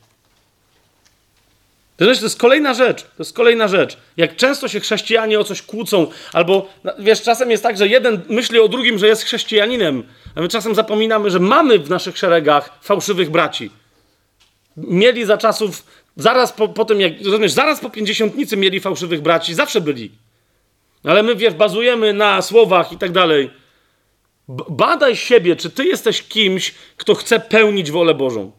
[2.00, 3.04] To jest kolejna rzecz.
[3.04, 3.98] To jest kolejna rzecz.
[4.18, 6.70] Jak często się chrześcijanie o coś kłócą, albo
[7.00, 10.04] wiesz, czasem jest tak, że jeden myśli o drugim, że jest chrześcijaninem,
[10.36, 13.72] a my czasem zapominamy, że mamy w naszych szeregach fałszywych braci
[14.88, 19.54] mieli za czasów, zaraz po, po tym, jak, rozumiesz, zaraz po pięćdziesiątnicy mieli fałszywych braci,
[19.54, 20.12] zawsze byli.
[21.04, 23.50] Ale my, wiesz, bazujemy na słowach i tak dalej.
[24.70, 28.52] Badaj siebie, czy ty jesteś kimś, kto chce pełnić wolę Bożą.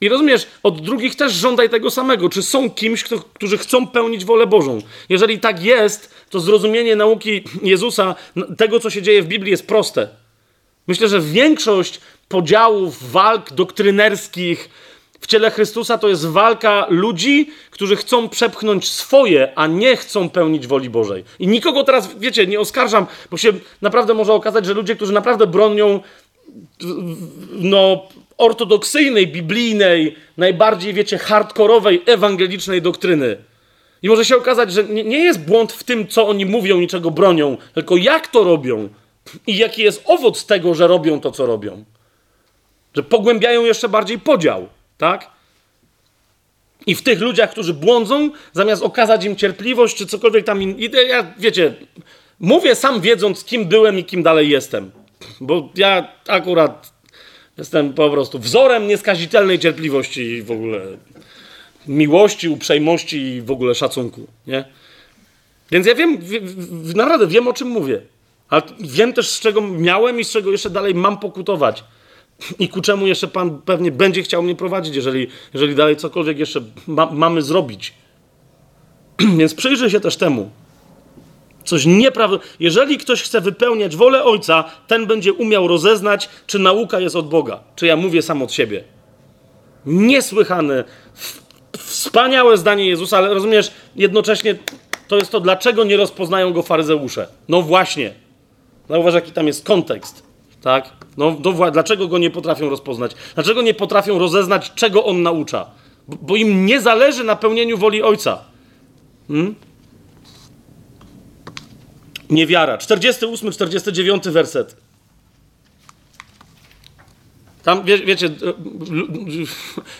[0.00, 2.28] I rozumiesz, od drugich też żądaj tego samego.
[2.28, 4.78] Czy są kimś, kto, którzy chcą pełnić wolę Bożą?
[5.08, 8.14] Jeżeli tak jest, to zrozumienie nauki Jezusa,
[8.56, 10.08] tego, co się dzieje w Biblii, jest proste.
[10.86, 14.70] Myślę, że większość podziałów, walk doktrynerskich,
[15.20, 20.66] w ciele Chrystusa to jest walka ludzi, którzy chcą przepchnąć swoje, a nie chcą pełnić
[20.66, 21.24] woli Bożej.
[21.38, 23.52] I nikogo teraz, wiecie, nie oskarżam, bo się
[23.82, 26.00] naprawdę może okazać, że ludzie, którzy naprawdę bronią
[27.52, 33.36] no, ortodoksyjnej, biblijnej, najbardziej, wiecie, hardkorowej, ewangelicznej doktryny.
[34.02, 37.56] I może się okazać, że nie, jest błąd w tym, co oni mówią, niczego bronią,
[37.74, 38.88] tylko jak to robią
[39.46, 41.84] i jaki jest owoc tego, że robią to, co robią.
[42.94, 44.68] że pogłębiają jeszcze bardziej podział,
[44.98, 45.30] tak?
[46.86, 50.62] I w tych ludziach, którzy błądzą, zamiast okazać im cierpliwość czy cokolwiek tam.
[50.62, 50.76] In...
[51.08, 51.74] Ja, wiecie,
[52.40, 54.90] mówię sam wiedząc, kim byłem i kim dalej jestem.
[55.40, 56.92] Bo ja akurat
[57.58, 60.80] jestem po prostu wzorem nieskazitelnej cierpliwości w ogóle.
[61.86, 64.64] Miłości, uprzejmości i w ogóle szacunku, nie?
[65.70, 66.40] Więc ja wiem, wie,
[66.94, 68.00] naprawdę wiem o czym mówię.
[68.48, 71.84] Ale wiem też, z czego miałem i z czego jeszcze dalej mam pokutować.
[72.58, 76.60] I ku czemu jeszcze Pan pewnie będzie chciał mnie prowadzić, jeżeli, jeżeli dalej cokolwiek jeszcze
[76.86, 77.94] ma, mamy zrobić.
[79.38, 80.50] Więc przyjrzyj się też temu.
[81.68, 82.38] Coś nieprawda.
[82.60, 87.60] Jeżeli ktoś chce wypełniać wolę Ojca, ten będzie umiał rozeznać, czy nauka jest od Boga,
[87.76, 88.84] czy ja mówię sam od siebie.
[89.86, 90.84] Niesłychane,
[91.78, 94.58] wspaniałe zdanie Jezusa, ale rozumiesz, jednocześnie
[95.08, 97.28] to jest to, dlaczego nie rozpoznają go faryzeusze.
[97.48, 98.14] No właśnie.
[98.88, 100.22] Zauważ, jaki tam jest kontekst.
[100.62, 100.90] Tak?
[101.16, 103.12] No, no, dlaczego go nie potrafią rozpoznać?
[103.34, 105.66] Dlaczego nie potrafią rozeznać, czego on naucza?
[106.08, 108.38] Bo, bo im nie zależy na pełnieniu woli Ojca.
[109.28, 109.54] Hmm?
[112.30, 112.78] Niewiara.
[112.78, 114.76] 48, 49 werset.
[117.62, 118.30] Tam, wie, wiecie,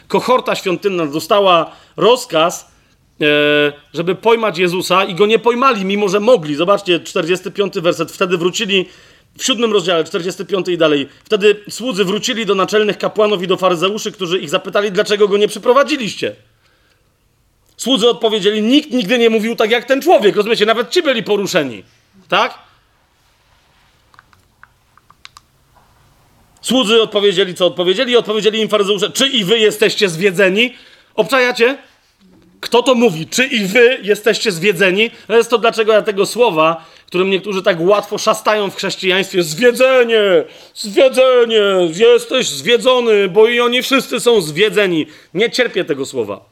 [0.08, 2.70] kohorta świątynna dostała rozkaz,
[3.20, 3.24] e,
[3.94, 6.54] żeby pojmać Jezusa i go nie pojmali, mimo że mogli.
[6.54, 8.12] Zobaczcie, 45 werset.
[8.12, 8.86] Wtedy wrócili
[9.38, 11.08] w siódmym rozdziale, 45 i dalej.
[11.24, 15.48] Wtedy słudzy wrócili do naczelnych kapłanów i do faryzeuszy, którzy ich zapytali, dlaczego go nie
[15.48, 16.36] przyprowadziliście.
[17.76, 20.36] Słudzy odpowiedzieli, nikt nigdy nie mówił tak jak ten człowiek.
[20.36, 21.82] Rozumiecie, nawet ci byli poruszeni.
[22.28, 22.58] Tak?
[26.60, 30.74] Słudzy odpowiedzieli, co odpowiedzieli, i odpowiedzieli im faryzeusze, czy i wy jesteście zwiedzeni?
[31.14, 31.78] Obczajacie?
[32.60, 33.26] Kto to mówi?
[33.26, 35.10] Czy i wy jesteście zwiedzeni?
[35.26, 40.20] To jest to, dlaczego ja tego słowa, którym niektórzy tak łatwo szastają w chrześcijaństwie, zwiedzenie,
[40.74, 41.62] zwiedzenie,
[41.94, 45.06] jesteś zwiedzony, bo i oni wszyscy są zwiedzeni.
[45.34, 46.44] Nie cierpię tego słowa.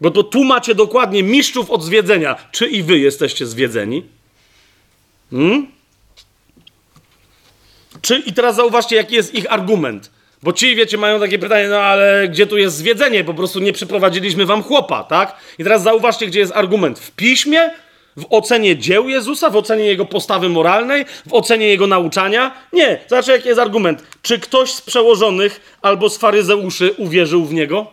[0.00, 2.36] Bo to tu macie dokładnie mistrzów od zwiedzenia.
[2.52, 4.02] Czy i wy jesteście zwiedzeni?
[5.30, 5.66] Hmm?
[8.02, 10.10] Czy, I teraz zauważcie, jaki jest ich argument.
[10.42, 13.24] Bo ci, wiecie, mają takie pytanie, no ale gdzie tu jest zwiedzenie?
[13.24, 15.36] Po prostu nie przyprowadziliśmy wam chłopa, tak?
[15.58, 16.98] I teraz zauważcie, gdzie jest argument.
[16.98, 17.70] W piśmie,
[18.16, 22.54] w ocenie dzieł Jezusa, w ocenie jego postawy moralnej, w ocenie jego nauczania?
[22.72, 23.00] Nie.
[23.08, 24.02] Zobaczcie, jaki jest argument.
[24.22, 27.86] Czy ktoś z przełożonych albo z faryzeuszy uwierzył w niego?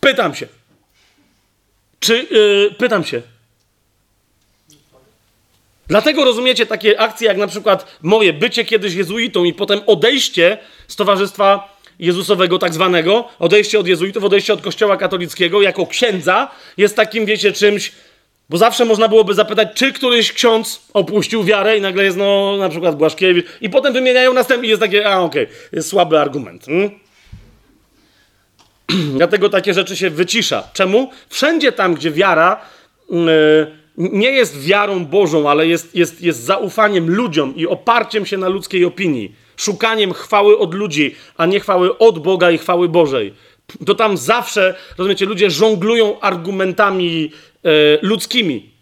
[0.00, 0.46] Pytam się.
[2.00, 3.22] Czy, yy, pytam się,
[5.92, 10.96] Dlatego rozumiecie takie akcje jak na przykład moje bycie kiedyś jezuitą i potem odejście z
[10.96, 17.26] Towarzystwa Jezusowego tak zwanego, odejście od jezuitów, odejście od Kościoła katolickiego jako księdza jest takim,
[17.26, 17.92] wiecie, czymś,
[18.48, 22.68] bo zawsze można byłoby zapytać, czy któryś ksiądz opuścił wiarę i nagle jest, no, na
[22.68, 26.64] przykład Błaszkiewicz i potem wymieniają następnie i jest takie, a okej, okay, jest słaby argument.
[26.66, 26.90] Hmm?
[29.18, 30.68] Dlatego takie rzeczy się wycisza.
[30.72, 31.10] Czemu?
[31.28, 32.60] Wszędzie tam, gdzie wiara...
[33.10, 38.48] Yy, nie jest wiarą Bożą, ale jest, jest, jest zaufaniem ludziom i oparciem się na
[38.48, 43.34] ludzkiej opinii, szukaniem chwały od ludzi, a nie chwały od Boga i chwały Bożej.
[43.86, 47.30] To tam zawsze, rozumiecie, ludzie żonglują argumentami
[47.64, 47.68] e,
[48.02, 48.72] ludzkimi.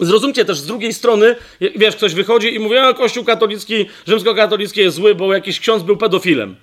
[0.00, 1.36] Zrozumcie też z drugiej strony,
[1.76, 5.96] wiesz, ktoś wychodzi i mówi, a Kościół katolicki, rzymskokatolicki jest zły, bo jakiś ksiądz był
[5.96, 6.56] pedofilem.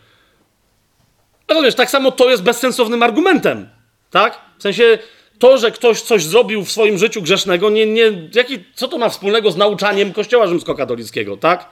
[1.48, 3.70] Rozumiesz, tak samo to jest bezsensownym argumentem,
[4.12, 4.42] tak?
[4.58, 5.00] W sensie,
[5.42, 8.04] to, że ktoś coś zrobił w swoim życiu grzesznego, nie, nie,
[8.36, 11.70] jaki, co to ma wspólnego z nauczaniem Kościoła rzymskokatolickiego, tak?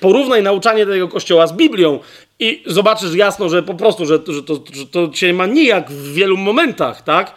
[0.00, 1.98] Porównaj nauczanie tego Kościoła z Biblią
[2.38, 6.12] i zobaczysz jasno, że po prostu, że, że, to, że to cię ma nijak w
[6.12, 7.34] wielu momentach, tak?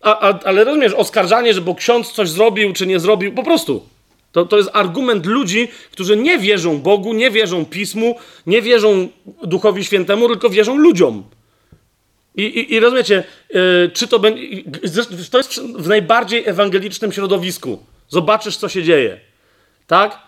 [0.00, 3.86] A, a, ale rozumiesz, oskarżanie, że bo ksiądz coś zrobił czy nie zrobił, po prostu.
[4.32, 9.08] To, to jest argument ludzi, którzy nie wierzą Bogu, nie wierzą Pismu, nie wierzą
[9.42, 11.24] Duchowi Świętemu, tylko wierzą ludziom.
[12.34, 14.62] I, i, i rozumiecie, yy, czy to będzie.
[15.30, 17.84] To jest w najbardziej ewangelicznym środowisku.
[18.08, 19.20] Zobaczysz, co się dzieje.
[19.86, 20.18] Tak?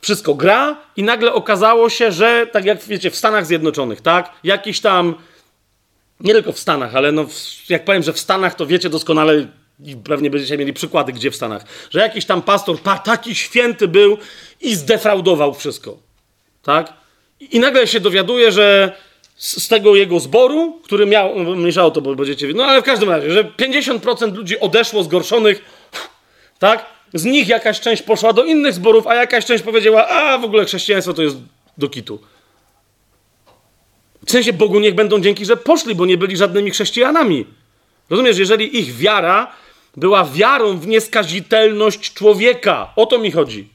[0.00, 4.32] Wszystko gra, i nagle okazało się, że tak jak wiecie, w Stanach Zjednoczonych, tak?
[4.44, 5.14] Jakiś tam.
[6.20, 7.26] Nie tylko w Stanach, ale no,
[7.68, 9.46] jak powiem, że w Stanach, to wiecie doskonale,
[9.84, 13.88] i pewnie będziecie mieli przykłady, gdzie w Stanach, że jakiś tam pastor pa, taki święty
[13.88, 14.18] był
[14.60, 15.98] i zdefraudował wszystko.
[16.62, 16.92] Tak?
[17.40, 18.96] I nagle się dowiaduje, że
[19.40, 23.10] z, tego jego zboru, który miał, no, mniejsza to, bo będziecie no ale w każdym
[23.10, 25.64] razie, że 50% ludzi odeszło zgorszonych,
[26.58, 26.86] tak?
[27.14, 30.64] Z nich jakaś część poszła do innych zborów, a jakaś część powiedziała, a w ogóle
[30.64, 31.36] chrześcijaństwo to jest
[31.78, 32.20] do kitu.
[34.26, 37.46] W sensie Bogu niech będą dzięki, że poszli, bo nie byli żadnymi chrześcijanami.
[38.10, 39.52] Rozumiesz, jeżeli ich wiara
[39.96, 43.68] była wiarą w nieskazitelność człowieka, o to mi chodzi.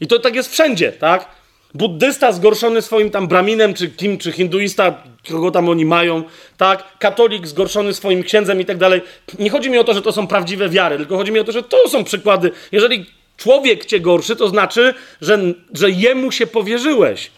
[0.00, 1.37] I to tak jest wszędzie, tak?
[1.74, 6.22] Buddysta zgorszony swoim tam braminem, czy kim, czy hinduista, kogo tam oni mają,
[6.56, 6.98] tak?
[6.98, 9.00] Katolik zgorszony swoim księdzem i tak dalej.
[9.38, 11.52] Nie chodzi mi o to, że to są prawdziwe wiary, tylko chodzi mi o to,
[11.52, 12.50] że to są przykłady.
[12.72, 13.06] Jeżeli
[13.36, 15.38] człowiek cię gorszy, to znaczy, że,
[15.72, 17.30] że jemu się powierzyłeś.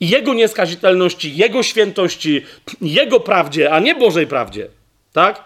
[0.00, 2.42] I jego nieskazitelności, jego świętości,
[2.80, 4.68] jego prawdzie, a nie Bożej prawdzie.
[5.12, 5.44] Tak?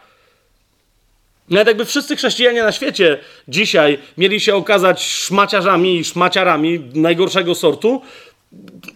[1.50, 3.18] Nawet jakby wszyscy chrześcijanie na świecie
[3.48, 8.02] dzisiaj mieli się okazać szmaciarzami i szmaciarami najgorszego sortu,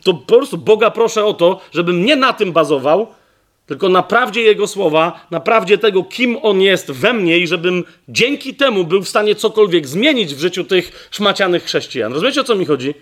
[0.05, 3.07] to po prostu Boga proszę o to, żebym nie na tym bazował,
[3.67, 7.85] tylko na prawdzie Jego słowa, na prawdzie tego, kim On jest we mnie i żebym
[8.09, 12.13] dzięki temu był w stanie cokolwiek zmienić w życiu tych szmacianych chrześcijan.
[12.13, 12.95] Rozumiecie, o co mi chodzi?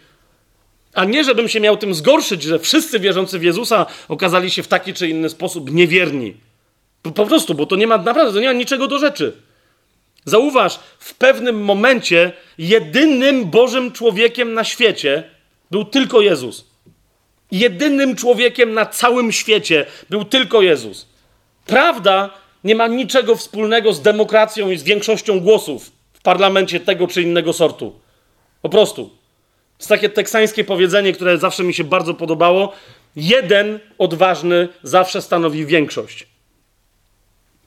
[0.94, 4.68] A nie, żebym się miał tym zgorszyć, że wszyscy wierzący w Jezusa okazali się w
[4.68, 6.34] taki czy inny sposób niewierni.
[7.02, 9.32] Po, po prostu, bo to nie ma naprawdę, to nie ma niczego do rzeczy.
[10.24, 15.24] Zauważ, w pewnym momencie jedynym Bożym człowiekiem na świecie
[15.70, 16.64] był tylko Jezus.
[17.50, 21.08] Jedynym człowiekiem na całym świecie był tylko Jezus.
[21.66, 22.30] Prawda
[22.64, 27.52] nie ma niczego wspólnego z demokracją i z większością głosów w parlamencie tego czy innego
[27.52, 28.00] sortu.
[28.62, 29.10] Po prostu.
[29.78, 32.72] Jest takie teksańskie powiedzenie, które zawsze mi się bardzo podobało.
[33.16, 36.29] Jeden odważny zawsze stanowi większość.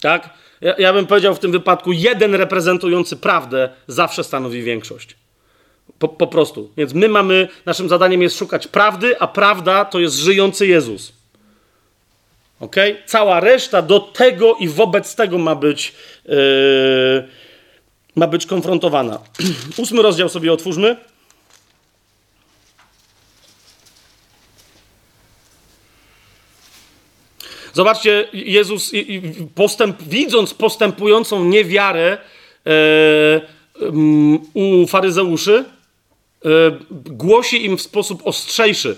[0.03, 0.29] Tak?
[0.61, 5.15] Ja, ja bym powiedział w tym wypadku, jeden reprezentujący prawdę zawsze stanowi większość.
[5.99, 6.71] Po, po, prostu.
[6.77, 11.13] Więc my mamy, naszym zadaniem jest szukać prawdy, a prawda to jest żyjący Jezus.
[12.59, 12.75] Ok?
[13.05, 15.93] Cała reszta do tego i wobec tego ma być,
[16.25, 16.35] yy,
[18.15, 19.19] ma być konfrontowana.
[19.83, 20.97] Ósmy rozdział sobie otwórzmy.
[27.73, 28.91] Zobaczcie, Jezus,
[29.55, 32.17] postęp, widząc postępującą niewiarę
[32.65, 33.41] e,
[34.53, 35.65] u faryzeuszy,
[36.45, 36.49] e,
[36.91, 38.95] głosi im w sposób ostrzejszy.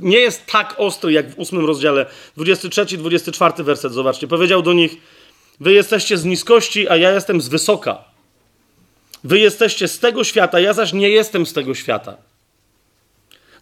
[0.00, 2.06] Nie jest tak ostry jak w ósmym rozdziale,
[2.38, 4.28] 23-24 werset, zobaczcie.
[4.28, 4.96] Powiedział do nich,
[5.60, 8.04] wy jesteście z niskości, a ja jestem z wysoka.
[9.24, 12.16] Wy jesteście z tego świata, ja zaś nie jestem z tego świata.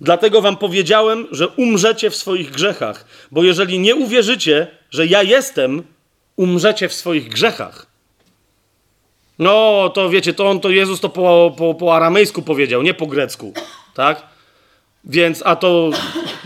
[0.03, 5.83] Dlatego wam powiedziałem, że umrzecie w swoich grzechach, bo jeżeli nie uwierzycie, że ja jestem,
[6.37, 7.87] umrzecie w swoich grzechach.
[9.39, 13.07] No, to wiecie, to on, to Jezus to po, po, po aramejsku powiedział, nie po
[13.07, 13.53] grecku,
[13.95, 14.23] tak?
[15.05, 15.91] Więc, a to,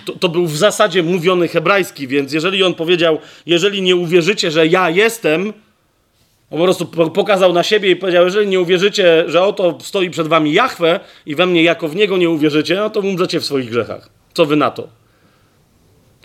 [0.04, 4.66] to, to, był w zasadzie mówiony hebrajski, więc jeżeli on powiedział, jeżeli nie uwierzycie, że
[4.66, 5.52] ja jestem,
[6.50, 10.28] on po prostu pokazał na siebie i powiedział, jeżeli nie uwierzycie, że oto stoi przed
[10.28, 13.70] wami Jahwe i we mnie jako w niego nie uwierzycie, no to umrzecie w swoich
[13.70, 14.08] grzechach.
[14.34, 14.88] Co wy na to?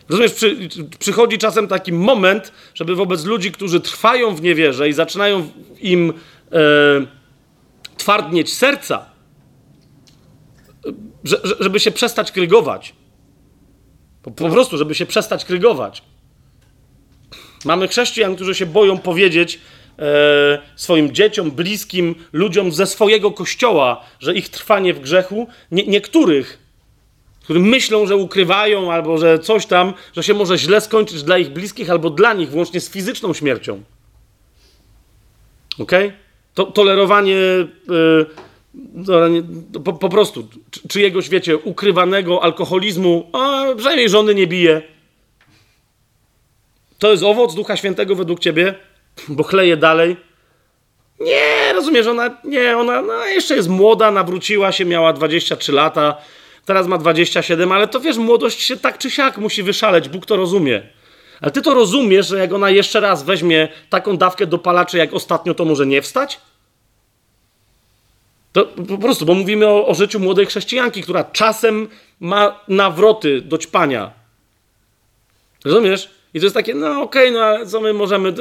[0.09, 0.69] Rozumiesz, przy,
[1.00, 6.14] przychodzi czasem taki moment, żeby wobec ludzi, którzy trwają w niewierze i zaczynają im
[6.51, 6.58] e,
[7.98, 9.06] twardnieć serca,
[11.24, 12.95] że, żeby się przestać krygować.
[14.24, 16.03] Po, po prostu, żeby się przestać krygować.
[17.66, 19.59] Mamy chrześcijan, którzy się boją powiedzieć,
[20.75, 26.57] swoim dzieciom, bliskim, ludziom ze swojego kościoła, że ich trwanie w grzechu, nie, niektórych,
[27.43, 31.49] którzy myślą, że ukrywają albo że coś tam, że się może źle skończyć dla ich
[31.49, 33.83] bliskich albo dla nich, włącznie z fizyczną śmiercią.
[35.80, 35.91] Ok?
[36.53, 37.35] To, tolerowanie.
[37.35, 38.25] Yy,
[39.83, 40.47] po, po, prostu
[40.89, 44.81] czyjegoś, wiecie, ukrywanego alkoholizmu, a przynajmniej żony nie bije.
[46.99, 48.75] To jest owoc Ducha Świętego według ciebie?
[49.27, 50.17] Bo chleje dalej.
[51.19, 56.17] Nie, rozumiesz, ona, nie, ona no, jeszcze jest młoda, nawróciła się, miała 23 lata,
[56.66, 60.35] teraz ma 27, ale to wiesz, młodość się tak czy siak musi wyszaleć, Bóg to
[60.35, 60.82] rozumie.
[61.41, 65.53] Ale ty to rozumiesz, że jak ona jeszcze raz weźmie taką dawkę dopalaczy jak ostatnio,
[65.53, 66.40] to może nie wstać?
[68.51, 71.88] To po prostu, bo mówimy o, o życiu młodej chrześcijanki, która czasem
[72.19, 74.11] ma nawroty do ćpania.
[75.66, 76.20] Rozumiesz?
[76.34, 78.34] I to jest takie, no okej, okay, no ale co my możemy,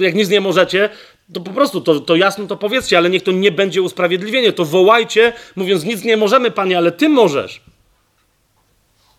[0.00, 0.90] jak nic nie możecie,
[1.32, 4.52] to po prostu to, to jasno to powiedzcie, ale niech to nie będzie usprawiedliwienie.
[4.52, 7.60] To wołajcie, mówiąc, nic nie możemy, panie, ale ty możesz.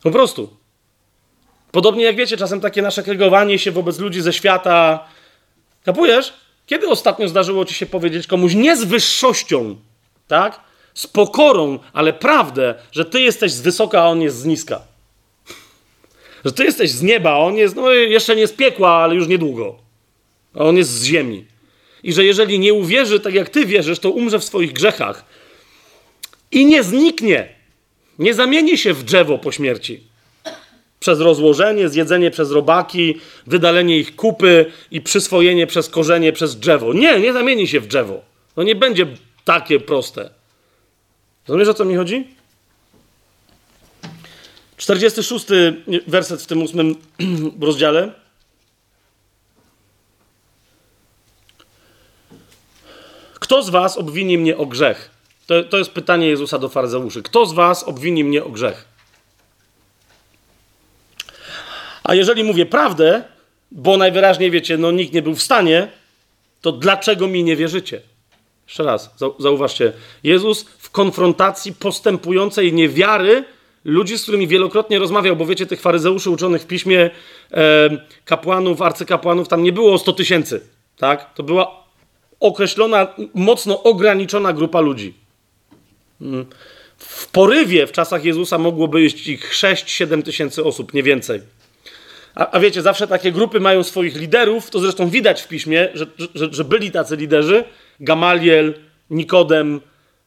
[0.03, 0.49] Po prostu.
[1.71, 5.07] Podobnie jak wiecie, czasem takie nasze krygowanie się wobec ludzi ze świata.
[5.83, 6.33] Kapujesz?
[6.65, 9.75] Kiedy ostatnio zdarzyło ci się powiedzieć komuś nie z wyższością,
[10.27, 10.59] tak?
[10.93, 14.81] Z pokorą, ale prawdę, że ty jesteś z wysoka, a on jest z niska.
[16.45, 19.75] Że ty jesteś z nieba, on jest, no jeszcze nie z piekła, ale już niedługo.
[20.53, 21.45] A on jest z ziemi.
[22.03, 25.25] I że jeżeli nie uwierzy tak jak ty wierzysz, to umrze w swoich grzechach.
[26.51, 27.49] I nie zniknie.
[28.19, 30.03] Nie zamieni się w drzewo po śmierci.
[30.99, 36.93] Przez rozłożenie, zjedzenie przez robaki, wydalenie ich kupy i przyswojenie przez korzenie przez drzewo.
[36.93, 38.21] Nie, nie zamieni się w drzewo.
[38.55, 39.07] To nie będzie
[39.45, 40.29] takie proste.
[41.47, 42.27] Rozumiesz, o co mi chodzi?
[44.77, 45.45] 46
[46.07, 46.95] werset w tym ósmym
[47.61, 48.11] rozdziale.
[53.33, 55.09] Kto z was obwini mnie o grzech?
[55.47, 57.23] To, to jest pytanie Jezusa do faryzeuszy.
[57.23, 58.85] Kto z was obwini mnie o grzech?
[62.03, 63.23] A jeżeli mówię prawdę,
[63.71, 65.91] bo najwyraźniej wiecie, no nikt nie był w stanie,
[66.61, 68.01] to dlaczego mi nie wierzycie?
[68.67, 69.93] Jeszcze raz, zauważcie.
[70.23, 73.45] Jezus w konfrontacji postępującej niewiary
[73.87, 77.09] ludzi, z którymi wielokrotnie rozmawiał, bo wiecie, tych faryzeuszy uczonych w piśmie,
[77.51, 77.89] e,
[78.25, 80.61] kapłanów, arcykapłanów, tam nie było 100 tysięcy.
[80.97, 81.33] Tak?
[81.33, 81.83] To była
[82.39, 85.13] określona, mocno ograniczona grupa ludzi.
[86.21, 86.45] Mm.
[86.97, 91.41] W porywie w czasach Jezusa mogło być ich 6-7 tysięcy osób, nie więcej.
[92.35, 96.05] A, a, wiecie, zawsze takie grupy mają swoich liderów, to zresztą widać w piśmie, że,
[96.35, 97.63] że, że byli tacy liderzy.
[97.99, 98.73] Gamaliel,
[99.09, 99.81] Nikodem,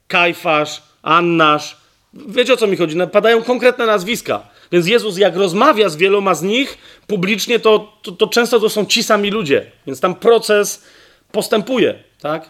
[0.09, 1.80] Kajfasz, Annasz.
[2.15, 2.97] Wiecie o co mi chodzi?
[3.13, 4.43] Padają konkretne nazwiska.
[4.73, 8.87] Więc Jezus, jak rozmawia z wieloma z nich publicznie, to, to, to często to są
[8.87, 9.67] ci sami ludzie.
[9.87, 10.85] Więc tam proces
[11.33, 12.49] postępuje, tak?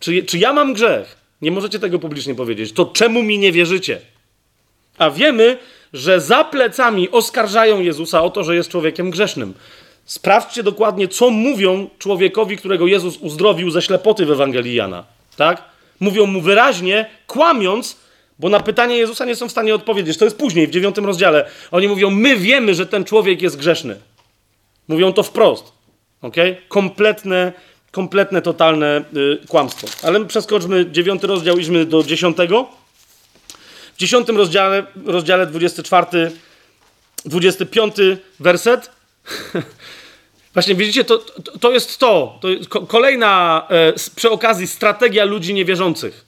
[0.00, 1.16] Czy, czy ja mam grzech?
[1.42, 2.72] Nie możecie tego publicznie powiedzieć.
[2.72, 4.00] To czemu mi nie wierzycie?
[4.98, 5.58] A wiemy,
[5.92, 9.54] że za plecami oskarżają Jezusa o to, że jest człowiekiem grzesznym.
[10.04, 15.04] Sprawdźcie dokładnie, co mówią człowiekowi, którego Jezus uzdrowił ze ślepoty w Ewangelii Jana.
[15.36, 15.62] Tak?
[16.00, 17.96] Mówią mu wyraźnie, kłamiąc,
[18.38, 20.18] bo na pytanie Jezusa nie są w stanie odpowiedzieć.
[20.18, 21.50] To jest później, w dziewiątym rozdziale.
[21.70, 23.96] Oni mówią, my wiemy, że ten człowiek jest grzeszny.
[24.88, 25.72] Mówią to wprost.
[26.22, 26.56] Okay?
[26.68, 27.52] Kompletne,
[27.90, 29.88] kompletne, totalne y, kłamstwo.
[30.02, 32.68] Ale przeskoczmy dziewiąty rozdział, idźmy do dziesiątego.
[33.94, 36.32] W dziesiątym rozdziale, rozdziale 24,
[37.24, 37.94] 25
[38.40, 38.90] werset.
[40.54, 42.38] Właśnie widzicie, to, to, to jest to.
[42.40, 46.24] to jest kolejna e, przy okazji strategia ludzi niewierzących,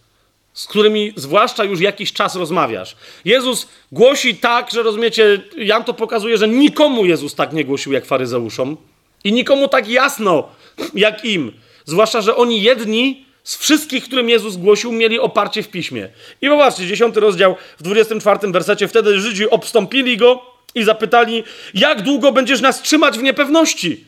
[0.55, 2.97] z którymi zwłaszcza już jakiś czas rozmawiasz.
[3.25, 8.07] Jezus głosi tak, że rozumiecie, Jan to pokazuje, że nikomu Jezus tak nie głosił jak
[8.07, 8.77] faryzeuszom
[9.25, 10.49] i nikomu tak jasno
[10.95, 11.53] jak im.
[11.85, 16.09] Zwłaszcza, że oni jedni z wszystkich, którym Jezus głosił, mieli oparcie w piśmie.
[16.43, 18.89] I popatrzcie, 10 rozdział w 24 wersecie.
[18.89, 20.43] Wtedy Żydzi obstąpili go
[20.75, 24.05] i zapytali: Jak długo będziesz nas trzymać w niepewności?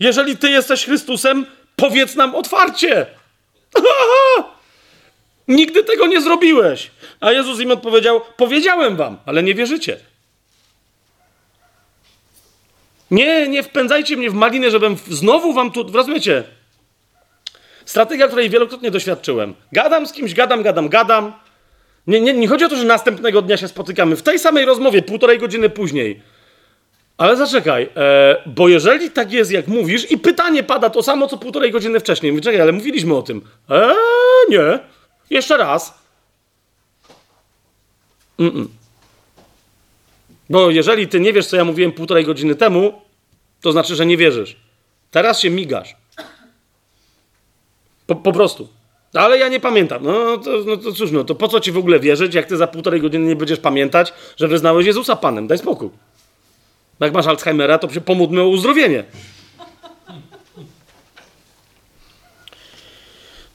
[0.00, 1.46] Jeżeli ty jesteś Chrystusem,
[1.76, 3.06] powiedz nam otwarcie.
[5.48, 6.90] Nigdy tego nie zrobiłeś.
[7.20, 9.96] A Jezus im odpowiedział: Powiedziałem wam, ale nie wierzycie.
[13.10, 15.92] Nie, nie wpędzajcie mnie w malinę, żebym znowu wam tu.
[15.92, 16.44] Rozumiecie?
[17.84, 19.54] Strategia, której wielokrotnie doświadczyłem.
[19.72, 21.32] Gadam z kimś, gadam, gadam, gadam.
[22.06, 24.16] Nie, nie, nie chodzi o to, że następnego dnia się spotykamy.
[24.16, 26.22] W tej samej rozmowie, półtorej godziny później.
[27.18, 31.36] Ale zaczekaj, e, bo jeżeli tak jest, jak mówisz, i pytanie pada to samo, co
[31.36, 32.32] półtorej godziny wcześniej.
[32.32, 33.42] Mówię, czekaj, ale mówiliśmy o tym.
[33.70, 33.94] Eee,
[34.48, 34.78] nie.
[35.30, 35.94] Jeszcze raz.
[38.38, 38.66] Mm -mm.
[40.50, 43.02] Bo jeżeli ty nie wiesz, co ja mówiłem półtorej godziny temu,
[43.60, 44.56] to znaczy, że nie wierzysz.
[45.10, 45.96] Teraz się migasz.
[48.06, 48.68] Po, po prostu.
[49.14, 50.02] Ale ja nie pamiętam.
[50.02, 52.56] No to, no to cóż, no to po co ci w ogóle wierzyć, jak ty
[52.56, 55.46] za półtorej godziny nie będziesz pamiętać, że wyznałeś Jezusa Panem?
[55.46, 55.90] Daj spokój.
[57.00, 59.04] Jak masz Alzheimera, to się pomódlmy o uzdrowienie.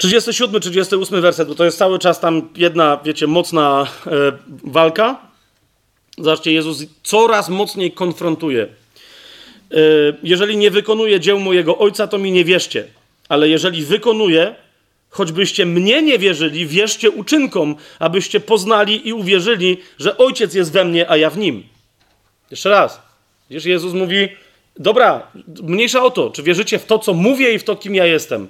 [0.01, 4.11] 37, 38 werset, bo to jest cały czas tam jedna, wiecie, mocna e,
[4.63, 5.21] walka.
[6.17, 8.63] Zobaczcie, Jezus coraz mocniej konfrontuje.
[8.63, 8.67] E,
[10.23, 12.87] jeżeli nie wykonuje dzieł mojego Ojca, to mi nie wierzcie.
[13.29, 14.55] Ale jeżeli wykonuje,
[15.09, 21.09] choćbyście mnie nie wierzyli, wierzcie uczynkom, abyście poznali i uwierzyli, że Ojciec jest we mnie,
[21.09, 21.63] a ja w Nim.
[22.51, 23.01] Jeszcze raz.
[23.49, 24.29] Wiesz, Jezus mówi,
[24.79, 25.27] dobra,
[25.63, 28.47] mniejsza o to, czy wierzycie w to, co mówię i w to, kim ja jestem.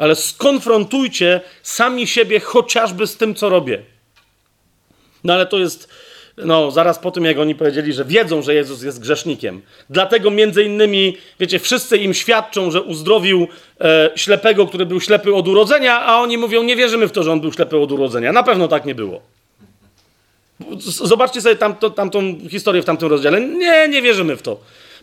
[0.00, 3.82] Ale skonfrontujcie sami siebie chociażby z tym, co robię.
[5.24, 5.88] No ale to jest
[6.36, 9.62] no, zaraz po tym, jak oni powiedzieli, że wiedzą, że Jezus jest grzesznikiem.
[9.90, 13.48] Dlatego między innymi, wiecie, wszyscy im świadczą, że uzdrowił
[13.80, 17.32] e, ślepego, który był ślepy od urodzenia, a oni mówią, nie wierzymy w to, że
[17.32, 18.32] on był ślepy od urodzenia.
[18.32, 19.20] Na pewno tak nie było.
[20.80, 23.40] Zobaczcie sobie tamto, tamtą historię w tamtym rozdziale.
[23.40, 24.60] Nie, nie wierzymy w to.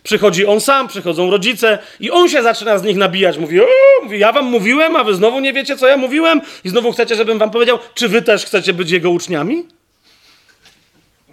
[0.08, 3.38] Przychodzi on sam, przychodzą rodzice i on się zaczyna z nich nabijać.
[3.38, 3.60] Mówi,
[4.02, 6.40] mówi, ja wam mówiłem, a wy znowu nie wiecie, co ja mówiłem?
[6.64, 9.64] I znowu chcecie, żebym wam powiedział, czy wy też chcecie być jego uczniami?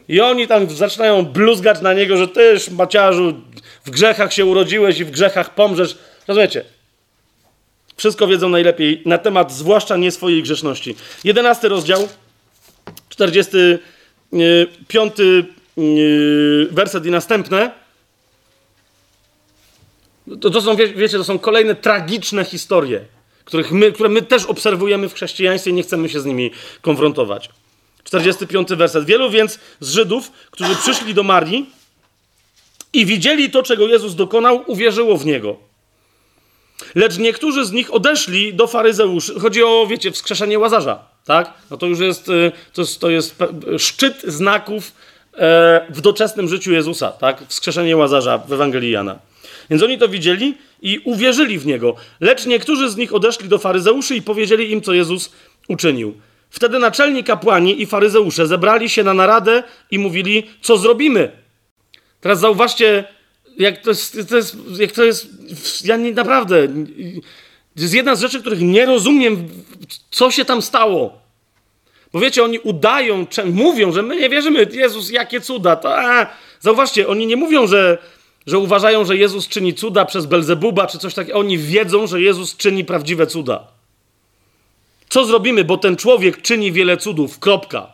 [0.07, 3.41] I oni tam zaczynają bluzgać na niego, że tyż, maciarzu,
[3.85, 5.97] w grzechach się urodziłeś i w grzechach pomrzesz.
[6.27, 6.65] Rozumiecie?
[7.97, 10.95] Wszystko wiedzą najlepiej na temat zwłaszcza nie swojej grzeszności.
[11.23, 12.07] Jedenasty rozdział,
[13.09, 15.13] 45
[15.77, 17.84] yy, werset i następne.
[20.41, 23.05] To, to są, wie, wiecie, to są kolejne tragiczne historie,
[23.45, 27.49] których my, które my też obserwujemy w chrześcijaństwie i nie chcemy się z nimi konfrontować.
[28.03, 29.05] 45 werset.
[29.05, 31.69] Wielu więc z Żydów, którzy przyszli do Marii
[32.93, 35.55] i widzieli to, czego Jezus dokonał, uwierzyło w Niego.
[36.95, 39.39] Lecz niektórzy z nich odeszli do faryzeuszy.
[39.39, 41.53] Chodzi o, wiecie, wskrzeszenie Łazarza, tak?
[41.71, 43.35] No to już jest, y, to jest, to jest
[43.77, 44.91] szczyt znaków
[45.33, 47.43] e, w doczesnym życiu Jezusa, tak?
[47.47, 49.19] Wskrzeszenie Łazarza w Ewangelii Jana.
[49.69, 51.95] Więc oni to widzieli i uwierzyli w Niego.
[52.19, 55.31] Lecz niektórzy z nich odeszli do faryzeuszy i powiedzieli im, co Jezus
[55.67, 56.13] uczynił.
[56.49, 61.31] Wtedy naczelni kapłani i faryzeusze zebrali się na naradę i mówili, co zrobimy?
[62.21, 63.03] Teraz zauważcie,
[63.57, 65.27] jak to jest, to jest, jak to jest
[65.85, 66.67] ja nie, naprawdę,
[67.75, 69.49] to jest jedna z rzeczy, których nie rozumiem,
[70.11, 71.25] co się tam stało.
[72.13, 75.75] Bo wiecie, oni udają, mówią, że my nie wierzymy, Jezus, jakie cuda.
[75.75, 76.27] To, a,
[76.59, 77.97] zauważcie, oni nie mówią, że,
[78.47, 81.39] że uważają, że Jezus czyni cuda przez Belzebuba czy coś takiego.
[81.39, 83.67] Oni wiedzą, że Jezus czyni prawdziwe cuda.
[85.09, 87.93] Co zrobimy, bo ten człowiek czyni wiele cudów, kropka.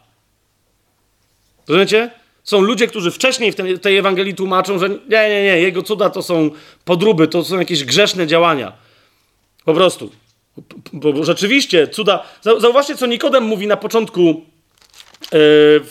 [1.68, 2.12] Rozumiecie?
[2.44, 6.10] Są ludzie, którzy wcześniej w tej, tej Ewangelii tłumaczą, że nie, nie, nie, jego cuda
[6.10, 6.50] to są
[6.86, 8.74] podróby, to są jakieś grzeszne działania.
[9.66, 10.12] Po prostu.
[10.94, 12.24] Bo, rzeczywiście cuda...
[12.46, 14.42] Zau- Zauważcie, co Nikodem mówi na początku yy,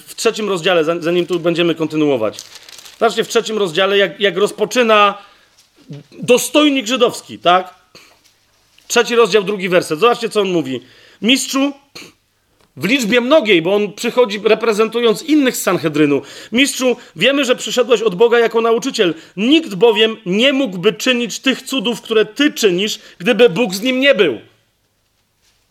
[0.06, 2.40] w trzecim rozdziale, za- zanim tu będziemy kontynuować.
[3.00, 5.18] Zobaczcie, w trzecim rozdziale, jak, jak rozpoczyna
[6.12, 7.74] dostojnik żydowski, tak?
[8.86, 10.00] Trzeci rozdział, drugi werset.
[10.00, 10.80] Zobaczcie, co on mówi.
[11.22, 11.72] Mistrzu,
[12.76, 16.22] w liczbie mnogiej, bo on przychodzi reprezentując innych z Sanhedrynu.
[16.52, 19.14] Mistrzu, wiemy, że przyszedłeś od Boga jako nauczyciel.
[19.36, 24.14] Nikt bowiem nie mógłby czynić tych cudów, które ty czynisz, gdyby Bóg z nim nie
[24.14, 24.40] był.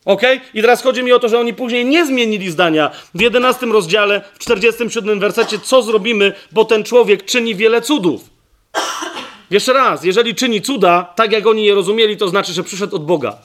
[0.09, 0.21] Ok?
[0.53, 2.91] I teraz chodzi mi o to, że oni później nie zmienili zdania.
[3.15, 8.21] W 11 rozdziale, w 47 wersecie, co zrobimy, bo ten człowiek czyni wiele cudów.
[9.51, 13.05] Jeszcze raz, jeżeli czyni cuda, tak jak oni je rozumieli, to znaczy, że przyszedł od
[13.05, 13.37] Boga.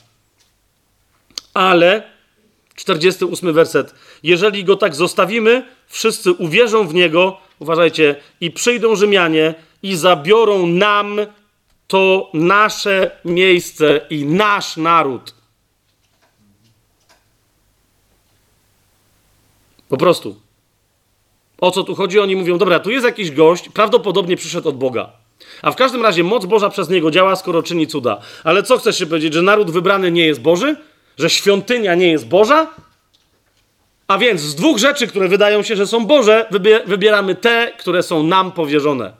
[1.54, 2.02] Ale
[2.74, 3.94] 48 werset.
[4.22, 11.20] Jeżeli go tak zostawimy, wszyscy uwierzą w niego, uważajcie, i przyjdą Rzymianie i zabiorą nam
[11.86, 15.33] to nasze miejsce i nasz naród.
[19.94, 20.36] Po prostu.
[21.58, 22.20] O co tu chodzi?
[22.20, 25.12] Oni mówią, dobra, tu jest jakiś gość, prawdopodobnie przyszedł od Boga.
[25.62, 28.20] A w każdym razie moc Boża przez niego działa, skoro czyni cuda.
[28.44, 30.76] Ale co chcesz się powiedzieć, że naród wybrany nie jest Boży?
[31.18, 32.66] Że świątynia nie jest Boża?
[34.08, 38.02] A więc z dwóch rzeczy, które wydają się, że są Boże, wybie- wybieramy te, które
[38.02, 39.12] są nam powierzone.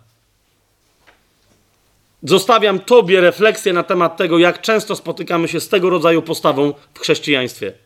[2.23, 6.99] Zostawiam Tobie refleksję na temat tego, jak często spotykamy się z tego rodzaju postawą w
[6.99, 7.84] chrześcijaństwie.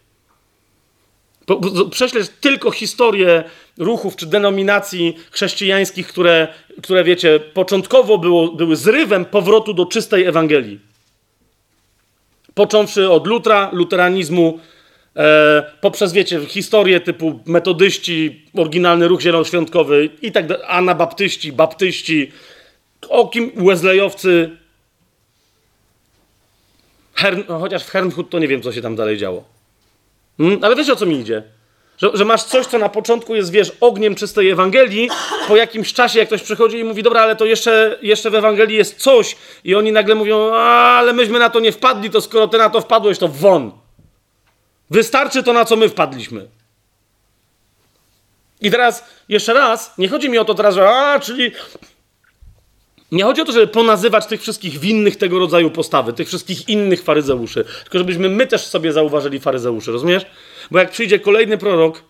[1.91, 3.45] Prześlesz tylko historię
[3.79, 6.49] ruchów czy denominacji chrześcijańskich, które,
[6.83, 10.81] które wiecie, początkowo było, były zrywem powrotu do czystej Ewangelii.
[12.55, 14.59] Począwszy od Lutra, luteranizmu,
[15.17, 22.33] e, poprzez, wiecie, historię typu metodyści, oryginalny ruch zielonoświątkowy i tak dalej, anabaptyści, baptyści,
[23.09, 24.51] o kim Wesleyowcy,
[27.49, 29.58] no, chociaż w Hernhut to nie wiem, co się tam dalej działo.
[30.39, 30.65] Hmm?
[30.65, 31.43] Ale wiesz o co mi idzie?
[31.99, 35.11] Że, że masz coś, co na początku jest, wiesz, ogniem czystej Ewangelii,
[35.49, 38.77] po jakimś czasie, jak ktoś przychodzi i mówi, dobra, ale to jeszcze, jeszcze w Ewangelii
[38.77, 42.59] jest coś, i oni nagle mówią, ale myśmy na to nie wpadli, to skoro ty
[42.59, 43.73] na to wpadłeś, to won.
[44.91, 46.49] Wystarczy to, na co my wpadliśmy.
[48.61, 51.53] I teraz, jeszcze raz, nie chodzi mi o to teraz, że a, czyli
[53.13, 57.03] nie chodzi o to, żeby ponazywać tych wszystkich winnych tego rodzaju postawy, tych wszystkich innych
[57.03, 60.27] faryzeuszy, tylko żebyśmy my też sobie zauważyli faryzeuszy, rozumiesz?
[60.71, 62.03] Bo jak przyjdzie kolejny prorok,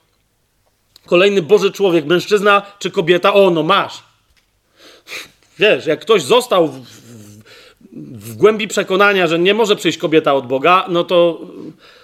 [1.07, 4.03] kolejny Boży człowiek, mężczyzna czy kobieta, o, no masz.
[5.59, 7.43] Wiesz, jak ktoś został w, w,
[8.33, 11.41] w głębi przekonania, że nie może przyjść kobieta od Boga, no to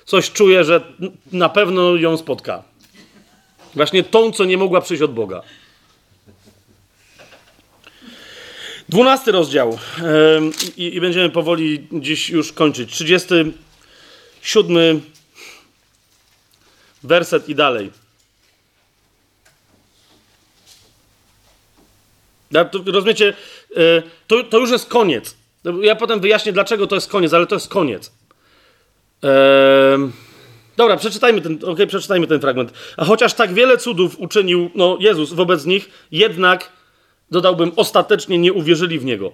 [0.04, 0.80] coś czuje, że
[1.32, 2.62] na pewno ją spotka.
[3.74, 5.42] Właśnie tą, co nie mogła przyjść od Boga.
[8.88, 9.78] Dwunasty rozdział
[10.76, 12.90] i, i będziemy powoli dziś już kończyć.
[12.90, 15.02] 37
[17.02, 17.90] werset i dalej.
[22.86, 23.34] Rozumiecie,
[23.76, 25.36] y, to, to już jest koniec.
[25.82, 28.12] Ja potem wyjaśnię, dlaczego to jest koniec, ale to jest koniec.
[29.94, 30.12] Ym,
[30.76, 32.72] Dobra, przeczytajmy ten, okay, przeczytajmy ten fragment.
[32.96, 36.72] A chociaż tak wiele cudów uczynił no, Jezus wobec nich, jednak
[37.34, 39.32] dodałbym, ostatecznie nie uwierzyli w Niego.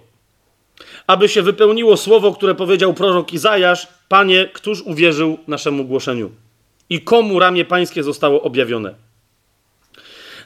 [1.07, 6.31] Aby się wypełniło słowo, które powiedział prorok Izajasz, Panie, któż uwierzył naszemu głoszeniu?
[6.91, 8.95] I komu ramię pańskie zostało objawione?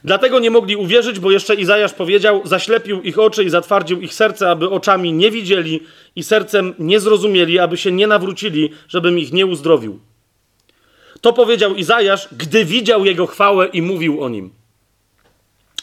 [0.04, 4.50] Dlatego nie mogli uwierzyć, bo jeszcze Izajasz powiedział, zaślepił ich oczy i zatwardził ich serce,
[4.50, 5.80] aby oczami nie widzieli
[6.16, 9.98] i sercem nie zrozumieli, aby się nie nawrócili, żebym ich nie uzdrowił.
[11.20, 14.63] To powiedział Izajasz, gdy widział jego chwałę i mówił o nim.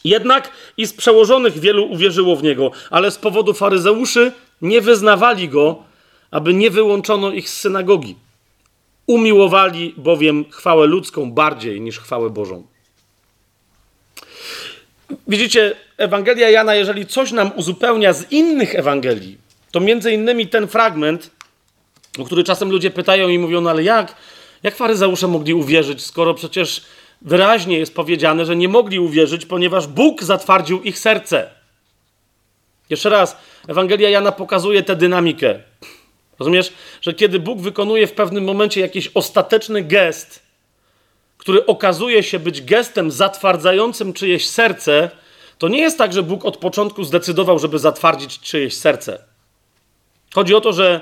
[0.04, 4.32] Jednak i z przełożonych wielu uwierzyło w niego, ale z powodu faryzeuszy
[4.62, 5.84] nie wyznawali go,
[6.32, 8.16] aby nie wyłączono ich z synagogi.
[9.08, 12.64] Umiłowali bowiem chwałę ludzką bardziej niż chwałę Bożą.
[15.28, 19.38] Widzicie, Ewangelia Jana, jeżeli coś nam uzupełnia z innych Ewangelii,
[19.72, 21.32] to między innymi ten fragment,
[22.20, 24.16] o który czasem ludzie pytają i mówią, no ale jak,
[24.64, 26.82] jak faryzeusze mogli uwierzyć, skoro przecież
[27.22, 31.50] wyraźnie jest powiedziane, że nie mogli uwierzyć, ponieważ Bóg zatwardził ich serce.
[32.90, 35.60] Jeszcze raz, Ewangelia Jana pokazuje tę dynamikę.
[36.40, 40.42] Rozumiesz, że kiedy Bóg wykonuje w pewnym momencie jakiś ostateczny gest,
[41.38, 45.10] który okazuje się być gestem zatwardzającym czyjeś serce,
[45.58, 49.24] to nie jest tak, że Bóg od początku zdecydował, żeby zatwardzić czyjeś serce.
[50.34, 51.02] Chodzi o to, że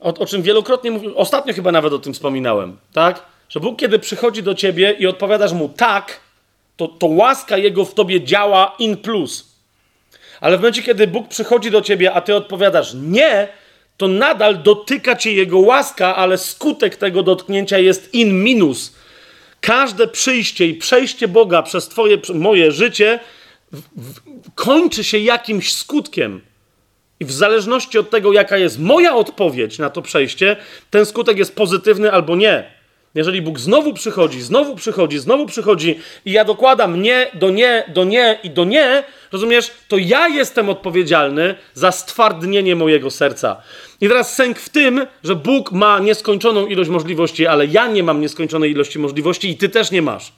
[0.00, 3.26] o, o czym wielokrotnie mówiłem, ostatnio chyba nawet o tym wspominałem, tak?
[3.48, 6.20] Że Bóg, kiedy przychodzi do ciebie i odpowiadasz mu tak,
[6.76, 9.54] to, to łaska Jego w tobie działa in plus.
[10.40, 13.48] Ale w momencie, kiedy Bóg przychodzi do ciebie, a ty odpowiadasz nie,
[13.96, 18.94] to nadal dotyka cię Jego łaska, ale skutek tego dotknięcia jest in minus.
[19.60, 23.20] Każde przyjście i przejście Boga przez twoje, moje życie
[23.72, 24.20] w, w,
[24.54, 26.40] kończy się jakimś skutkiem.
[27.20, 30.56] I w zależności od tego, jaka jest moja odpowiedź na to przejście,
[30.90, 32.70] ten skutek jest pozytywny albo nie.
[33.14, 38.04] Jeżeli Bóg znowu przychodzi, znowu przychodzi, znowu przychodzi i ja dokładam nie, do nie, do
[38.04, 43.62] nie i do nie, rozumiesz, to ja jestem odpowiedzialny za stwardnienie mojego serca.
[44.00, 48.20] I teraz sęk w tym, że Bóg ma nieskończoną ilość możliwości, ale ja nie mam
[48.20, 50.32] nieskończonej ilości możliwości i ty też nie masz.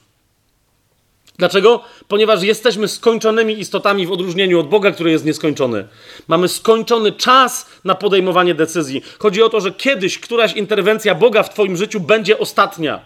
[1.39, 1.81] Dlaczego?
[2.08, 5.89] Ponieważ jesteśmy skończonymi istotami w odróżnieniu od Boga, który jest nieskończony.
[6.28, 9.02] Mamy skończony czas na podejmowanie decyzji.
[9.18, 13.00] Chodzi o to, że kiedyś któraś interwencja Boga w Twoim życiu będzie ostatnia.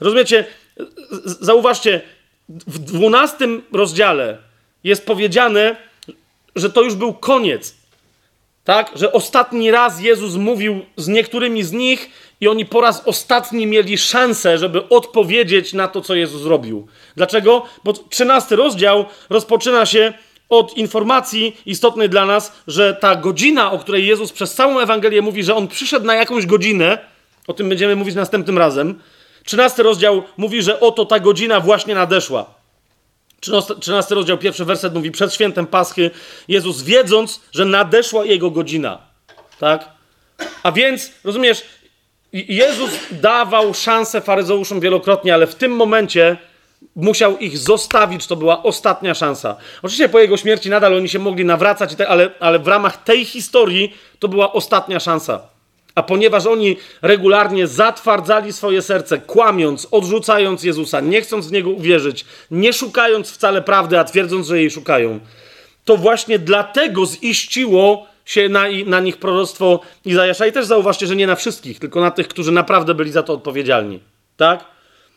[0.00, 0.44] Rozumiecie?
[1.24, 2.00] Zauważcie,
[2.48, 4.38] w dwunastym rozdziale
[4.84, 5.76] jest powiedziane,
[6.56, 7.74] że to już był koniec.
[8.64, 8.90] Tak?
[8.94, 12.10] Że ostatni raz Jezus mówił z niektórymi z nich
[12.42, 16.86] i oni po raz ostatni mieli szansę, żeby odpowiedzieć na to, co Jezus zrobił.
[17.16, 17.62] Dlaczego?
[17.84, 20.12] Bo 13 rozdział rozpoczyna się
[20.48, 25.44] od informacji istotnej dla nas, że ta godzina, o której Jezus przez całą Ewangelię mówi,
[25.44, 26.98] że On przyszedł na jakąś godzinę,
[27.46, 29.00] o tym będziemy mówić następnym razem.
[29.44, 32.54] 13 rozdział mówi, że oto ta godzina właśnie nadeszła.
[33.80, 36.10] 13 rozdział, pierwszy werset mówi, przed świętem Paschy
[36.48, 38.98] Jezus wiedząc, że nadeszła Jego godzina.
[39.58, 39.88] Tak?
[40.62, 41.62] A więc, rozumiesz,
[42.32, 46.36] Jezus dawał szansę faryzeuszom wielokrotnie, ale w tym momencie
[46.96, 49.56] musiał ich zostawić, to była ostatnia szansa.
[49.82, 53.94] Oczywiście po jego śmierci nadal oni się mogli nawracać, ale, ale w ramach tej historii
[54.18, 55.40] to była ostatnia szansa.
[55.94, 62.24] A ponieważ oni regularnie zatwardzali swoje serce, kłamiąc, odrzucając Jezusa, nie chcąc w Niego uwierzyć,
[62.50, 65.20] nie szukając wcale prawdy, a twierdząc, że jej szukają,
[65.84, 70.46] to właśnie dlatego ziściło się na, na nich proroctwo Izajasza.
[70.46, 73.32] I też zauważcie, że nie na wszystkich, tylko na tych, którzy naprawdę byli za to
[73.32, 74.00] odpowiedzialni.
[74.36, 74.64] Tak?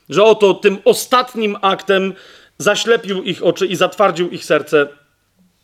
[0.09, 2.13] Że oto tym ostatnim aktem
[2.57, 4.87] zaślepił ich oczy i zatwardził ich serce,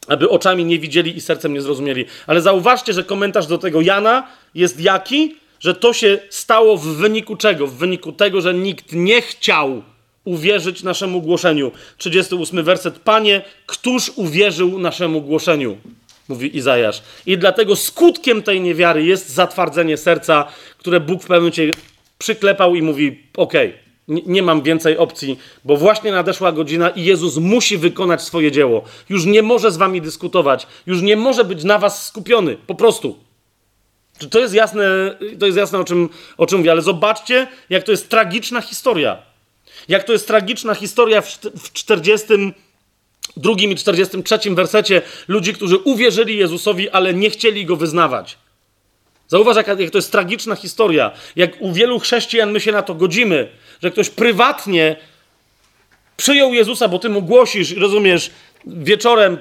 [0.08, 2.06] aby oczami nie widzieli i sercem nie zrozumieli.
[2.28, 5.36] Ale zauważcie, że komentarz do tego Jana jest jaki?
[5.60, 7.68] Że to się stało w wyniku czego?
[7.68, 9.84] W wyniku tego, że nikt nie chciał
[10.26, 11.72] uwierzyć naszemu głoszeniu.
[11.98, 13.00] 38 werset.
[13.00, 15.78] Panie, któż uwierzył naszemu głoszeniu?
[16.28, 17.02] Mówi Izajasz.
[17.26, 20.46] I dlatego skutkiem tej niewiary jest zatwardzenie serca,
[20.78, 21.72] które Bóg w pewnym momencie
[22.18, 23.54] przyklepał i mówi: OK,
[24.08, 28.84] nie, nie mam więcej opcji, bo właśnie nadeszła godzina i Jezus musi wykonać swoje dzieło.
[29.10, 33.18] Już nie może z wami dyskutować, już nie może być na was skupiony, po prostu.
[34.18, 34.84] Czy to jest jasne,
[35.40, 39.18] to jest jasne o, czym, o czym mówię, ale zobaczcie, jak to jest tragiczna historia.
[39.88, 42.28] Jak to jest tragiczna historia w, w 40
[43.42, 48.38] drugim i 43 wersecie ludzi, którzy uwierzyli Jezusowi, ale nie chcieli go wyznawać.
[49.28, 51.12] Zauważ, jak, to jest tragiczna historia.
[51.36, 53.48] Jak u wielu chrześcijan my się na to godzimy,
[53.84, 54.96] że ktoś prywatnie
[56.18, 58.32] przyjął Jezusa, bo ty mu głosisz, rozumiesz,
[58.66, 59.38] wieczorem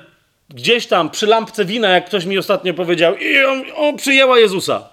[0.48, 4.88] gdzieś tam przy lampce wina, jak ktoś mi ostatnio powiedział, i on, on przyjęła Jezusa.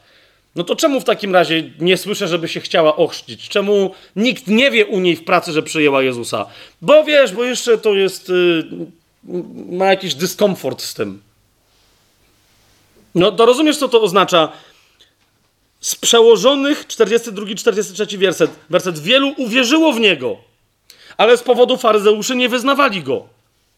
[0.58, 3.50] No to czemu w takim razie nie słyszę, żeby się chciała ochrzcić?
[3.50, 6.45] Czemu nikt nie wie u niej w pracy, że przyjęła Jezusa?
[6.82, 8.30] Bo wiesz, bo jeszcze to jest.
[8.30, 8.66] Yy,
[9.69, 11.22] ma jakiś dyskomfort z tym.
[13.16, 14.52] No to rozumiesz, co to oznacza?
[15.80, 20.38] Z przełożonych 42-43 werset, werset wielu uwierzyło w niego,
[21.18, 23.27] ale z powodu faryzeuszy nie wyznawali go.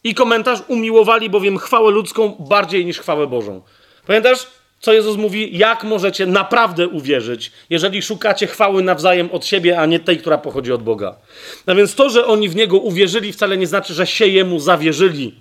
[0.03, 3.61] I komentarz umiłowali bowiem chwałę ludzką bardziej niż chwałę Bożą.
[4.07, 4.58] Pamiętasz?
[4.79, 9.99] Co Jezus mówi, jak możecie naprawdę uwierzyć, jeżeli szukacie chwały nawzajem od siebie, a nie
[9.99, 11.15] tej, która pochodzi od Boga.
[11.67, 15.35] No więc to, że oni w Niego uwierzyli, wcale nie znaczy, że się Jemu zawierzyli.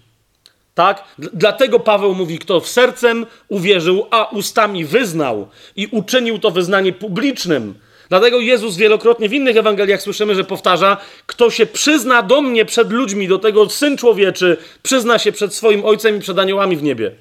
[0.75, 1.05] Tak?
[1.18, 7.75] Dlatego Paweł mówi, kto w sercem uwierzył, a ustami wyznał i uczynił to wyznanie publicznym.
[8.08, 12.92] Dlatego Jezus wielokrotnie w innych Ewangeliach słyszymy, że powtarza, kto się przyzna do mnie przed
[12.92, 17.12] ludźmi, do tego Syn Człowieczy, przyzna się przed swoim Ojcem i przed aniołami w niebie.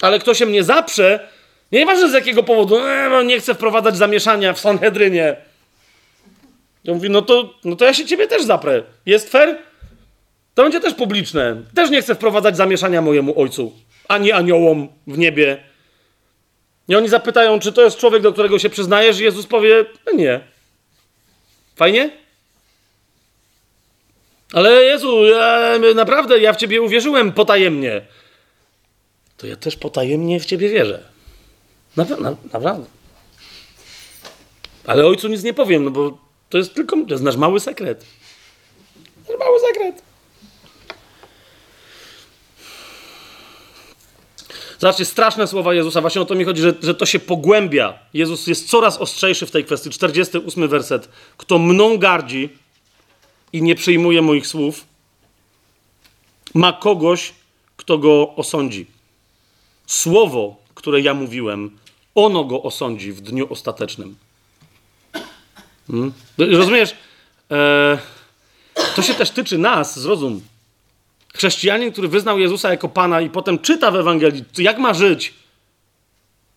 [0.00, 1.28] Ale kto się mnie zaprze,
[1.72, 5.36] nieważne z jakiego powodu, e, no nie chcę wprowadzać zamieszania w Sanhedrynie.
[6.84, 8.82] Ja mówi, no to, no to ja się ciebie też zaprę.
[9.06, 9.58] Jest fair?
[10.54, 11.62] To będzie też publiczne.
[11.74, 13.72] Też nie chcę wprowadzać zamieszania mojemu ojcu,
[14.08, 15.64] ani aniołom w niebie.
[16.88, 19.20] I oni zapytają, czy to jest człowiek, do którego się przyznajesz?
[19.20, 20.40] I Jezus powie, no nie.
[21.76, 22.10] Fajnie?
[24.52, 28.00] Ale Jezu, ja, naprawdę, ja w ciebie uwierzyłem potajemnie.
[29.36, 31.15] To ja też potajemnie w ciebie wierzę.
[31.96, 32.86] Napra- na, naprawdę.
[34.86, 36.18] Ale ojcu nic nie powiem, no bo
[36.50, 38.04] to jest tylko, to jest nasz mały sekret.
[39.28, 40.02] Nasz mały sekret.
[44.78, 46.00] Zobaczcie, straszne słowa Jezusa.
[46.00, 47.98] Właśnie o to mi chodzi, że, że to się pogłębia.
[48.14, 49.90] Jezus jest coraz ostrzejszy w tej kwestii.
[49.90, 51.08] 48 werset.
[51.36, 52.48] Kto mną gardzi
[53.52, 54.84] i nie przyjmuje moich słów,
[56.54, 57.32] ma kogoś,
[57.76, 58.86] kto go osądzi.
[59.86, 61.78] Słowo, które ja mówiłem,
[62.16, 64.16] ono go osądzi w dniu ostatecznym.
[65.86, 66.12] Hmm?
[66.38, 66.94] Rozumiesz?
[67.50, 67.98] E,
[68.96, 70.40] to się też tyczy nas, zrozum.
[71.34, 75.34] Chrześcijanin, który wyznał Jezusa jako Pana i potem czyta w Ewangelii, jak ma żyć,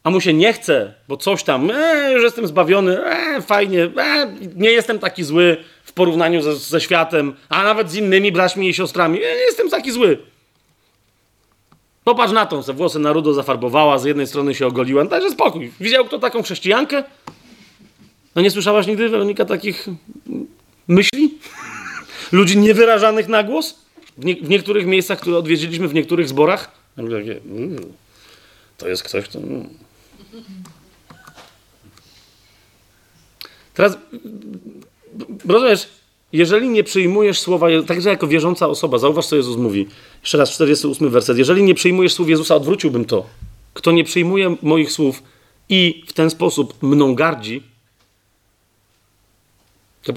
[0.03, 4.35] a mu się nie chce, bo coś tam, e, już jestem zbawiony, e, fajnie, e,
[4.55, 8.73] nie jestem taki zły w porównaniu ze, ze światem, a nawet z innymi braćmi i
[8.73, 10.17] siostrami, e, nie jestem taki zły.
[12.03, 15.31] Popatrz na tą, se włosy na rudo zafarbowała, z jednej strony się ogoliła, no dajże
[15.31, 15.71] spokój.
[15.79, 17.03] Widział kto taką chrześcijankę?
[18.35, 19.87] No nie słyszałaś nigdy, Weronika, takich
[20.87, 21.37] myśli?
[22.31, 23.75] Ludzi niewyrażanych na głos?
[24.17, 26.71] W, nie, w niektórych miejscach, które odwiedziliśmy, w niektórych zborach?
[26.97, 27.93] Mm,
[28.77, 29.39] to jest ktoś, kto...
[29.39, 29.69] Mm.
[33.73, 33.97] Teraz,
[35.47, 35.87] rozumiesz,
[36.33, 39.88] jeżeli nie przyjmujesz słowa, także jako wierząca osoba, zauważ, co Jezus mówi.
[40.22, 41.38] Jeszcze raz, 48 werset.
[41.38, 43.25] Jeżeli nie przyjmujesz słów Jezusa, odwróciłbym to.
[43.74, 45.24] Kto nie przyjmuje moich słów
[45.69, 47.64] i w ten sposób mną gardzi,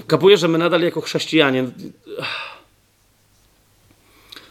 [0.07, 1.65] kapujesz, że my nadal jako chrześcijanie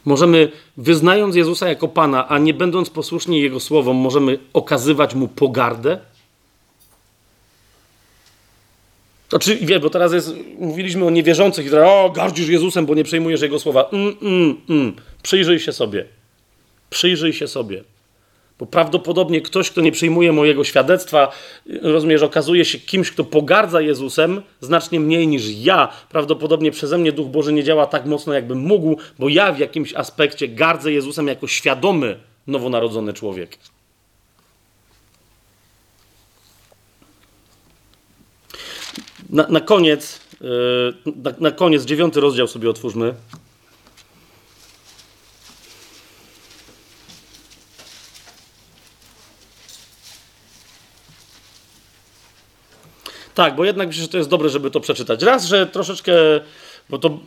[0.04, 5.98] możemy, wyznając Jezusa jako Pana, a nie będąc posłuszni Jego słowom, możemy okazywać Mu pogardę?
[9.32, 12.94] To czy, wie, bo teraz jest, mówiliśmy o niewierzących i teraz, o, gardzisz Jezusem, bo
[12.94, 13.88] nie przejmujesz Jego słowa.
[13.92, 14.92] Mm, mm, mm.
[15.22, 16.04] Przyjrzyj się sobie.
[16.90, 17.84] Przyjrzyj się sobie.
[18.58, 21.32] Bo prawdopodobnie ktoś, kto nie przyjmuje mojego świadectwa,
[21.82, 25.88] rozumiesz, okazuje się kimś, kto pogardza Jezusem znacznie mniej niż ja.
[26.08, 29.94] Prawdopodobnie przeze mnie Duch Boży nie działa tak mocno, jakbym mógł, bo ja w jakimś
[29.94, 33.58] aspekcie gardzę Jezusem jako świadomy, nowonarodzony człowiek.
[39.32, 43.14] Na, na koniec, yy, na, na koniec, dziewiąty rozdział sobie otwórzmy.
[53.34, 55.22] Tak, bo jednak myślę, że to jest dobre, żeby to przeczytać.
[55.22, 56.12] Raz, że troszeczkę,
[56.88, 57.18] bo to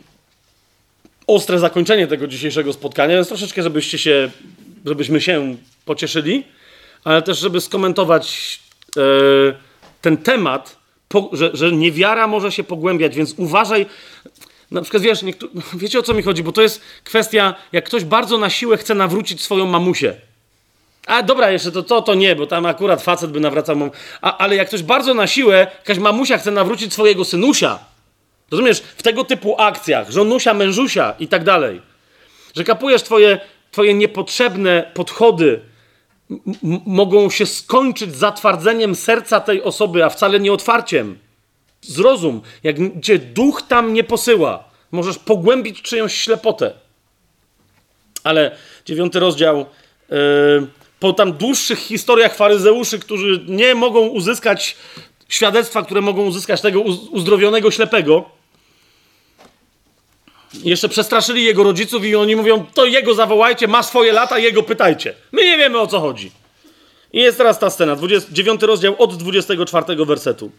[1.26, 4.30] ostre zakończenie tego dzisiejszego spotkania, więc troszeczkę, żebyście się,
[4.84, 6.44] żebyśmy się pocieszyli,
[7.04, 8.58] ale też, żeby skomentować
[8.96, 9.00] e,
[10.00, 10.76] ten temat,
[11.08, 13.86] po, że, że niewiara może się pogłębiać, więc uważaj.
[14.70, 15.20] Na przykład, wiesz,
[15.74, 18.94] wiecie o co mi chodzi, bo to jest kwestia, jak ktoś bardzo na siłę chce
[18.94, 20.14] nawrócić swoją mamusię.
[21.06, 23.90] A dobra, jeszcze to, to, to nie, bo tam akurat facet by nawracał mam.
[24.22, 27.78] A, ale jak ktoś bardzo na siłę, jakaś mamusia chce nawrócić swojego synusia,
[28.50, 31.82] rozumiesz, w tego typu akcjach, żonusia, mężusia i tak dalej,
[32.56, 35.60] że kapujesz twoje, twoje niepotrzebne podchody
[36.86, 41.18] mogą się skończyć zatwardzeniem serca tej osoby, a wcale nie otwarciem.
[41.82, 46.72] Zrozum, jak cię duch tam nie posyła, możesz pogłębić czyjąś ślepotę.
[48.24, 49.66] Ale dziewiąty rozdział.
[50.10, 50.16] Yy,
[51.00, 54.76] po tam dłuższych historiach faryzeuszy, którzy nie mogą uzyskać
[55.28, 58.30] świadectwa, które mogą uzyskać tego uz- uzdrowionego ślepego,
[60.64, 65.14] jeszcze przestraszyli jego rodziców i oni mówią, to jego zawołajcie, ma swoje lata, jego pytajcie.
[65.32, 66.30] My nie wiemy o co chodzi.
[67.12, 70.50] I jest teraz ta scena, 29 rozdział od 24 wersetu.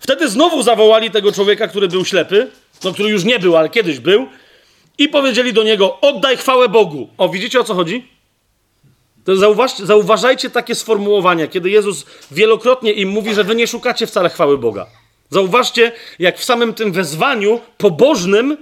[0.00, 2.50] Wtedy znowu zawołali tego człowieka, który był ślepy,
[2.84, 4.28] no który już nie był, ale kiedyś był,
[4.98, 7.08] i powiedzieli do niego: Oddaj chwałę Bogu.
[7.18, 8.08] O, widzicie o co chodzi?
[9.24, 14.30] To zauważcie, zauważajcie takie sformułowania, kiedy Jezus wielokrotnie im mówi, że wy nie szukacie wcale
[14.30, 14.86] chwały Boga.
[15.30, 18.56] Zauważcie, jak w samym tym wezwaniu pobożnym,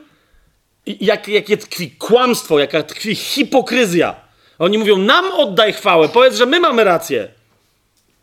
[0.87, 4.15] jak, jakie tkwi kłamstwo, jaka tkwi hipokryzja.
[4.59, 7.29] Oni mówią, nam oddaj chwałę, powiedz, że my mamy rację.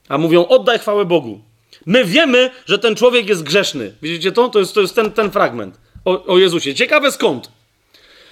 [0.09, 1.39] A mówią, oddaj chwałę Bogu.
[1.85, 3.93] My wiemy, że ten człowiek jest grzeszny.
[4.01, 4.49] Widzicie to?
[4.49, 6.75] To jest, to jest ten, ten fragment o, o Jezusie.
[6.75, 7.51] Ciekawe skąd.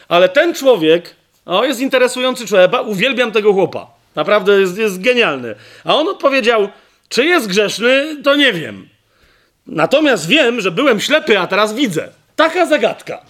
[0.08, 1.16] Ale ten człowiek,
[1.46, 2.72] o, jest interesujący człowiek.
[2.86, 3.88] Uwielbiam tego chłopa.
[4.16, 5.56] Naprawdę jest, jest genialny.
[5.84, 6.70] A on odpowiedział,
[7.10, 8.90] czy jest grzeszny, to nie wiem.
[9.68, 12.10] Natomiast wiem, że byłem ślepy, a teraz widzę.
[12.36, 13.22] Taka zagadka.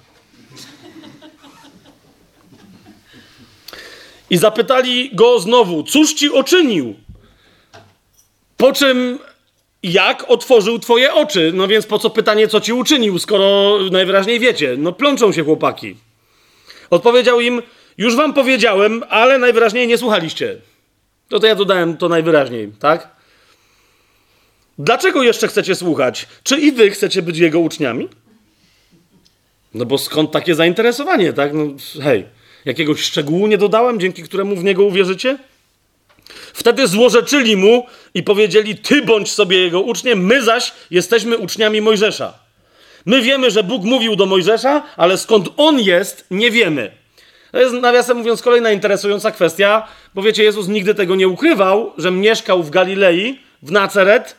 [4.29, 6.95] I zapytali go znowu, cóż ci uczynił?
[8.57, 9.19] Po czym,
[9.83, 11.51] jak otworzył twoje oczy?
[11.55, 14.75] No więc po co pytanie, co ci uczynił, skoro najwyraźniej wiecie?
[14.77, 15.95] No plączą się chłopaki.
[16.89, 17.61] Odpowiedział im,
[17.97, 20.57] już wam powiedziałem, ale najwyraźniej nie słuchaliście.
[21.31, 23.17] No to ja dodałem to najwyraźniej, tak?
[24.79, 26.27] Dlaczego jeszcze chcecie słuchać?
[26.43, 28.09] Czy i wy chcecie być jego uczniami?
[29.73, 31.53] No bo skąd takie zainteresowanie, tak?
[31.53, 31.63] No
[32.03, 32.25] hej,
[32.67, 35.37] jakiegoś szczegółu nie dodałem, dzięki któremu w niego uwierzycie?
[36.53, 42.33] Wtedy złorzeczyli mu i powiedzieli: Ty bądź sobie jego uczniem, my zaś jesteśmy uczniami Mojżesza.
[43.05, 46.91] My wiemy, że Bóg mówił do Mojżesza, ale skąd on jest, nie wiemy.
[47.51, 52.11] To jest, nawiasem mówiąc, kolejna interesująca kwestia, bo wiecie, Jezus nigdy tego nie ukrywał, że
[52.11, 54.35] mieszkał w Galilei, w Naceret,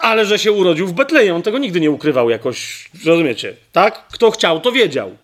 [0.00, 1.36] ale że się urodził w Betlejem.
[1.36, 4.08] On tego nigdy nie ukrywał jakoś, rozumiecie, tak?
[4.12, 5.16] Kto chciał, to wiedział.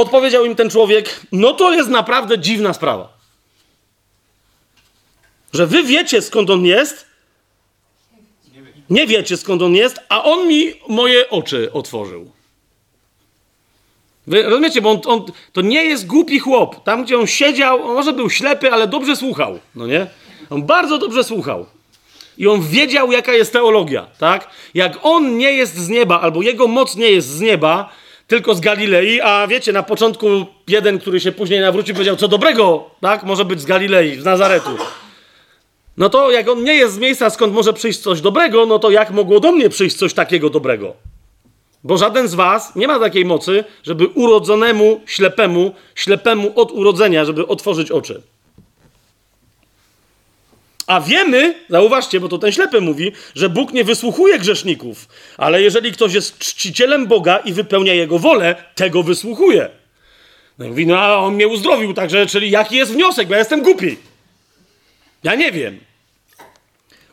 [0.00, 3.08] Odpowiedział im ten człowiek: No to jest naprawdę dziwna sprawa.
[5.52, 7.06] Że wy wiecie skąd on jest,
[8.90, 12.30] nie wiecie skąd on jest, a on mi moje oczy otworzył.
[14.26, 16.84] Wy rozumiecie, bo on, on, to nie jest głupi chłop.
[16.84, 20.06] Tam, gdzie on siedział, on może był ślepy, ale dobrze słuchał, no nie?
[20.50, 21.66] On bardzo dobrze słuchał.
[22.38, 24.50] I on wiedział, jaka jest teologia, tak?
[24.74, 27.92] Jak on nie jest z nieba, albo jego moc nie jest z nieba,
[28.30, 30.26] tylko z Galilei, a wiecie, na początku
[30.68, 33.22] jeden, który się później nawrócił, powiedział, co dobrego, tak?
[33.22, 34.70] Może być z Galilei, z Nazaretu.
[35.96, 38.90] No to jak on nie jest z miejsca, skąd może przyjść coś dobrego, no to
[38.90, 40.94] jak mogło do mnie przyjść coś takiego dobrego?
[41.84, 47.46] Bo żaden z was nie ma takiej mocy, żeby urodzonemu ślepemu, ślepemu od urodzenia, żeby
[47.46, 48.22] otworzyć oczy.
[50.90, 55.92] A wiemy, zauważcie, bo to ten ślepy mówi, że Bóg nie wysłuchuje grzeszników, ale jeżeli
[55.92, 59.68] ktoś jest czcicielem Boga i wypełnia Jego wolę, tego wysłuchuje.
[60.58, 63.38] No i mówi, no a on mnie uzdrowił, także, czyli jaki jest wniosek, bo ja
[63.38, 63.96] jestem głupi.
[65.24, 65.80] Ja nie wiem.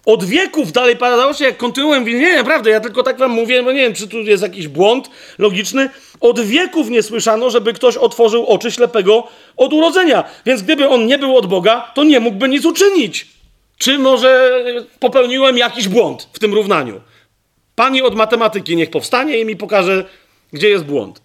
[0.05, 3.71] Od wieków dalej paradoksalnie, jak kontynuuję, mówię, nie, naprawdę, ja tylko tak wam mówię, bo
[3.71, 5.89] nie wiem, czy tu jest jakiś błąd logiczny.
[6.19, 10.23] Od wieków nie słyszano, żeby ktoś otworzył oczy ślepego od urodzenia.
[10.45, 13.36] Więc gdyby on nie był od Boga, to nie mógłby nic uczynić.
[13.77, 14.61] Czy może
[14.99, 17.01] popełniłem jakiś błąd w tym równaniu?
[17.75, 20.05] Pani od matematyki niech powstanie i mi pokaże,
[20.53, 21.21] gdzie jest błąd.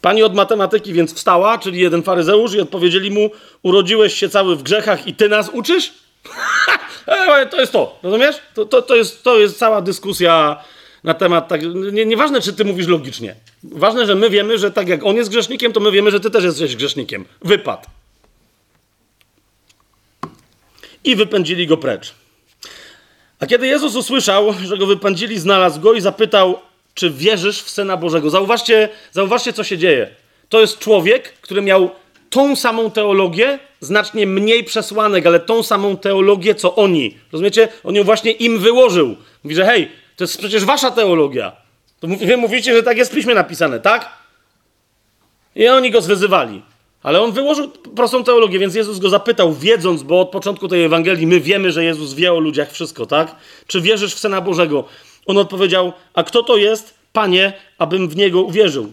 [0.00, 3.30] Pani od matematyki więc wstała, czyli jeden faryzeusz, i odpowiedzieli mu:
[3.62, 5.94] Urodziłeś się cały w grzechach i ty nas uczysz?
[7.50, 8.36] to jest to, rozumiesz?
[8.54, 10.64] To, to, to, jest, to jest cała dyskusja
[11.04, 11.48] na temat.
[11.48, 11.60] Tak,
[11.92, 13.34] nie, nieważne, czy ty mówisz logicznie.
[13.62, 16.30] Ważne, że my wiemy, że tak jak on jest grzesznikiem, to my wiemy, że ty
[16.30, 17.24] też jesteś grzesznikiem.
[17.42, 17.86] Wypad.
[21.04, 22.14] I wypędzili go precz.
[23.40, 26.58] A kiedy Jezus usłyszał, że go wypędzili, znalazł go i zapytał:
[26.94, 28.30] czy wierzysz w Syna Bożego?
[28.30, 30.10] Zauważcie, zauważcie, co się dzieje.
[30.48, 31.90] To jest człowiek, który miał
[32.30, 37.18] tą samą teologię, znacznie mniej przesłanek, ale tą samą teologię, co oni.
[37.32, 37.68] Rozumiecie?
[37.84, 39.16] On ją właśnie im wyłożył.
[39.44, 41.52] Mówi, że hej, to jest przecież wasza teologia.
[42.00, 44.08] To wy mówicie, że tak jest w piśmie napisane, tak?
[45.54, 46.62] I oni go zwyzywali.
[47.02, 51.26] Ale on wyłożył prostą teologię, więc Jezus go zapytał, wiedząc, bo od początku tej Ewangelii
[51.26, 53.36] my wiemy, że Jezus wie o ludziach wszystko, tak?
[53.66, 54.84] Czy wierzysz w Syna Bożego?
[55.26, 58.92] On odpowiedział: A kto to jest, panie, abym w niego uwierzył?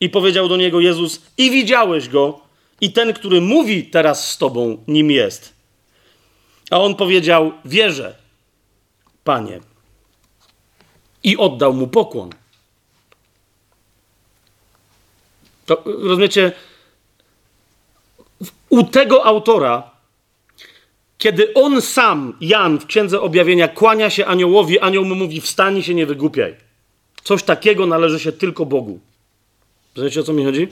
[0.00, 2.40] I powiedział do niego Jezus: I widziałeś go,
[2.80, 5.52] i ten, który mówi teraz z tobą, nim jest.
[6.70, 8.14] A on powiedział: Wierzę,
[9.24, 9.60] panie.
[11.24, 12.30] I oddał mu pokłon.
[15.66, 16.52] To, rozumiecie,
[18.76, 19.96] u tego autora
[21.18, 25.94] kiedy on sam, Jan w Księdze Objawienia, kłania się aniołowi, anioł mu mówi, wstań się
[25.94, 26.54] nie wygłupiaj.
[27.22, 29.00] Coś takiego należy się tylko Bogu.
[29.96, 30.68] Wiecie, o co mi chodzi?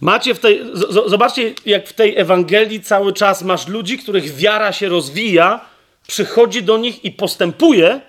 [0.00, 0.62] Macie w tej,
[1.06, 5.60] zobaczcie, jak w tej Ewangelii cały czas masz ludzi, których wiara się rozwija,
[6.08, 8.00] przychodzi do nich i postępuje,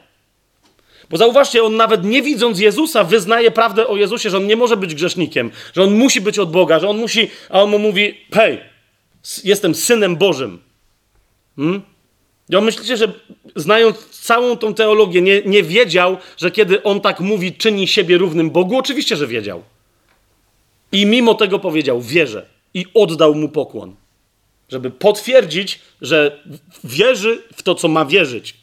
[1.12, 4.78] Bo zauważcie, on nawet nie widząc Jezusa, wyznaje prawdę o Jezusie, że on nie może
[4.78, 8.18] być grzesznikiem, że on musi być od Boga, że on musi, a on mu mówi:
[8.34, 8.60] Hej,
[9.44, 10.60] jestem synem Bożym.
[11.56, 11.82] Hmm?
[12.50, 13.14] Myślicie, że
[13.56, 18.50] znając całą tą teologię, nie, nie wiedział, że kiedy on tak mówi, czyni siebie równym
[18.50, 18.78] Bogu?
[18.78, 19.64] Oczywiście, że wiedział.
[20.92, 22.46] I mimo tego powiedział: Wierzę.
[22.74, 23.96] I oddał mu pokłon.
[24.70, 26.44] Żeby potwierdzić, że
[26.84, 28.61] wierzy w to, co ma wierzyć.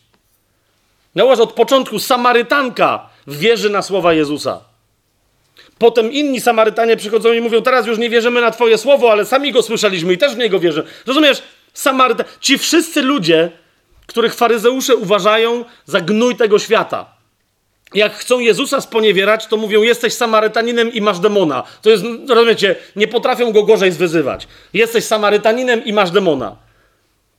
[1.18, 4.60] Zauważ, od początku Samarytanka wierzy na słowa Jezusa.
[5.78, 9.52] Potem inni Samarytanie przychodzą i mówią: Teraz już nie wierzymy na Twoje słowo, ale sami
[9.52, 10.88] go słyszeliśmy i też w niego wierzymy.
[11.06, 11.42] Rozumiesz?
[11.74, 12.24] Samaryta...
[12.40, 13.50] Ci wszyscy ludzie,
[14.06, 17.06] których faryzeusze uważają za gnój tego świata.
[17.94, 21.62] Jak chcą Jezusa sponiewierać, to mówią: Jesteś Samarytaninem i masz demona.
[21.82, 24.48] To jest, rozumiecie, nie potrafią go gorzej zwyzywać.
[24.74, 26.56] Jesteś Samarytaninem i masz demona.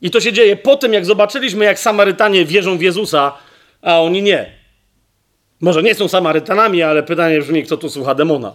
[0.02, 3.34] I to się dzieje po tym, jak zobaczyliśmy, jak Samarytanie wierzą w Jezusa,
[3.82, 4.60] a oni nie.
[5.62, 8.54] Może nie są Samarytanami, ale pytanie brzmi, kto tu słucha demona.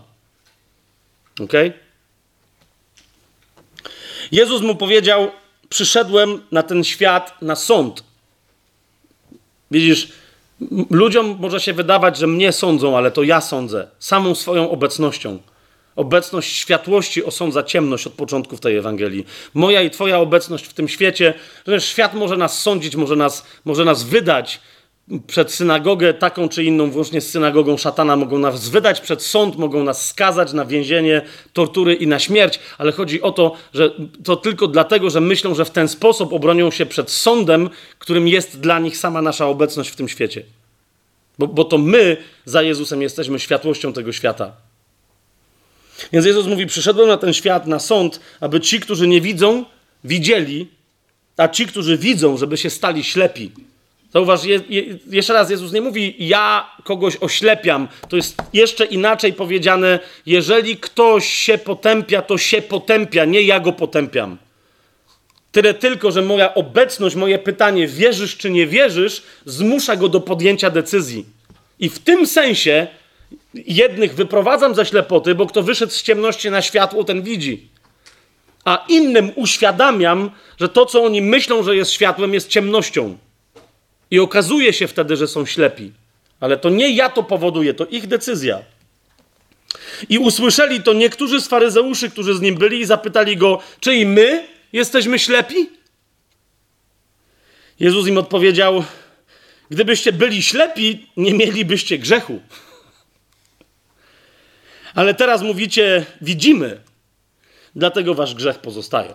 [1.40, 1.52] Ok?
[4.32, 5.30] Jezus mu powiedział:
[5.68, 8.04] Przyszedłem na ten świat na sąd.
[9.70, 10.08] Widzisz,
[10.90, 15.38] ludziom może się wydawać, że mnie sądzą, ale to ja sądzę samą swoją obecnością.
[15.96, 19.26] Obecność światłości osądza ciemność od początków tej Ewangelii.
[19.54, 21.34] Moja i Twoja obecność w tym świecie,
[21.66, 24.60] że świat może nas sądzić, może nas, może nas wydać
[25.26, 29.84] przed synagogę taką czy inną, włącznie z synagogą szatana, mogą nas wydać przed sąd, mogą
[29.84, 33.90] nas skazać na więzienie, tortury i na śmierć, ale chodzi o to, że
[34.24, 38.60] to tylko dlatego, że myślą, że w ten sposób obronią się przed sądem, którym jest
[38.60, 40.42] dla nich sama nasza obecność w tym świecie.
[41.38, 44.52] Bo, bo to my za Jezusem jesteśmy światłością tego świata.
[46.12, 49.64] Więc Jezus mówi: Przyszedłem na ten świat, na sąd, aby ci, którzy nie widzą,
[50.04, 50.68] widzieli,
[51.36, 53.52] a ci, którzy widzą, żeby się stali ślepi.
[54.14, 57.88] Zauważ, je, je, jeszcze raz Jezus nie mówi, ja kogoś oślepiam.
[58.08, 63.72] To jest jeszcze inaczej powiedziane, jeżeli ktoś się potępia, to się potępia, nie ja go
[63.72, 64.38] potępiam.
[65.52, 70.70] Tyle tylko, że moja obecność, moje pytanie, wierzysz czy nie wierzysz, zmusza go do podjęcia
[70.70, 71.26] decyzji.
[71.80, 72.86] I w tym sensie
[73.54, 77.68] jednych wyprowadzam ze ślepoty, bo kto wyszedł z ciemności na światło, ten widzi.
[78.64, 83.16] A innym uświadamiam, że to, co oni myślą, że jest światłem, jest ciemnością.
[84.10, 85.92] I okazuje się wtedy, że są ślepi.
[86.40, 88.62] Ale to nie ja to powoduję, to ich decyzja.
[90.08, 94.06] I usłyszeli to niektórzy z faryzeuszy, którzy z nim byli, i zapytali go, czy i
[94.06, 95.70] my jesteśmy ślepi?
[97.80, 98.84] Jezus im odpowiedział:
[99.70, 102.40] Gdybyście byli ślepi, nie mielibyście grzechu.
[104.94, 106.80] Ale teraz mówicie, widzimy,
[107.76, 109.14] dlatego wasz grzech pozostaje.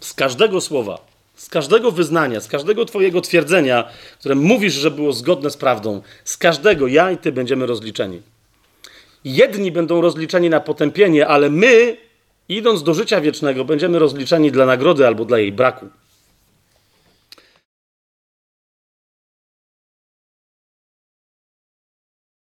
[0.00, 3.88] Z każdego słowa, z każdego wyznania, z każdego Twojego twierdzenia,
[4.18, 8.22] które mówisz, że było zgodne z prawdą, z każdego ja i Ty będziemy rozliczeni.
[9.24, 11.96] Jedni będą rozliczeni na potępienie, ale my,
[12.48, 15.86] idąc do życia wiecznego, będziemy rozliczeni dla nagrody albo dla jej braku.